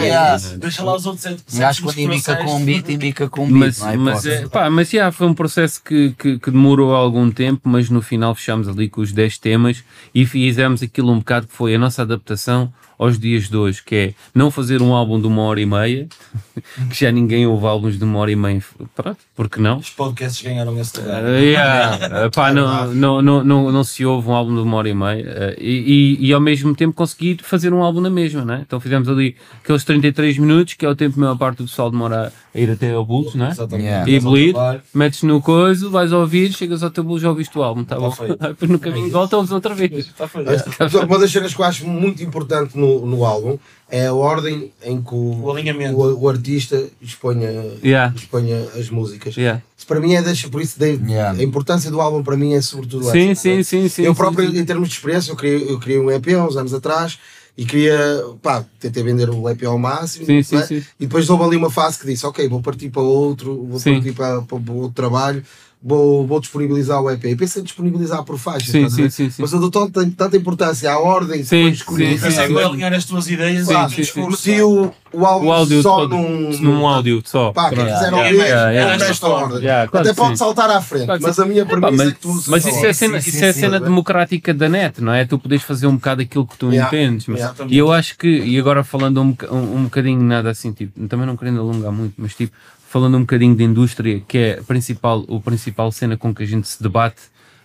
Yeah. 0.00 0.38
Deixa 0.56 0.82
lá 0.82 0.96
os 0.96 1.06
outros 1.06 1.26
Um 1.26 1.58
gajo 1.58 1.82
quando 1.82 1.98
embica 1.98 2.36
com 2.36 2.56
um 2.56 2.64
beat, 2.64 2.88
embica 2.88 3.28
com 3.28 3.44
um 3.44 3.46
beat. 3.46 3.58
Mas, 3.58 3.78
não 3.78 3.90
é 3.90 3.96
mas, 3.96 4.24
pá, 4.50 4.70
mas 4.70 4.92
yeah, 4.92 5.12
foi 5.12 5.26
um 5.26 5.34
processo 5.34 5.80
que, 5.82 6.14
que, 6.18 6.38
que 6.38 6.50
demorou 6.86 6.94
algum 6.94 7.30
tempo, 7.30 7.68
mas 7.68 7.90
no 7.90 8.00
final 8.00 8.34
fechámos 8.34 8.68
ali 8.68 8.88
com 8.88 9.00
os 9.00 9.12
10 9.12 9.38
temas 9.38 9.84
e 10.14 10.24
fizemos 10.24 10.82
aquilo 10.82 11.10
um 11.12 11.18
bocado 11.18 11.46
que 11.46 11.52
foi 11.52 11.74
a 11.74 11.78
nossa 11.78 12.02
adaptação 12.02 12.72
aos 12.98 13.18
dias 13.18 13.48
de 13.48 13.56
hoje, 13.56 13.82
que 13.84 13.94
é 13.94 14.14
não 14.34 14.50
fazer 14.50 14.82
um 14.82 14.94
álbum 14.94 15.20
de 15.20 15.26
uma 15.26 15.42
hora 15.42 15.60
e 15.60 15.66
meia, 15.66 16.08
que 16.90 17.00
já 17.00 17.10
ninguém 17.12 17.46
ouve 17.46 17.66
álbuns 17.66 17.98
de 17.98 18.04
uma 18.04 18.18
hora 18.18 18.30
e 18.30 18.36
meia, 18.36 18.62
pronto, 18.94 19.18
porque 19.34 19.60
não? 19.60 19.78
Os 19.78 19.90
podcasts 19.90 20.42
ganharam 20.42 20.78
esse 20.78 21.00
lugar. 21.00 21.22
Uh, 21.22 21.38
yeah. 21.38 22.30
Pá, 22.34 22.52
não, 22.52 22.94
não, 22.94 23.22
não, 23.22 23.44
não, 23.44 23.72
não 23.72 23.84
se 23.84 24.04
ouve 24.04 24.28
um 24.28 24.34
álbum 24.34 24.54
de 24.54 24.60
uma 24.60 24.76
hora 24.76 24.88
e 24.88 24.94
meia 24.94 25.24
uh, 25.24 25.60
e, 25.60 26.16
e, 26.20 26.26
e 26.26 26.32
ao 26.32 26.40
mesmo 26.40 26.74
tempo 26.74 26.94
conseguir 26.94 27.38
fazer 27.42 27.72
um 27.72 27.82
álbum 27.82 28.00
na 28.00 28.10
mesma, 28.10 28.44
né? 28.44 28.62
Então 28.66 28.80
fizemos 28.80 29.08
ali 29.08 29.36
aqueles 29.62 29.84
33 29.84 30.38
minutos, 30.38 30.74
que 30.74 30.84
é 30.84 30.88
o 30.88 30.96
tempo 30.96 31.14
que 31.14 31.20
a 31.20 31.22
maior 31.22 31.36
parte 31.36 31.58
do 31.58 31.64
pessoal 31.64 31.90
demora 31.90 32.32
a 32.54 32.58
ir 32.58 32.70
até 32.70 32.92
ao 32.92 33.04
bulto, 33.04 33.36
né? 33.36 33.50
Exatamente. 33.50 33.86
Yeah. 33.86 34.10
E 34.10 34.20
bleed, 34.20 34.56
metes 34.94 35.22
no 35.22 35.40
coisa, 35.40 35.88
vais 35.88 36.12
ouvir, 36.12 36.52
chegas 36.52 36.82
ao 36.82 36.90
teu 36.90 37.04
bulto, 37.04 37.20
já 37.20 37.28
ouviste 37.28 37.56
o 37.58 37.62
álbum, 37.62 37.84
tá 37.84 37.96
bom? 37.98 38.10
feito. 38.10 38.36
Depois 38.36 38.70
no 38.70 38.78
caminho 38.78 39.10
volta 39.10 39.36
ouves 39.36 39.52
outra 39.52 39.74
vez. 39.74 39.92
Está 39.92 40.26
feito. 40.26 40.98
Uma 41.04 41.18
das 41.18 41.30
cenas 41.30 41.54
que 41.54 41.60
eu 41.60 41.64
acho 41.64 41.86
muito 41.86 42.22
importante 42.22 42.76
no, 42.76 42.85
no 43.06 43.24
álbum 43.24 43.58
é 43.88 44.06
a 44.06 44.14
ordem 44.14 44.72
em 44.84 45.00
que 45.00 45.14
o, 45.14 45.42
O 45.44 45.50
alinhamento. 45.50 45.96
o, 45.96 46.22
o 46.22 46.28
artista 46.28 46.82
exponha, 47.00 47.50
Yeah. 47.84 48.12
exponha 48.16 48.60
as 48.76 48.90
músicas. 48.90 49.36
Yeah. 49.36 49.62
Isso 49.76 49.86
para 49.86 50.00
mim 50.00 50.14
é 50.14 50.22
deixa, 50.22 50.48
por 50.48 50.60
isso 50.60 50.78
de- 50.78 50.98
Yeah. 51.08 51.38
a 51.38 51.42
importância 51.42 51.90
do 51.90 52.00
álbum 52.00 52.22
para 52.22 52.36
mim 52.36 52.54
é 52.54 52.60
sobretudo 52.60 53.04
Sim, 53.10 53.30
essa, 53.30 53.42
sim, 53.42 53.62
sim, 53.62 53.88
sim. 53.88 54.02
Eu 54.02 54.12
sim, 54.14 54.18
próprio, 54.18 54.50
sim. 54.50 54.58
em 54.58 54.64
termos 54.64 54.88
de 54.88 54.94
experiência, 54.96 55.30
eu 55.30 55.36
criei, 55.36 55.70
eu 55.70 55.78
criei 55.78 56.00
um 56.00 56.10
EP 56.10 56.26
há 56.34 56.44
uns 56.44 56.56
anos 56.56 56.74
atrás 56.74 57.18
e 57.58 57.64
queria, 57.64 57.96
pá, 58.42 58.64
tentei 58.80 59.02
vender 59.02 59.30
o 59.30 59.48
EP 59.48 59.62
ao 59.64 59.78
máximo. 59.78 60.26
Sim, 60.26 60.42
sim, 60.42 60.60
sim. 60.62 60.82
E 61.00 61.06
depois 61.06 61.30
houve 61.30 61.44
ali 61.44 61.56
uma 61.56 61.70
fase 61.70 61.98
que 61.98 62.06
disse: 62.06 62.26
Ok, 62.26 62.46
vou 62.48 62.60
partir 62.60 62.90
para 62.90 63.00
outro, 63.02 63.64
vou 63.64 63.78
Sim. 63.78 63.94
partir 63.94 64.12
para, 64.12 64.42
para, 64.42 64.58
para 64.60 64.74
outro 64.74 64.92
trabalho, 64.94 65.42
vou, 65.86 66.26
vou 66.26 66.40
disponibilizar 66.40 67.00
o 67.00 67.08
EP. 67.08 67.24
E 67.26 67.36
pensei 67.36 67.62
em 67.62 67.64
disponibilizar 67.64 68.24
por 68.24 68.36
faixa. 68.36 68.72
Sim, 68.72 68.88
sim, 68.90 69.08
sim, 69.08 69.30
sim. 69.30 69.40
Mas 69.42 69.52
eu 69.52 69.60
dou 69.60 69.70
tanta, 69.70 70.04
tanta 70.16 70.36
importância 70.36 70.90
à 70.90 70.98
ordem 70.98 71.38
que 71.38 71.46
Sim, 71.46 71.56
depois 71.58 71.74
escolhi. 71.76 72.06
sim, 72.18 72.18
Sim, 72.18 72.30
sim, 72.32 72.46
sim, 72.48 72.58
alinhar 72.58 72.92
as 72.92 73.04
tuas 73.04 73.28
ideias 73.30 73.68
Pá, 73.68 73.88
e. 73.88 74.20
Meti 74.26 74.60
o, 74.62 74.92
o 75.12 75.24
álbum 75.24 75.46
O 75.46 75.52
áudio 75.52 75.82
só 75.82 76.08
num, 76.08 76.50
num 76.58 76.86
áudio 76.88 77.22
só. 77.24 77.52
Pá, 77.52 77.68
quem 77.68 77.78
quiser 77.78 78.06
Yeah, 78.06 78.16
ouvir, 78.16 78.34
yeah, 78.36 78.70
yeah. 78.70 78.94
é 78.94 78.98
nesta 78.98 79.28
ordem. 79.28 79.58
Yeah, 79.58 79.88
claro 79.88 80.06
Até 80.08 80.14
pode 80.16 80.30
sim. 80.30 80.36
saltar 80.36 80.70
à 80.70 80.80
frente, 80.80 81.06
Claro 81.06 81.22
mas 81.22 81.38
a 81.38 81.46
minha 81.46 81.64
premissa 81.64 81.92
mas, 81.92 82.08
é 82.08 82.10
que 82.12 82.20
tu 82.20 82.28
mas 82.48 82.66
isso 82.66 82.86
é 82.86 82.92
cena, 82.92 83.20
sim, 83.20 83.28
isso 83.30 83.44
é 83.44 83.52
cena 83.52 83.78
sim. 83.78 83.84
democrática 83.84 84.52
da 84.52 84.68
net, 84.68 85.00
não 85.00 85.12
é? 85.12 85.24
Tu 85.24 85.38
podes 85.38 85.62
fazer 85.62 85.86
um 85.86 85.94
bocado 85.94 86.22
aquilo 86.22 86.46
que 86.46 86.56
tu 86.58 86.72
entendes. 86.72 87.26
E 87.68 87.78
eu 87.78 87.92
acho 87.92 88.18
que, 88.18 88.26
e 88.28 88.58
agora 88.58 88.82
falando 88.82 89.22
um, 89.22 89.36
um, 89.50 89.76
um 89.76 89.84
bocadinho 89.84 90.20
nada 90.20 90.50
assim, 90.50 90.72
tipo, 90.72 91.06
também 91.06 91.26
não 91.26 91.36
querendo 91.36 91.60
alongar 91.60 91.92
muito, 91.92 92.14
mas 92.18 92.34
tipo, 92.34 92.52
falando 92.96 93.18
um 93.18 93.20
bocadinho 93.20 93.54
de 93.54 93.62
indústria, 93.62 94.22
que 94.26 94.38
é 94.38 94.58
a 94.58 94.62
principal, 94.62 95.22
o 95.28 95.38
principal 95.38 95.92
cena 95.92 96.16
com 96.16 96.34
que 96.34 96.42
a 96.42 96.46
gente 96.46 96.66
se 96.66 96.82
debate 96.82 97.20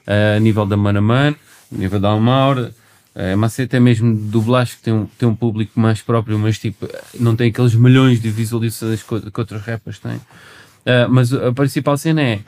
eh, 0.05 0.36
a 0.36 0.39
nível 0.41 0.65
da 0.65 0.75
Man 0.75 0.99
a 0.99 1.36
nível 1.71 2.01
da 2.01 2.09
Almaura, 2.09 2.75
é 3.15 3.34
mas 3.34 3.57
até 3.57 3.79
mesmo 3.79 4.13
de 4.13 4.23
dublagem 4.23 4.75
que 4.75 4.82
tem 4.82 4.93
um, 4.93 5.05
tem 5.05 5.29
um 5.29 5.34
público 5.34 5.79
mais 5.79 6.01
próprio, 6.01 6.38
mas 6.38 6.59
tipo, 6.59 6.86
não 7.17 7.34
tem 7.34 7.49
aqueles 7.49 7.73
milhões 7.73 8.21
de 8.21 8.29
visualizações 8.29 9.03
que, 9.03 9.32
que 9.32 9.39
outros 9.39 9.61
rappers 9.61 9.99
têm. 9.99 10.19
Eh, 10.86 11.07
mas 11.07 11.32
a 11.32 11.53
principal 11.53 11.95
cena 11.95 12.21
é 12.21 12.39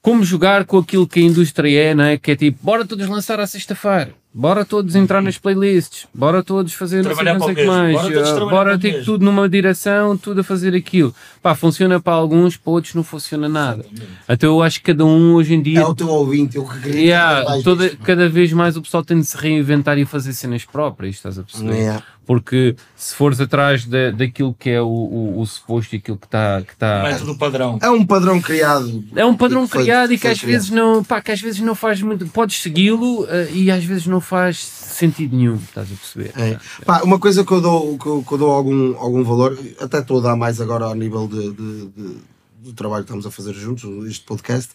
como 0.00 0.22
jogar 0.22 0.66
com 0.66 0.78
aquilo 0.78 1.08
que 1.08 1.18
a 1.18 1.22
indústria 1.24 1.90
é, 1.90 1.92
não 1.92 2.04
é? 2.04 2.16
Que 2.16 2.30
é 2.30 2.36
tipo, 2.36 2.56
bora 2.62 2.86
todos 2.86 3.08
lançar 3.08 3.40
à 3.40 3.48
sexta-feira, 3.48 4.14
bora 4.34 4.64
todos 4.64 4.96
entrar 4.96 5.22
nas 5.22 5.38
playlists, 5.38 6.06
bora 6.12 6.42
todos 6.42 6.72
fazer 6.74 6.96
não 6.96 7.04
sei, 7.04 7.14
Trabalhar 7.14 7.38
não 7.38 7.46
sei 7.46 7.52
o 7.52 7.54
para 7.54 7.62
que 7.64 7.70
mais, 7.70 7.92
bora 7.94 8.12
todos 8.14 8.30
ah, 8.30 8.46
bora 8.50 8.78
ter 8.78 8.88
mesmo. 8.92 9.04
tudo 9.04 9.24
numa 9.24 9.48
direção, 9.48 10.16
tudo 10.16 10.40
a 10.40 10.44
fazer 10.44 10.74
aquilo. 10.74 11.14
Pá, 11.40 11.54
funciona 11.54 12.00
para 12.00 12.14
alguns, 12.14 12.56
para 12.56 12.72
outros 12.72 12.94
não 12.94 13.04
funciona 13.04 13.48
nada. 13.48 13.84
Então 14.28 14.50
eu 14.50 14.62
acho 14.62 14.80
que 14.80 14.86
cada 14.92 15.04
um 15.04 15.34
hoje 15.34 15.54
em 15.54 15.62
dia. 15.62 15.80
É 15.80 15.86
o 15.86 15.94
teu 15.94 16.08
ouvinte, 16.08 16.56
eu 16.56 16.64
que 16.64 16.70
acredito 16.78 16.98
Yeah, 17.04 17.62
toda, 17.62 17.84
nisto. 17.84 17.98
cada 18.02 18.28
vez 18.28 18.52
mais 18.52 18.76
o 18.76 18.82
pessoal 18.82 19.04
tem 19.04 19.18
de 19.20 19.26
se 19.26 19.36
reinventar 19.36 19.96
e 19.98 20.04
fazer 20.04 20.32
cenas 20.32 20.64
próprias, 20.64 21.14
estás 21.16 21.38
a 21.38 21.42
perceber? 21.42 21.74
Yeah. 21.76 22.02
Porque 22.26 22.74
se 22.96 23.14
fores 23.14 23.38
atrás 23.38 23.84
da, 23.84 24.10
daquilo 24.10 24.56
que 24.58 24.70
é 24.70 24.80
o, 24.80 24.86
o, 24.86 25.40
o 25.40 25.46
suposto 25.46 25.94
e 25.94 25.98
aquilo 25.98 26.16
que 26.16 26.24
está. 26.24 26.62
Que 26.66 26.74
tá, 26.74 27.02
método 27.02 27.36
padrão. 27.36 27.78
É 27.82 27.90
um 27.90 28.02
padrão 28.06 28.40
criado. 28.40 29.04
é 29.14 29.26
um 29.26 29.36
padrão 29.36 29.66
que 29.66 29.72
foi- 29.74 29.82
criado 29.82 30.10
e 30.14 30.16
que 30.16 30.26
às 30.26 30.40
vezes 30.40 30.70
não, 30.70 31.04
pá, 31.04 31.20
que 31.20 31.30
às 31.30 31.38
vezes 31.42 31.60
não 31.60 31.74
faz 31.74 32.00
muito. 32.00 32.24
Podes 32.28 32.62
segui-lo 32.62 33.26
eh, 33.28 33.50
e 33.52 33.70
às 33.70 33.84
vezes 33.84 34.06
não 34.06 34.22
faz 34.24 34.58
sentido 34.58 35.36
nenhum, 35.36 35.54
estás 35.56 35.86
a 35.92 35.94
perceber? 35.94 36.32
É. 36.36 36.58
Pá, 36.84 37.02
uma 37.02 37.18
coisa 37.18 37.44
que 37.44 37.52
eu 37.52 37.60
dou, 37.60 37.96
que 37.98 38.06
eu, 38.06 38.24
que 38.26 38.32
eu 38.32 38.38
dou 38.38 38.50
algum, 38.50 38.96
algum 38.98 39.22
valor, 39.22 39.58
até 39.80 39.98
estou 39.98 40.18
a 40.18 40.22
dar 40.22 40.36
mais 40.36 40.60
agora 40.60 40.86
ao 40.86 40.94
nível 40.94 41.28
de, 41.28 41.52
de- 41.52 41.86
de- 41.86 42.16
do 42.64 42.72
trabalho 42.72 43.04
que 43.04 43.08
estamos 43.10 43.26
a 43.26 43.30
fazer 43.30 43.52
juntos, 43.52 43.84
este 44.06 44.24
podcast, 44.24 44.70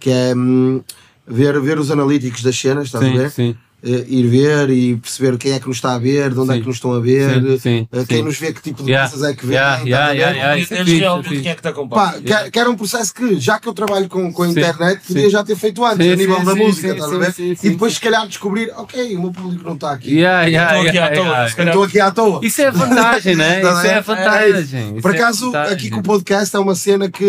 que 0.00 0.10
é 0.10 0.34
hum, 0.34 0.82
ver, 1.26 1.60
ver 1.60 1.78
os 1.78 1.90
analíticos 1.90 2.42
das 2.42 2.58
cenas, 2.58 2.86
estás 2.86 3.04
a 3.04 3.06
Sim, 3.06 3.16
ver? 3.16 3.30
sim. 3.30 3.56
Eh, 3.80 4.06
ir 4.08 4.26
ver 4.26 4.70
e 4.70 4.96
perceber 4.96 5.38
quem 5.38 5.52
é 5.52 5.60
que 5.60 5.68
nos 5.68 5.76
está 5.76 5.94
a 5.94 5.98
ver, 6.00 6.32
de 6.32 6.40
onde 6.40 6.50
é 6.50 6.54
Sim. 6.54 6.60
que 6.62 6.66
nos 6.66 6.76
estão 6.78 6.92
a 6.94 6.98
ver, 6.98 7.40
Sim, 7.40 7.58
sim, 7.58 7.88
eh, 7.92 8.04
quem 8.08 8.16
sim. 8.16 8.22
nos 8.24 8.36
vê, 8.36 8.52
que 8.52 8.60
tipo 8.60 8.82
de 8.82 8.90
Yeah, 8.90 9.08
coisas 9.08 9.30
é 9.30 9.34
que 9.36 9.46
vê. 9.46 9.54
yeah, 9.54 9.74
estás 9.76 9.88
yeah, 9.88 10.06
a 10.06 10.12
ver? 10.12 10.18
yeah, 10.18 10.58
isso 10.58 10.74
é 10.74 10.82
realmente 10.82 11.26
isso 11.26 11.38
é 11.38 11.42
quem 11.42 11.52
é 11.52 11.54
que 11.54 11.62
te 11.62 11.68
acompanha. 11.68 12.12
Pá, 12.12 12.14
que, 12.44 12.50
que 12.50 12.58
era 12.58 12.68
um 12.68 12.76
processo 12.76 13.14
que, 13.14 13.38
já 13.38 13.60
que 13.60 13.68
eu 13.68 13.72
trabalho 13.72 14.08
com, 14.08 14.32
com 14.32 14.42
a 14.42 14.46
Sim, 14.46 14.50
internet, 14.58 15.00
podia 15.06 15.30
já 15.30 15.44
ter 15.44 15.54
feito 15.54 15.84
antes, 15.84 16.04
Sim, 16.04 16.12
a 16.12 16.16
nível 16.16 16.38
sim, 16.40 16.44
da 16.44 16.52
sim, 16.54 16.58
música, 16.58 16.88
sim, 16.88 16.94
estás 16.94 17.10
sim, 17.10 17.16
a 17.16 17.18
ver? 17.20 17.32
sim, 17.32 17.54
sim, 17.54 17.66
e 17.68 17.70
depois, 17.70 17.94
se 17.94 18.00
calhar, 18.00 18.26
descobrir, 18.26 18.72
ok, 18.76 19.14
o 19.16 19.20
meu 19.20 19.30
público 19.30 19.62
não 19.64 19.74
está 19.74 19.92
aqui. 19.92 20.18
Estou 20.18 20.28
aqui 20.34 20.56
à 20.56 20.68
toa, 20.74 20.82
yeah. 20.82 21.48
se 21.48 21.54
calhar- 21.54 21.68
Estou 21.72 21.84
aqui 21.84 22.00
à 22.00 22.10
toa. 22.10 22.40
Isso 22.42 22.60
é 22.60 22.66
a 22.66 22.70
vantagem, 22.72 23.36
né? 23.36 23.60
Tá 23.62 23.70
Isso 23.78 23.86
é 23.86 23.90
a 23.90 23.92
bem? 23.94 24.02
vantagem. 24.02 24.88
Por 24.94 24.98
Isso 24.98 25.06
é 25.08 25.10
a 25.10 25.14
acaso, 25.14 25.56
aqui 25.56 25.88
com 25.90 26.00
o 26.00 26.02
podcast 26.02 26.56
é 26.56 26.58
uma 26.58 26.74
cena 26.74 27.08
que, 27.08 27.24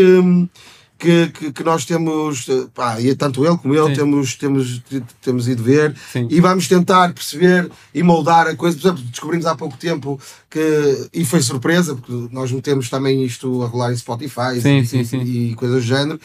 que, 0.99 1.27
que, 1.27 1.51
que 1.53 1.63
nós 1.63 1.85
temos, 1.85 2.47
eh, 2.49 2.67
pá, 2.75 2.99
e 2.99 3.15
tanto 3.15 3.45
ele 3.45 3.57
como 3.57 3.73
eu 3.73 3.87
Sim. 3.87 3.93
temos, 3.93 4.35
temos, 4.35 4.83
temos 5.21 5.47
ido 5.47 5.63
ver 5.63 5.95
Sim. 6.11 6.27
e 6.29 6.41
vamos 6.41 6.67
tentar 6.67 7.13
perceber 7.13 7.71
e 7.95 8.03
moldar 8.03 8.47
a 8.47 8.55
coisa. 8.55 8.77
Por 8.77 8.87
exemplo, 8.87 9.03
descobrimos 9.05 9.45
há 9.45 9.55
pouco 9.55 9.77
tempo 9.77 10.19
que, 10.49 11.09
e 11.13 11.23
foi 11.23 11.41
surpresa, 11.41 11.95
porque 11.95 12.27
nós 12.33 12.51
metemos 12.51 12.89
também 12.89 13.23
isto 13.23 13.63
a 13.63 13.67
rolar 13.67 13.93
em 13.93 13.95
Spotify 13.95 14.59
Sim, 14.61 14.83
e, 15.23 15.51
e 15.51 15.55
coisas 15.55 15.81
do 15.81 15.87
género, 15.87 16.19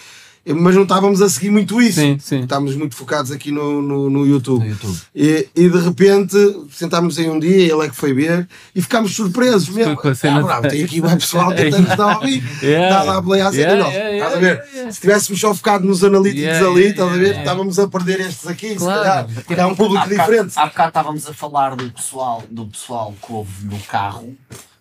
mas 0.52 0.74
não 0.74 0.82
estávamos 0.82 1.22
a 1.22 1.28
seguir 1.28 1.50
muito 1.50 1.80
isso. 1.80 2.00
Sim, 2.00 2.18
sim. 2.18 2.40
Estávamos 2.40 2.74
muito 2.76 2.94
focados 2.94 3.30
aqui 3.30 3.50
no, 3.50 3.80
no, 3.80 4.10
no 4.10 4.26
YouTube. 4.26 4.62
No 4.64 4.70
YouTube. 4.70 4.98
E, 5.14 5.48
e 5.54 5.68
de 5.70 5.78
repente 5.78 6.36
sentámos 6.70 7.18
em 7.18 7.30
um 7.30 7.38
dia, 7.38 7.72
ele 7.72 7.86
é 7.86 7.88
que 7.88 7.96
foi 7.96 8.12
ver 8.12 8.46
e 8.74 8.82
ficámos 8.82 9.14
surpresos 9.14 9.68
mesmo. 9.70 9.96
com 9.96 10.08
a 10.08 10.14
cena 10.14 10.36
Ah, 10.36 10.40
de- 10.40 10.44
bravo, 10.44 10.68
tem 10.68 10.84
aqui 10.84 11.00
o 11.00 11.04
pessoal 11.04 11.52
que 11.54 11.64
tanto 11.70 11.90
está 11.90 12.12
a 12.12 12.16
ouvir, 12.18 12.42
Yeah. 12.62 13.00
está 13.00 13.18
a 13.18 13.22
playar 13.22 13.46
a 13.48 13.52
cena 13.52 13.62
Yeah, 13.72 13.84
nós, 13.84 13.94
yeah, 13.94 14.16
estás 14.16 14.32
a 14.34 14.38
ver? 14.40 14.46
yeah, 14.46 14.64
yeah. 14.72 14.90
Se 14.90 14.96
estivéssemos 14.96 15.40
só 15.40 15.54
focado 15.54 15.86
nos 15.86 16.04
analíticos 16.04 16.42
Yeah, 16.42 16.66
ali, 16.66 16.80
yeah, 16.80 16.90
estás 16.90 17.12
a 17.12 17.16
ver? 17.16 17.38
Estávamos 17.38 17.78
a 17.78 17.88
perder 17.88 18.20
estes 18.20 18.46
aqui, 18.46 18.74
Claro. 18.74 18.98
se 18.98 19.04
calhar, 19.04 19.28
porque 19.34 19.54
é 19.54 19.66
um 19.66 19.74
público 19.74 20.04
Há 20.04 20.06
bocado- 20.08 20.30
diferente. 20.30 20.52
Há 20.56 20.66
bocado 20.66 20.88
estávamos 20.88 21.28
a 21.28 21.32
falar 21.34 21.76
do 21.76 21.90
pessoal, 21.90 22.42
do 22.50 22.66
pessoal 22.66 23.14
que 23.24 23.32
ouve 23.32 23.64
no 23.64 23.78
carro 23.80 24.34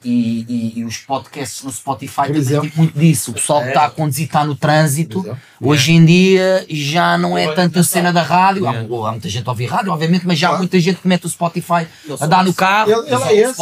e, 0.03 0.45
e- 0.47 0.79
e 0.79 0.85
os 0.85 0.97
podcasts 0.97 1.63
no 1.63 1.71
Spotify 1.71 2.23
também 2.23 2.37
exemplo. 2.41 2.69
tem 2.69 2.77
muito 2.77 2.97
disso. 2.99 3.31
O 3.31 3.33
pessoal 3.33 3.61
que 3.61 3.67
está 3.69 3.85
a 3.85 3.89
conduzir, 3.89 4.25
está 4.25 4.43
no 4.45 4.55
trânsito. 4.55 5.23
Por. 5.23 5.37
Hoje 5.61 5.91
em 5.93 6.05
dia 6.05 6.65
já 6.69 7.17
não 7.17 7.37
é 7.37 7.51
tanto 7.53 7.79
a 7.79 7.83
cena 7.83 8.11
da 8.11 8.21
rádio. 8.21 8.67
Há, 8.67 8.73
Yeah. 8.73 9.07
há 9.07 9.11
muita 9.11 9.29
gente 9.29 9.47
a 9.47 9.51
ouvir 9.51 9.65
rádio, 9.67 9.91
obviamente, 9.91 10.25
mas 10.27 10.37
já 10.39 10.49
há 10.49 10.57
muita 10.57 10.79
gente 10.79 10.99
que 10.99 11.07
mete 11.07 11.25
o 11.25 11.29
Spotify 11.29 11.87
a 12.19 12.25
dar 12.25 12.43
no 12.43 12.53
carro. 12.53 12.91
Ele, 12.91 13.07
ele 13.13 13.23
é 13.23 13.35
esse. 13.49 13.61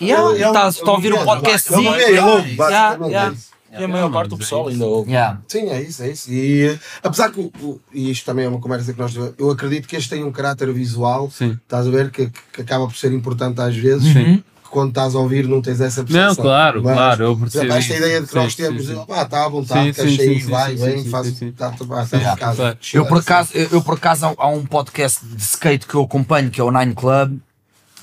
Yeah, 0.00 0.30
Ele- 0.30 0.38
ele- 0.40 0.44
está, 0.46 0.68
está 0.68 0.90
a 0.90 0.94
ouvir 0.94 1.12
um 1.14 1.24
podcast. 1.24 1.72
Ele 1.72 1.82
não 1.82 1.92
vê, 1.92 2.02
ele 2.04 2.20
ouve, 2.20 2.54
basicamente. 2.54 3.08
yeah. 3.10 3.30
é 3.30 3.32
isso. 3.34 3.54
E 3.76 3.82
a 3.82 3.88
maior 3.88 4.08
parte 4.08 4.28
do 4.28 4.38
pessoal 4.38 4.68
ainda 4.68 4.86
ouve. 4.86 5.10
Yeah. 5.10 5.40
Sim, 5.48 5.68
é 5.68 5.82
isso, 5.82 6.00
é 6.04 6.10
isso. 6.10 6.30
E 6.32 6.62
eh, 6.68 6.78
apesar 7.02 7.32
que, 7.32 7.50
e 7.92 8.08
isto 8.08 8.24
também 8.24 8.44
é 8.44 8.48
uma 8.48 8.60
conversa 8.60 8.92
que 8.92 8.98
nós 9.00 9.10
tivemos, 9.12 9.34
eu 9.36 9.50
acredito 9.50 9.88
que 9.88 9.96
este 9.96 10.10
tem 10.10 10.22
um 10.22 10.30
caráter 10.30 10.72
visual, 10.72 11.28
Sim. 11.28 11.58
estás 11.60 11.84
a 11.84 11.90
ver, 11.90 12.12
que, 12.12 12.30
que 12.52 12.62
acaba 12.62 12.86
por 12.86 12.94
ser 12.96 13.12
importante 13.12 13.60
às 13.60 13.74
vezes, 13.76 14.12
Sim. 14.12 14.44
Quando 14.74 14.88
estás 14.88 15.14
a 15.14 15.18
ouvir 15.20 15.46
não 15.46 15.62
tens 15.62 15.80
essa 15.80 16.02
percepção. 16.02 16.28
Não, 16.28 16.34
claro, 16.34 16.82
Mas, 16.82 16.94
claro, 16.94 17.24
eu 17.24 17.36
por 17.36 17.46
exemplo, 17.46 17.68
percebo. 17.68 17.78
esta 17.78 17.94
ideia 17.96 18.20
de 18.20 18.26
que 18.26 18.32
Sim, 18.32 18.38
nós 18.40 18.54
temos, 18.56 18.86
sim. 18.86 18.98
de, 18.98 19.06
pá, 19.06 19.22
está 19.22 19.44
à 19.44 19.48
vontade, 19.48 19.86
Sim, 19.86 19.92
quer 19.92 20.08
sim, 20.08 20.16
sair, 20.16 20.40
sim, 20.40 20.50
vai, 20.50 20.76
sim, 20.76 20.84
vem, 20.84 21.02
sim, 21.04 21.10
faz, 21.10 21.42
está 21.42 21.70
tudo 21.70 21.94
bem, 21.94 22.02
está 22.02 22.18
em 22.18 22.36
casa. 22.36 22.78
Eu 22.92 23.06
por 23.06 23.18
acaso, 23.18 23.50
eu, 23.54 23.68
eu, 23.70 23.82
por 23.82 23.94
acaso 23.94 24.34
há 24.36 24.48
um 24.48 24.66
podcast 24.66 25.24
de 25.24 25.40
skate 25.40 25.86
que 25.86 25.94
eu 25.94 26.02
acompanho, 26.02 26.50
que 26.50 26.60
é 26.60 26.64
o 26.64 26.72
Nine 26.72 26.92
Club, 26.92 27.38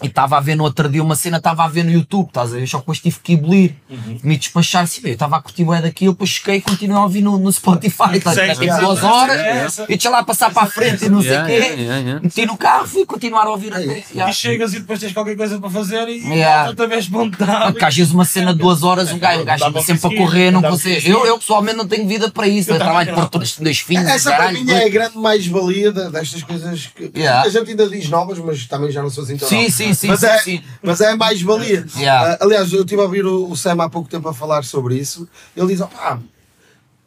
e 0.01 0.07
estava 0.07 0.37
a 0.37 0.39
ver 0.39 0.55
no 0.55 0.63
outro 0.63 0.89
dia 0.89 1.03
uma 1.03 1.15
cena, 1.15 1.37
estava 1.37 1.63
a 1.63 1.67
ver 1.67 1.83
no 1.83 1.91
YouTube, 1.91 2.27
estás 2.27 2.53
a 2.53 2.57
ver? 2.57 2.67
Só 2.67 2.77
que 2.77 2.83
depois 2.83 2.99
tive 2.99 3.19
que 3.23 3.33
abolir, 3.35 3.75
me 4.23 4.37
despachar 4.37 4.83
assim, 4.83 5.01
eu 5.03 5.13
estava 5.13 5.37
a 5.37 5.41
curtir 5.41 5.63
bué 5.63 5.81
daquilo, 5.81 6.13
depois 6.13 6.29
cheguei 6.29 6.57
e 6.57 6.61
continuei 6.61 6.97
a 6.99 7.03
ouvir 7.03 7.21
no, 7.21 7.37
no 7.37 7.51
Spotify, 7.51 8.17
estás 8.17 8.37
a 8.37 8.41
ver? 8.41 8.55
Sim, 8.55 8.61
Tipo 8.61 8.73
sim, 8.73 8.79
duas 8.81 8.99
sim, 8.99 9.05
horas, 9.05 9.37
sim, 9.39 9.45
é 9.47 9.57
essa. 9.57 9.83
e 9.83 9.87
deixa 9.87 10.09
lá 10.09 10.23
passar 10.23 10.51
para 10.51 10.63
a 10.63 10.65
frente 10.67 11.05
e 11.05 11.09
não 11.09 11.21
sei 11.21 11.37
o 11.37 11.45
quê, 11.45 12.19
meti 12.21 12.45
no 12.45 12.57
carro, 12.57 12.87
fui 12.87 13.05
continuar 13.05 13.45
a 13.45 13.49
ouvir. 13.51 13.71
E 14.13 14.33
chegas 14.33 14.73
e 14.73 14.79
depois 14.79 14.99
tens 14.99 15.13
qualquer 15.13 15.35
coisa 15.35 15.59
para 15.59 15.69
fazer 15.69 16.07
e 16.09 16.21
Yeah. 16.41 16.69
outra 16.69 16.87
vez 16.87 17.03
espontâneo. 17.05 17.71
Porque 17.71 17.85
às 17.85 17.95
vezes 17.95 18.11
uma 18.13 18.25
cena 18.25 18.53
de 18.53 18.59
duas 18.59 18.83
horas, 18.83 19.11
um 19.11 19.19
gajo, 19.19 19.41
um 19.41 19.45
gajo 19.45 19.65
anda 19.65 19.81
sempre 19.81 20.13
a 20.15 20.17
correr, 20.17 20.51
não 20.51 20.61
conseguir. 20.61 21.07
Eu, 21.09 21.25
eu 21.25 21.37
pessoalmente 21.37 21.77
não 21.77 21.87
tenho 21.87 22.07
vida 22.07 22.29
para 22.31 22.47
isso, 22.47 22.71
eu, 22.71 22.77
trabalho 22.77 23.13
por 23.13 23.29
todos 23.29 23.57
dois 23.57 23.79
filhos, 23.79 24.05
Essa 24.07 24.31
para 24.35 24.51
mim 24.51 24.69
é 24.71 24.85
a 24.85 24.89
grande 24.89 25.17
mais-valia 25.17 25.91
destas 25.91 26.43
coisas 26.43 26.87
que 26.95 27.11
a 27.27 27.47
gente 27.49 27.69
ainda 27.71 27.87
diz 27.87 28.09
novas, 28.09 28.39
mas 28.39 28.65
também 28.65 28.91
já 28.91 29.01
não 29.01 29.09
sou 29.09 29.23
assim 29.23 29.37
tão 29.37 29.47
Sim, 29.47 29.63
novo. 29.63 29.71
Sim, 29.93 30.01
sim, 30.01 30.07
mas 30.07 30.19
sim, 30.19 30.25
é, 30.25 30.37
sim. 30.39 30.63
Mas 30.83 31.01
é 31.01 31.11
a 31.11 31.15
mais-valia. 31.17 31.85
Yeah. 31.95 32.33
Ah, 32.33 32.45
aliás, 32.45 32.71
eu 32.73 32.81
estive 32.81 33.01
a 33.01 33.05
ouvir 33.05 33.25
o, 33.25 33.49
o 33.49 33.55
Sam 33.57 33.81
há 33.83 33.89
pouco 33.89 34.09
tempo 34.09 34.27
a 34.29 34.33
falar 34.33 34.63
sobre 34.63 34.95
isso. 34.97 35.27
Ele 35.55 35.67
diz: 35.67 35.81
opá, 35.81 36.19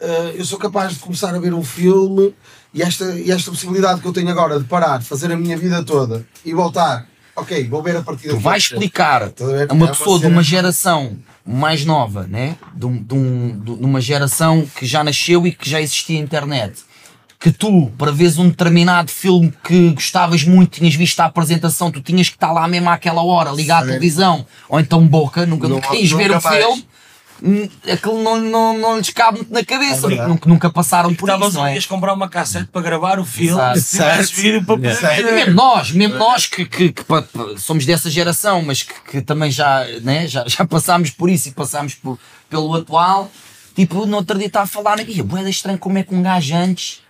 ah, 0.00 0.04
eu 0.34 0.44
sou 0.44 0.58
capaz 0.58 0.94
de 0.94 0.98
começar 1.00 1.34
a 1.34 1.38
ver 1.38 1.54
um 1.54 1.62
filme 1.64 2.34
e 2.72 2.82
esta, 2.82 3.04
e 3.14 3.30
esta 3.30 3.50
possibilidade 3.50 4.00
que 4.00 4.06
eu 4.06 4.12
tenho 4.12 4.28
agora 4.30 4.58
de 4.58 4.64
parar, 4.66 5.02
fazer 5.02 5.30
a 5.32 5.36
minha 5.36 5.56
vida 5.56 5.82
toda 5.84 6.26
e 6.44 6.52
voltar. 6.52 7.06
Ok, 7.36 7.68
vou 7.68 7.82
ver 7.82 7.96
a 7.96 8.02
partir 8.02 8.28
Tu 8.28 8.38
vais 8.38 8.62
explicar 8.62 9.22
a 9.24 9.26
a 9.26 9.32
uma 9.44 9.62
É 9.62 9.72
uma 9.72 9.88
pessoa 9.88 10.20
de 10.20 10.26
uma 10.26 10.42
geração 10.42 11.16
mais 11.44 11.84
nova, 11.84 12.28
né? 12.28 12.56
de, 12.74 12.86
um- 12.86 13.02
de, 13.02 13.14
um- 13.14 13.58
de 13.58 13.70
uma 13.84 14.00
geração 14.00 14.64
que 14.76 14.86
já 14.86 15.02
nasceu 15.02 15.44
e 15.44 15.50
que 15.52 15.68
já 15.68 15.80
existia 15.80 16.16
internet, 16.18 16.83
que 17.44 17.52
tu, 17.52 17.92
para 17.98 18.10
veres 18.10 18.38
um 18.38 18.48
determinado 18.48 19.10
filme 19.10 19.52
que 19.62 19.90
gostavas 19.90 20.44
muito, 20.44 20.78
tinhas 20.78 20.94
visto 20.94 21.20
a 21.20 21.26
apresentação, 21.26 21.90
tu 21.90 22.00
tinhas 22.00 22.30
que 22.30 22.36
estar 22.36 22.50
lá 22.50 22.66
mesmo 22.66 22.88
àquela 22.88 23.22
hora, 23.22 23.50
ligar 23.50 23.74
a 23.74 23.78
Certo. 23.80 23.88
televisão, 23.88 24.46
ou 24.66 24.80
então 24.80 25.06
boca, 25.06 25.44
nunca, 25.44 25.68
Não- 25.68 25.74
nunca 25.76 25.94
ias 25.94 26.10
ver 26.12 26.30
o 26.30 26.40
filme. 26.40 26.86
hum, 27.42 27.68
Aquilo 27.92 28.22
não, 28.22 28.40
não, 28.40 28.78
não 28.78 28.96
lhes 28.96 29.10
cabe 29.10 29.36
muito 29.40 29.52
na 29.52 29.62
cabeça, 29.62 30.10
É 30.10 30.26
nunca, 30.26 30.48
nunca 30.48 30.70
passaram 30.70 31.14
por 31.14 31.28
Estavas 31.28 31.48
isso, 31.50 31.58
não 31.58 31.66
é? 31.66 31.74
ias 31.74 31.84
comprar 31.84 32.14
uma 32.14 32.30
cassete 32.30 32.68
para 32.72 32.80
gravar 32.80 33.18
o 33.20 33.26
filme, 33.26 33.60
vídeo 34.40 34.64
para 34.64 34.80
Yeah. 34.80 35.32
Mesmo 35.34 35.52
nós, 35.54 35.90
mesmo 35.90 36.16
nós 36.16 36.46
que, 36.46 36.64
que- 36.64 36.92
que 36.92 37.04
pa- 37.04 37.26
somos 37.58 37.84
dessa 37.84 38.08
geração, 38.10 38.62
mas 38.62 38.82
que, 38.82 38.94
que 39.10 39.20
também 39.20 39.50
já, 39.50 39.84
né, 40.00 40.26
já, 40.26 40.44
já 40.48 40.64
passámos 40.64 41.10
por 41.10 41.28
isso 41.28 41.50
e 41.50 41.52
passámos 41.52 41.92
por- 41.94 42.18
pelo 42.48 42.74
atual, 42.74 43.30
tipo, 43.76 44.06
no 44.06 44.16
outro 44.16 44.38
dia 44.38 44.46
estava 44.46 44.64
a 44.64 44.66
falar, 44.66 44.98
e 45.06 45.20
é 45.20 45.50
estranho 45.50 45.78
como 45.78 45.98
é 45.98 46.02
que 46.02 46.14
um 46.14 46.22
gajo 46.22 46.54
antes 46.56 47.03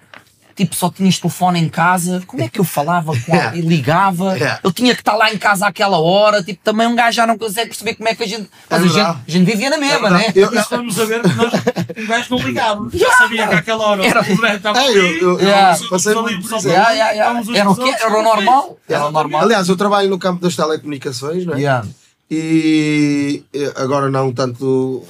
tipo, 0.55 0.75
só 0.75 0.89
tinhas 0.91 1.19
telefone 1.19 1.59
em 1.61 1.69
casa, 1.69 2.23
como 2.27 2.43
é 2.43 2.49
que 2.49 2.59
eu 2.61 2.65
falava 2.65 3.13
com 3.13 3.33
Yeah. 3.35 3.57
e 3.57 3.61
ligava? 3.61 4.35
Yeah. 4.37 4.61
Eu 4.63 4.73
tinha 4.73 4.95
que 4.95 5.01
estar 5.01 5.17
lá 5.17 5.33
em 5.33 5.39
casa 5.39 5.67
àquela 5.67 5.99
hora, 5.99 6.43
tipo, 6.43 6.61
também 6.63 6.87
um 6.87 6.95
gajo 6.95 7.17
já 7.17 7.27
não 7.27 7.37
consegue 7.37 7.69
perceber 7.71 7.95
como 7.95 8.09
é 8.09 8.15
que 8.15 8.23
a 8.23 8.27
gente. 8.27 8.49
Mas 8.71 8.83
a, 8.83 8.87
gente, 8.87 9.01
a 9.01 9.21
gente 9.27 9.45
vivia 9.45 9.71
na 9.71 9.77
mesma, 9.79 10.11
né? 10.11 10.33
Eu- 10.35 10.53
Isso 10.55 10.67
vamos 10.71 10.99
a 11.01 11.05
ver 11.05 11.23
que 11.23 11.29
nós, 11.35 11.53
um 11.97 12.07
gajo 12.07 12.27
não 12.31 12.39
ligava. 12.39 12.89
Já 12.95 13.11
sabia 13.13 13.49
que 13.49 13.55
àquela 13.55 13.85
hora 13.87 14.07
Era- 14.07 14.21
o 14.21 14.47
estava 14.47 14.79
É, 14.81 14.89
eu- 14.91 14.95
eu- 14.97 15.39
eu 15.41 15.49
Estamos 15.73 15.89
passei 15.89 16.13
ali. 16.17 16.45
Yeah, 16.65 16.91
yeah, 16.91 17.11
yeah. 17.13 17.41
estamos 17.41 17.59
Era 17.59 17.71
o 17.71 17.75
quê? 17.77 17.97
Era 18.01 18.19
o 18.19 18.23
normal? 18.23 18.79
Era 18.89 19.07
o 19.07 19.11
normal. 19.11 19.43
Aliás, 19.43 19.69
eu 19.69 19.77
trabalho 19.77 20.09
no 20.09 20.19
campo 20.19 20.41
das 20.43 20.55
telecomunicações, 20.57 21.45
não 21.45 21.55
é? 21.55 21.59
Yeah. 21.59 21.87
E 22.31 23.45
eh, 23.53 23.73
agora 23.77 24.09
não 24.11 24.33
tanto 24.33 25.03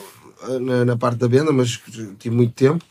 eh, 0.49 0.59
na, 0.59 0.85
na 0.85 0.97
parte 0.97 1.19
da 1.19 1.27
venda, 1.29 1.53
mas 1.53 1.81
tive 2.19 2.35
muito 2.35 2.53
tempo. 2.53 2.85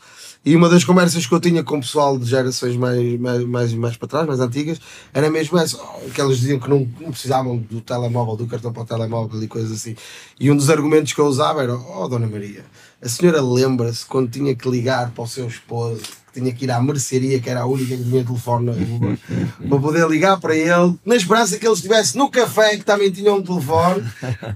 E 0.44 0.54
uma 0.54 0.68
das 0.68 0.84
conversas 0.84 1.26
que 1.26 1.32
eu 1.32 1.40
tinha 1.40 1.64
com 1.64 1.78
o 1.78 1.80
pessoal 1.80 2.18
de 2.18 2.26
gerações 2.26 2.76
mais, 2.76 3.18
mais, 3.18 3.44
mais, 3.44 3.72
mais 3.72 3.96
para 3.96 4.08
trás, 4.08 4.26
mais 4.26 4.40
antigas, 4.40 4.78
era 5.14 5.30
mesmo 5.30 5.58
essa, 5.58 5.78
que 6.14 6.20
eles 6.20 6.38
diziam 6.38 6.60
que 6.60 6.68
não, 6.68 6.86
não 7.00 7.10
precisavam 7.10 7.56
do 7.56 7.80
telemóvel, 7.80 8.36
do 8.36 8.46
cartão 8.46 8.70
para 8.70 8.82
o 8.82 8.84
telemóvel 8.84 9.42
e 9.42 9.48
coisas 9.48 9.72
assim. 9.72 9.96
E 10.38 10.50
um 10.50 10.56
dos 10.56 10.68
argumentos 10.68 11.14
que 11.14 11.18
eu 11.18 11.24
usava 11.24 11.62
era, 11.62 11.74
oh 11.74 12.06
Dona 12.08 12.26
Maria, 12.26 12.62
a 13.00 13.08
senhora 13.08 13.40
lembra-se 13.40 14.04
quando 14.04 14.30
tinha 14.30 14.54
que 14.54 14.68
ligar 14.68 15.12
para 15.12 15.24
o 15.24 15.26
seu 15.26 15.46
esposo, 15.46 16.02
que 16.30 16.40
tinha 16.40 16.52
que 16.52 16.64
ir 16.64 16.70
à 16.70 16.78
mercearia, 16.78 17.40
que 17.40 17.48
era 17.48 17.62
a 17.62 17.66
única 17.66 17.96
que 17.96 18.04
tinha 18.04 18.22
telefone 18.22 18.66
na 18.66 18.72
rua, 18.72 19.18
para 19.66 19.78
poder 19.78 20.06
ligar 20.08 20.38
para 20.38 20.54
ele, 20.54 20.94
na 21.06 21.16
esperança 21.16 21.58
que 21.58 21.66
ele 21.66 21.74
estivesse 21.74 22.18
no 22.18 22.28
café, 22.28 22.76
que 22.76 22.84
também 22.84 23.10
tinha 23.10 23.32
um 23.32 23.42
telefone, 23.42 24.04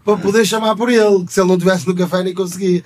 para 0.04 0.16
poder 0.18 0.44
chamar 0.44 0.76
por 0.76 0.90
ele, 0.90 1.24
que 1.24 1.32
se 1.32 1.40
ele 1.40 1.48
não 1.48 1.54
estivesse 1.54 1.86
no 1.86 1.94
café 1.94 2.22
nem 2.22 2.34
conseguia. 2.34 2.84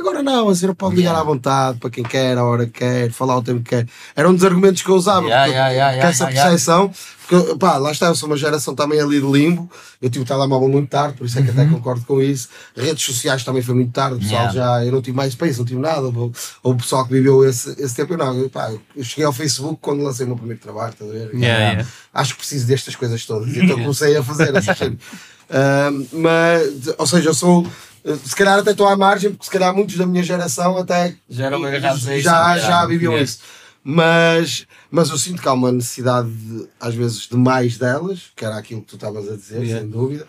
Agora 0.00 0.22
não, 0.22 0.48
a 0.48 0.54
senhora 0.54 0.74
pode 0.74 0.96
ligar 0.96 1.14
à 1.14 1.22
vontade, 1.22 1.78
para 1.78 1.90
quem 1.90 2.02
quer, 2.02 2.36
a 2.38 2.44
hora 2.44 2.66
que 2.66 2.72
quer, 2.72 3.12
falar 3.12 3.36
o 3.36 3.42
tempo 3.42 3.60
que 3.60 3.70
quer. 3.70 3.86
Era 4.16 4.28
um 4.28 4.34
dos 4.34 4.44
argumentos 4.44 4.82
que 4.82 4.88
eu 4.88 4.94
usava, 4.94 5.26
Yeah, 5.26 5.44
porque, 5.44 5.58
yeah, 5.58 5.90
yeah, 5.90 6.08
essa 6.08 6.26
percepção, 6.26 6.90
porque 7.28 7.54
pá, 7.56 7.76
lá 7.76 7.92
está, 7.92 8.06
eu 8.06 8.14
sou 8.14 8.28
uma 8.28 8.36
geração 8.36 8.74
também 8.74 8.98
ali 9.00 9.20
de 9.20 9.26
limbo, 9.26 9.70
eu 10.00 10.08
tive 10.08 10.24
o 10.24 10.26
telemóvel 10.26 10.68
muito 10.68 10.88
tarde, 10.88 11.18
por 11.18 11.26
isso 11.26 11.38
é 11.38 11.42
que 11.42 11.50
até 11.50 11.66
concordo 11.66 12.04
com 12.04 12.20
isso. 12.20 12.48
Redes 12.74 13.04
sociais 13.04 13.44
também 13.44 13.62
foi 13.62 13.74
muito 13.74 13.92
tarde, 13.92 14.16
o 14.16 14.18
pessoal 14.18 14.46
Uhum. 14.46 14.52
Já, 14.52 14.84
eu 14.84 14.92
não 14.92 15.02
tive 15.02 15.16
mais 15.16 15.32
space, 15.34 15.58
não 15.58 15.66
tive 15.66 15.80
nada, 15.80 16.00
ou, 16.00 16.32
ou 16.62 16.72
o 16.72 16.76
pessoal 16.76 17.04
que 17.06 17.12
viveu 17.12 17.44
esse, 17.44 17.70
esse 17.78 17.94
tempo, 17.94 18.14
eu 18.14 18.18
não, 18.18 18.34
eu, 18.36 18.48
pá, 18.48 18.72
eu 18.96 19.04
cheguei 19.04 19.24
ao 19.24 19.32
Facebook 19.32 19.78
quando 19.80 20.02
lancei 20.02 20.24
o 20.24 20.28
meu 20.28 20.36
primeiro 20.36 20.60
trabalho, 20.60 20.94
ver? 21.00 21.30
Yeah. 21.34 21.86
Acho 22.14 22.32
que 22.32 22.38
preciso 22.38 22.66
destas 22.66 22.96
coisas 22.96 23.24
todas, 23.26 23.54
então 23.54 23.76
comecei 23.78 24.16
a 24.16 24.22
fazer 24.22 24.54
essas 24.56 24.76
coisas. 24.78 24.98
Ah, 25.50 25.90
mas, 26.12 26.94
ou 26.96 27.06
seja, 27.06 27.30
eu 27.30 27.34
sou, 27.34 27.66
se 28.24 28.34
calhar 28.36 28.58
até 28.58 28.70
estou 28.72 28.86
à 28.88 28.96
margem, 28.96 29.30
porque 29.30 29.44
se 29.44 29.50
calhar 29.50 29.74
muitos 29.74 29.96
da 29.96 30.06
minha 30.06 30.22
geração 30.22 30.76
até 30.78 31.14
Já 32.22 32.56
isso. 32.56 32.64
já, 32.64 32.68
já 32.68 32.86
viviam 32.86 33.12
Yeah. 33.12 33.24
isso. 33.24 33.38
Mas, 33.82 34.66
mas 34.90 35.08
eu 35.08 35.16
sinto 35.18 35.40
que 35.40 35.48
há 35.48 35.52
uma 35.54 35.72
necessidade, 35.72 36.28
de, 36.30 36.68
às 36.78 36.94
vezes, 36.94 37.26
de 37.28 37.36
mais 37.36 37.78
delas, 37.78 38.30
que 38.36 38.44
era 38.44 38.56
aquilo 38.58 38.82
que 38.82 38.88
tu 38.88 38.94
estavas 38.96 39.26
a 39.30 39.36
dizer, 39.36 39.62
Yeah. 39.62 39.80
sem 39.80 39.88
dúvida. 39.90 40.26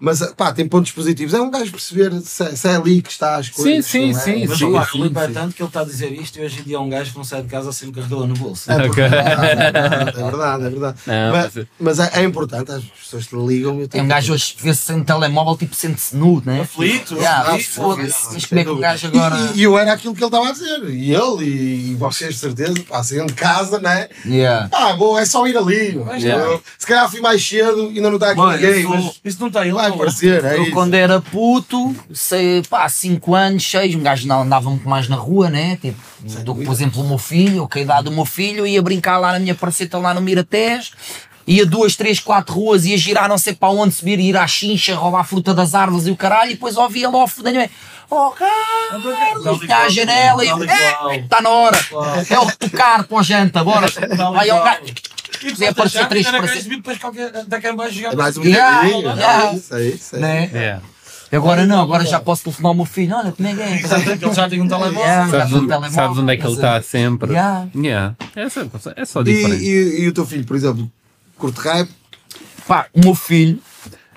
Mas 0.00 0.20
pá, 0.34 0.50
tem 0.52 0.66
pontos 0.66 0.92
positivos. 0.92 1.34
É 1.34 1.40
um 1.40 1.50
gajo 1.50 1.70
perceber 1.70 2.12
se, 2.22 2.42
é- 2.42 2.56
se 2.56 2.66
é 2.68 2.76
ali 2.76 3.02
que 3.02 3.10
está 3.10 3.36
as 3.36 3.50
coisas. 3.50 3.84
sim, 3.86 4.12
não 4.12 4.18
é? 4.18 4.22
sim, 4.22 4.46
Mas 4.46 4.58
sim. 4.58 4.64
o 4.64 4.84
Filipe 4.84 5.18
é 5.18 5.28
tanto 5.28 5.54
que 5.54 5.62
ele 5.62 5.68
está 5.68 5.80
a 5.80 5.84
dizer 5.84 6.10
isto 6.12 6.38
e 6.38 6.42
hoje 6.44 6.60
em 6.60 6.62
dia 6.62 6.76
é 6.76 6.80
um 6.80 6.88
gajo 6.88 7.10
que 7.12 7.16
não 7.18 7.24
sai 7.24 7.42
de 7.42 7.48
casa 7.48 7.70
sem 7.72 7.88
um 7.88 7.92
carregador 7.92 8.26
no 8.26 8.34
bolso. 8.34 8.70
É, 8.72 8.86
porque- 8.86 9.02
Ok. 9.02 9.18
é 9.18 9.34
verdade, 9.34 10.10
é 10.20 10.22
verdade, 10.24 10.64
é 10.64 10.70
verdade. 10.70 10.98
Não, 11.06 11.32
mas 11.32 11.50
mas- 11.54 11.66
mas 11.78 11.98
é, 11.98 12.10
é 12.20 12.24
importante, 12.24 12.70
as 12.72 12.82
pessoas 12.84 13.26
te 13.26 13.36
ligam. 13.36 13.78
eu 13.80 13.88
É 13.92 14.02
um 14.02 14.08
gajo 14.08 14.32
hoje 14.32 14.54
vê-se 14.58 14.80
sem 14.82 15.02
telemóvel, 15.04 15.56
tipo, 15.56 15.74
sente-se 15.74 16.16
nu, 16.16 16.42
né? 16.44 16.62
Aflito, 16.62 17.14
Yeah, 17.16 17.52
aflito. 17.52 18.30
Mas 18.32 18.46
como 18.46 18.60
é 18.60 18.64
que 18.64 18.70
o 18.70 18.76
gajo 18.78 19.06
agora. 19.08 19.36
E, 19.54 19.58
e 19.58 19.62
eu 19.64 19.78
era 19.78 19.92
aquilo 19.92 20.14
que 20.14 20.20
ele 20.20 20.26
estava 20.28 20.48
a 20.48 20.52
dizer. 20.52 20.84
E 20.88 21.14
ele, 21.14 21.44
e, 21.44 21.94
vocês 21.96 22.34
de 22.34 22.40
certeza, 22.40 22.74
pá, 22.88 23.02
saiam 23.02 23.26
de 23.26 23.34
casa, 23.34 23.78
né? 23.78 24.08
Yeah. 24.24 24.68
Ah, 24.72 24.92
bom, 24.94 25.18
é 25.18 25.24
só 25.24 25.46
ir 25.46 25.56
ali. 25.56 26.00
Mas 26.04 26.24
Eu- 26.24 26.38
não. 26.38 26.60
Se 26.78 26.86
calhar 26.86 27.10
fui 27.10 27.20
mais 27.20 27.46
cedo, 27.46 27.88
ainda 27.88 28.08
não 28.08 28.14
está 28.14 28.30
aqui 28.30 28.40
ninguém, 28.40 28.80
isso, 28.80 28.88
mas 28.88 29.20
isso 29.24 29.40
não 29.40 29.48
está 29.48 29.60
aí. 29.62 29.70
Vai 29.90 30.08
aparecer, 30.08 30.44
é 30.44 30.56
Eu 30.56 30.62
isso. 30.62 30.72
quando 30.72 30.94
era 30.94 31.20
puto, 31.20 31.94
sei, 32.12 32.62
pá, 32.68 32.88
5 32.88 33.34
anos, 33.34 33.70
6, 33.70 33.94
um 33.94 34.02
gajo 34.02 34.26
não 34.26 34.42
andava 34.42 34.68
muito 34.70 34.88
mais 34.88 35.08
na 35.08 35.16
rua, 35.16 35.50
né? 35.50 35.76
Tipo, 35.80 35.98
do 36.44 36.54
que, 36.54 36.64
por 36.64 36.72
exemplo, 36.72 37.02
o 37.02 37.08
meu 37.08 37.18
filho, 37.18 37.68
que 37.68 37.78
a 37.78 37.82
idade 37.82 38.04
do 38.04 38.12
meu 38.12 38.24
filho, 38.24 38.66
ia 38.66 38.82
brincar 38.82 39.18
lá 39.18 39.32
na 39.32 39.38
minha 39.38 39.54
parceta 39.54 39.98
lá 39.98 40.14
no 40.14 40.20
Miratés, 40.20 40.92
ia 41.46 41.66
duas, 41.66 41.96
três, 41.96 42.20
quatro 42.20 42.54
ruas, 42.54 42.84
ia 42.84 42.96
girar 42.96 43.28
não 43.28 43.38
sei 43.38 43.54
para 43.54 43.70
onde 43.70 43.94
subir, 43.94 44.20
ir 44.20 44.36
à 44.36 44.46
chincha, 44.46 44.94
roubar 44.94 45.20
a 45.20 45.24
fruta 45.24 45.52
das 45.52 45.74
árvores 45.74 46.06
e 46.06 46.10
o 46.10 46.16
caralho, 46.16 46.50
e 46.50 46.54
depois 46.54 46.76
ouvia 46.76 47.08
lá 47.08 47.24
o 47.24 47.26
fudanho, 47.26 47.68
oh 48.08 48.30
Carlos, 48.30 49.62
está 49.62 49.78
à 49.78 49.88
janela 49.88 50.44
e 50.44 50.48
está 51.16 51.40
na 51.40 51.48
hora, 51.50 51.78
é 52.28 52.38
o 52.38 52.52
tocar 52.56 53.04
para 53.04 53.18
o 53.18 53.22
janta, 53.22 53.64
bora, 53.64 53.88
vai 54.32 54.50
ao 54.50 54.62
gajo, 54.62 54.94
E 55.42 55.64
É, 55.64 55.68
apareceu 55.68 56.06
três 56.06 56.26
para 56.28 56.40
vir 56.46 56.62
depois 56.76 56.98
qualquer, 56.98 57.30
cá 57.32 57.70
em 57.70 57.76
baixo 57.76 57.94
jogar. 57.94 58.12
É 58.12 58.16
mais 58.16 58.36
um 58.36 58.42
Yeah, 58.44 58.86
yeah. 58.88 59.50
É 59.50 59.54
isso, 59.54 59.74
é 59.74 59.84
isso. 59.88 60.16
É. 60.16 60.18
né? 60.20 60.50
Yeah. 60.52 60.82
Agora 61.32 61.64
não, 61.64 61.80
agora 61.82 62.04
já 62.04 62.18
posso 62.18 62.42
telefonar 62.44 62.70
ao 62.70 62.74
meu 62.74 62.84
filho, 62.84 63.14
olha, 63.16 63.30
como 63.30 63.48
é 63.48 63.54
que 63.54 63.62
é? 63.62 63.72
Ele 63.76 64.34
já 64.34 64.48
tem 64.48 64.60
um 64.60 64.66
telemóvel. 64.68 65.00
Yeah, 65.00 65.30
já 65.30 65.38
Sabes, 65.38 65.46
tem 65.48 65.54
um 65.54 65.58
onde, 65.58 65.68
telemóvel, 65.68 65.94
sabes 65.94 66.18
onde 66.18 66.32
é 66.32 66.36
que 66.36 66.44
ele 66.46 66.54
está 66.54 66.82
sempre? 66.82 67.30
Yeah. 67.32 67.68
Yeah. 67.74 68.16
É, 68.34 68.48
só, 68.48 68.60
é 68.96 69.04
só 69.04 69.20
E, 69.20 69.24
diferente. 69.24 69.64
e, 69.64 70.00
e 70.02 70.08
o 70.08 70.12
teu 70.12 70.26
filho, 70.26 70.44
por 70.44 70.56
exemplo, 70.56 70.90
curte 71.38 71.60
rap? 71.60 71.88
Pá, 72.66 72.86
o 72.92 73.00
meu 73.00 73.14
filho 73.14 73.60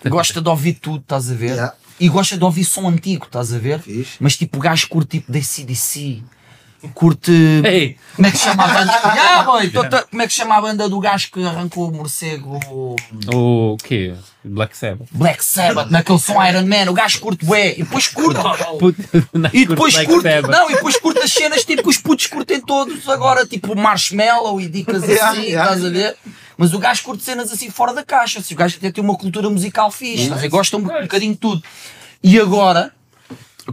gosta 0.08 0.42
de 0.42 0.50
ouvir 0.50 0.74
tudo, 0.74 1.02
estás 1.02 1.30
a 1.30 1.36
ver? 1.36 1.52
Yeah. 1.52 1.74
E 2.00 2.10
gosta 2.10 2.36
de 2.36 2.44
ouvir 2.44 2.66
som 2.66 2.88
antigo, 2.90 3.26
estás 3.26 3.54
a 3.54 3.60
ver? 3.60 3.80
Fixe. 3.80 4.18
Mas 4.20 4.36
tipo, 4.36 4.58
o 4.58 4.60
gajo 4.62 4.88
curte 4.90 5.20
tipo 5.20 5.32
DC/DC, 5.32 6.22
curte. 6.94 7.32
Ei, 7.66 7.98
Como 8.16 8.28
é 8.28 8.32
que 8.32 8.38
se 8.38 8.44
chama 8.44 8.64
a 8.64 8.68
banda? 8.68 8.94
Yeah, 9.14 9.44
boy, 9.44 9.72
como 10.10 10.22
é 10.22 10.28
que 10.28 10.34
se 10.34 10.40
chama 10.40 10.56
a 10.56 10.62
banda 10.62 10.90
do 10.90 11.00
gajo 11.00 11.32
que 11.32 11.44
arrancou 11.46 11.90
o 11.90 11.92
morcego? 11.92 12.60
o 13.34 13.78
quê? 13.84 14.14
Black 14.44 14.76
Sabbath. 14.78 15.08
Black 15.12 15.44
Sabbath, 15.46 15.90
naquele 15.90 16.20
som 16.20 16.44
Iron 16.46 16.66
Man, 16.66 16.90
o 16.90 16.94
gajo 16.94 17.20
curte 17.22 17.46
bué, 17.46 17.74
e 17.74 17.84
depois 17.84 18.08
curte. 18.10 18.40
E 19.54 19.66
depois 19.66 19.98
curte, 20.06 20.28
não, 20.50 20.70
e 20.70 20.74
depois 20.76 20.98
curte 20.98 21.20
as 21.22 21.32
cenas 21.32 21.64
tipo 21.64 21.84
que 21.84 21.90
os 21.90 21.98
putos 21.98 22.28
curtem 22.28 22.60
todos 22.60 23.08
agora, 23.08 23.46
tipo 23.46 23.76
Marshmallow 23.76 24.60
e 24.60 24.68
dicas 24.68 25.04
assim, 25.04 25.14
Yeah, 25.14 25.40
yeah. 25.42 25.64
estás 25.76 25.86
a 25.86 25.90
ver? 25.90 26.16
Mas 26.58 26.74
o 26.74 26.80
gajo 26.80 27.04
curte 27.04 27.24
cenas 27.24 27.52
assim 27.52 27.70
fora 27.70 27.94
da 27.94 28.04
caixa, 28.04 28.40
assim, 28.40 28.54
o 28.54 28.58
gajo 28.58 28.78
até 28.78 28.92
tem 28.92 29.04
uma 29.04 29.16
cultura 29.16 29.50
musical 29.50 29.90
fixe, 29.90 30.24
estás 30.24 30.40
a 30.40 30.42
ver? 30.42 30.50
gosta 30.50 30.78
um, 30.78 30.82
um 30.82 31.02
bocadinho 31.02 31.34
de 31.34 31.40
tudo. 31.40 31.64
E 32.22 32.40
agora, 32.40 32.92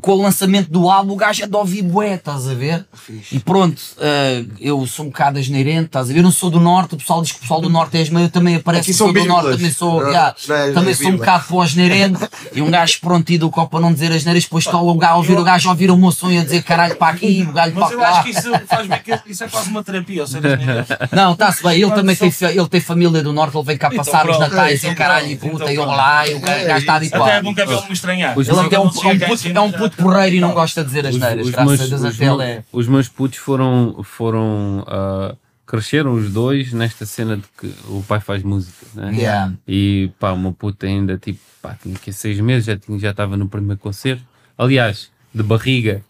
com 0.01 0.13
o 0.13 0.23
lançamento 0.23 0.71
do 0.71 0.89
álbum, 0.89 1.13
o 1.15 1.17
gajo 1.17 1.43
é 1.43 1.47
de 1.47 1.57
ouvir 1.57 1.83
bué, 1.83 2.15
estás 2.15 2.47
a 2.49 2.55
ver? 2.55 2.85
Fixe. 2.93 3.37
E 3.37 3.41
pronto, 3.41 3.81
eh, 3.99 4.45
eu 4.61 4.87
sou 4.87 5.07
um 5.07 5.09
bocado 5.09 5.39
asneirente, 5.39 5.87
estás 5.87 6.09
a 6.09 6.13
ver? 6.13 6.21
Eu 6.21 6.23
não 6.23 6.31
sou 6.31 6.49
do 6.51 6.61
Norte, 6.61 6.95
o 6.95 6.99
pessoal 6.99 7.21
diz 7.23 7.33
que 7.33 7.39
o 7.39 7.41
pessoal 7.41 7.61
do 7.61 7.69
Norte 7.69 7.97
é 7.99 8.03
asneiro, 8.03 8.27
eu 8.27 8.31
também 8.31 8.57
Aqui 8.65 8.83
que 8.87 8.93
sou 8.95 9.13
do 9.13 9.25
Norte, 9.25 9.51
também 9.57 9.71
sou, 9.73 10.01
Não, 10.01 10.09
yeah, 10.09 10.35
não 10.49 10.55
é- 10.57 10.73
também 10.73 10.91
é 10.93 10.95
sou 10.95 11.09
um 11.09 11.17
bocado 11.17 11.45
para 11.47 11.57
o 11.57 11.61
asneirente, 11.63 12.21
e 12.55 12.63
um 12.63 12.71
gajo 12.71 13.01
pronto 13.01 13.31
e 13.31 13.39
do 13.39 13.51
copo 13.51 13.71
para 13.71 13.81
não 13.81 13.93
dizer 13.93 14.13
asneiras, 14.13 14.45
depois 14.45 14.65
está 14.65 14.81
o 14.81 14.95
gajo 14.95 15.13
a 15.13 15.17
ouvir 15.17 15.39
o 15.39 15.45
gajo 15.45 15.69
a 15.69 15.73
ouvir 15.73 15.91
o 15.91 15.97
meu 15.97 16.13
som 16.13 16.31
e 16.31 16.39
a 16.39 16.45
dizer 16.45 16.63
caralho 16.63 16.97
para 16.97 17.13
aqui, 17.15 17.47
o 17.49 17.53
galho 17.53 17.73
Mas 17.75 17.85
para 17.87 17.95
eu 17.95 17.99
lá. 18.01 18.09
acho 18.11 18.23
que 18.25 18.31
isso 18.31 18.53
faz 18.67 18.87
bem, 18.87 19.01
que 19.03 19.33
isso 19.33 19.45
é 19.45 19.49
quase 19.49 19.69
uma 19.71 19.83
terapia, 19.83 20.23
ou 20.23 20.27
seja, 20.29 20.59
Não, 21.13 21.33
está-se 21.33 21.63
bem, 21.63 21.83
ele 21.83 21.91
também 21.93 22.15
tem, 22.15 22.33
ele 22.49 22.69
tem 22.69 22.81
família 22.81 23.23
do 23.23 23.33
Norte, 23.33 23.57
ele 23.57 23.67
vem 23.67 23.77
cá 23.77 23.89
Então 23.93 24.05
passar 24.05 24.29
os 24.29 24.37
pronto, 24.37 24.51
natais 24.55 24.75
e 24.75 24.87
então 24.87 24.93
o 24.93 24.97
caralho 24.97 25.27
e 25.27 25.37
puta, 25.37 25.55
então 25.55 25.69
e 25.71 25.75
eu 25.75 25.83
pronto. 25.83 25.97
lá, 25.97 26.29
e 26.29 26.35
o 26.35 26.41
gajo 26.41 26.61
gajo 26.67 26.79
está 26.79 26.95
Até 26.95 27.05
é 27.05 27.09
habituado. 27.09 27.43
bom 27.43 27.55
cabelo 27.55 27.87
me 27.87 27.93
estranhar. 27.93 28.39
Os 28.39 28.49
Ele 28.49 28.61
até 28.61 28.77
é 28.77 28.81
um, 28.81 28.87
é 28.89 28.91
puto, 29.27 29.49
é 29.49 29.61
um 29.61 29.73
puto 29.81 29.97
porreiro 29.97 30.37
e 30.37 30.41
não 30.41 30.53
gosta 30.53 30.81
de 30.83 30.87
dizer 30.89 31.07
as 31.07 31.17
neiras, 31.17 31.47
os, 31.47 31.53
graças 31.53 31.69
meus, 31.79 31.81
a 31.81 31.87
Deus 32.07 32.19
meus- 32.19 32.41
ele 32.41 32.51
é. 32.51 32.65
os 32.73 32.87
meus 32.89 33.09
putos 33.09 33.39
foram, 33.39 34.01
foram 34.03 34.85
ah, 34.87 35.35
cresceram 35.67 36.13
os 36.15 36.31
dois 36.33 36.73
nesta 36.73 37.07
cena 37.07 37.37
de 37.37 37.45
que 37.59 37.73
o 37.89 38.03
pai 38.07 38.21
faz 38.21 38.43
música, 38.43 38.87
né? 38.95 39.13
Yeah. 39.15 39.53
E 39.67 40.11
pá, 40.19 40.33
o 40.33 40.39
meu 40.39 40.53
puto 40.53 40.85
ainda 40.87 41.17
tipo, 41.17 41.39
pá, 41.63 41.77
tinha 41.81 41.95
que 41.97 42.13
seis 42.13 42.39
meses, 42.41 42.65
já 42.67 42.77
tinha- 42.77 42.99
já 42.99 43.11
estava 43.11 43.37
no 43.37 43.49
primeiro 43.49 43.81
concerto. 43.81 44.23
Aliás, 44.59 45.11
de 45.35 45.43
barriga. 45.43 46.03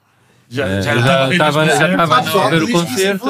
Já 0.52 0.66
já 0.66 0.96
já 0.96 1.00
estava 1.00 1.32
estava- 1.32 1.66
já 1.66 1.90
estava 1.92 2.14
Ah, 2.16 2.46
a 2.46 2.50
ver 2.50 2.62
o 2.64 2.68
concerto. 2.72 3.24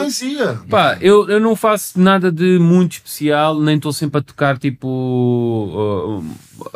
Pá, 0.70 0.96
eu, 1.02 1.28
eu 1.28 1.38
não 1.38 1.54
faço 1.54 2.00
nada 2.00 2.32
de 2.32 2.58
muito 2.58 2.92
especial, 2.92 3.60
nem 3.60 3.76
estou 3.76 3.92
sempre 3.92 4.20
a 4.20 4.22
tocar 4.22 4.56
tipo 4.56 4.88
uh, 4.88 6.18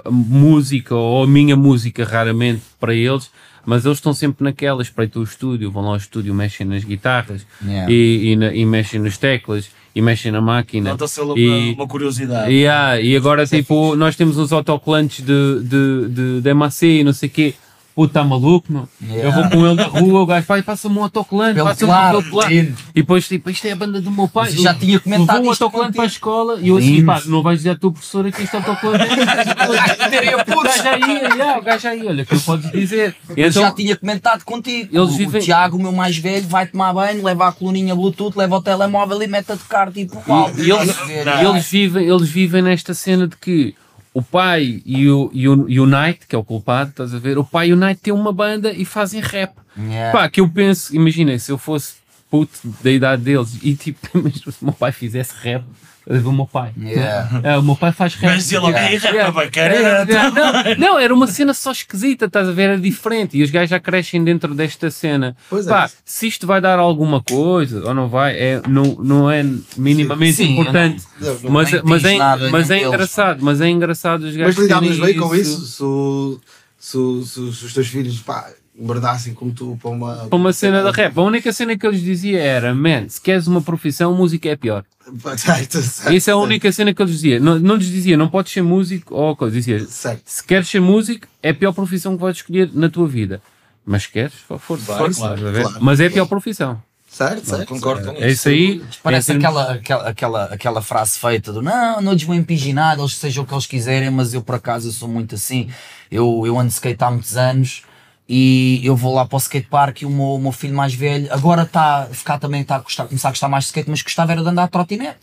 uh, 0.09 0.13
música 0.13 0.95
ou 0.95 1.25
a 1.25 1.27
minha 1.27 1.57
música 1.57 2.05
raramente 2.05 2.63
para 2.79 2.95
eles, 2.95 3.31
mas 3.67 3.85
eles 3.85 3.99
estão 3.99 4.13
sempre 4.15 4.45
naquela, 4.45 4.83
espreitam 4.83 5.21
o 5.23 5.25
estúdio, 5.25 5.71
vão 5.71 5.83
lá 5.85 5.91
ao 5.91 5.97
estúdio, 5.97 6.35
mexem 6.35 6.67
nas 6.67 6.85
guitarras 6.85 7.47
Yeah. 7.65 7.91
e, 7.93 8.33
e, 8.33 8.37
na- 8.37 8.55
e 8.55 8.65
mexem 8.65 9.01
nas 9.01 9.17
teclas 9.19 9.71
e 9.95 10.03
mexem 10.03 10.33
na 10.33 10.41
máquina. 10.41 10.91
Nota-se 10.91 11.21
uma, 11.21 11.39
E- 11.39 11.73
uma 11.73 11.87
curiosidade. 11.87 12.51
E, 12.53 12.67
ah, 12.67 13.01
e 13.01 13.17
agora, 13.17 13.47
tipo, 13.47 13.95
nós 13.97 14.17
temos 14.17 14.37
uns 14.37 14.53
autocolantes 14.53 15.25
de, 15.25 15.61
de, 15.63 16.09
de, 16.09 16.41
de 16.41 16.55
MAC 16.55 16.83
e 16.83 17.05
não 17.05 17.13
sei 17.13 17.29
o 17.29 17.33
quê. 17.33 17.55
Puto, 17.95 18.09
está 18.09 18.25
maluco, 18.25 18.73
meu. 18.73 18.89
Eu 19.09 19.31
vou 19.33 19.49
com 19.49 19.67
ele 19.67 19.75
na 19.75 19.85
rua, 19.85 20.21
o 20.23 20.27
gajo, 20.27 20.47
pai, 20.47 20.63
passa-me 20.63 20.99
um 20.99 21.03
autocolante, 21.03 21.61
passa-me 21.63 21.93
um 21.93 21.95
autocolante. 21.95 22.75
E 22.95 23.01
depois, 23.01 23.29
tipo, 23.29 23.51
isto 23.51 23.67
é 23.67 23.73
a 23.73 23.77
banda 23.77 24.01
do 24.01 24.11
meu 24.11 24.27
pai. 24.29 24.51
Eu 24.51 24.63
já 24.63 24.75
tinha 24.75 24.99
comentado 24.99 25.37
Levou 25.37 25.47
um 25.47 25.51
autocolante 25.51 25.93
para 25.93 26.03
a 26.03 26.07
escola 26.07 26.59
e 26.61 26.69
eu 26.69 26.77
assim, 26.77 27.05
pá, 27.05 27.23
não 27.27 27.43
vais 27.43 27.61
dizer 27.61 27.71
à 27.71 27.77
tua 27.77 27.93
professora 27.93 28.33
que 28.33 28.43
isto 28.43 28.55
é 28.55 28.59
autocolante. 28.59 29.05
O 29.05 30.63
gajo 30.63 30.89
aí, 30.89 31.37
já, 31.37 31.59
o 31.59 31.63
gajo 31.63 31.89
aí, 31.89 32.07
olha, 32.07 32.25
que 32.25 32.35
eu 32.35 32.41
podes 32.41 32.71
dizer. 32.73 33.15
Eu 33.37 33.49
então, 33.49 33.63
já 33.63 33.71
tinha 33.73 33.97
comentado 33.97 34.45
contigo. 34.45 34.89
Eles 34.93 35.15
o, 35.15 35.17
vivem- 35.17 35.41
o 35.41 35.45
Tiago, 35.45 35.77
o 35.77 35.83
meu 35.83 35.93
mais 35.93 36.17
velho, 36.17 36.47
vai 36.47 36.67
tomar 36.67 36.93
banho, 36.93 37.23
leva 37.23 37.49
a 37.49 37.53
coluninha 37.53 37.95
Bluetooth, 37.95 38.37
leva 38.37 38.57
o 38.57 38.63
telemóvel 38.63 39.23
e 39.23 39.27
mete 39.27 39.53
a 39.53 39.57
tocar 39.57 39.93
tipo 39.93 40.23
uau. 40.27 40.51
E 40.57 40.71
eles, 40.71 40.97
e 41.09 41.45
eles, 41.45 41.67
vivem, 41.71 42.07
eles 42.09 42.29
vivem 42.29 42.63
nesta 42.63 42.95
cena 42.95 43.29
de 43.29 43.37
que 43.37 43.75
o 44.15 44.23
pai 44.23 44.81
e 44.87 45.11
o, 45.11 45.29
e, 45.35 45.49
o, 45.49 45.69
e 45.69 45.81
o 45.81 45.87
Knight, 45.87 46.21
que 46.29 46.37
é 46.37 46.39
o 46.39 46.45
culpado, 46.45 46.91
estás 46.91 47.13
a 47.13 47.19
ver? 47.19 47.37
O 47.37 47.45
pai 47.45 47.71
e 47.71 47.73
o 47.73 47.77
Knight 47.77 48.01
têm 48.01 48.15
uma 48.15 48.33
banda 48.33 48.73
e 48.73 48.85
fazem 48.85 49.21
rap. 49.21 49.53
Yeah. 49.77 50.17
Pá, 50.17 50.29
que 50.29 50.41
eu 50.41 50.49
penso, 50.49 50.95
imagina, 50.95 51.37
se 51.37 51.51
eu 51.51 51.59
fosse 51.59 51.95
puto 52.31 52.57
da 52.83 52.93
idade 52.93 53.23
deles 53.23 53.59
e 53.61 53.75
tipo, 53.75 53.99
mas 54.23 54.35
se 54.35 54.63
o 54.63 54.67
meu 54.67 54.73
pai 54.73 54.93
fizesse 54.93 55.35
rap, 55.43 55.65
eu 56.07 56.17
digo, 56.17 56.29
o 56.31 56.33
meu 56.33 56.47
pai. 56.47 56.73
Yeah. 56.79 57.41
É, 57.43 57.57
o 57.57 57.63
meu 57.63 57.77
pai 57.77 57.93
faz 57.93 58.15
rap. 58.15 58.31
Mas 58.33 58.43
dizia 58.45 58.61
logo, 58.61 58.73
Yeah. 58.73 58.93
"Ei, 58.93 58.99
rap 58.99 59.13
Yeah. 59.15 59.33
bacana." 59.33 59.75
Era- 59.75 60.05
não, 60.31 60.77
não, 60.79 60.99
era 60.99 61.15
uma 61.15 61.27
cena 61.27 61.55
só 61.55 61.73
esquisita, 61.73 62.27
estás 62.27 62.49
a 62.49 62.53
ver? 62.53 62.63
Era 62.65 62.79
diferente. 62.79 63.37
E 63.39 63.43
os 63.43 63.51
gajos 63.51 63.71
já 63.71 63.81
crescem 63.81 64.23
dentro 64.23 64.55
desta 64.55 64.91
cena. 64.91 65.37
Pois 65.49 65.67
é. 65.67 65.71
Pá, 65.71 65.91
se 66.05 66.27
isto 66.27 66.47
vai 66.47 66.61
dar 66.61 66.79
alguma 66.79 67.23
coisa 67.23 67.87
ou 67.87 67.95
não 67.95 68.09
vai, 68.09 68.35
é, 68.37 68.61
não, 68.69 68.97
não 69.03 69.31
é 69.31 69.45
minimamente 69.77 70.35
Sim, 70.37 70.53
importante. 70.59 71.03
Não, 71.21 71.35
não 71.41 71.51
Mas, 71.51 71.71
nem 71.73 71.83
mas, 71.85 72.05
é, 72.05 72.51
mas 72.51 72.71
é 72.71 72.83
engraçado, 72.87 73.39
mas 73.45 73.61
é 73.61 73.69
engraçado 73.69 74.21
os 74.25 74.37
Mas 74.37 74.37
gajos 74.37 74.61
lidámos 74.63 74.89
terem 74.97 75.05
bem 75.05 75.17
com 75.17 75.35
isso, 75.35 75.61
se, 75.61 76.87
se, 76.87 76.91
se, 76.91 76.97
os- 77.41 77.59
se 77.59 77.65
os 77.67 77.73
teus 77.75 77.87
filhos 77.89 78.19
pá, 78.21 78.51
embardassem 78.79 79.35
como 79.35 79.53
tu 79.53 79.79
para 79.81 79.91
uma. 79.91 80.15
Para 80.27 80.37
uma 80.37 80.53
cena 80.53 80.83
da 80.83 80.91
rap, 80.91 81.17
a 81.17 81.23
única 81.23 81.53
cena 81.53 81.77
que 81.79 81.87
eu 81.87 81.91
lhes 81.91 82.03
dizia 82.03 82.41
era: 82.41 82.75
Man, 82.75 83.09
se 83.09 83.21
queres 83.21 83.47
uma 83.47 83.63
profissão, 83.63 84.15
música 84.15 84.49
é 84.49 84.57
pior. 84.57 84.85
Certo, 85.37 85.83
certo, 85.83 86.15
Isso 86.15 86.31
é 86.31 86.33
a 86.33 86.37
única 86.37 86.73
cena 86.73 86.95
que 86.95 87.03
eu 87.03 87.05
lhes 87.05 87.17
dizia. 87.17 87.39
Não, 87.39 87.59
não 87.59 87.77
lhes 87.77 87.89
dizia, 87.89 88.17
não 88.17 88.27
podes 88.27 88.53
ser 88.53 88.63
músico 88.63 89.15
ou 89.15 89.37
coisa. 89.37 89.55
Dizia: 89.55 89.85
Certo. 89.87 90.23
se 90.25 90.43
queres 90.43 90.69
ser 90.69 90.81
músico, 90.81 91.27
é 91.43 91.51
a 91.51 91.55
pior 91.55 91.73
profissão 91.73 92.17
que 92.17 92.23
vais 92.23 92.37
escolher 92.37 92.71
na 92.73 92.89
tua 92.89 93.07
vida. 93.07 93.41
Mas 93.85 94.05
se 94.05 94.11
queres, 94.11 94.33
força, 94.59 94.85
Vai, 94.87 94.99
força, 94.99 95.21
claro, 95.21 95.41
claro, 95.43 95.79
Mas 95.81 96.01
é 96.01 96.07
a 96.07 96.11
pior 96.11 96.27
profissão. 96.27 96.83
Certo, 97.07 97.47
certo. 97.47 97.69
Concordo 97.69 98.13
com 98.13 98.21
É 98.21 98.31
isso 98.31 98.49
aí. 98.49 98.83
Parece 99.03 99.33
é 99.33 99.37
aquela, 99.37 99.73
aquela, 99.73 100.09
aquela, 100.09 100.45
aquela 100.47 100.83
frase 100.83 101.19
feita 101.19 101.53
do 101.53 101.63
não, 101.63 102.01
não 102.01 102.13
lhes 102.13 102.25
vou 102.25 102.35
impingir 102.35 102.75
nada, 102.75 103.03
eles 103.03 103.15
sejam 103.17 103.45
o 103.45 103.47
que 103.47 103.55
eles 103.55 103.67
quiserem, 103.67 104.11
mas 104.11 104.35
eu 104.35 104.43
por 104.43 104.57
acaso 104.57 104.89
eu 104.89 104.93
sou 104.93 105.09
muito 105.09 105.35
assim. 105.35 105.69
Eu, 106.11 106.43
eu 106.45 106.59
ando 106.59 106.71
skate 106.71 107.05
há 107.05 107.11
muitos 107.11 107.37
anos 107.37 107.85
e 108.27 108.81
eu 108.83 108.97
vou 108.97 109.15
lá 109.15 109.27
para 109.27 109.37
o 109.37 109.39
skatepark 109.39 110.01
e 110.03 110.07
o 110.07 110.11
meu, 110.11 110.27
o 110.35 110.39
meu 110.39 110.53
filho 110.53 110.75
mais 110.75 110.95
velho 110.95 111.29
agora 111.31 111.63
está 111.63 112.05
a 112.05 112.07
ficar 112.07 112.39
também, 112.39 112.63
está 112.63 112.77
a 112.77 112.79
gostar, 112.79 113.05
começar 113.07 113.29
a 113.29 113.33
gostar 113.33 113.49
mais 113.49 113.65
de 113.65 113.69
skate, 113.69 113.91
mas 113.91 114.01
gostava 114.03 114.33
era 114.33 114.43
de 114.43 114.49
andar 114.49 114.65
a 114.65 114.69
trotinete. 114.69 115.19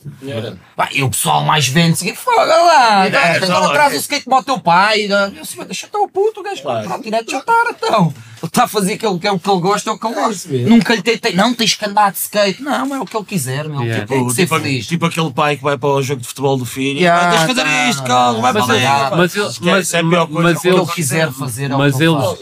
Pá, 0.75 0.89
e 0.91 1.01
o 1.01 1.09
pessoal 1.09 1.43
mais 1.43 1.67
velho, 1.67 1.93
assim, 1.93 2.13
foga 2.13 2.45
lá, 2.55 3.05
É, 3.07 3.37
então, 3.37 3.59
lá, 3.59 3.69
traz 3.73 3.93
é. 3.93 3.97
o 3.97 3.99
skate 3.99 4.25
para 4.25 4.37
o 4.39 4.43
teu 4.43 4.59
pai. 4.59 5.05
Eu 5.07 5.41
assim, 5.41 5.55
"Mas 5.57 5.67
deixa 5.67 5.85
estar 5.87 5.99
o 5.99 6.07
puto, 6.07 6.41
o 6.41 6.43
gajo 6.43 6.61
Claro. 6.61 6.87
trotinete 6.87 7.31
já 7.31 7.39
estar, 7.39 7.63
então. 7.71 8.13
Ele 8.41 8.47
está 8.47 8.63
a 8.63 8.67
fazer 8.67 8.93
aquilo 8.93 9.19
que 9.19 9.27
é 9.27 9.31
o 9.31 9.37
que 9.37 9.47
ele 9.47 9.59
gosta, 9.61 9.89
é 9.91 9.93
o 9.93 9.99
que 9.99 10.07
ele 10.07 10.15
É 10.15 10.21
gosta. 10.23 10.49
Nunca 10.49 10.95
lhe 10.95 11.01
tentei, 11.03 11.33
não 11.35 11.53
tens 11.53 11.75
que 11.75 11.85
andar 11.85 12.11
de 12.11 12.17
skate, 12.17 12.61
não, 12.63 12.95
é 12.95 12.99
o 12.99 13.05
que 13.05 13.15
ele 13.15 13.25
quiser, 13.25 13.69
meu. 13.69 13.83
Yeah. 13.83 14.07
Tem 14.07 14.25
que 14.27 14.33
ser 14.33 14.43
Tipo, 14.43 14.55
feliz. 14.59 14.87
tipo 14.87 15.05
aquele 15.05 15.31
pai 15.31 15.57
que 15.57 15.63
vai 15.63 15.77
para 15.77 15.89
o 15.89 16.01
jogo 16.01 16.21
de 16.21 16.27
futebol 16.27 16.57
do 16.57 16.65
filho 16.65 16.97
Yeah, 16.99 17.27
"Ah, 17.27 17.29
tens 17.31 17.41
de 17.41 17.47
fazer 17.47 17.63
não, 17.63 17.89
isto, 17.89 18.03
calma, 18.03 18.41
vai 18.41 18.53
não. 18.53 18.65
para 18.65 18.67
Mas, 18.67 18.69
ali. 18.69 18.77
ele- 18.79 19.09
pá." 19.09 19.15
mas, 19.15 19.35
mas, 19.59 19.93
é 19.93 20.01
mas 20.01 20.21
que 20.53 20.57
o 20.57 20.61
que 20.61 20.67
eles, 20.69 20.79
ele 20.81 20.85
quiser 20.87 21.31
fazer 21.31 21.69
mas 21.69 21.95
que 21.95 22.03
ele 22.03 22.15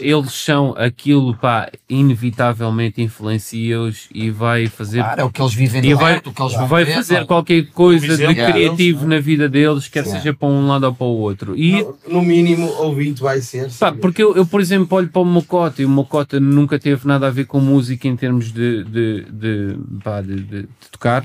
são 0.50 0.74
aquilo, 0.76 1.32
pá, 1.36 1.70
inevitavelmente 1.88 3.00
influencia-os 3.00 4.08
e 4.12 4.30
vai 4.30 4.66
fazer 4.66 4.98
Claro, 5.02 5.20
é 5.20 5.24
o 5.24 5.30
que 5.30 5.40
eles 5.40 5.54
vivem 5.54 5.84
e 5.84 5.94
vai, 5.94 6.16
o 6.18 6.22
que 6.32 6.42
eles 6.42 6.54
vão 6.54 6.66
vai 6.66 6.84
ver, 6.84 6.94
fazer 6.94 7.24
qualquer 7.24 7.66
coisa 7.68 8.16
de 8.16 8.34
criativo 8.34 9.06
na 9.06 9.20
vida 9.20 9.48
deles, 9.48 9.86
quer 9.86 10.04
Sim. 10.04 10.12
seja 10.12 10.34
para 10.34 10.48
um 10.48 10.66
lado 10.66 10.86
ou 10.86 10.94
para 10.94 11.06
o 11.06 11.18
outro. 11.18 11.56
E 11.56 11.82
No, 11.82 11.98
no 12.08 12.22
mínimo, 12.22 12.66
ouvinte 12.66 13.22
vai 13.22 13.40
ser. 13.40 13.70
Pá, 13.78 13.92
porque 13.92 14.20
eu, 14.22 14.34
eu, 14.34 14.44
por 14.44 14.60
exemplo, 14.60 14.98
olho 14.98 15.08
para 15.08 15.22
o 15.22 15.24
Mocota 15.24 15.82
e 15.82 15.84
o 15.84 15.88
Mocota 15.88 16.40
nunca 16.40 16.78
teve 16.80 17.06
nada 17.06 17.28
a 17.28 17.30
ver 17.30 17.44
com 17.46 17.60
música 17.60 18.08
em 18.08 18.16
termos 18.16 18.50
de, 18.52 18.82
de, 18.84 19.22
de, 19.30 19.76
pá, 20.02 20.20
de, 20.20 20.34
de- 20.34 20.62
de 20.62 20.68
tocar, 20.90 21.24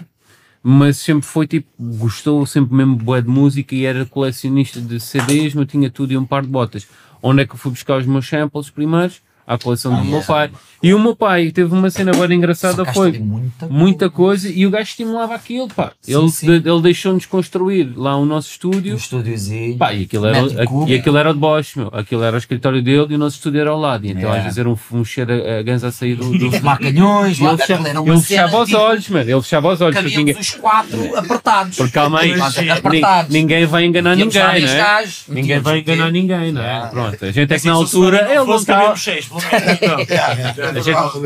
mas 0.62 0.98
sempre 0.98 1.26
foi 1.28 1.48
tipo, 1.48 1.68
gostou 1.80 2.46
sempre 2.46 2.76
mesmo 2.76 2.96
bué 2.96 3.22
de 3.22 3.28
música 3.28 3.74
e 3.76 3.86
era 3.86 4.06
colecionista 4.06 4.80
de 4.80 5.00
CDs, 5.00 5.54
mas 5.56 5.68
tinha 5.68 5.90
tudo 5.90 6.12
e 6.14 6.18
um 6.18 6.26
par 6.26 6.42
de 6.44 6.48
botas. 6.48 6.88
Onde 7.28 7.42
é 7.42 7.48
que 7.48 7.54
eu 7.54 7.58
fui 7.58 7.72
buscar 7.72 7.98
os 7.98 8.06
meus 8.06 8.28
samples 8.28 8.70
primeiros? 8.70 9.20
À 9.48 9.58
coleção 9.58 9.96
do 9.96 10.04
meu 10.04 10.22
pai. 10.24 10.50
E 10.82 10.94
o 10.94 11.00
meu 11.00 11.16
pai 11.16 11.52
teve 11.52 11.74
uma 11.74 11.90
cena 11.90 12.12
bem 12.12 12.38
engraçada, 12.38 12.86
foi 12.86 13.18
muita 13.18 13.68
muita 13.68 14.10
coisa 14.10 14.48
e 14.50 14.68
o 14.68 14.70
gajo 14.70 14.84
estimulava 14.90 15.34
aquilo, 15.34 15.68
pá. 15.68 15.92
Sim, 16.02 16.16
ele, 16.16 16.30
sim. 16.30 16.52
ele 16.52 16.82
deixou-nos 16.82 17.26
construir 17.26 17.92
lá 17.96 18.16
o 18.18 18.26
nosso 18.26 18.50
estúdio. 18.52 18.92
No 18.92 18.98
estúdiozinho. 18.98 19.78
Pá, 19.78 19.94
e 19.94 20.04
aquilo 20.04 20.28
era, 20.28 20.66
cubo. 20.68 20.88
e 20.88 20.96
aquilo 20.96 21.18
era 21.18 21.34
de 21.34 21.40
Bosch, 21.40 21.76
meu. 21.78 21.90
Aquilo 21.92 22.24
era 22.24 22.36
o 22.36 22.38
escritório 22.38 22.84
dele 22.84 23.08
e 23.10 23.16
o 23.16 23.18
nosso 23.18 23.38
estúdio 23.38 23.62
era 23.62 23.70
ao 23.72 23.80
lado. 23.80 24.06
E 24.06 24.10
então 24.12 24.22
Yeah. 24.26 24.38
às 24.38 24.44
vezes 24.44 24.58
era 24.60 24.70
um, 24.70 24.78
um 24.92 25.06
cheiro 25.06 25.32
a, 25.34 25.60
a 25.60 25.64
ganza 25.64 25.88
a 25.88 25.92
sair 25.92 26.16
do. 26.16 26.30
do... 26.38 26.52
Fumar 26.52 26.78
canhões, 26.80 27.40
E 27.40 27.44
lá, 27.44 27.50
ele 27.50 27.58
fechava, 27.58 27.88
era 27.90 28.02
uma 28.02 28.14
ele 28.14 28.22
cena, 28.22 28.42
fechava 28.48 28.64
os 28.64 28.70
tipo, 28.70 28.82
olhos, 28.82 29.10
mano. 29.10 29.30
Ele 29.30 29.42
fechava 29.42 29.74
os 29.74 29.82
olhos. 29.82 29.96
Porque 29.96 30.10
Cabíamos 30.10 30.18
ninguém, 30.18 30.42
os 30.42 30.52
quatro 30.52 31.18
apertados. 31.18 31.78
porque 31.78 31.92
calma 31.92 32.20
aí, 32.20 32.34
Apertados. 32.72 33.32
ninguém 33.34 33.66
vai 33.66 33.86
enganar 33.86 34.16
ninguém, 34.16 34.42
não 34.42 34.50
é? 34.50 34.60
gajos, 34.78 35.24
Ninguém 35.28 35.60
vai 35.60 35.80
enganar 35.80 36.12
ninguém, 36.12 36.52
não 36.52 36.62
é? 36.62 36.66
Yeah. 36.66 36.88
Pronto, 36.90 37.26
a 37.26 37.32
gente 37.32 37.44
é 37.44 37.48
que 37.48 37.54
Assim, 37.56 37.68
na 37.70 37.74
altura. 37.74 38.28
Ele 38.30 38.46
não 38.46 38.56
estava. 38.56 38.96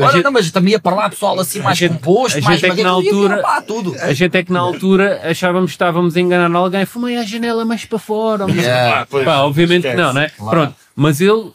Olha, 0.02 0.22
não, 0.22 0.32
mas 0.32 0.50
também 0.50 0.72
ia 0.72 0.78
para 0.80 0.94
lá 0.94 1.08
pessoal 1.08 1.38
assim 1.38 1.60
mais 1.60 1.78
gente- 1.78 1.92
composto, 1.94 2.38
a 2.38 2.40
mais 2.42 2.60
gente 2.60 2.72
é 2.72 2.74
que 2.74 2.82
na 2.82 2.90
altura- 2.90 3.42
tudo. 3.66 3.94
a 4.00 4.12
gente 4.12 4.36
é 4.36 4.42
que 4.42 4.52
na 4.52 4.60
altura 4.60 5.20
achávamos 5.24 5.70
que 5.70 5.74
estávamos 5.74 6.16
a 6.16 6.20
enganar 6.20 6.56
alguém, 6.58 6.84
fumei 6.84 7.16
a 7.16 7.22
janela 7.22 7.64
mais 7.64 7.84
para 7.84 7.98
fora. 7.98 8.46
Yeah. 8.50 9.00
Ah, 9.02 9.06
pois, 9.08 9.24
Pá, 9.24 9.38
obviamente 9.40 9.88
que 9.88 9.94
não, 9.94 10.12
não 10.12 10.20
é? 10.20 10.28
Claro. 10.30 10.50
Pronto, 10.50 10.74
mas 10.96 11.20
ele, 11.20 11.50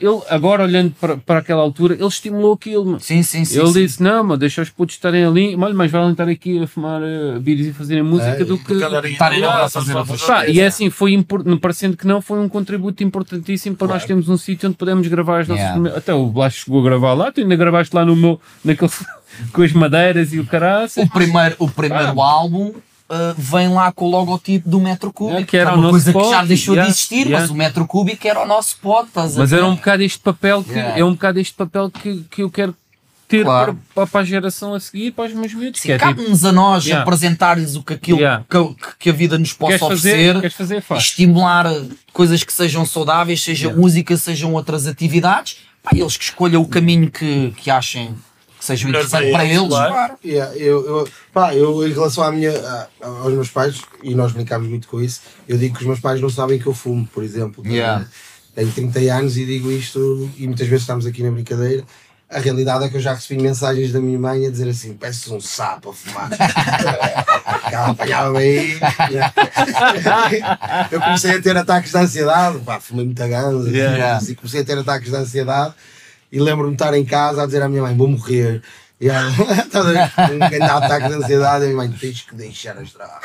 ele 0.00 0.20
agora 0.28 0.62
olhando 0.62 0.94
para, 0.98 1.16
para 1.18 1.40
aquela 1.40 1.60
altura, 1.60 1.94
ele 1.94 2.06
estimulou 2.06 2.54
aquilo. 2.54 2.84
mano. 2.84 3.00
Sim, 3.00 3.22
sim, 3.22 3.44
sim. 3.44 3.58
ele 3.58 3.66
sim. 3.72 3.82
disse: 3.82 4.02
Não, 4.02 4.24
mas 4.24 4.38
deixa 4.38 4.62
os 4.62 4.70
putos 4.70 4.94
estarem 4.96 5.24
ali, 5.24 5.54
olha, 5.56 5.74
mais 5.74 5.90
valem 5.90 6.12
estar 6.12 6.28
aqui 6.28 6.62
a 6.62 6.66
fumar 6.66 7.02
uh, 7.02 7.38
beers 7.40 7.66
e 7.66 7.72
fazerem 7.72 8.02
música 8.02 8.30
É, 8.30 8.44
do 8.44 8.58
que. 8.58 8.72
Estarem 8.74 9.40
lá 9.40 9.64
a 9.64 9.68
fazer 9.68 9.96
outras 9.96 10.22
Pá, 10.22 10.46
e 10.46 10.60
é 10.60 10.66
assim, 10.66 10.90
foi 10.90 11.12
impor- 11.12 11.44
parecendo 11.58 11.96
que 11.96 12.06
não, 12.06 12.22
foi 12.22 12.38
um 12.38 12.48
contributo 12.48 13.02
importantíssimo 13.02 13.76
para 13.76 13.88
nós 13.88 14.04
termos 14.04 14.28
um 14.28 14.36
sítio 14.36 14.68
onde 14.68 14.78
podemos 14.78 15.06
gravar 15.08 15.40
as 15.40 15.48
nossas. 15.48 15.64
Yeah. 15.64 15.96
Até 15.96 16.14
o 16.14 16.26
Blas 16.26 16.54
chegou 16.54 16.80
a 16.80 16.84
gravar 16.84 17.14
lá, 17.14 17.30
tu 17.30 17.40
ainda 17.40 17.56
gravaste 17.56 17.94
lá 17.94 18.04
no 18.04 18.16
meu, 18.16 18.40
naquele, 18.64 18.90
com 19.52 19.62
as 19.62 19.72
madeiras 19.72 20.32
e 20.32 20.40
o 20.40 20.46
caraça. 20.46 21.02
O 21.02 21.08
primeiro, 21.08 21.56
o 21.58 21.68
primeiro 21.68 22.20
álbum 22.20 22.72
uh, 23.08 23.34
vem 23.36 23.68
lá 23.68 23.90
com 23.90 24.06
o 24.06 24.10
logotipo 24.10 24.68
do 24.68 24.80
metro 24.80 25.12
cúbico. 25.12 25.40
É, 25.40 25.44
que 25.44 25.56
era 25.56 25.70
é 25.70 25.72
o 25.72 25.76
uma 25.76 25.82
nosso 25.82 25.92
coisa 25.92 26.12
que 26.12 26.18
pod, 26.18 26.30
já 26.30 26.44
deixou 26.44 26.74
yeah, 26.74 26.90
de 26.90 26.96
existir, 26.96 27.26
yeah. 27.26 27.40
mas 27.40 27.50
o 27.50 27.54
metro 27.54 27.86
cúbico 27.86 28.26
era 28.26 28.40
o 28.40 28.46
nosso 28.46 28.78
a 28.84 29.28
Mas 29.36 29.52
era 29.52 29.66
um 29.66 29.74
bocado 29.74 30.02
este 30.02 30.18
papel 30.18 30.62
que, 30.62 30.72
Yeah. 30.72 30.98
é 30.98 31.04
um 31.04 31.12
bocado 31.12 31.40
este 31.40 31.54
papel 31.54 31.90
que, 31.90 32.24
que 32.30 32.42
eu 32.42 32.50
quero 32.50 32.74
ter 33.26 33.44
Claro. 33.44 33.78
para, 33.94 34.06
para 34.06 34.20
a 34.20 34.24
geração 34.24 34.74
a 34.74 34.80
seguir, 34.80 35.10
para 35.12 35.26
os 35.26 35.34
meus 35.34 35.52
miúdos. 35.52 35.80
Sim, 35.80 35.88
que 35.88 35.92
é 35.92 35.98
tipo, 35.98 36.08
cabe-nos 36.08 36.44
a 36.44 36.52
nós 36.52 36.84
Yeah. 36.84 37.02
apresentar-lhes 37.02 37.74
o 37.74 37.82
que 37.82 37.94
aquilo 37.94 38.18
Yeah. 38.18 38.44
que, 38.48 38.76
que 38.98 39.10
a 39.10 39.12
vida 39.12 39.38
nos 39.38 39.52
possa 39.52 39.78
queres 39.78 39.88
fazer, 39.88 40.10
oferecer, 40.10 40.40
queres 40.40 40.56
fazer, 40.56 40.80
faz. 40.82 41.02
estimular 41.04 41.66
coisas 42.12 42.42
que 42.42 42.52
sejam 42.52 42.86
saudáveis, 42.86 43.42
seja 43.42 43.72
música, 43.72 44.16
sejam 44.16 44.52
outras 44.54 44.86
atividades, 44.86 45.58
pá, 45.82 45.90
eles 45.94 46.16
que 46.16 46.24
escolham 46.24 46.62
o 46.62 46.66
caminho 46.68 47.10
que, 47.10 47.52
que 47.56 47.70
achem 47.70 48.14
que 48.14 48.27
seja 48.68 48.86
Melhor 48.86 49.04
interessante 49.04 49.30
para 49.32 49.38
para 49.40 49.48
eles, 49.48 49.68
claro. 49.68 50.14
Yeah, 50.24 50.56
eu, 50.56 50.86
eu, 50.86 51.08
pá, 51.32 51.54
eu, 51.54 51.86
em 51.86 51.92
relação 51.92 52.22
à 52.24 52.30
minha, 52.32 52.52
a- 52.52 52.86
aos 53.00 53.32
meus 53.32 53.50
pais, 53.50 53.80
e 54.02 54.14
nós 54.14 54.32
brincámos 54.32 54.68
muito 54.68 54.88
com 54.88 55.00
isso, 55.00 55.20
eu 55.48 55.56
digo 55.58 55.74
que 55.74 55.80
os 55.82 55.86
meus 55.86 56.00
pais 56.00 56.20
não 56.20 56.30
sabem 56.30 56.58
que 56.58 56.66
eu 56.66 56.74
fumo, 56.74 57.06
por 57.12 57.22
exemplo. 57.24 57.66
Yeah. 57.66 58.06
Tenho 58.54 58.70
30 58.72 58.98
anos 59.14 59.36
e 59.36 59.44
digo 59.44 59.70
isto, 59.70 60.30
e 60.36 60.46
muitas 60.46 60.66
vezes 60.66 60.82
estamos 60.82 61.06
aqui 61.06 61.22
na 61.22 61.30
brincadeira. 61.30 61.84
A 62.30 62.40
realidade 62.40 62.84
é 62.84 62.88
que 62.90 62.96
eu 62.96 63.00
já 63.00 63.14
recebi 63.14 63.40
mensagens 63.42 63.90
da 63.90 64.00
minha 64.00 64.18
mãe 64.18 64.46
a 64.46 64.50
dizer 64.50 64.68
assim: 64.68 64.92
peço 64.94 65.34
um 65.34 65.40
sapo 65.40 65.90
a 65.90 65.94
fumar. 65.94 66.28
Ela 67.72 67.86
apanhava-me 67.90 68.38
aí. 68.38 68.78
eu 70.90 71.00
comecei 71.00 71.36
a 71.36 71.42
ter 71.42 71.56
ataques 71.56 71.90
de 71.90 71.96
ansiedade, 71.98 72.58
pá, 72.58 72.78
fumei 72.80 73.06
muita 73.06 73.26
ganza, 73.26 73.70
Yeah. 73.70 74.20
e 74.28 74.34
comecei 74.34 74.60
a 74.60 74.64
ter 74.64 74.76
ataques 74.78 75.10
de 75.10 75.16
ansiedade. 75.16 75.74
E 76.30 76.40
lembro-me 76.40 76.70
de 76.70 76.74
estar 76.74 76.94
em 76.94 77.04
casa 77.04 77.42
a 77.42 77.46
dizer 77.46 77.62
à 77.62 77.68
minha 77.68 77.82
mãe: 77.82 77.96
vou 77.96 78.08
morrer. 78.08 78.62
E 79.00 79.08
ela, 79.08 79.30
estás 79.30 79.86
a 79.86 79.92
ver? 79.92 80.34
um 80.34 80.38
grande 80.38 80.62
ataque 80.62 81.08
de 81.08 81.14
ansiedade, 81.14 81.64
e 81.64 81.66
a 81.66 81.68
minha 81.68 81.76
mãe: 81.76 81.88
tens 81.88 82.22
que 82.22 82.34
deixar 82.34 82.76
a 82.76 82.82
estrada. 82.82 83.20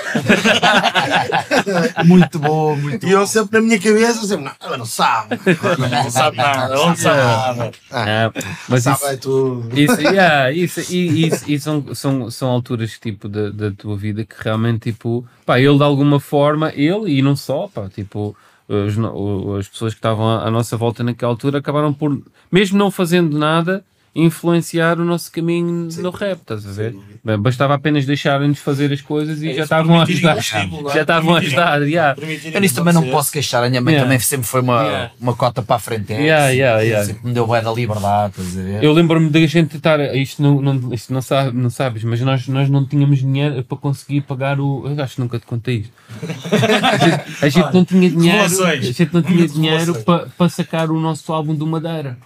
Muito 2.05 2.37
bom, 2.37 2.75
muito 2.75 3.07
E 3.07 3.11
eu 3.11 3.25
sempre 3.25 3.59
na 3.59 3.65
minha 3.65 3.79
cabeça, 3.79 4.25
sempre: 4.27 4.45
não, 4.45 4.51
ela 4.61 4.77
não 4.77 4.85
sabe. 4.85 5.39
Não 5.79 6.11
sabe 6.11 6.37
nada, 6.37 6.75
não 6.75 6.95
sabe 6.95 7.17
nada. 7.17 7.71
Ah, 7.91 8.31
mas 8.69 8.83
sabe 8.83 8.97
isso, 8.97 9.07
é 9.07 9.17
tudo. 9.17 9.79
isso, 9.79 10.01
yeah, 10.01 10.51
isso, 10.51 10.93
e, 10.93 11.27
isso, 11.27 11.51
e 11.51 11.59
são, 11.59 11.95
são, 11.95 12.29
são 12.29 12.49
alturas 12.49 12.99
tipo 12.99 13.27
da, 13.27 13.49
da 13.49 13.71
tua 13.71 13.97
vida 13.97 14.23
que 14.23 14.35
realmente 14.39 14.91
tipo, 14.91 15.25
pá, 15.43 15.59
ele 15.59 15.77
de 15.77 15.83
alguma 15.83 16.19
forma, 16.19 16.71
ele 16.75 17.17
e 17.17 17.21
não 17.23 17.35
só, 17.35 17.67
pá, 17.67 17.89
tipo, 17.89 18.37
os 18.67 18.97
as 19.59 19.67
pessoas 19.67 19.93
que 19.93 19.99
estavam 19.99 20.27
à, 20.27 20.47
à 20.47 20.51
nossa 20.51 20.77
volta 20.77 21.03
naquela 21.03 21.31
altura 21.31 21.59
acabaram 21.59 21.93
por, 21.93 22.21
mesmo 22.51 22.77
não 22.77 22.89
fazendo 22.89 23.37
nada, 23.37 23.83
influenciar 24.15 24.99
o 24.99 25.05
nosso 25.05 25.31
caminho 25.31 25.89
no 25.97 26.09
rap, 26.11 26.39
estás 26.41 26.67
a 26.67 26.71
ver? 26.71 26.95
Bem, 27.25 27.37
Bastava 27.39 27.73
apenas 27.73 28.05
deixarem-nos 28.05 28.59
fazer 28.59 28.93
as 28.93 29.01
coisas 29.01 29.41
e 29.41 29.49
É 29.49 29.53
já 29.55 29.63
estavam 29.63 29.99
a 29.99 30.03
ajudar. 30.03 30.35
não 30.35 30.89
é? 30.89 30.93
Já 30.93 31.01
estavam 31.01 31.35
a 31.35 31.39
ajudar, 31.39 31.81
yeah. 31.81 32.15
Eu 32.53 32.61
nisso 32.61 32.75
também 32.75 32.93
não 32.93 33.09
posso 33.09 33.31
queixar, 33.31 33.63
a 33.63 33.69
minha 33.69 33.81
mãe 33.81 33.93
Yeah. 33.93 34.05
também 34.07 34.19
sempre 34.19 34.47
foi 34.47 34.61
uma, 34.61 34.83
Yeah. 34.83 35.11
uma 35.19 35.35
cota 35.35 35.61
para 35.63 35.77
a 35.77 35.79
frente. 35.79 36.13
Yeah, 36.13 36.49
yeah, 36.49 36.81
yeah. 36.81 37.05
Sempre 37.05 37.27
me 37.27 37.33
deu 37.33 37.47
bué 37.47 37.61
da 37.61 37.71
liberdade, 37.73 38.33
estás 38.37 38.57
a 38.57 38.61
ver? 38.61 38.83
Eu 38.83 38.93
lembro-me 38.93 39.29
da 39.29 39.39
gente 39.47 39.77
estar, 39.77 39.99
isto 40.15 40.41
não, 40.43 40.61
não, 40.61 40.93
isto 40.93 41.11
não, 41.11 41.21
sabe, 41.21 41.57
não 41.57 41.69
sabes, 41.71 42.03
mas 42.03 42.21
nós, 42.21 42.47
nós 42.47 42.69
não 42.69 42.85
tínhamos 42.85 43.19
dinheiro 43.19 43.63
para 43.63 43.77
conseguir 43.77 44.21
pagar 44.21 44.59
o. 44.59 44.85
Eu 44.87 45.03
acho 45.03 45.15
que 45.15 45.21
nunca 45.21 45.39
te 45.39 45.45
contei 45.45 45.77
isto. 45.77 45.93
A 46.91 46.97
gente, 46.97 47.45
a 47.45 47.49
gente 47.49 47.73
não 47.73 47.85
tinha 47.85 48.09
dinheiro, 48.09 48.63
a 48.65 48.75
gente 48.75 49.09
não 49.13 49.21
tinha 49.23 49.47
dinheiro 49.47 49.95
para, 50.03 50.27
para 50.37 50.49
sacar 50.49 50.91
o 50.91 50.99
nosso 50.99 51.31
álbum 51.33 51.55
do 51.55 51.65
Madeira. 51.65 52.17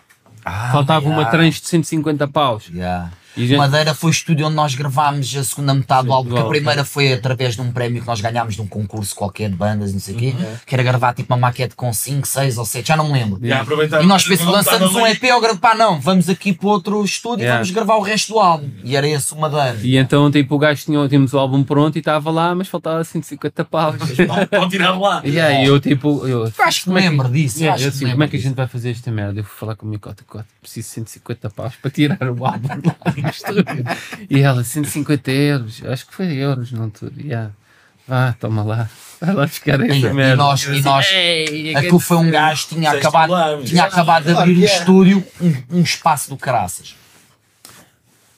Ah, 0.47 0.71
Faltava 0.71 1.05
uma 1.05 1.17
yeah. 1.17 1.31
tranche 1.31 1.61
de 1.61 1.67
150 1.67 2.27
paus. 2.27 2.69
Yeah. 2.73 3.11
E 3.37 3.43
a 3.43 3.47
gente- 3.47 3.57
Madeira 3.57 3.93
foi 3.93 4.09
o 4.09 4.11
estúdio 4.11 4.45
onde 4.47 4.55
nós 4.55 4.73
gravámos 4.75 5.35
a 5.35 5.43
segunda 5.43 5.73
metade 5.73 6.07
do 6.07 6.13
álbum, 6.13 6.29
porque 6.29 6.41
a 6.45 6.47
primeira 6.49 6.83
foi 6.85 7.13
através 7.13 7.55
de 7.55 7.61
um 7.61 7.71
prémio 7.71 8.01
que 8.01 8.07
nós 8.07 8.19
ganhámos 8.21 8.55
de 8.55 8.61
um 8.61 8.67
concurso 8.67 9.15
qualquer 9.15 9.49
de 9.49 9.55
bandas, 9.55 9.93
não 9.93 9.99
sei 9.99 10.15
o 10.15 10.17
quê, 10.17 10.33
que 10.65 10.73
era 10.75 10.83
gravar 10.83 11.13
tipo 11.13 11.33
uma 11.33 11.39
maquete 11.39 11.75
com 11.75 11.91
5, 11.93 12.27
6 12.27 12.57
ou 12.57 12.65
7, 12.65 12.87
já 12.87 12.97
não 12.97 13.07
me 13.07 13.13
lembro. 13.13 13.39
Aproveitaram- 13.61 14.03
E 14.03 14.07
nós 14.07 14.23
pensamos, 14.27 14.53
não 14.53 14.59
estava 14.59 14.77
lançamos 14.85 15.01
um. 15.03 15.07
EP, 15.07 15.21
gravo, 15.41 15.59
pá, 15.59 15.75
não, 15.75 15.99
vamos 15.99 16.29
aqui 16.29 16.51
para 16.53 16.67
outro 16.69 17.03
estúdio 17.03 17.39
e 17.43 17.47
Yeah. 17.47 17.59
vamos 17.63 17.71
gravar 17.71 17.95
o 17.95 18.01
resto 18.01 18.33
do 18.33 18.39
álbum. 18.39 18.69
E 18.83 18.95
era 18.95 19.07
esse 19.07 19.33
o 19.33 19.37
Madeira. 19.39 19.77
E 19.83 19.97
então, 19.97 20.29
tipo, 20.31 20.55
o 20.55 20.59
gajo 20.59 20.83
tinha, 20.83 21.07
tínhamos 21.07 21.33
o 21.33 21.37
álbum 21.37 21.63
pronto 21.63 21.95
e 21.95 21.99
estava 21.99 22.29
lá, 22.31 22.53
mas 22.55 22.67
faltava 22.67 23.03
150 23.03 23.63
paus. 23.65 23.95
Pode 23.97 24.69
tirar 24.71 24.97
lá. 24.99 25.21
E 25.27 25.39
aí 25.39 25.65
eu, 25.65 25.79
tipo, 25.79 26.25
eu, 26.27 26.45
Eu 26.45 26.53
acho 26.59 26.83
que 26.83 26.89
me 26.89 26.95
como 26.95 26.97
é 26.97 27.01
que- 27.01 27.09
lembro 27.09 27.29
disso. 27.29 27.57
Yeah, 27.59 27.75
acho 27.75 27.83
eu 27.85 27.89
assim, 27.89 28.09
como 28.11 28.23
é 28.23 28.27
que 28.27 28.35
a 28.37 28.39
gente 28.39 28.55
vai 28.55 28.67
fazer 28.67 28.91
esta 28.91 29.11
merda? 29.11 29.39
Eu 29.39 29.43
fui 29.43 29.57
falar 29.59 29.75
com 29.75 29.85
a 29.85 29.89
minha 29.89 29.99
cota, 29.99 30.23
cota, 30.27 30.45
preciso 30.61 30.87
de 30.87 30.93
150 30.95 31.49
paus 31.49 31.73
para 31.81 31.91
tirar 31.91 32.17
o 32.21 32.45
álbum 32.45 32.67
estúdio. 33.29 33.65
E 34.29 34.39
ela, 34.41 34.63
150 34.63 35.31
euros, 35.31 35.81
acho 35.85 36.07
que 36.07 36.13
foi 36.13 36.33
euros 36.33 36.71
na 36.71 36.83
altura. 36.83 37.13
Yeah. 37.19 37.51
Vá, 38.07 38.33
toma 38.39 38.63
lá, 38.63 38.89
vai 39.19 39.35
lá 39.35 39.45
buscar 39.45 39.81
essa 39.81 40.07
E- 40.07 40.13
merda. 40.13 40.33
E 40.33 40.37
nós, 40.37 40.63
e 40.63 40.81
nós 40.81 41.07
Ei, 41.11 41.75
aquilo 41.75 41.99
foi 41.99 42.17
um 42.17 42.31
gajo 42.31 42.67
que 42.67 42.75
tinha 42.75 42.91
acabado, 42.91 43.63
tinha 43.65 43.83
acabado 43.83 44.23
de 44.23 44.31
abrir 44.31 44.57
um 44.57 44.63
é. 44.63 44.65
estúdio, 44.65 45.23
um, 45.41 45.77
um 45.77 45.81
espaço 45.81 46.29
do 46.29 46.37
caraças. 46.37 46.95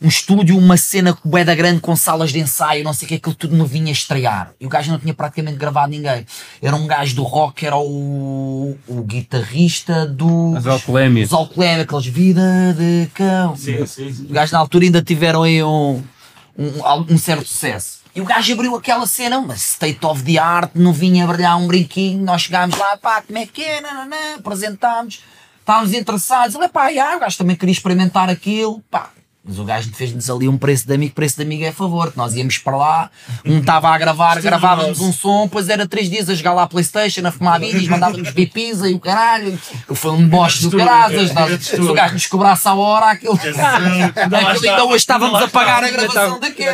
Um 0.01 0.07
estúdio, 0.07 0.57
uma 0.57 0.77
cena 0.77 1.13
com 1.13 1.29
bué 1.29 1.43
da 1.43 1.53
grande 1.53 1.81
com 1.81 1.93
salas 1.93 2.31
de 2.31 2.39
ensaio, 2.39 2.85
não 2.85 2.93
sei 2.93 3.05
o 3.05 3.09
que, 3.09 3.15
aquilo 3.15 3.35
tudo 3.35 3.53
me 3.53 3.65
vinha 3.65 3.91
estrear. 3.91 4.53
E 4.57 4.65
o 4.65 4.69
gajo 4.69 4.91
não 4.91 4.97
tinha 4.97 5.13
praticamente 5.13 5.57
gravado 5.57 5.91
ninguém. 5.91 6.25
Era 6.61 6.75
um 6.75 6.87
gajo 6.87 7.15
do 7.15 7.23
rock, 7.23 7.65
era 7.65 7.75
o, 7.75 8.77
o 8.87 9.03
guitarrista 9.03 10.05
do. 10.05 10.55
As 10.55 10.65
alcolémias. 10.65 11.27
Os 11.27 11.33
alcolémias, 11.33 11.81
aqueles 11.81 12.05
vida 12.05 12.75
de 12.77 13.09
cão. 13.13 13.57
Sim, 13.57 13.85
sim, 13.85 14.13
sim. 14.13 14.23
Os 14.23 14.31
gajos 14.31 14.53
na 14.53 14.59
altura 14.59 14.85
ainda 14.85 15.01
tiveram 15.01 15.43
aí 15.43 15.61
um, 15.61 16.01
um, 16.57 16.85
algum 16.85 17.17
certo 17.17 17.45
sucesso. 17.45 17.99
E 18.15 18.21
o 18.21 18.25
gajo 18.25 18.53
abriu 18.53 18.75
aquela 18.75 19.05
cena, 19.05 19.37
uma 19.37 19.55
state 19.55 20.03
of 20.05 20.23
the 20.23 20.37
art, 20.37 20.71
não 20.75 20.91
vinha 20.91 21.27
brilhar 21.27 21.57
um 21.57 21.67
brinquinho, 21.67 22.23
nós 22.23 22.43
chegámos 22.43 22.77
lá, 22.77 22.97
pá, 22.97 23.21
como 23.21 23.37
é 23.37 23.45
que 23.45 23.63
é, 23.63 23.81
nananã, 23.81 24.35
apresentámos, 24.37 25.23
estávamos 25.59 25.93
interessados, 25.93 26.55
ele, 26.55 26.67
pá, 26.67 26.91
já, 26.91 27.15
o 27.15 27.19
gajo 27.19 27.37
também 27.37 27.55
queria 27.55 27.73
experimentar 27.73 28.29
aquilo, 28.29 28.81
pá. 28.89 29.11
Mas 29.49 29.57
o 29.57 29.63
gajo 29.63 29.89
fez-nos 29.95 30.29
ali 30.29 30.47
um 30.47 30.57
preço 30.59 30.85
de 30.85 30.93
amigo, 30.93 31.15
preço 31.15 31.35
de 31.37 31.41
amigo 31.41 31.63
é 31.63 31.69
a 31.69 31.73
favor, 31.73 32.11
que 32.11 32.17
nós 32.17 32.35
íamos 32.35 32.59
para 32.59 32.77
lá, 32.77 33.09
um 33.43 33.57
estava 33.59 33.89
a 33.89 33.97
gravar, 33.97 34.39
gravávamos 34.41 34.99
um 35.01 35.11
som, 35.11 35.45
depois 35.45 35.67
era 35.69 35.87
três 35.87 36.07
dias 36.07 36.29
a 36.29 36.35
jogar 36.35 36.53
lá 36.53 36.63
a 36.63 36.67
Playstation, 36.67 37.25
a 37.25 37.31
fumar 37.31 37.59
vídeos, 37.59 37.87
mandávamos 37.87 38.29
vir 38.29 38.45
pizza 38.51 38.87
e 38.87 38.93
o 38.93 38.99
caralho, 38.99 39.57
foi 39.87 40.11
um 40.11 40.27
boste 40.29 40.67
do 40.67 40.77
caralho, 40.77 41.33
nós- 41.33 41.65
se 41.65 41.81
o 41.81 41.93
gajo 41.95 42.13
nos 42.13 42.27
cobrasse 42.27 42.67
a 42.67 42.75
hora, 42.75 43.07
aquilo... 43.07 43.39
Aquilo 44.29 44.69
ainda 44.69 44.85
hoje 44.85 44.97
estávamos 44.97 45.41
a 45.41 45.47
pagar 45.47 45.83
a 45.83 45.89
gravação 45.89 46.39
daquele. 46.39 46.69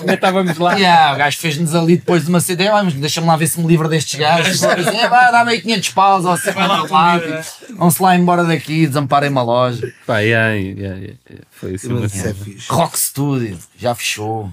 Ainda 0.00 0.14
estávamos 0.14 0.56
lá. 0.58 0.74
Yeah, 0.74 1.14
o 1.14 1.18
gajo 1.18 1.38
fez-nos 1.38 1.74
ali 1.74 1.96
depois 1.96 2.22
de 2.24 2.28
uma 2.30 2.40
CD, 2.40 2.68
"Ah, 2.68 2.82
mas 2.82 2.94
deixa-me 2.94 3.26
lá 3.26 3.36
ver 3.36 3.46
se 3.46 3.60
me 3.60 3.66
livro 3.66 3.88
destes 3.88 4.18
gajos. 4.18 4.62
É, 4.62 5.08
vai, 5.08 5.30
dá-me 5.32 5.52
aí 5.52 5.60
500 5.60 5.88
paus, 5.90 6.24
ou 6.24 6.36
se 6.36 6.50
vai 6.52 6.66
lá, 6.66 6.82
lá, 6.88 7.20
vamos 7.76 7.98
lá 7.98 8.16
embora 8.16 8.44
daqui, 8.44 8.86
desamparem-me 8.86 9.38
a 9.38 9.42
loja. 9.42 9.92
Pá, 10.06 10.18
yeah, 10.20 10.54
yeah, 10.54 10.76
yeah, 10.80 11.00
yeah. 11.00 11.44
foi 11.50 11.73
Mas 11.74 12.14
isso 12.14 12.26
é 12.26 12.32
cena. 12.32 12.34
fixe. 12.34 12.66
Rock 12.72 12.98
Studio, 12.98 13.58
já 13.78 13.94
fechou. 13.94 14.50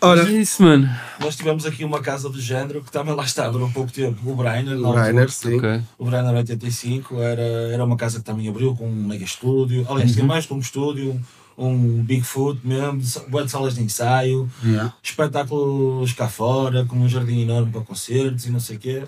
Olha, 0.00 0.20
É 0.22 0.30
isso, 0.30 0.62
mano. 0.62 0.88
Nós 1.18 1.34
tivemos 1.34 1.66
aqui 1.66 1.84
uma 1.84 2.00
casa 2.00 2.28
do 2.30 2.40
género 2.40 2.82
que 2.84 2.90
também 2.92 3.12
lá 3.14 3.24
está 3.24 3.48
durante 3.48 3.74
pouco 3.74 3.90
tempo. 3.90 4.30
O 4.30 4.36
Brainer, 4.36 4.78
o 4.78 4.86
altura. 4.86 5.02
Rainer, 5.06 5.28
sim. 5.30 5.56
Ok. 5.56 5.80
O 5.98 6.04
Brainer 6.04 6.34
85 6.36 7.20
era, 7.20 7.42
era 7.42 7.84
uma 7.84 7.96
casa 7.96 8.20
que 8.20 8.24
também 8.24 8.48
abriu 8.48 8.76
com 8.76 8.88
um 8.88 8.94
mega 8.94 9.24
estúdio. 9.24 9.84
Aliás, 9.90 10.12
tinha 10.12 10.24
mais 10.24 10.46
que 10.46 10.54
um 10.54 10.60
estúdio, 10.60 11.20
um 11.56 12.00
Bigfoot 12.04 12.60
mesmo, 12.62 13.02
boas 13.28 13.46
de 13.46 13.50
salas 13.50 13.74
de 13.74 13.82
ensaio, 13.82 14.48
Yeah. 14.64 14.94
espetáculos 15.02 16.12
cá 16.12 16.28
fora, 16.28 16.84
com 16.84 16.94
um 16.96 17.08
jardim 17.08 17.40
enorme 17.42 17.72
para 17.72 17.80
concertos 17.80 18.46
e 18.46 18.50
não 18.50 18.60
sei 18.60 18.76
o 18.76 18.78
quê. 18.78 19.02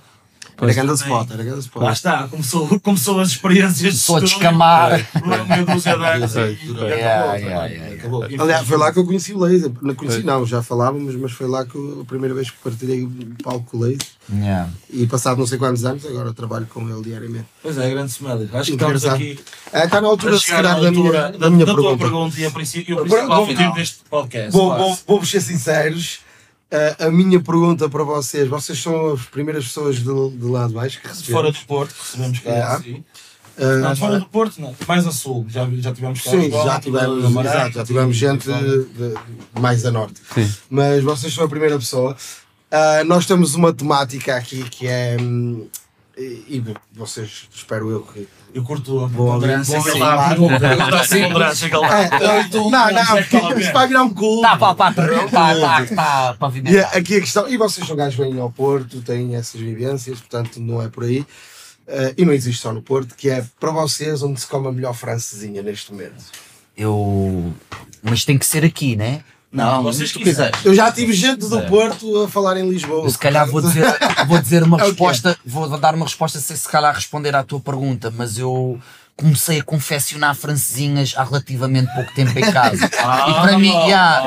Era 0.61 0.73
grande 0.75 0.93
spot, 0.95 1.31
era 1.31 1.43
grande 1.43 1.61
spot. 1.61 1.83
Lá 1.83 1.93
está, 1.93 2.29
começou, 2.29 2.81
começou 2.81 3.21
as 3.21 3.29
experiências 3.29 3.79
de 3.81 3.87
a 3.87 3.91
estúdio. 3.91 4.23
descamar. 4.29 5.05
Por 5.13 5.27
meia 5.27 5.65
dúzia 5.65 5.97
de 5.97 6.05
anos. 6.05 6.33
Aliás, 8.39 8.67
foi 8.67 8.77
lá 8.77 8.93
que 8.93 8.99
eu 8.99 9.05
conheci 9.07 9.33
o 9.33 9.39
Laser. 9.39 9.71
Não 9.81 9.95
conheci, 9.95 10.23
não, 10.23 10.45
já 10.47 10.63
falávamos, 10.63 11.15
mas 11.17 11.33
foi 11.33 11.47
lá 11.49 11.65
que 11.65 11.75
eu, 11.75 12.01
a 12.03 12.05
primeira 12.05 12.35
vez 12.35 12.51
que 12.51 12.57
partilhei 12.63 13.03
o 13.05 13.11
palco 13.43 13.65
com 13.71 13.77
o 13.79 13.81
Laser. 13.81 14.07
Yeah. 14.33 14.69
E 14.91 15.07
passado 15.07 15.39
não 15.39 15.47
sei 15.47 15.59
quantos 15.59 15.85
anos, 15.85 16.05
agora 16.07 16.33
trabalho 16.33 16.67
com 16.67 16.89
ele 16.89 17.03
diariamente. 17.03 17.47
Pois 17.63 17.77
é, 17.79 17.91
grande 17.91 18.13
Smelly. 18.13 18.49
Acho 18.53 18.65
que 18.71 18.73
estamos 18.73 19.05
aqui 19.05 19.39
É, 19.73 19.85
está 19.85 20.01
na 20.01 20.09
altura, 20.09 20.39
se 20.39 20.53
à 20.53 20.57
calhar, 20.57 20.81
da 20.81 20.91
minha, 20.91 21.03
altura 21.03 21.39
da 21.39 21.51
minha 21.51 21.67
tua 21.67 21.75
pergunta. 21.75 21.99
pergunta 22.05 22.41
e 22.41 22.45
a 22.47 22.51
princípio 22.51 22.97
o 22.97 23.01
principal 23.01 23.27
vou- 23.29 23.47
motivo 23.47 23.73
deste 23.75 23.99
podcast. 24.09 24.53
Vou, 24.53 24.69
quase. 24.69 24.83
vou, 24.85 24.99
vou 25.19 25.25
ser 25.25 25.41
sinceros. 25.41 26.21
Uh, 26.73 27.07
a 27.07 27.11
minha 27.11 27.41
pergunta 27.41 27.89
para 27.89 28.05
vocês: 28.05 28.49
vocês 28.49 28.81
são 28.81 29.13
as 29.15 29.23
primeiras 29.23 29.65
pessoas 29.65 29.97
de, 29.97 30.03
de 30.05 30.45
lá 30.45 30.69
de 30.69 30.75
baixo 30.75 31.01
que 31.01 31.09
receberam? 31.09 31.41
Fora 31.41 31.53
do 31.53 31.59
Porto, 31.67 31.95
que 31.95 32.01
recebemos 32.01 32.39
cá. 32.39 32.51
Yeah. 32.51 32.83
Sim. 32.83 33.05
Uh, 33.59 33.81
Não, 33.83 33.97
fora 33.97 34.21
do 34.21 34.27
Porto, 34.27 34.61
não. 34.61 34.75
Mais 34.87 35.07
a 35.07 35.11
sul. 35.13 35.45
Já, 35.49 35.69
já 35.71 35.93
tivemos 35.93 36.21
cá. 36.23 36.31
Sim, 36.31 36.37
Lisboa, 36.39 36.65
já 36.65 36.81
tivemos, 36.81 37.25
exato, 37.45 37.73
já 37.75 37.85
tivemos 37.85 38.17
gente 38.17 38.47
de- 38.47 38.85
de- 38.85 39.15
mais 39.61 39.85
a 39.85 39.91
norte. 39.91 40.21
Sim. 40.33 40.51
Mas 40.71 41.03
vocês 41.03 41.35
são 41.35 41.45
a 41.45 41.49
primeira 41.49 41.77
pessoa. 41.79 42.17
Uh, 42.71 43.05
nós 43.05 43.27
temos 43.27 43.55
uma 43.57 43.73
temática 43.73 44.37
aqui 44.37 44.63
que 44.71 44.87
é. 44.87 45.17
hum, 45.21 45.67
E, 46.17 46.23
e 46.57 46.65
vocês, 46.93 47.49
espero 47.55 47.91
eu 47.91 48.03
que. 48.03 48.29
Eu 48.53 48.65
curto 48.65 49.05
a 49.05 49.09
Bom, 49.09 49.27
ponderância 49.27 49.79
bom, 49.79 49.85
que 49.85 49.91
sim, 49.91 49.97
ele 49.99 50.05
dá. 50.05 50.33
É, 50.33 50.35
não, 52.53 52.71
não, 52.71 53.59
isto 53.59 53.73
vai 53.73 53.87
virar 53.87 54.03
um 54.03 54.13
clube. 54.13 54.43
Tá, 54.43 54.57
pá, 54.57 54.75
pá, 54.75 54.93
tá, 54.93 55.07
tá, 55.31 56.35
tá, 56.35 56.49
E 56.49 56.51
viver. 56.51 56.85
aqui 56.87 57.17
a 57.17 57.21
questão, 57.21 57.49
e 57.49 57.57
vocês 57.57 57.87
são 57.87 57.95
gajos 57.95 58.19
vêm 58.19 58.41
ao 58.41 58.51
Porto, 58.51 59.01
têm 59.03 59.37
essas 59.37 59.61
vivências, 59.61 60.19
portanto 60.19 60.59
não 60.59 60.83
é 60.83 60.89
por 60.89 61.05
aí. 61.05 61.21
Uh, 61.21 62.15
e 62.17 62.25
não 62.25 62.33
existe 62.33 62.61
só 62.61 62.73
no 62.73 62.83
Porto, 62.83 63.15
que 63.15 63.29
é 63.29 63.45
para 63.59 63.71
vocês 63.71 64.23
onde 64.23 64.41
se 64.41 64.47
come 64.47 64.69
a 64.69 64.73
melhor 64.73 64.95
francesinha 64.95 65.63
neste 65.63 65.93
momento. 65.93 66.25
Eu. 66.77 67.53
Mas 68.03 68.25
tem 68.25 68.39
que 68.39 68.47
ser 68.47 68.65
aqui, 68.65 68.97
né? 68.97 69.23
Não, 69.53 69.83
vocês 69.83 70.13
tu 70.13 70.21
quiseres. 70.21 70.65
Eu 70.65 70.75
já 70.75 70.93
tive 70.93 71.13
gente 71.13 71.49
do 71.49 71.61
Porto 71.63 72.23
a 72.23 72.29
falar 72.29 72.57
em 72.57 72.69
Lisboa. 72.69 73.05
Eu 73.05 73.11
se 73.11 73.19
calhar 73.19 73.51
vou 73.51 73.61
dizer, 73.61 73.85
vou 74.29 74.39
dizer 74.39 74.63
uma 74.63 74.79
É 74.81 74.85
resposta, 74.85 75.37
vou 75.45 75.69
dar 75.77 75.95
uma 75.95 76.05
resposta 76.05 76.39
sem 76.39 76.57
se 76.57 76.69
calhar 76.69 76.95
responder 76.95 77.35
à 77.35 77.43
tua 77.43 77.59
pergunta, 77.59 78.13
mas 78.17 78.39
eu 78.39 78.79
comecei 79.21 79.61
a 79.61 79.63
confeccionar 79.63 80.35
francesinhas 80.35 81.15
há 81.17 81.25
relativamente 81.25 81.93
pouco 81.95 82.13
tempo 82.15 82.37
em 82.39 82.51
casa. 82.53 82.87
e 82.89 83.33
para 83.35 83.59
mim, 83.59 83.73
já, 83.89 84.23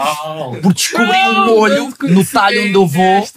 por 0.61 0.73
descobri 0.73 1.17
um 1.29 1.45
molho 1.47 1.93
no 2.03 2.25
talho 2.25 2.61
onde 2.63 2.73
eu 2.73 2.87
vou, 2.87 3.27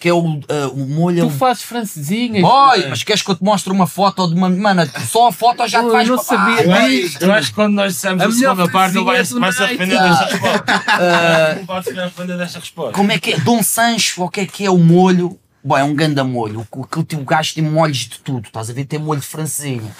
que 0.00 0.08
é 0.08 0.12
o, 0.12 0.40
ah, 0.48 0.68
o 0.72 0.86
molho. 0.86 1.18
é 1.18 1.20
Tu 1.22 1.26
o- 1.26 1.30
fazes 1.30 1.62
francesinhas. 1.62 2.42
Oi, 2.44 2.86
mas 2.88 3.02
queres 3.02 3.22
que 3.22 3.30
eu 3.30 3.36
te 3.36 3.44
mostre 3.44 3.72
uma 3.72 3.86
foto 3.86 4.26
de 4.28 4.34
uma. 4.34 4.48
Mano, 4.48 4.88
só 5.10 5.28
a 5.28 5.32
foto 5.32 5.66
já 5.68 5.80
te 5.80 5.86
Eu 5.86 5.92
faz. 5.92 6.08
não 6.08 6.14
Ah, 6.16 6.18
sabia 6.18 6.66
vai. 6.66 6.90
disto. 6.90 7.22
Eu 7.22 7.32
acho 7.32 7.48
que 7.48 7.54
quando 7.54 7.74
nós 7.74 7.94
dissemos 7.94 8.22
A 8.22 8.30
segunda 8.30 8.68
parte, 8.68 8.96
ele 8.96 9.04
vai, 9.04 9.16
francesinha 9.16 9.40
vai 9.40 9.52
se 9.52 9.62
arrepender 9.62 9.98
desta 10.00 10.24
resposta. 10.24 11.54
Não 11.58 11.66
pode 11.66 11.84
se 11.86 12.00
arrepender 12.00 12.38
desta 12.38 12.58
resposta. 12.58 12.92
Como 12.92 13.12
é 13.12 13.18
que 13.18 13.32
é? 13.32 13.38
Dom 13.40 13.62
Sancho, 13.62 14.22
o 14.24 14.28
que 14.28 14.40
é 14.40 14.46
que 14.46 14.64
é 14.64 14.70
o 14.70 14.78
molho? 14.78 15.38
Bom, 15.62 15.76
é 15.76 15.84
um 15.84 15.94
ganda 15.94 16.22
molho. 16.24 16.66
O- 16.70 16.84
Aquele 16.84 17.04
tipo 17.04 17.24
gajo 17.24 17.54
tem 17.54 17.64
molhos 17.64 17.98
de 17.98 18.18
tudo, 18.20 18.46
estás 18.46 18.70
a 18.70 18.72
ver? 18.72 18.84
Tem 18.84 18.98
molho 18.98 19.20
de 19.20 19.26
francesinha. 19.26 19.90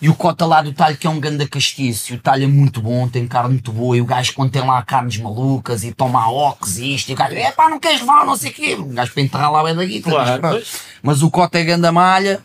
E 0.00 0.10
o 0.10 0.14
cota 0.14 0.44
lá 0.44 0.60
do 0.60 0.72
talho 0.72 0.96
que 0.96 1.06
é 1.06 1.10
um 1.10 1.18
ganda 1.18 1.48
castiço. 1.48 2.12
E 2.12 2.16
o 2.16 2.20
talho 2.20 2.44
é 2.44 2.46
muito 2.46 2.82
bom, 2.82 3.08
tem 3.08 3.26
carne 3.26 3.54
muito 3.54 3.72
boa. 3.72 3.96
E 3.96 4.00
o 4.00 4.04
gajo 4.04 4.34
quando 4.34 4.50
tem 4.50 4.62
lá 4.62 4.82
carnes 4.82 5.16
malucas 5.16 5.84
e 5.84 5.92
toma 5.92 6.30
ox 6.30 6.76
e 6.76 6.94
isto. 6.94 7.08
E 7.08 7.14
o 7.14 7.16
gajo, 7.16 7.34
é 7.34 7.50
pá, 7.50 7.70
não 7.70 7.80
queres 7.80 8.00
levar, 8.00 8.26
não 8.26 8.36
sei 8.36 8.50
o 8.50 8.54
quê. 8.54 8.74
O 8.74 8.84
gajo 8.86 9.12
para 9.12 9.22
enterrar 9.22 9.50
lá 9.50 9.64
bem 9.64 9.74
da 9.74 9.84
guita. 9.84 10.10
Claro, 10.10 10.42
mas, 10.42 10.80
mas 11.02 11.22
o 11.22 11.30
cota 11.30 11.58
é 11.58 11.64
ganda 11.64 11.90
malha. 11.90 12.42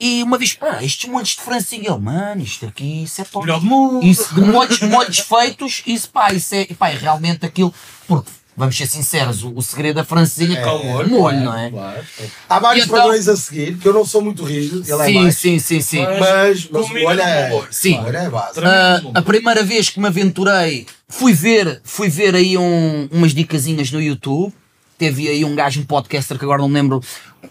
E 0.00 0.22
uma 0.22 0.36
vez, 0.38 0.54
pá, 0.54 0.82
estes 0.82 1.08
molhos 1.08 1.28
de 1.28 1.42
francesinha. 1.42 1.90
Ele, 1.90 1.98
mano, 1.98 2.42
isto 2.42 2.66
aqui, 2.66 3.04
isso 3.04 3.20
é 3.20 3.24
top. 3.24 3.46
Melhor 3.46 3.60
do 3.60 3.66
mundo. 3.66 4.04
Isso 4.04 4.40
molhos, 4.40 4.80
molhos 4.80 5.18
feitos, 5.18 5.82
isso 5.86 6.10
pá, 6.10 6.32
isso 6.32 6.54
é, 6.54 6.64
pá, 6.64 6.88
é 6.88 6.96
realmente 6.96 7.44
aquilo. 7.44 7.72
Porque 8.08 8.30
vamos 8.56 8.76
ser 8.76 8.86
sinceros, 8.86 9.42
o, 9.42 9.52
o 9.54 9.62
segredo 9.62 9.96
da 9.96 10.04
francesinha 10.04 10.58
é, 10.58 10.62
Com 10.62 10.76
o 10.76 11.08
molho, 11.08 11.40
não 11.40 11.58
é? 11.58 11.70
Claro. 11.70 12.00
Há 12.48 12.58
vários 12.58 12.84
então- 12.86 12.98
padrões 12.98 13.28
a 13.28 13.36
seguir, 13.36 13.76
que 13.78 13.86
eu 13.88 13.92
não 13.94 14.04
sou 14.04 14.20
muito 14.22 14.44
rígido, 14.44 14.82
ele 14.86 15.02
é 15.02 15.06
Sim, 15.06 15.14
mais. 15.22 15.36
sim, 15.38 15.58
sim, 15.58 15.80
sim. 15.80 16.02
Mas- 16.04 16.18
Mas, 16.20 16.68
mas 16.70 16.86
o 16.90 16.94
molho 16.94 17.20
é. 17.20 17.48
molho. 17.48 17.68
Sim. 17.70 17.98
o 17.98 18.02
molho 18.02 18.16
é 18.16 18.28
base. 18.30 18.60
Ah, 18.64 19.00
a 19.14 19.22
primeira 19.22 19.62
vez 19.64 19.88
que 19.90 19.98
me 20.00 20.06
aventurei, 20.06 20.86
fui 21.08 21.32
ver, 21.32 21.80
fui 21.84 22.08
ver 22.08 22.34
aí 22.34 22.56
um- 22.58 23.08
umas 23.10 23.32
dicasinhas 23.34 23.90
no 23.90 24.00
YouTube. 24.00 24.52
Teve 24.98 25.26
aí 25.28 25.44
um 25.44 25.54
gajo, 25.56 25.80
um 25.80 25.84
podcaster 25.84 26.38
que 26.38 26.44
agora 26.44 26.60
não 26.62 26.68
me 26.68 26.74
lembro, 26.74 27.02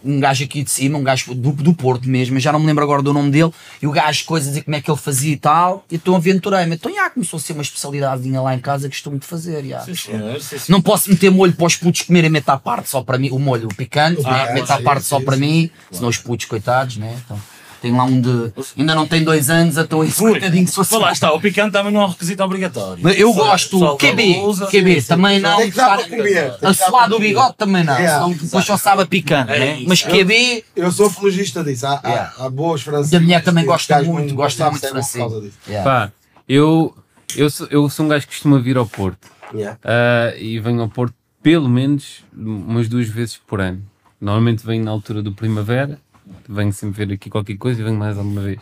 um 0.04 0.20
gajo 0.20 0.44
aqui 0.44 0.64
de 0.64 0.70
cima, 0.72 0.98
um 0.98 1.04
gajo 1.04 1.34
do, 1.36 1.52
do 1.52 1.74
Porto 1.74 2.08
mesmo, 2.08 2.40
já 2.40 2.52
não 2.52 2.60
me 2.60 2.66
lembro 2.66 2.84
agora 2.84 3.02
do 3.02 3.14
nome 3.14 3.30
dele. 3.32 3.52
E 3.82 3.88
o 3.88 3.92
gajo, 3.92 4.26
coisas 4.26 4.50
dizer 4.50 4.64
como 4.64 4.76
é 4.76 4.82
que 4.82 4.90
ele 4.90 4.98
fazia 4.98 5.34
e 5.34 5.38
tal. 5.38 5.86
E 5.92 5.96
então 5.96 6.16
aventurei-me. 6.16 6.76
Então 6.76 6.94
já 6.94 7.10
começou 7.10 7.38
a 7.38 7.40
ser 7.42 7.54
uma 7.54 7.62
especialidade 7.62 8.30
lá 8.32 8.56
em 8.56 8.60
casa 8.60 8.88
que 8.90 8.96
costumo 8.96 9.20
de 9.20 9.26
fazer. 9.26 9.64
já. 9.66 9.82
Sim, 9.82 9.96
senhor, 9.96 10.40
sim, 10.42 10.58
senhor. 10.58 10.64
Não 10.70 10.82
posso 10.82 11.10
meter 11.10 11.30
molho 11.30 11.54
para 11.54 11.66
os 11.68 11.76
putos 11.76 12.02
comerem 12.02 12.30
meto 12.30 12.50
à 12.50 12.58
parte 12.58 12.90
só 12.90 13.02
para 13.02 13.18
mim, 13.18 13.30
o 13.32 13.40
molho, 13.40 13.68
o 13.68 13.76
picante, 13.76 14.22
Ah, 14.26 14.54
né? 14.54 14.66
sim, 14.66 14.84
parte 14.84 15.04
só 15.06 15.20
para 15.20 15.36
mim, 15.38 15.70
senão 15.92 16.10
os 16.10 16.18
putos, 16.18 16.46
coitados, 16.46 16.98
né? 16.98 17.18
Então, 17.26 17.40
tem 17.82 17.92
lá 17.92 18.04
um 18.04 18.22
de. 18.22 18.54
Ainda 18.78 18.94
não 18.94 19.08
tem 19.08 19.24
dois 19.24 19.50
anos, 19.50 19.78
então 19.78 20.04
esse 20.04 20.24
Ui, 20.24 20.32
coitadinho 20.32 20.68
se 20.68 20.76
fosse. 20.76 20.96
lá 20.98 21.12
está, 21.12 21.34
o 21.34 21.40
picante 21.42 21.72
também 21.72 21.92
não 21.92 22.02
é 22.02 22.06
um 22.06 22.10
requisito 22.10 22.44
obrigatório. 22.44 23.02
Mas 23.04 23.18
Eu 23.20 23.34
gosto, 23.34 23.98
QB, 23.98 24.40
usa- 24.42 24.68
QB, 24.68 25.02
também 25.02 25.40
não. 25.40 25.58
Tem 25.58 25.72
que 25.72 25.78
dar 25.78 25.98
para 25.98 26.10
comer. 26.10 26.56
A 26.62 26.74
suar 26.74 27.10
do 27.10 27.20
bigode 27.20 27.56
também 27.58 27.84
não, 27.84 27.94
Yeah. 27.98 28.14
senão 28.24 28.32
depois 28.38 28.66
só 28.66 28.78
sabe 28.78 29.02
a 29.02 29.06
picante, 29.06 29.52
É 29.52 29.60
né? 29.60 29.78
isso. 29.80 29.90
Mas 29.90 30.02
QB, 30.04 30.64
Eu 30.76 30.92
sou 30.92 31.08
apologista 31.08 31.64
disso. 31.64 31.86
Há, 31.88 32.50
boas 32.52 32.82
francesas. 32.82 33.12
E 33.14 33.16
a 33.16 33.20
mulher 33.20 33.44
também 33.44 33.66
gosta 33.66 34.02
muito, 34.04 34.34
gosta 34.36 34.70
muito 34.70 34.84
é 34.86 34.88
por 34.90 34.94
francês. 34.94 35.22
causa 35.24 35.42
disso. 35.42 35.58
yeah. 35.68 35.90
Pá, 36.08 36.12
eu, 36.48 36.96
eu, 37.36 37.50
sou, 37.50 37.68
eu 37.72 37.90
sou 37.90 38.06
um 38.06 38.10
gajo 38.10 38.26
que 38.28 38.34
costuma 38.34 38.60
vir 38.60 38.78
ao 38.78 38.86
Porto. 38.86 39.28
Yeah. 39.54 39.78
Ah, 39.84 40.34
e 40.38 40.60
venho 40.60 40.82
ao 40.82 40.88
Porto 40.90 41.14
pelo 41.44 41.68
menos 41.68 42.24
umas 42.36 42.88
duas 42.88 43.08
vezes 43.08 43.38
por 43.48 43.60
ano. 43.60 43.82
Normalmente 44.20 44.64
venho 44.66 44.84
na 44.84 44.92
altura 44.92 45.24
do 45.24 45.32
primavera, 45.32 46.00
venho 46.48 46.72
sempre 46.74 47.06
ver 47.06 47.14
aqui 47.14 47.30
qualquer 47.30 47.58
coisa 47.58 47.82
e 47.82 47.84
venho 47.84 47.98
mais 47.98 48.18
alguma 48.18 48.42
vez. 48.42 48.60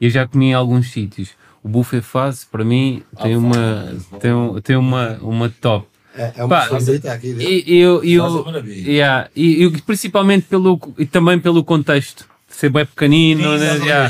Eu 0.00 0.10
já 0.10 0.26
comi 0.26 0.46
em 0.46 0.54
alguns 0.54 0.90
sítios. 0.90 1.30
O 1.62 1.68
buffet 1.68 2.00
fase, 2.02 2.46
para 2.46 2.64
mim, 2.64 3.02
tem 3.22 3.36
uma, 3.36 3.94
tem, 4.20 4.32
um- 4.32 4.60
tem 4.60 4.76
uma, 4.76 5.18
uma 5.20 5.48
top. 5.48 5.86
É, 6.14 6.32
é 6.36 6.44
uma 6.44 6.62
favorita 6.62 7.12
aqui 7.12 7.32
dele. 7.34 7.64
E, 7.66 7.78
eu, 7.78 8.04
e 8.04 8.14
eu, 8.14 8.44
yeah, 8.66 9.28
e, 9.36 9.64
e 9.64 9.82
principalmente 9.82 10.46
pelo, 10.46 10.80
e 10.96 11.04
também 11.04 11.38
pelo 11.38 11.62
contexto, 11.64 12.26
de 12.48 12.54
ser 12.56 12.70
bem 12.70 12.86
pequenino, 12.86 13.42
Sim, 13.42 13.58
né? 13.58 13.74
Yeah. 13.84 14.08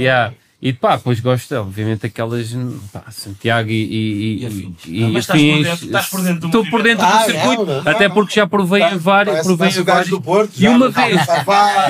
Yeah. 0.00 0.34
E 0.60 0.72
pá, 0.72 0.98
pois 0.98 1.20
gosto, 1.20 1.54
obviamente, 1.54 2.04
aquelas 2.04 2.52
pá, 2.92 3.04
Santiago 3.12 3.70
e, 3.70 3.74
e, 3.74 4.44
E 4.44 4.74
e, 4.88 5.04
Ah, 5.04 5.08
mas 5.08 5.22
estás 5.24 5.40
por 5.40 5.62
dentro- 5.62 5.86
estás 5.86 6.06
por 6.08 6.20
dentro 6.22 6.40
do 6.40 6.46
Estou 6.48 6.66
por 6.66 6.82
dentro 6.82 7.06
do 7.06 7.12
Ah, 7.12 7.20
circuito, 7.24 7.64
não, 7.64 7.82
não, 7.84 7.90
até 7.92 8.08
não. 8.08 8.14
porque 8.16 8.34
já 8.34 8.44
provei 8.44 8.82
em 8.82 8.96
vários, 8.98 9.40
provei 9.46 9.68
em 9.68 9.82
vários. 9.84 10.10
do 10.10 10.20
Porto. 10.20 10.50
E 10.58 10.66
uma 10.66 10.90
tá 10.90 11.06
vez, 11.06 11.20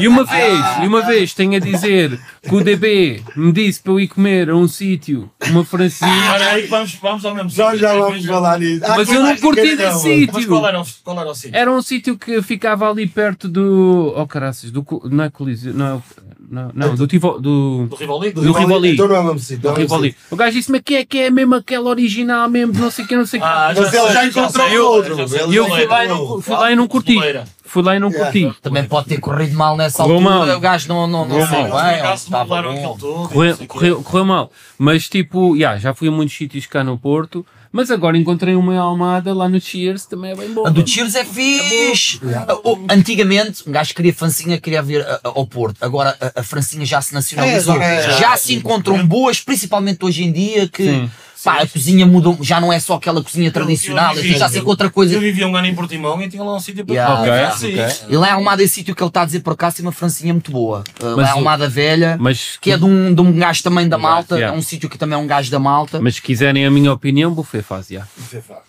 e 0.00 0.06
uma 0.08 0.22
vez, 0.22 0.60
e 0.82 0.86
uma 0.86 1.00
vez 1.06 1.32
tenho 1.32 1.56
a 1.56 1.58
dizer 1.58 2.20
que 2.42 2.54
o 2.54 2.62
DB 2.62 3.22
me 3.34 3.52
disse 3.52 3.80
para 3.80 3.92
eu 3.92 4.00
ir 4.00 4.08
comer 4.08 4.50
a 4.50 4.54
um 4.54 4.68
sítio, 4.68 5.30
uma 5.46 5.64
francesinha, 5.64 6.32
Olha 6.34 6.48
aí, 6.50 6.66
vamos, 6.66 6.94
vamos 6.96 7.24
ao 7.24 7.34
mesmo 7.34 7.50
Nós 7.56 7.80
já 7.80 7.88
sítio. 7.88 8.04
vamos 8.04 8.26
falar 8.26 8.58
nisso. 8.58 8.84
Ah, 8.84 8.96
mas 8.98 9.08
eu 9.10 9.22
não 9.22 9.34
curti 9.38 9.76
desse 9.76 9.92
não. 9.94 9.98
sítio. 9.98 10.30
Mas 10.34 10.44
qual 10.44 10.68
era, 10.68 10.78
o- 10.82 10.86
qual 11.02 11.20
era 11.20 11.30
o 11.30 11.34
sítio? 11.34 11.56
Era 11.56 11.72
um 11.72 11.80
sítio 11.80 12.18
que 12.18 12.42
ficava 12.42 12.90
ali 12.90 13.06
perto 13.06 13.48
do. 13.48 14.12
Oh 14.14 14.26
caraças, 14.26 14.70
do. 14.70 14.84
Não 15.10 15.24
é 15.24 15.30
Coliseu, 15.30 15.72
não, 15.72 16.02
não, 16.50 16.70
não 16.74 16.94
do 16.94 17.06
Tivo, 17.06 17.38
do. 17.40 17.86
Do 17.86 17.96
Rivoli? 17.96 18.32
Do 18.32 18.52
Rivoli. 18.52 18.92
Então 18.92 19.08
não 19.08 19.16
é 19.16 19.20
o 19.20 19.24
mesmo 19.24 19.38
sítio. 19.38 19.58
do 19.58 19.68
é 19.70 19.74
Rivoli. 19.82 20.16
O 20.30 20.36
gajo 20.36 20.56
disse-me 20.56 20.80
que 20.80 20.94
é, 20.96 21.04
que 21.04 21.18
é 21.18 21.30
mesmo 21.30 21.54
aquela 21.54 21.88
original 21.90 22.48
mesmo, 22.48 22.72
não 22.74 22.90
sei 22.90 23.04
o 23.04 23.08
que, 23.08 23.16
não 23.16 23.26
sei 23.26 23.38
o 23.38 23.42
que. 23.42 23.48
Ah, 23.48 23.72
Mas 23.76 23.92
ele 23.92 24.12
já 24.12 24.26
encontrou 24.26 24.94
outro, 24.94 25.16
e 25.50 25.56
eu 25.56 25.66
fui 25.66 25.86
lá, 25.86 26.04
e 26.04 26.08
não, 26.08 26.40
fui 26.40 26.56
lá 26.56 26.72
e 26.72 26.76
não 26.76 26.88
curti. 26.88 27.14
Boleira. 27.14 27.44
Fui 27.64 27.82
lá 27.82 27.96
e 27.96 27.98
não 27.98 28.08
Yeah. 28.08 28.32
curti. 28.32 28.60
Também 28.62 28.84
pode 28.84 29.08
ter 29.08 29.20
corrido 29.20 29.54
mal 29.54 29.76
nessa 29.76 30.02
Correu 30.02 30.16
altura, 30.16 30.46
mal. 30.46 30.56
o 30.56 30.60
gajo 30.60 30.88
não, 30.88 31.06
não, 31.06 31.28
não 31.28 31.46
sei 31.46 31.64
bem, 31.64 33.28
Correu, 33.28 33.56
correu, 33.68 34.02
correu 34.02 34.24
mal. 34.24 34.50
Mas 34.78 35.06
tipo, 35.08 35.54
yeah, 35.54 35.78
já 35.78 35.92
fui 35.92 36.08
a 36.08 36.10
muitos 36.10 36.34
sítios 36.34 36.66
cá 36.66 36.82
no 36.82 36.96
Porto. 36.96 37.44
Mas 37.70 37.90
agora 37.90 38.16
encontrei 38.16 38.54
uma 38.54 38.76
Almada 38.78 39.34
lá 39.34 39.48
no 39.48 39.60
Cheers, 39.60 40.06
também 40.06 40.30
é 40.30 40.34
bem 40.34 40.50
boa. 40.52 40.68
A 40.68 40.70
do 40.70 40.86
Cheers 40.86 41.14
é 41.14 41.24
fixe. 41.24 42.18
O- 42.64 42.78
Antigamente, 42.90 43.62
um 43.68 43.72
gajo 43.72 43.94
queria 43.94 44.12
francinha, 44.14 44.58
queria 44.58 44.82
vir 44.82 45.02
a- 45.02 45.14
a- 45.16 45.28
ao 45.28 45.46
Porto. 45.46 45.76
Agora 45.82 46.16
a, 46.20 46.40
a 46.40 46.42
francinha 46.42 46.84
já 46.86 47.00
se 47.02 47.12
nacionalizou. 47.12 47.80
É, 47.80 48.06
é- 48.06 48.18
já 48.18 48.36
se 48.36 48.54
encontram 48.54 49.06
boas, 49.06 49.40
principalmente 49.40 50.04
hoje 50.04 50.24
em 50.24 50.32
dia, 50.32 50.66
que 50.68 50.82
Sim. 50.84 51.10
Pá, 51.44 51.62
a 51.62 51.66
cozinha 51.66 52.04
mudou, 52.06 52.38
já 52.42 52.60
não 52.60 52.72
é 52.72 52.80
só 52.80 52.94
aquela 52.94 53.22
cozinha 53.22 53.50
tradicional, 53.52 54.14
Eu 54.16 54.22
vivi- 54.22 54.38
já 54.38 54.48
se 54.48 54.58
encontra 54.58 54.86
Eu 54.86 54.90
coisa. 54.90 55.18
vivia 55.18 55.46
um 55.46 55.54
ano 55.56 55.66
em 55.66 55.74
Portimão 55.74 56.20
e 56.22 56.28
tinha 56.28 56.42
lá 56.42 56.54
um 56.56 56.60
sítio 56.60 56.84
para 56.84 56.94
Yeah, 56.94 57.16
comer. 57.16 57.30
yeah, 57.32 57.56
Sim. 57.56 57.80
ok. 57.80 58.14
E 58.14 58.16
lá 58.16 58.28
em 58.28 58.32
Almada, 58.32 58.62
esse 58.62 58.74
sítio 58.74 58.94
que 58.94 59.02
ele 59.02 59.08
está 59.08 59.22
a 59.22 59.24
dizer 59.24 59.40
por 59.40 59.52
acaso, 59.52 59.76
tem 59.76 59.84
uma 59.86 59.92
francinha 59.92 60.32
muito 60.32 60.50
boa. 60.50 60.82
Uh, 61.00 61.04
lá 61.06 61.16
Mas 61.16 61.28
em 61.28 61.32
o- 61.32 61.36
Almada 61.36 61.68
Velha, 61.68 62.16
Mas, 62.20 62.58
que 62.60 62.70
é 62.72 62.76
de 62.78 62.84
um, 62.84 63.14
de 63.14 63.20
um 63.20 63.32
gajo 63.32 63.62
também 63.62 63.88
da 63.88 63.98
Malta, 63.98 64.34
yeah. 64.36 64.54
é 64.54 64.58
um 64.58 64.62
sítio 64.62 64.88
que 64.88 64.98
também 64.98 65.14
é 65.18 65.20
um 65.20 65.26
gajo 65.26 65.50
da 65.50 65.58
Malta. 65.58 66.00
mas 66.00 66.16
se 66.16 66.22
quiserem 66.22 66.64
a 66.66 66.70
minha 66.70 66.92
opinião, 66.92 67.32
buffet 67.32 67.62
faz, 67.62 67.90
yeah. 67.90 68.08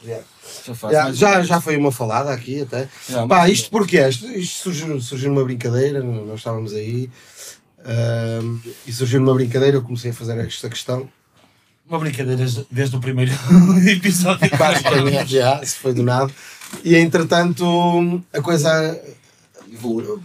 Yeah. 0.04 0.24
Já 0.66 0.76
faz 0.76 0.94
Já, 0.94 1.04
mais 1.04 1.18
já, 1.18 1.40
um- 1.40 1.44
já 1.44 1.62
foi 1.62 1.78
uma 1.78 1.92
falada 1.92 2.32
aqui 2.32 2.62
até. 2.62 2.88
Já, 3.10 3.26
Pá, 3.28 3.48
isto 3.50 3.70
porquê? 3.70 4.08
Isto, 4.08 4.28
isto 4.28 4.64
surgiu, 4.64 5.00
surgiu 5.02 5.30
numa 5.30 5.44
brincadeira, 5.44 6.02
nós 6.04 6.40
estávamos 6.40 6.74
aí. 6.74 7.10
ahm, 7.86 8.58
e 8.86 8.92
surgiu 8.92 9.20
numa 9.22 9.34
brincadeira, 9.34 9.78
eu 9.78 9.82
comecei 9.82 10.12
a 10.12 10.14
fazer 10.14 10.38
esta 10.46 10.70
questão. 10.70 11.08
Uma 11.90 11.98
brincadeira 11.98 12.46
desde, 12.70 12.96
o 12.96 13.00
primeiro 13.00 13.32
episódio. 13.90 14.48
Basicamente, 14.56 15.32
já, 15.32 15.66
se 15.66 15.76
foi 15.76 15.92
do 15.92 16.04
nada. 16.04 16.32
E 16.84 16.96
entretanto, 16.96 18.22
a 18.32 18.40
coisa 18.42 19.02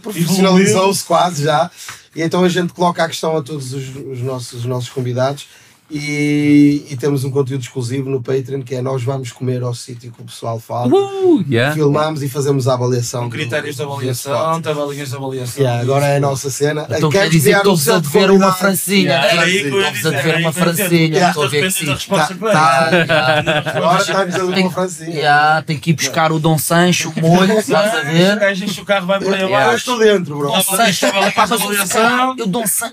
profissionalizou-se 0.01 1.03
quase 1.03 1.43
já. 1.43 1.71
E 2.15 2.21
então 2.21 2.43
a 2.43 2.49
gente 2.49 2.71
coloca 2.71 3.03
a 3.03 3.07
questão 3.07 3.35
a 3.35 3.41
todos 3.41 3.73
os, 3.73 3.95
os 3.95 4.21
nossos, 4.21 4.59
os 4.59 4.65
nossos 4.65 4.89
convidados. 4.89 5.47
E, 5.89 6.83
e 6.89 6.97
temos 6.97 7.23
um 7.23 7.29
conteúdo 7.29 7.61
exclusivo 7.61 8.09
no 8.09 8.21
Patreon 8.21 8.63
que 8.63 8.73
é 8.73 8.81
nós 8.81 9.03
vamos 9.03 9.31
comer 9.31 9.61
ao 9.61 9.73
sítio 9.75 10.11
que 10.11 10.19
o 10.19 10.25
pessoal 10.25 10.59
fala. 10.59 10.87
Uh, 10.87 11.45
yeah. 11.47 11.75
Filmamos 11.75 12.23
e 12.23 12.29
fazemos 12.29 12.67
a 12.67 12.73
avaliação. 12.73 13.25
Com 13.25 13.29
critérios 13.29 13.75
de 13.75 13.83
do- 13.83 13.91
avaliação, 13.91 14.61
tabelinhas 14.61 15.09
de 15.09 15.15
avaliação. 15.15 15.63
Yeah, 15.63 15.81
agora 15.83 16.05
é 16.07 16.17
a 16.17 16.19
nossa 16.19 16.49
cena. 16.49 16.87
Então 16.89 17.09
Queres 17.09 17.29
quer 17.29 17.29
dizer 17.29 17.51
que 17.51 17.57
estou-vos 17.57 17.89
a 17.89 17.99
dever 17.99 18.31
uma 18.31 18.51
francinha. 18.51 19.21
Estou-vos 19.45 19.85
a 19.85 19.91
dizer, 19.91 20.11
dever 20.11 20.37
uma 20.37 20.51
francinha. 20.51 21.27
Estou 21.27 21.43
a 21.43 21.47
ver 21.47 21.61
que 21.61 21.71
sim. 21.71 21.85
vem. 21.85 22.51
Tá, 22.51 22.89
agora 23.75 24.01
estamos 24.01 24.35
a 24.35 24.43
ver 24.43 24.61
uma 24.61 24.71
francinha. 24.71 25.63
Tem 25.67 25.77
que 25.77 25.91
ir 25.91 25.93
buscar 25.93 26.31
o 26.31 26.39
Dom 26.39 26.57
Sancho, 26.57 27.13
o 27.15 27.21
molho, 27.21 27.59
estás 27.59 27.93
a 27.93 28.01
ver? 28.01 28.39
o 28.81 28.85
carro 28.85 29.05
vai 29.05 29.19
por 29.19 29.33
aí 29.33 29.41
Eu 29.41 29.75
estou 29.75 29.99
dentro, 29.99 30.37
bro. 30.37 30.47
Dom 30.47 30.61
Sancho, 30.61 31.07
para 31.09 31.43
a. 31.43 32.35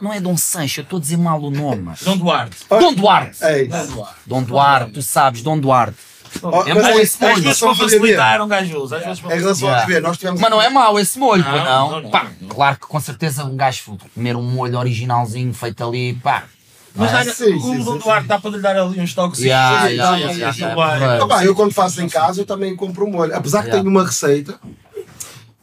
Não 0.02 0.12
é 0.12 0.20
Dom 0.20 0.36
Sancho, 0.36 0.80
eu 0.80 0.82
estou 0.82 0.98
a 0.98 1.00
dizer 1.00 1.16
mal 1.16 1.42
o 1.42 1.50
nome. 1.50 1.90
Dom 2.02 2.18
Duarte. 2.18 2.56
Dom 2.82 2.94
Duarte. 2.94 3.38
Dom 3.68 3.86
Duarte. 3.86 4.14
Dom 4.26 4.42
Duarte, 4.42 4.92
tu 4.92 5.02
sabes, 5.02 5.42
Dom 5.42 5.58
Duarte. 5.58 5.96
ó, 6.42 6.66
É 6.66 6.74
mas 6.74 6.82
mau 6.84 6.98
esse 7.00 7.20
molho. 7.20 7.34
Às 7.34 7.40
vezes 7.42 7.60
para 7.60 7.74
facilitar 7.74 8.42
um 8.42 8.48
gajo 8.48 8.78
usa. 8.78 8.96
Às 8.96 9.04
vezes 9.04 9.20
para 9.20 9.36
Em 9.36 9.40
relação 9.40 9.68
ao 9.68 9.74
Yeah. 9.74 9.86
DB, 9.94 10.00
nós 10.00 10.18
tivemos. 10.18 10.40
Mas 10.40 10.50
não 10.50 10.62
é 10.62 10.68
mau 10.70 10.98
esse 10.98 11.18
molho, 11.18 11.44
Não, 11.44 11.56
não. 11.64 11.90
não, 11.90 12.00
não. 12.02 12.10
Pá, 12.10 12.26
claro 12.48 12.76
que 12.76 12.86
com 12.86 13.00
certeza 13.00 13.44
um 13.44 13.56
gajo 13.56 13.98
comer 14.14 14.36
um 14.36 14.42
molho 14.42 14.78
originalzinho 14.78 15.52
feito 15.54 15.84
ali, 15.86 16.14
pá. 16.14 16.44
Mas 16.94 17.26
é? 17.26 17.32
Sim, 17.32 17.54
o 17.54 17.84
Dom 17.84 17.96
Duarte 17.96 18.26
dá 18.28 18.38
para 18.38 18.50
lhe 18.50 18.58
dar 18.60 18.76
ali 18.76 19.00
uns 19.00 19.14
toques. 19.14 19.40
Yeah, 19.40 19.88
Sim, 19.88 19.94
yeah, 19.94 20.16
sim, 20.16 20.20
yeah, 20.20 20.34
sim, 20.34 20.38
yeah, 20.40 20.56
yeah, 20.58 20.74
vai. 20.74 20.98
yeah. 21.00 21.24
Ah, 21.24 21.26
pá, 21.28 21.44
eu 21.44 21.54
quando 21.54 21.72
faço 21.72 22.02
em 22.02 22.08
casa, 22.08 22.42
eu 22.42 22.44
também 22.46 22.76
compro 22.76 23.06
um 23.06 23.10
molho. 23.10 23.34
Apesar 23.34 23.62
que 23.62 23.68
Yeah. 23.68 23.82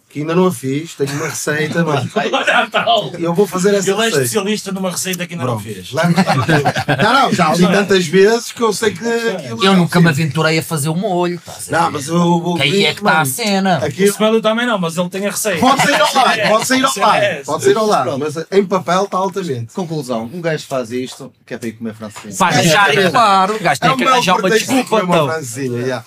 Que 0.10 0.22
ainda 0.22 0.36
não 0.36 0.48
a 0.48 0.52
fiz, 0.52 0.96
tenho 0.96 1.12
uma 1.14 1.28
receita, 1.30 1.84
mas 1.86 2.06
Olha 2.16 2.58
a 2.60 2.68
tal. 2.68 3.12
eu 3.20 3.34
vou 3.34 3.46
fazer 3.46 3.76
essa 3.76 3.90
Ele 3.92 4.00
é 4.00 4.04
receita. 4.06 4.24
especialista 4.26 4.72
numa 4.72 4.90
receita 4.92 5.28
que 5.28 5.34
ainda 5.36 5.46
não 5.46 5.60
fez. 5.60 5.92
Lembro- 5.92 6.16
Não, 7.04 7.14
não, 7.14 7.34
já 7.34 7.54
li 7.54 7.68
tantas 7.68 8.06
vezes 8.08 8.52
que 8.52 8.62
eu 8.62 8.74
sei 8.74 8.92
que. 8.92 9.08
aquilo- 9.08 9.64
Eu 9.64 9.74
nunca 9.76 10.00
me 10.02 10.10
aventurei 10.10 10.58
a 10.60 10.64
fazer 10.64 10.90
o 10.90 10.96
molho. 10.96 11.40
ver? 11.46 11.72
Não, 11.72 11.92
mas 11.92 12.08
eu 12.08 12.18
vou. 12.18 12.56
Que 12.56 12.64
aí 12.64 12.86
é 12.86 12.94
que 12.94 13.00
está 13.02 13.22
a 13.22 13.26
cena. 13.26 13.80
O 13.82 13.86
Aquilo, 13.86 14.10
Smelly 14.10 14.42
também 14.42 14.66
não, 14.66 14.80
mas 14.80 14.98
ele 14.98 15.10
tem 15.10 15.26
a 15.28 15.32
receita. 15.32 15.60
Pode 15.60 15.82
sair 15.84 16.02
ao 16.02 16.14
lado, 16.16 16.40
pode 16.50 16.68
sair 16.68 16.84
ao 16.86 16.92
Sim, 16.92 17.00
lado, 17.02 17.24
é. 17.24 17.36
pode 17.46 17.64
sair 17.64 17.78
ao 17.78 17.86
lado, 17.86 18.18
mas 18.20 18.36
em 18.52 18.66
papel 18.66 19.04
está 19.04 19.18
altamente. 19.18 19.74
Conclusão, 19.74 20.30
um 20.34 20.42
gajo 20.42 20.66
faz 20.68 20.92
isto, 20.92 21.32
que 21.46 21.54
é 21.54 21.58
para 21.58 21.68
ir 21.70 21.74
comer 21.74 21.94
francês. 21.94 22.38
Faz 22.38 22.56
deixar 22.58 22.94
e 22.98 23.10
claro, 23.12 23.56
o 23.56 23.60
gajo 23.60 23.80
É 23.82 23.88
tem 23.88 23.98
que 23.98 24.04
arranjar 24.04 24.40
uma 24.40 24.50
desculpa. 24.50 25.02
Então. 25.04 25.28
francesinha. 25.28 26.04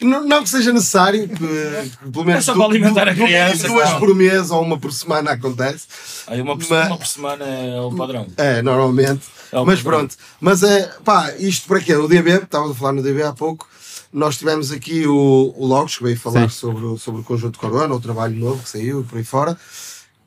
Não, 0.00 0.42
que 0.42 0.48
seja 0.48 0.72
necessário, 0.72 1.28
que, 1.28 1.36
que 1.36 2.10
pelo 2.10 2.24
menos 2.24 2.42
É 2.42 2.46
só 2.46 2.54
para 2.54 2.64
alimentar 2.64 3.08
criança, 3.14 3.68
duas 3.68 3.84
claro. 3.90 3.98
por 4.06 4.14
mês 4.14 4.50
ou 4.50 4.62
uma 4.62 4.78
por 4.78 4.92
semana 4.92 5.32
acontece. 5.32 5.86
Aí 6.26 6.40
uma 6.40 6.56
por, 6.56 6.66
Mas- 6.68 6.86
uma 6.88 6.96
por 6.98 7.06
semana 7.06 7.44
é 7.44 7.80
o 7.80 7.94
padrão. 7.94 8.26
É, 8.36 8.62
normalmente. 8.62 9.22
É 9.52 9.56
mas 9.64 9.80
padrão. 9.82 9.98
pronto. 10.00 10.16
Mas 10.40 10.62
é, 10.62 10.90
pá, 11.04 11.32
isto 11.38 11.66
para 11.68 11.80
quê? 11.80 11.94
O 11.94 12.08
DB, 12.08 12.30
estávamos 12.42 12.76
a 12.76 12.78
falar 12.78 12.92
no 12.92 13.02
DB 13.02 13.22
há 13.22 13.32
pouco. 13.32 13.68
Nós 14.12 14.36
tivemos 14.38 14.70
aqui 14.70 15.06
o, 15.06 15.54
o 15.56 15.66
Logos, 15.66 15.96
que 15.96 16.04
veio 16.04 16.18
falar 16.18 16.50
Sim. 16.50 16.56
sobre, 16.58 16.84
o- 16.84 16.98
sobre 16.98 17.20
o 17.22 17.24
conjunto 17.24 17.58
Corona, 17.58 17.94
o 17.94 18.00
trabalho 18.00 18.34
novo 18.36 18.62
que 18.62 18.68
saiu 18.68 19.00
e 19.00 19.04
por 19.04 19.18
aí 19.18 19.24
fora. 19.24 19.56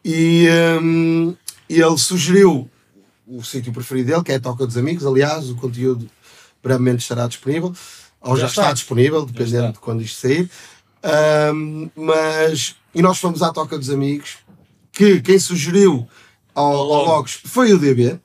E 0.03 0.47
hum, 0.81 1.35
ele 1.69 1.97
sugeriu 1.97 2.69
o 3.27 3.43
sítio 3.43 3.73
preferido 3.73 4.07
dele, 4.11 4.23
que 4.23 4.31
é 4.31 4.35
a 4.35 4.39
Toca 4.39 4.65
dos 4.65 4.77
Amigos. 4.77 5.05
Aliás, 5.05 5.49
o 5.49 5.55
conteúdo 5.55 6.07
brevemente 6.63 7.01
estará 7.03 7.27
disponível. 7.27 7.73
ou 8.21 8.35
já, 8.35 8.41
Já 8.43 8.47
está. 8.47 8.61
está. 8.63 8.73
disponível, 8.73 9.25
dependendo 9.25 9.65
está. 9.67 9.71
de 9.71 9.79
quando 9.79 10.01
isto 10.01 10.19
sair. 10.19 10.49
Ahm, 11.05 11.89
mas, 11.95 12.75
e 12.93 13.01
nós 13.01 13.17
fomos 13.19 13.43
à 13.43 13.51
Toca 13.53 13.77
dos 13.77 13.89
Amigos, 13.91 14.37
que 14.91 15.21
quem 15.21 15.37
sugeriu 15.37 16.07
ao, 16.53 16.65
ao 16.73 16.83
logo. 16.83 17.05
Logos 17.11 17.39
foi 17.45 17.73
o 17.73 17.77
DB. 17.79 18.19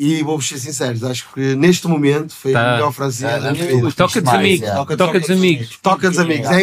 E 0.00 0.22
vou-vos 0.22 0.46
ser 0.48 0.58
sinceros, 0.60 1.02
acho 1.02 1.26
que 1.34 1.56
neste 1.56 1.88
momento 1.88 2.32
foi 2.32 2.52
Tá. 2.52 2.60
a 2.70 2.72
melhor 2.74 2.92
francesinha 2.92 3.34
Ah, 3.34 3.38
da 3.40 3.50
minha 3.52 3.64
não, 3.64 3.76
vida. 3.80 3.92
Toca 3.96 4.20
dos 4.22 4.32
amigos. 4.32 4.68
é. 4.68 4.74
Toca 4.96 5.18
dos 5.18 5.30
amigos. 5.30 5.78
Toca 5.82 6.08
dos 6.08 6.18
Amigos, 6.20 6.46
é 6.48 6.62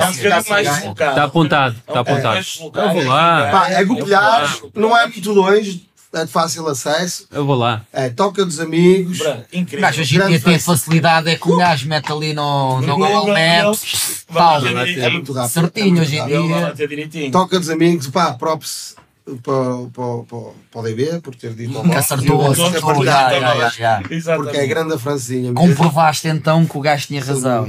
É 0.00 0.08
um 0.08 0.72
deslocado. 0.78 1.10
Está 1.10 1.24
apontado, 1.24 1.76
está 1.76 1.92
É 1.92 1.96
um 1.98 2.00
apontado. 2.00 2.46
Eu 2.62 2.92
vou 2.94 3.04
lá. 3.04 3.48
É 3.70 3.84
lá. 4.10 4.58
não 4.74 4.96
é 4.96 5.06
muito 5.06 5.32
longe, 5.34 5.86
é 6.14 6.24
de 6.24 6.30
fácil 6.30 6.66
acesso. 6.68 7.26
Eu 7.30 7.46
vou 7.46 7.56
lá. 7.56 7.82
É 7.92 8.08
Toca 8.10 8.44
dos 8.44 8.60
Amigos. 8.60 9.18
Bra, 9.18 9.44
O 9.52 9.56
Incrível. 9.56 9.80
gajo 9.80 10.00
hoje 10.02 10.16
em 10.20 10.26
dia 10.28 10.40
tem 10.40 10.58
facilidade, 10.58 11.30
é 11.30 11.36
que 11.36 11.50
o 11.50 11.56
gajo 11.56 11.88
mete 11.88 12.12
ali 12.12 12.34
no, 12.34 12.80
no 12.80 12.96
Google 12.96 13.28
Maps, 13.28 14.24
ter- 14.60 14.98
É 15.00 15.10
muito 15.10 15.32
rápido. 15.32 15.52
certinho 15.52 16.00
hoje 16.02 16.16
em 16.18 16.26
dia. 16.26 17.30
Toca 17.30 17.58
dos 17.58 17.70
Amigos, 17.70 18.08
pá, 18.08 18.32
props 18.34 18.94
para, 19.42 19.54
para, 19.94 20.22
para, 20.24 20.38
para 20.70 20.80
o 20.80 20.82
DB, 20.82 21.20
por 21.20 21.34
ter 21.34 21.54
dito 21.54 21.78
ao 21.78 21.84
Que 21.84 21.94
acertou, 21.94 22.50
acertou. 22.50 22.94
Porque 24.36 24.56
é 24.56 24.66
grande 24.66 24.94
a 24.94 24.98
francesinha 24.98 25.52
mesmo. 25.52 25.54
Comprovaste 25.54 26.28
então 26.28 26.66
que 26.66 26.76
o 26.76 26.80
gajo 26.80 27.06
tinha 27.06 27.24
razão. 27.24 27.66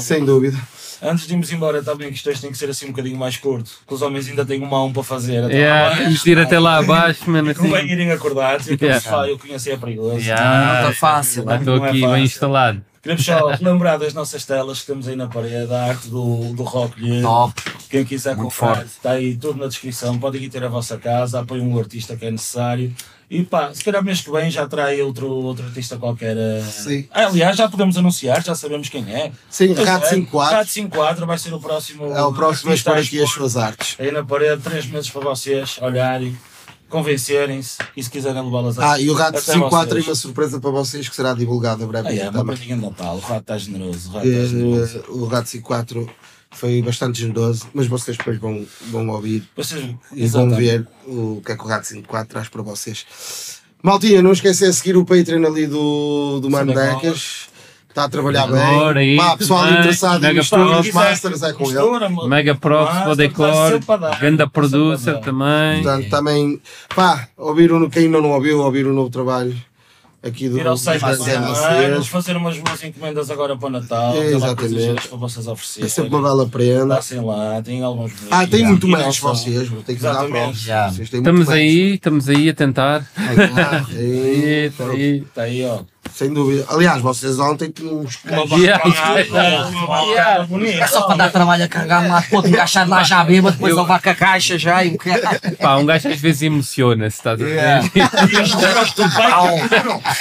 Sem 0.00 0.24
dúvida. 0.24 0.56
Antes 1.04 1.26
de 1.26 1.32
irmos 1.34 1.52
embora, 1.52 1.82
também 1.82 2.08
que 2.08 2.14
isto 2.16 2.40
tem 2.40 2.50
que 2.50 2.56
ser 2.56 2.70
assim 2.70 2.86
um 2.86 2.90
bocadinho 2.90 3.16
mais 3.18 3.36
curto, 3.36 3.70
que 3.86 3.92
os 3.92 4.00
homens 4.02 4.26
ainda 4.28 4.44
têm 4.44 4.62
uma 4.62 4.78
a 4.78 4.84
um 4.84 4.92
para 4.92 5.02
fazer. 5.02 5.44
até 5.44 5.48
lá 5.48 5.52
Yeah, 5.54 5.96
abaixo. 6.02 6.28
ir 6.30 6.38
até 6.38 6.58
lá 6.58 6.78
abaixo, 6.78 7.30
mano. 7.30 7.50
E 7.50 7.54
convém 7.54 7.76
Assim. 7.76 7.86
irem 7.92 8.10
acordados, 8.10 8.66
e 8.68 8.72
aquele 8.74 8.90
Yeah. 8.92 9.04
sofá 9.10 9.28
eu 9.28 9.38
conheci 9.38 9.70
é 9.70 9.76
perigoso. 9.76 10.18
Yeah. 10.18 10.82
Não 10.82 10.90
está 10.90 10.92
fácil, 10.98 11.50
é? 11.50 11.56
estou 11.58 11.76
Não 11.76 11.84
é 11.84 11.88
aqui 11.90 12.00
fácil. 12.00 12.14
bem 12.14 12.24
instalado. 12.24 12.82
Queremos 13.02 13.22
só 13.24 13.46
relembrar 13.52 13.98
das 13.98 14.14
nossas 14.14 14.46
telas 14.46 14.80
que 14.80 14.86
temos 14.86 15.06
aí 15.06 15.14
na 15.14 15.26
parede, 15.26 15.70
a 15.74 15.84
arte 15.88 16.08
do, 16.08 16.54
do 16.54 16.62
rock. 16.62 17.20
Top. 17.20 17.52
Quem 17.90 18.02
quiser 18.02 18.34
comprar, 18.34 18.82
está 18.86 19.10
aí 19.10 19.36
tudo 19.36 19.58
na 19.60 19.66
descrição. 19.66 20.18
Podem 20.18 20.42
ir 20.44 20.48
ter 20.48 20.64
a 20.64 20.68
vossa 20.68 20.96
casa, 20.96 21.40
apoiem 21.40 21.62
um 21.66 21.78
artista 21.78 22.16
que 22.16 22.24
é 22.24 22.30
necessário. 22.30 22.90
E 23.36 23.44
pá, 23.44 23.72
se 23.74 23.82
calhar 23.82 24.02
mês 24.04 24.20
que 24.20 24.30
vem 24.30 24.50
já 24.50 24.66
trai 24.68 25.00
outro, 25.02 25.26
outro 25.28 25.64
artista 25.66 25.96
qualquer. 25.96 26.36
eh. 26.36 26.62
Sim. 26.62 27.06
Ah, 27.10 27.26
aliás, 27.26 27.56
já 27.56 27.68
podemos 27.68 27.96
anunciar, 27.96 28.44
já 28.44 28.54
sabemos 28.54 28.88
quem 28.88 29.04
é. 29.12 29.32
Sim, 29.50 29.74
Pois 29.74 29.88
Rato 29.88 30.06
é, 30.06 30.08
54 30.10 30.56
Rato 30.56 30.70
54 30.70 31.26
vai 31.26 31.38
ser 31.38 31.52
o 31.54 31.58
próximo. 31.60 32.06
é 32.12 32.22
o 32.22 32.32
próximo 32.32 32.70
a 32.70 32.72
artista 32.72 32.90
expor 32.90 32.96
a 32.96 33.00
aqui 33.00 33.18
as 33.22 33.28
expor. 33.28 33.50
suas 33.50 33.56
artes. 33.56 33.96
Aí 33.98 34.12
na 34.12 34.24
parede, 34.24 34.62
três 34.62 34.86
meses 34.86 35.10
para 35.10 35.22
vocês 35.22 35.78
olharem, 35.82 36.36
convencerem-se 36.88 37.78
e 37.96 38.02
se 38.02 38.08
quiserem 38.10 38.42
levá-las 38.44 38.78
Ah, 38.78 39.00
e 39.00 39.10
o 39.10 39.14
Rato 39.14 39.38
até 39.38 39.40
54 39.52 39.88
tem 39.88 39.96
vocês. 40.02 40.08
uma 40.08 40.14
surpresa 40.14 40.60
para 40.60 40.70
vocês 40.70 41.08
que 41.08 41.16
será 41.16 41.34
divulgada 41.34 41.82
Ah, 41.84 41.86
brevemente 41.88 42.20
é, 42.20 42.24
uma 42.24 42.32
também. 42.32 42.56
pratinha 42.56 42.76
de 42.76 42.82
Natal, 42.82 43.16
o 43.16 43.20
rato 43.20 43.40
está 43.40 43.58
generoso. 43.58 44.10
O 44.10 44.12
rato 44.14 44.26
está 44.28 44.46
generoso. 44.46 44.98
Eh, 44.98 45.02
o 45.10 45.24
Rato 45.26 45.48
54 45.48 46.10
foi 46.54 46.82
bastante 46.82 47.20
generoso, 47.20 47.66
mas 47.74 47.86
vocês 47.86 48.16
depois 48.16 48.38
vão, 48.38 48.64
vão 48.90 49.08
ouvir 49.08 49.42
Vocês, 49.56 49.84
e 50.12 50.26
vão 50.26 50.50
ver 50.50 50.86
o 51.06 51.42
que 51.44 51.52
é 51.52 51.56
que 51.56 51.62
o 51.62 51.66
Rato 51.66 51.86
54 51.86 52.28
traz 52.28 52.48
para 52.48 52.62
vocês. 52.62 53.06
Maltinha, 53.82 54.22
não 54.22 54.32
esqueça 54.32 54.66
de 54.66 54.72
seguir 54.72 54.96
o 54.96 55.04
Patreon 55.04 55.44
ali 55.46 55.66
do, 55.66 56.40
do 56.40 56.50
Mano 56.50 56.72
Decas. 56.72 57.48
Está 57.88 58.04
a 58.04 58.08
trabalhar 58.08 58.44
Agora, 58.44 58.94
bem. 58.94 59.12
aí, 59.12 59.16
Pá, 59.16 59.36
pessoal 59.36 59.60
também. 59.62 59.78
interessado 59.78 60.16
em 60.16 60.26
Mega 60.26 60.40
misturas, 60.40 60.90
masters 60.90 61.42
é 61.44 61.52
com 61.52 61.70
ele. 61.70 62.28
Mega 62.28 62.54
props 62.56 62.92
Master, 62.92 63.84
para 63.84 63.94
o 63.94 63.98
dar, 63.98 64.20
Ganda 64.20 64.48
producer 64.48 65.20
também. 65.20 65.82
Portanto, 65.82 66.10
também, 66.10 66.60
pá, 66.92 67.28
ouviram, 67.36 67.88
quem 67.88 68.06
ainda 68.06 68.20
não 68.20 68.32
ouviu, 68.32 68.58
ouviram 68.58 68.90
o 68.90 68.94
novo 68.94 69.10
trabalho 69.10 69.54
aqui 70.24 70.48
do 70.48 70.58
Ir 70.58 70.66
ao 70.66 70.76
site 70.76 71.00
da 71.00 72.02
fazer 72.02 72.36
umas 72.36 72.56
boas 72.58 72.82
encomendas 72.82 73.30
agora 73.30 73.56
para 73.56 73.66
o 73.66 73.70
Natal, 73.70 74.12
coisas 74.14 74.34
Exatamente. 74.34 75.08
para 75.08 75.18
vocês 75.18 75.46
oferecerem. 75.46 75.86
É 75.86 75.88
sempre 75.90 76.14
uma 76.14 76.22
bela 76.22 76.48
prenda. 76.48 76.94
Passem 76.96 77.20
lá, 77.20 77.60
tem 77.62 77.82
alguns 77.82 78.12
Ah, 78.30 78.46
tem 78.46 78.64
muito 78.66 78.88
mais 78.88 79.18
vocês, 79.18 79.68
vou 79.68 79.82
ter 79.82 79.94
que 79.96 80.02
dar 80.02 80.26
provas. 80.26 80.66
Estamos 80.98 81.48
aí, 81.48 81.94
estamos 81.94 82.28
aí 82.28 82.48
a 82.48 82.54
tentar. 82.54 83.06
Ah, 83.16 83.84
Aí, 83.94 84.64
aí, 84.64 84.70
tá 84.70 84.84
aí. 84.86 85.18
Está 85.18 85.42
aí, 85.42 85.64
ó. 85.64 85.80
Sem 86.14 86.32
dúvida. 86.32 86.64
Aliás, 86.68 87.02
vocês 87.02 87.40
ontem 87.40 87.72
tinham 87.72 87.98
uns 87.98 88.16
bonita. 90.48 90.84
É 90.84 90.86
só 90.86 91.02
para 91.02 91.16
dar 91.16 91.32
trabalho 91.32 91.64
a 91.64 91.68
carregar 91.68 92.06
lá, 92.06 92.22
pô, 92.22 92.38
um 92.38 92.50
gajo 92.52 92.84
de 92.84 92.88
lá 92.88 93.02
já 93.02 93.24
bêbado, 93.24 93.56
depois 93.56 93.74
levar 93.74 94.00
com 94.00 94.10
a 94.10 94.14
caixa 94.14 94.56
já 94.56 94.84
e 94.84 94.94
o 94.94 94.98
que 94.98 95.10
Pá, 95.60 95.76
um 95.76 95.84
gajo 95.84 96.08
às 96.08 96.20
vezes 96.20 96.42
emociona-se, 96.42 97.16
estás 97.16 97.40
a 97.40 97.44
ver? 97.44 97.58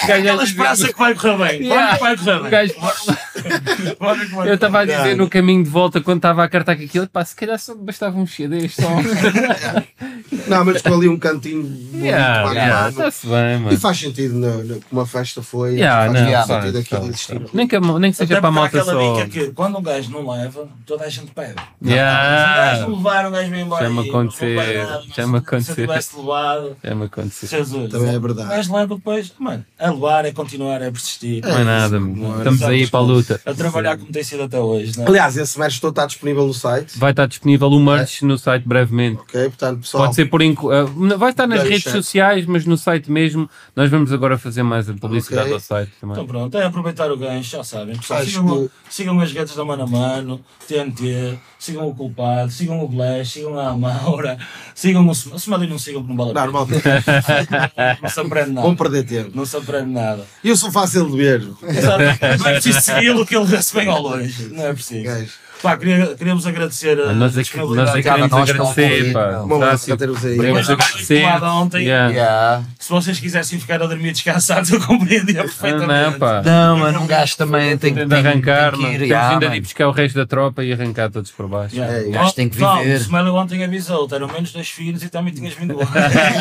Aquela 0.02 0.44
esperança 0.44 0.88
que 0.92 0.98
vai 0.98 1.14
correr 1.14 1.60
bem. 1.60 1.70
Vai 1.70 2.18
correr 2.18 2.76
Eu 4.48 4.56
estava 4.56 4.80
a 4.80 4.86
dizer 4.86 5.16
no 5.16 5.30
caminho 5.30 5.64
de 5.64 5.70
volta 5.70 6.02
quando 6.02 6.18
estava 6.18 6.44
a 6.44 6.50
cartar 6.50 6.76
com 6.76 6.84
aquilo, 6.84 7.08
pá, 7.08 7.24
se 7.24 7.36
calhar 7.36 7.60
só 7.60 7.76
bastava 7.76 8.18
um 8.18 8.26
só. 8.26 8.90
Não, 10.48 10.66
mas 10.66 10.82
com 10.82 10.94
ali 10.94 11.08
um 11.08 11.18
cantinho 11.18 11.64
Yeah, 11.94 12.52
yeah. 12.52 12.90
Está-se 12.90 13.28
bem, 13.28 13.56
E 13.56 13.60
mano. 13.60 13.80
faz 13.80 14.00
sentido 14.00 14.34
como 14.90 15.02
a 15.02 15.06
festa 15.06 15.42
foi. 15.42 15.83
Yeah, 15.84 16.46
faz 16.48 16.74
não, 16.74 16.84
faz, 16.84 17.26
faz. 17.26 17.54
Nem 17.54 17.68
que, 17.68 17.76
a 17.76 17.80
nem 17.82 18.12
que 18.12 18.18
seja 18.18 18.34
Até 18.34 18.42
para 18.42 18.50
a 18.50 18.52
malta 18.52 18.84
só. 18.84 19.14
dica 19.16 19.30
que 19.30 19.52
quando 19.52 19.78
um 19.78 19.82
gajo 19.82 20.12
não 20.12 20.30
leva, 20.30 20.68
toda 20.86 21.06
a 21.06 21.10
gente 21.10 21.32
pede. 21.32 21.56
Se 21.82 21.88
o 21.88 21.90
Yeah. 21.90 22.56
gajo 22.72 22.90
não 22.90 22.98
levar, 22.98 23.28
um 23.28 23.32
gajo 23.32 23.50
vem 23.52 23.62
embora. 23.62 23.84
Já 23.84 23.90
me 23.90 23.96
não 23.96 24.04
mas 24.24 24.34
já 25.16 25.28
me 25.28 25.32
Se 25.34 25.38
acontecer. 25.38 25.72
eu 25.82 25.88
tivesse 25.88 26.18
levado, 26.18 26.78
Já 26.84 26.96
me 26.96 27.06
aconteceu. 27.06 27.50
Jesus. 27.50 27.92
Também 27.92 28.14
é 28.14 28.18
O 28.18 28.22
verdade. 28.22 28.50
gajo 28.50 28.76
leva 28.76 28.96
depois, 28.96 29.34
mano, 29.40 29.66
a 29.80 29.92
levar, 29.92 30.26
é 30.26 30.32
continuar, 30.32 30.82
é 30.82 30.92
persistir. 30.92 31.44
Não 31.46 31.58
é 31.58 31.64
nada, 31.64 32.00
mano. 32.00 32.16
Não 32.16 32.36
é 32.36 32.38
estamos 32.38 32.64
aí 32.64 32.88
para 32.88 33.00
a 33.00 33.04
luta. 33.04 33.42
A 33.46 33.54
trabalhar 33.54 33.98
como 33.98 34.12
tem 34.12 34.24
sido 34.24 34.44
até 34.44 34.60
hoje, 34.60 34.98
né? 34.98 35.06
Aliás, 35.08 35.36
esse 35.38 35.60
merch 35.60 35.80
todo 35.80 35.92
está 35.92 36.06
disponível 36.06 36.46
no 36.48 36.54
site. 36.54 36.98
Vai 36.98 37.12
estar 37.12 37.26
disponível 37.28 37.68
o 37.70 37.80
merch 37.80 38.22
no 38.24 38.38
site 38.38 38.68
brevemente. 38.68 39.20
Ok? 39.22 39.42
Portanto, 39.50 39.80
pessoal. 39.82 40.04
Pode 40.06 40.16
ser 40.16 40.26
por 40.26 40.42
ah, 40.42 41.16
vai 41.18 41.32
estar 41.32 41.48
nas 41.48 41.64
redes 41.64 41.92
sociais, 41.92 42.46
mas 42.46 42.66
no 42.66 42.78
site 42.78 43.10
mesmo. 43.12 43.50
Nós 43.76 43.90
vamos 43.90 44.12
agora 44.12 44.38
fazer 44.38 44.64
mais 44.64 44.90
a 44.90 44.94
publicidade 44.94 45.52
ao 45.52 45.60
site 45.60 45.73
Então 45.82 46.10
também. 46.16 46.28
pronto, 46.28 46.58
é 46.58 46.64
aproveitar 46.66 47.12
o 47.12 47.18
gancho, 47.18 47.50
já 47.50 47.64
sabem. 47.64 47.96
Pessoal, 47.98 48.20
Acho 48.22 48.30
sigam, 48.30 48.64
que- 48.68 48.72
sigam 48.94 49.20
as 49.20 49.32
redes 49.32 49.56
da 49.56 49.66
Mano 49.66 49.84
a 49.84 49.88
Mano, 49.88 50.42
TNT, 50.68 51.38
sigam 51.58 51.88
o 51.88 51.96
Culpado, 51.96 52.52
sigam 52.52 52.84
o 52.84 52.88
Blash, 52.88 53.32
sigam 53.32 53.58
a 53.60 53.70
Amaura, 53.70 54.38
sigam 54.76 55.08
o 55.08 55.12
Sm- 55.12 55.34
o 55.34 55.38
Smiley 55.38 55.70
não 55.70 55.80
sigam 55.80 56.02
porque 56.04 56.14
não 56.16 56.26
vale 56.26 56.38
a 56.40 56.66
pena. 56.66 57.98
Não 58.02 58.10
se 58.10 58.20
aprende 58.20 58.52
nada. 58.52 58.68
Vão 58.68 58.76
perder 58.76 59.04
tempo. 59.06 59.32
Não 59.34 59.46
se 59.46 59.56
aprende 59.58 59.90
nada. 59.92 60.26
E 60.44 60.50
eu 60.50 60.56
sou 60.58 60.72
fácil 60.72 61.10
de 61.10 61.18
ver. 61.18 61.42
Exato. 61.64 62.04
Não 62.40 62.48
é 62.48 62.54
preciso 62.54 62.82
segui-lo 62.82 63.26
que 63.26 63.36
ele 63.36 63.46
bem 63.74 63.88
ao 63.88 64.02
longe. 64.02 64.48
Não 64.52 64.66
é 64.68 64.74
preciso. 64.74 65.04
Gajo. 65.04 65.32
Pá, 65.64 65.78
queria, 65.78 66.08
queríamos 66.18 66.46
agradecer 66.46 67.00
a 67.00 67.14
Nós 67.14 67.32
é 67.32 67.36
que, 67.36 67.44
disponibilidade. 67.44 67.88
nós 67.88 67.96
é 67.96 68.02
que 68.02 68.10
queremos 68.10 68.32
nós 68.32 68.50
agradecer. 68.50 69.14
Pá. 69.14 69.24
Tá, 69.32 69.40
abraço 69.56 69.84
tipo, 69.86 69.94
a 69.94 69.98
ter-vos 69.98 70.26
aí. 70.26 70.40
Agradecer. 70.40 71.26
ontem, 71.44 71.84
Yeah. 71.84 72.10
Yeah. 72.14 72.64
Se 72.78 72.90
vocês 72.90 73.18
quisessem 73.20 73.58
ficar 73.60 73.82
a 73.82 73.88
dormir 73.88 74.12
descansados, 74.12 74.70
eu 74.72 74.80
compreendia 74.82 75.40
Ah, 75.40 75.44
perfeitamente. 75.44 75.88
Não, 76.12 76.20
pá. 76.20 76.42
Não, 76.44 76.78
mano, 76.80 77.02
um 77.02 77.08
gajo 77.08 77.38
também 77.38 77.78
tem, 77.78 77.94
Tem 77.94 78.08
tem, 78.08 78.22
de 78.22 78.28
arrancar, 78.28 78.72
tem 78.74 78.82
que 78.82 78.86
ir, 78.88 78.92
Temos 78.92 79.08
yeah, 79.10 79.30
ainda 79.30 79.50
de 79.50 79.56
ir 79.56 79.62
buscar 79.62 79.88
o 79.88 79.92
resto 79.92 80.16
da 80.18 80.26
tropa 80.26 80.64
e 80.66 80.74
arrancar 80.74 81.10
todos 81.10 81.32
por 81.32 81.48
baixo. 81.48 81.76
Yeah. 81.76 81.98
É, 81.98 82.08
o 82.08 82.12
gajo 82.12 82.34
tem 82.34 82.50
que 82.50 82.58
Tom, 82.58 82.78
viver. 82.80 82.94
O 82.96 82.98
Smiley 83.02 83.30
ontem 83.30 83.64
avisou, 83.64 84.08
eram 84.12 84.28
menos 84.28 84.52
dois 84.52 84.68
filhos 84.68 85.02
e 85.02 85.08
também 85.10 85.34
tinhas 85.34 85.54
vindo 85.54 85.78
lá. 85.78 85.86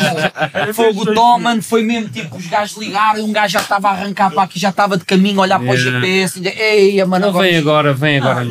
Fogo 0.73 1.13
Tom, 1.13 1.39
mano, 1.39 1.61
foi 1.63 1.81
mesmo 1.83 2.09
tipo, 2.09 2.35
os 2.35 2.47
gajos 2.47 2.77
ligaram 2.77 3.19
e 3.19 3.21
um 3.23 3.31
gajo 3.31 3.53
já 3.53 3.61
estava 3.61 3.87
a 3.87 3.91
arrancar 3.91 4.31
para 4.31 4.43
aqui, 4.43 4.59
já 4.59 4.69
estava 4.69 4.97
de 4.97 5.05
caminho, 5.05 5.39
a 5.39 5.43
olhar 5.43 5.59
para 5.59 5.71
o. 5.71 5.77
GPS 5.77 6.39
e 6.41 6.47
ei, 6.47 7.05
mano, 7.05 7.23
Não 7.25 7.29
agora. 7.29 7.47
vem 7.47 7.57
agora, 7.57 7.93
vem 7.93 8.17
agora 8.17 8.43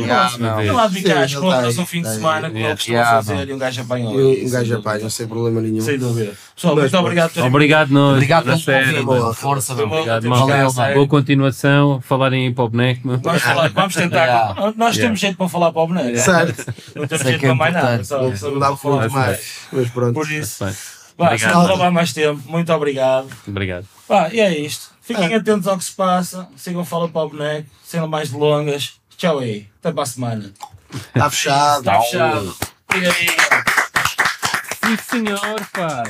No. 0.67 0.69
Tem 0.69 0.73
lá 0.73 0.87
ele 0.87 1.35
compras 1.35 1.77
tá 1.77 1.83
um 1.83 1.87
fim 1.87 2.03
de 2.03 2.09
aí, 2.09 2.15
semana, 2.15 2.41
tá 2.43 2.51
como 2.51 2.71
costuma 2.71 2.99
Yeah, 2.99 3.23
fazer, 3.23 3.49
e 3.49 3.53
um 3.53 3.59
gajo 3.59 3.81
apanhou. 3.83 4.21
E 4.21 4.47
um 4.47 4.51
gajo 4.51 4.77
dúvida. 4.77 5.11
sem 5.11 5.27
problema 5.27 5.61
nenhum. 5.61 5.81
Sem 5.81 5.99
dúvida. 5.99 6.33
Pessoal, 6.55 6.77
muito 6.77 6.99
obrigado 6.99 7.29
por 7.29 7.35
terem 7.35 7.49
Obrigado, 7.49 7.91
nós. 7.91 8.13
Obrigado 8.15 8.45
pelo 8.45 8.61
convite, 8.63 9.03
boa. 9.03 9.35
força. 9.35 9.73
Obrigado, 9.73 10.29
que. 10.29 10.95
Boa 10.95 11.09
continuação. 11.09 12.01
Falarem 12.01 12.47
aí 12.47 12.55
para 12.55 12.65
o 12.65 12.69
boneco. 12.69 13.19
Vamos, 13.19 13.43
vamos 13.75 13.95
tentar. 13.95 14.55
Nós 14.77 14.97
temos 14.97 15.21
jeito 15.21 15.37
para 15.37 15.49
falar 15.49 15.73
para 15.73 15.83
o 15.83 15.87
boneco. 15.87 16.19
Certo. 16.19 16.75
Não 16.95 17.07
temos 17.07 17.25
é 17.25 17.29
jeito 17.29 17.41
que 17.41 17.47
é 17.47 17.49
para 17.49 17.55
mais 17.57 17.75
nada. 17.75 18.03
Não, 18.51 18.59
dá 18.59 18.67
para 18.69 18.77
falar 18.77 19.09
mais. 19.09 19.41
Mas 19.73 19.91
pronto. 19.91 20.15
Por 20.15 20.31
isso, 20.31 20.65
vá, 21.17 21.37
se 21.37 21.47
não 21.47 21.67
roubar 21.67 21.91
mais 21.91 22.13
tempo, 22.13 22.41
muito 22.47 22.73
obrigado. 22.73 23.29
Obrigado. 23.47 23.87
Pá, 24.07 24.29
e 24.33 24.41
é 24.41 24.59
isto. 24.59 24.93
Fiquem 25.01 25.35
atentos 25.35 25.67
ao 25.67 25.77
que 25.77 25.85
se 25.85 25.93
passa. 25.93 26.49
Sigam 26.57 26.85
Fala 26.85 27.09
para 27.09 27.23
o 27.23 27.29
Boneco. 27.31 27.69
Sem 27.83 28.07
mais 28.07 28.31
delongas. 28.31 28.95
Tchau 29.23 29.39
aí. 29.39 29.69
Até 29.79 29.93
para 29.93 30.03
a 30.03 30.07
semana. 30.07 30.53
Está 30.93 31.31
fechado. 31.31 31.79
Está 31.79 32.01
fechado. 32.03 32.57
Sim, 34.85 34.97
senhor, 34.97 35.65
pá. 35.73 36.03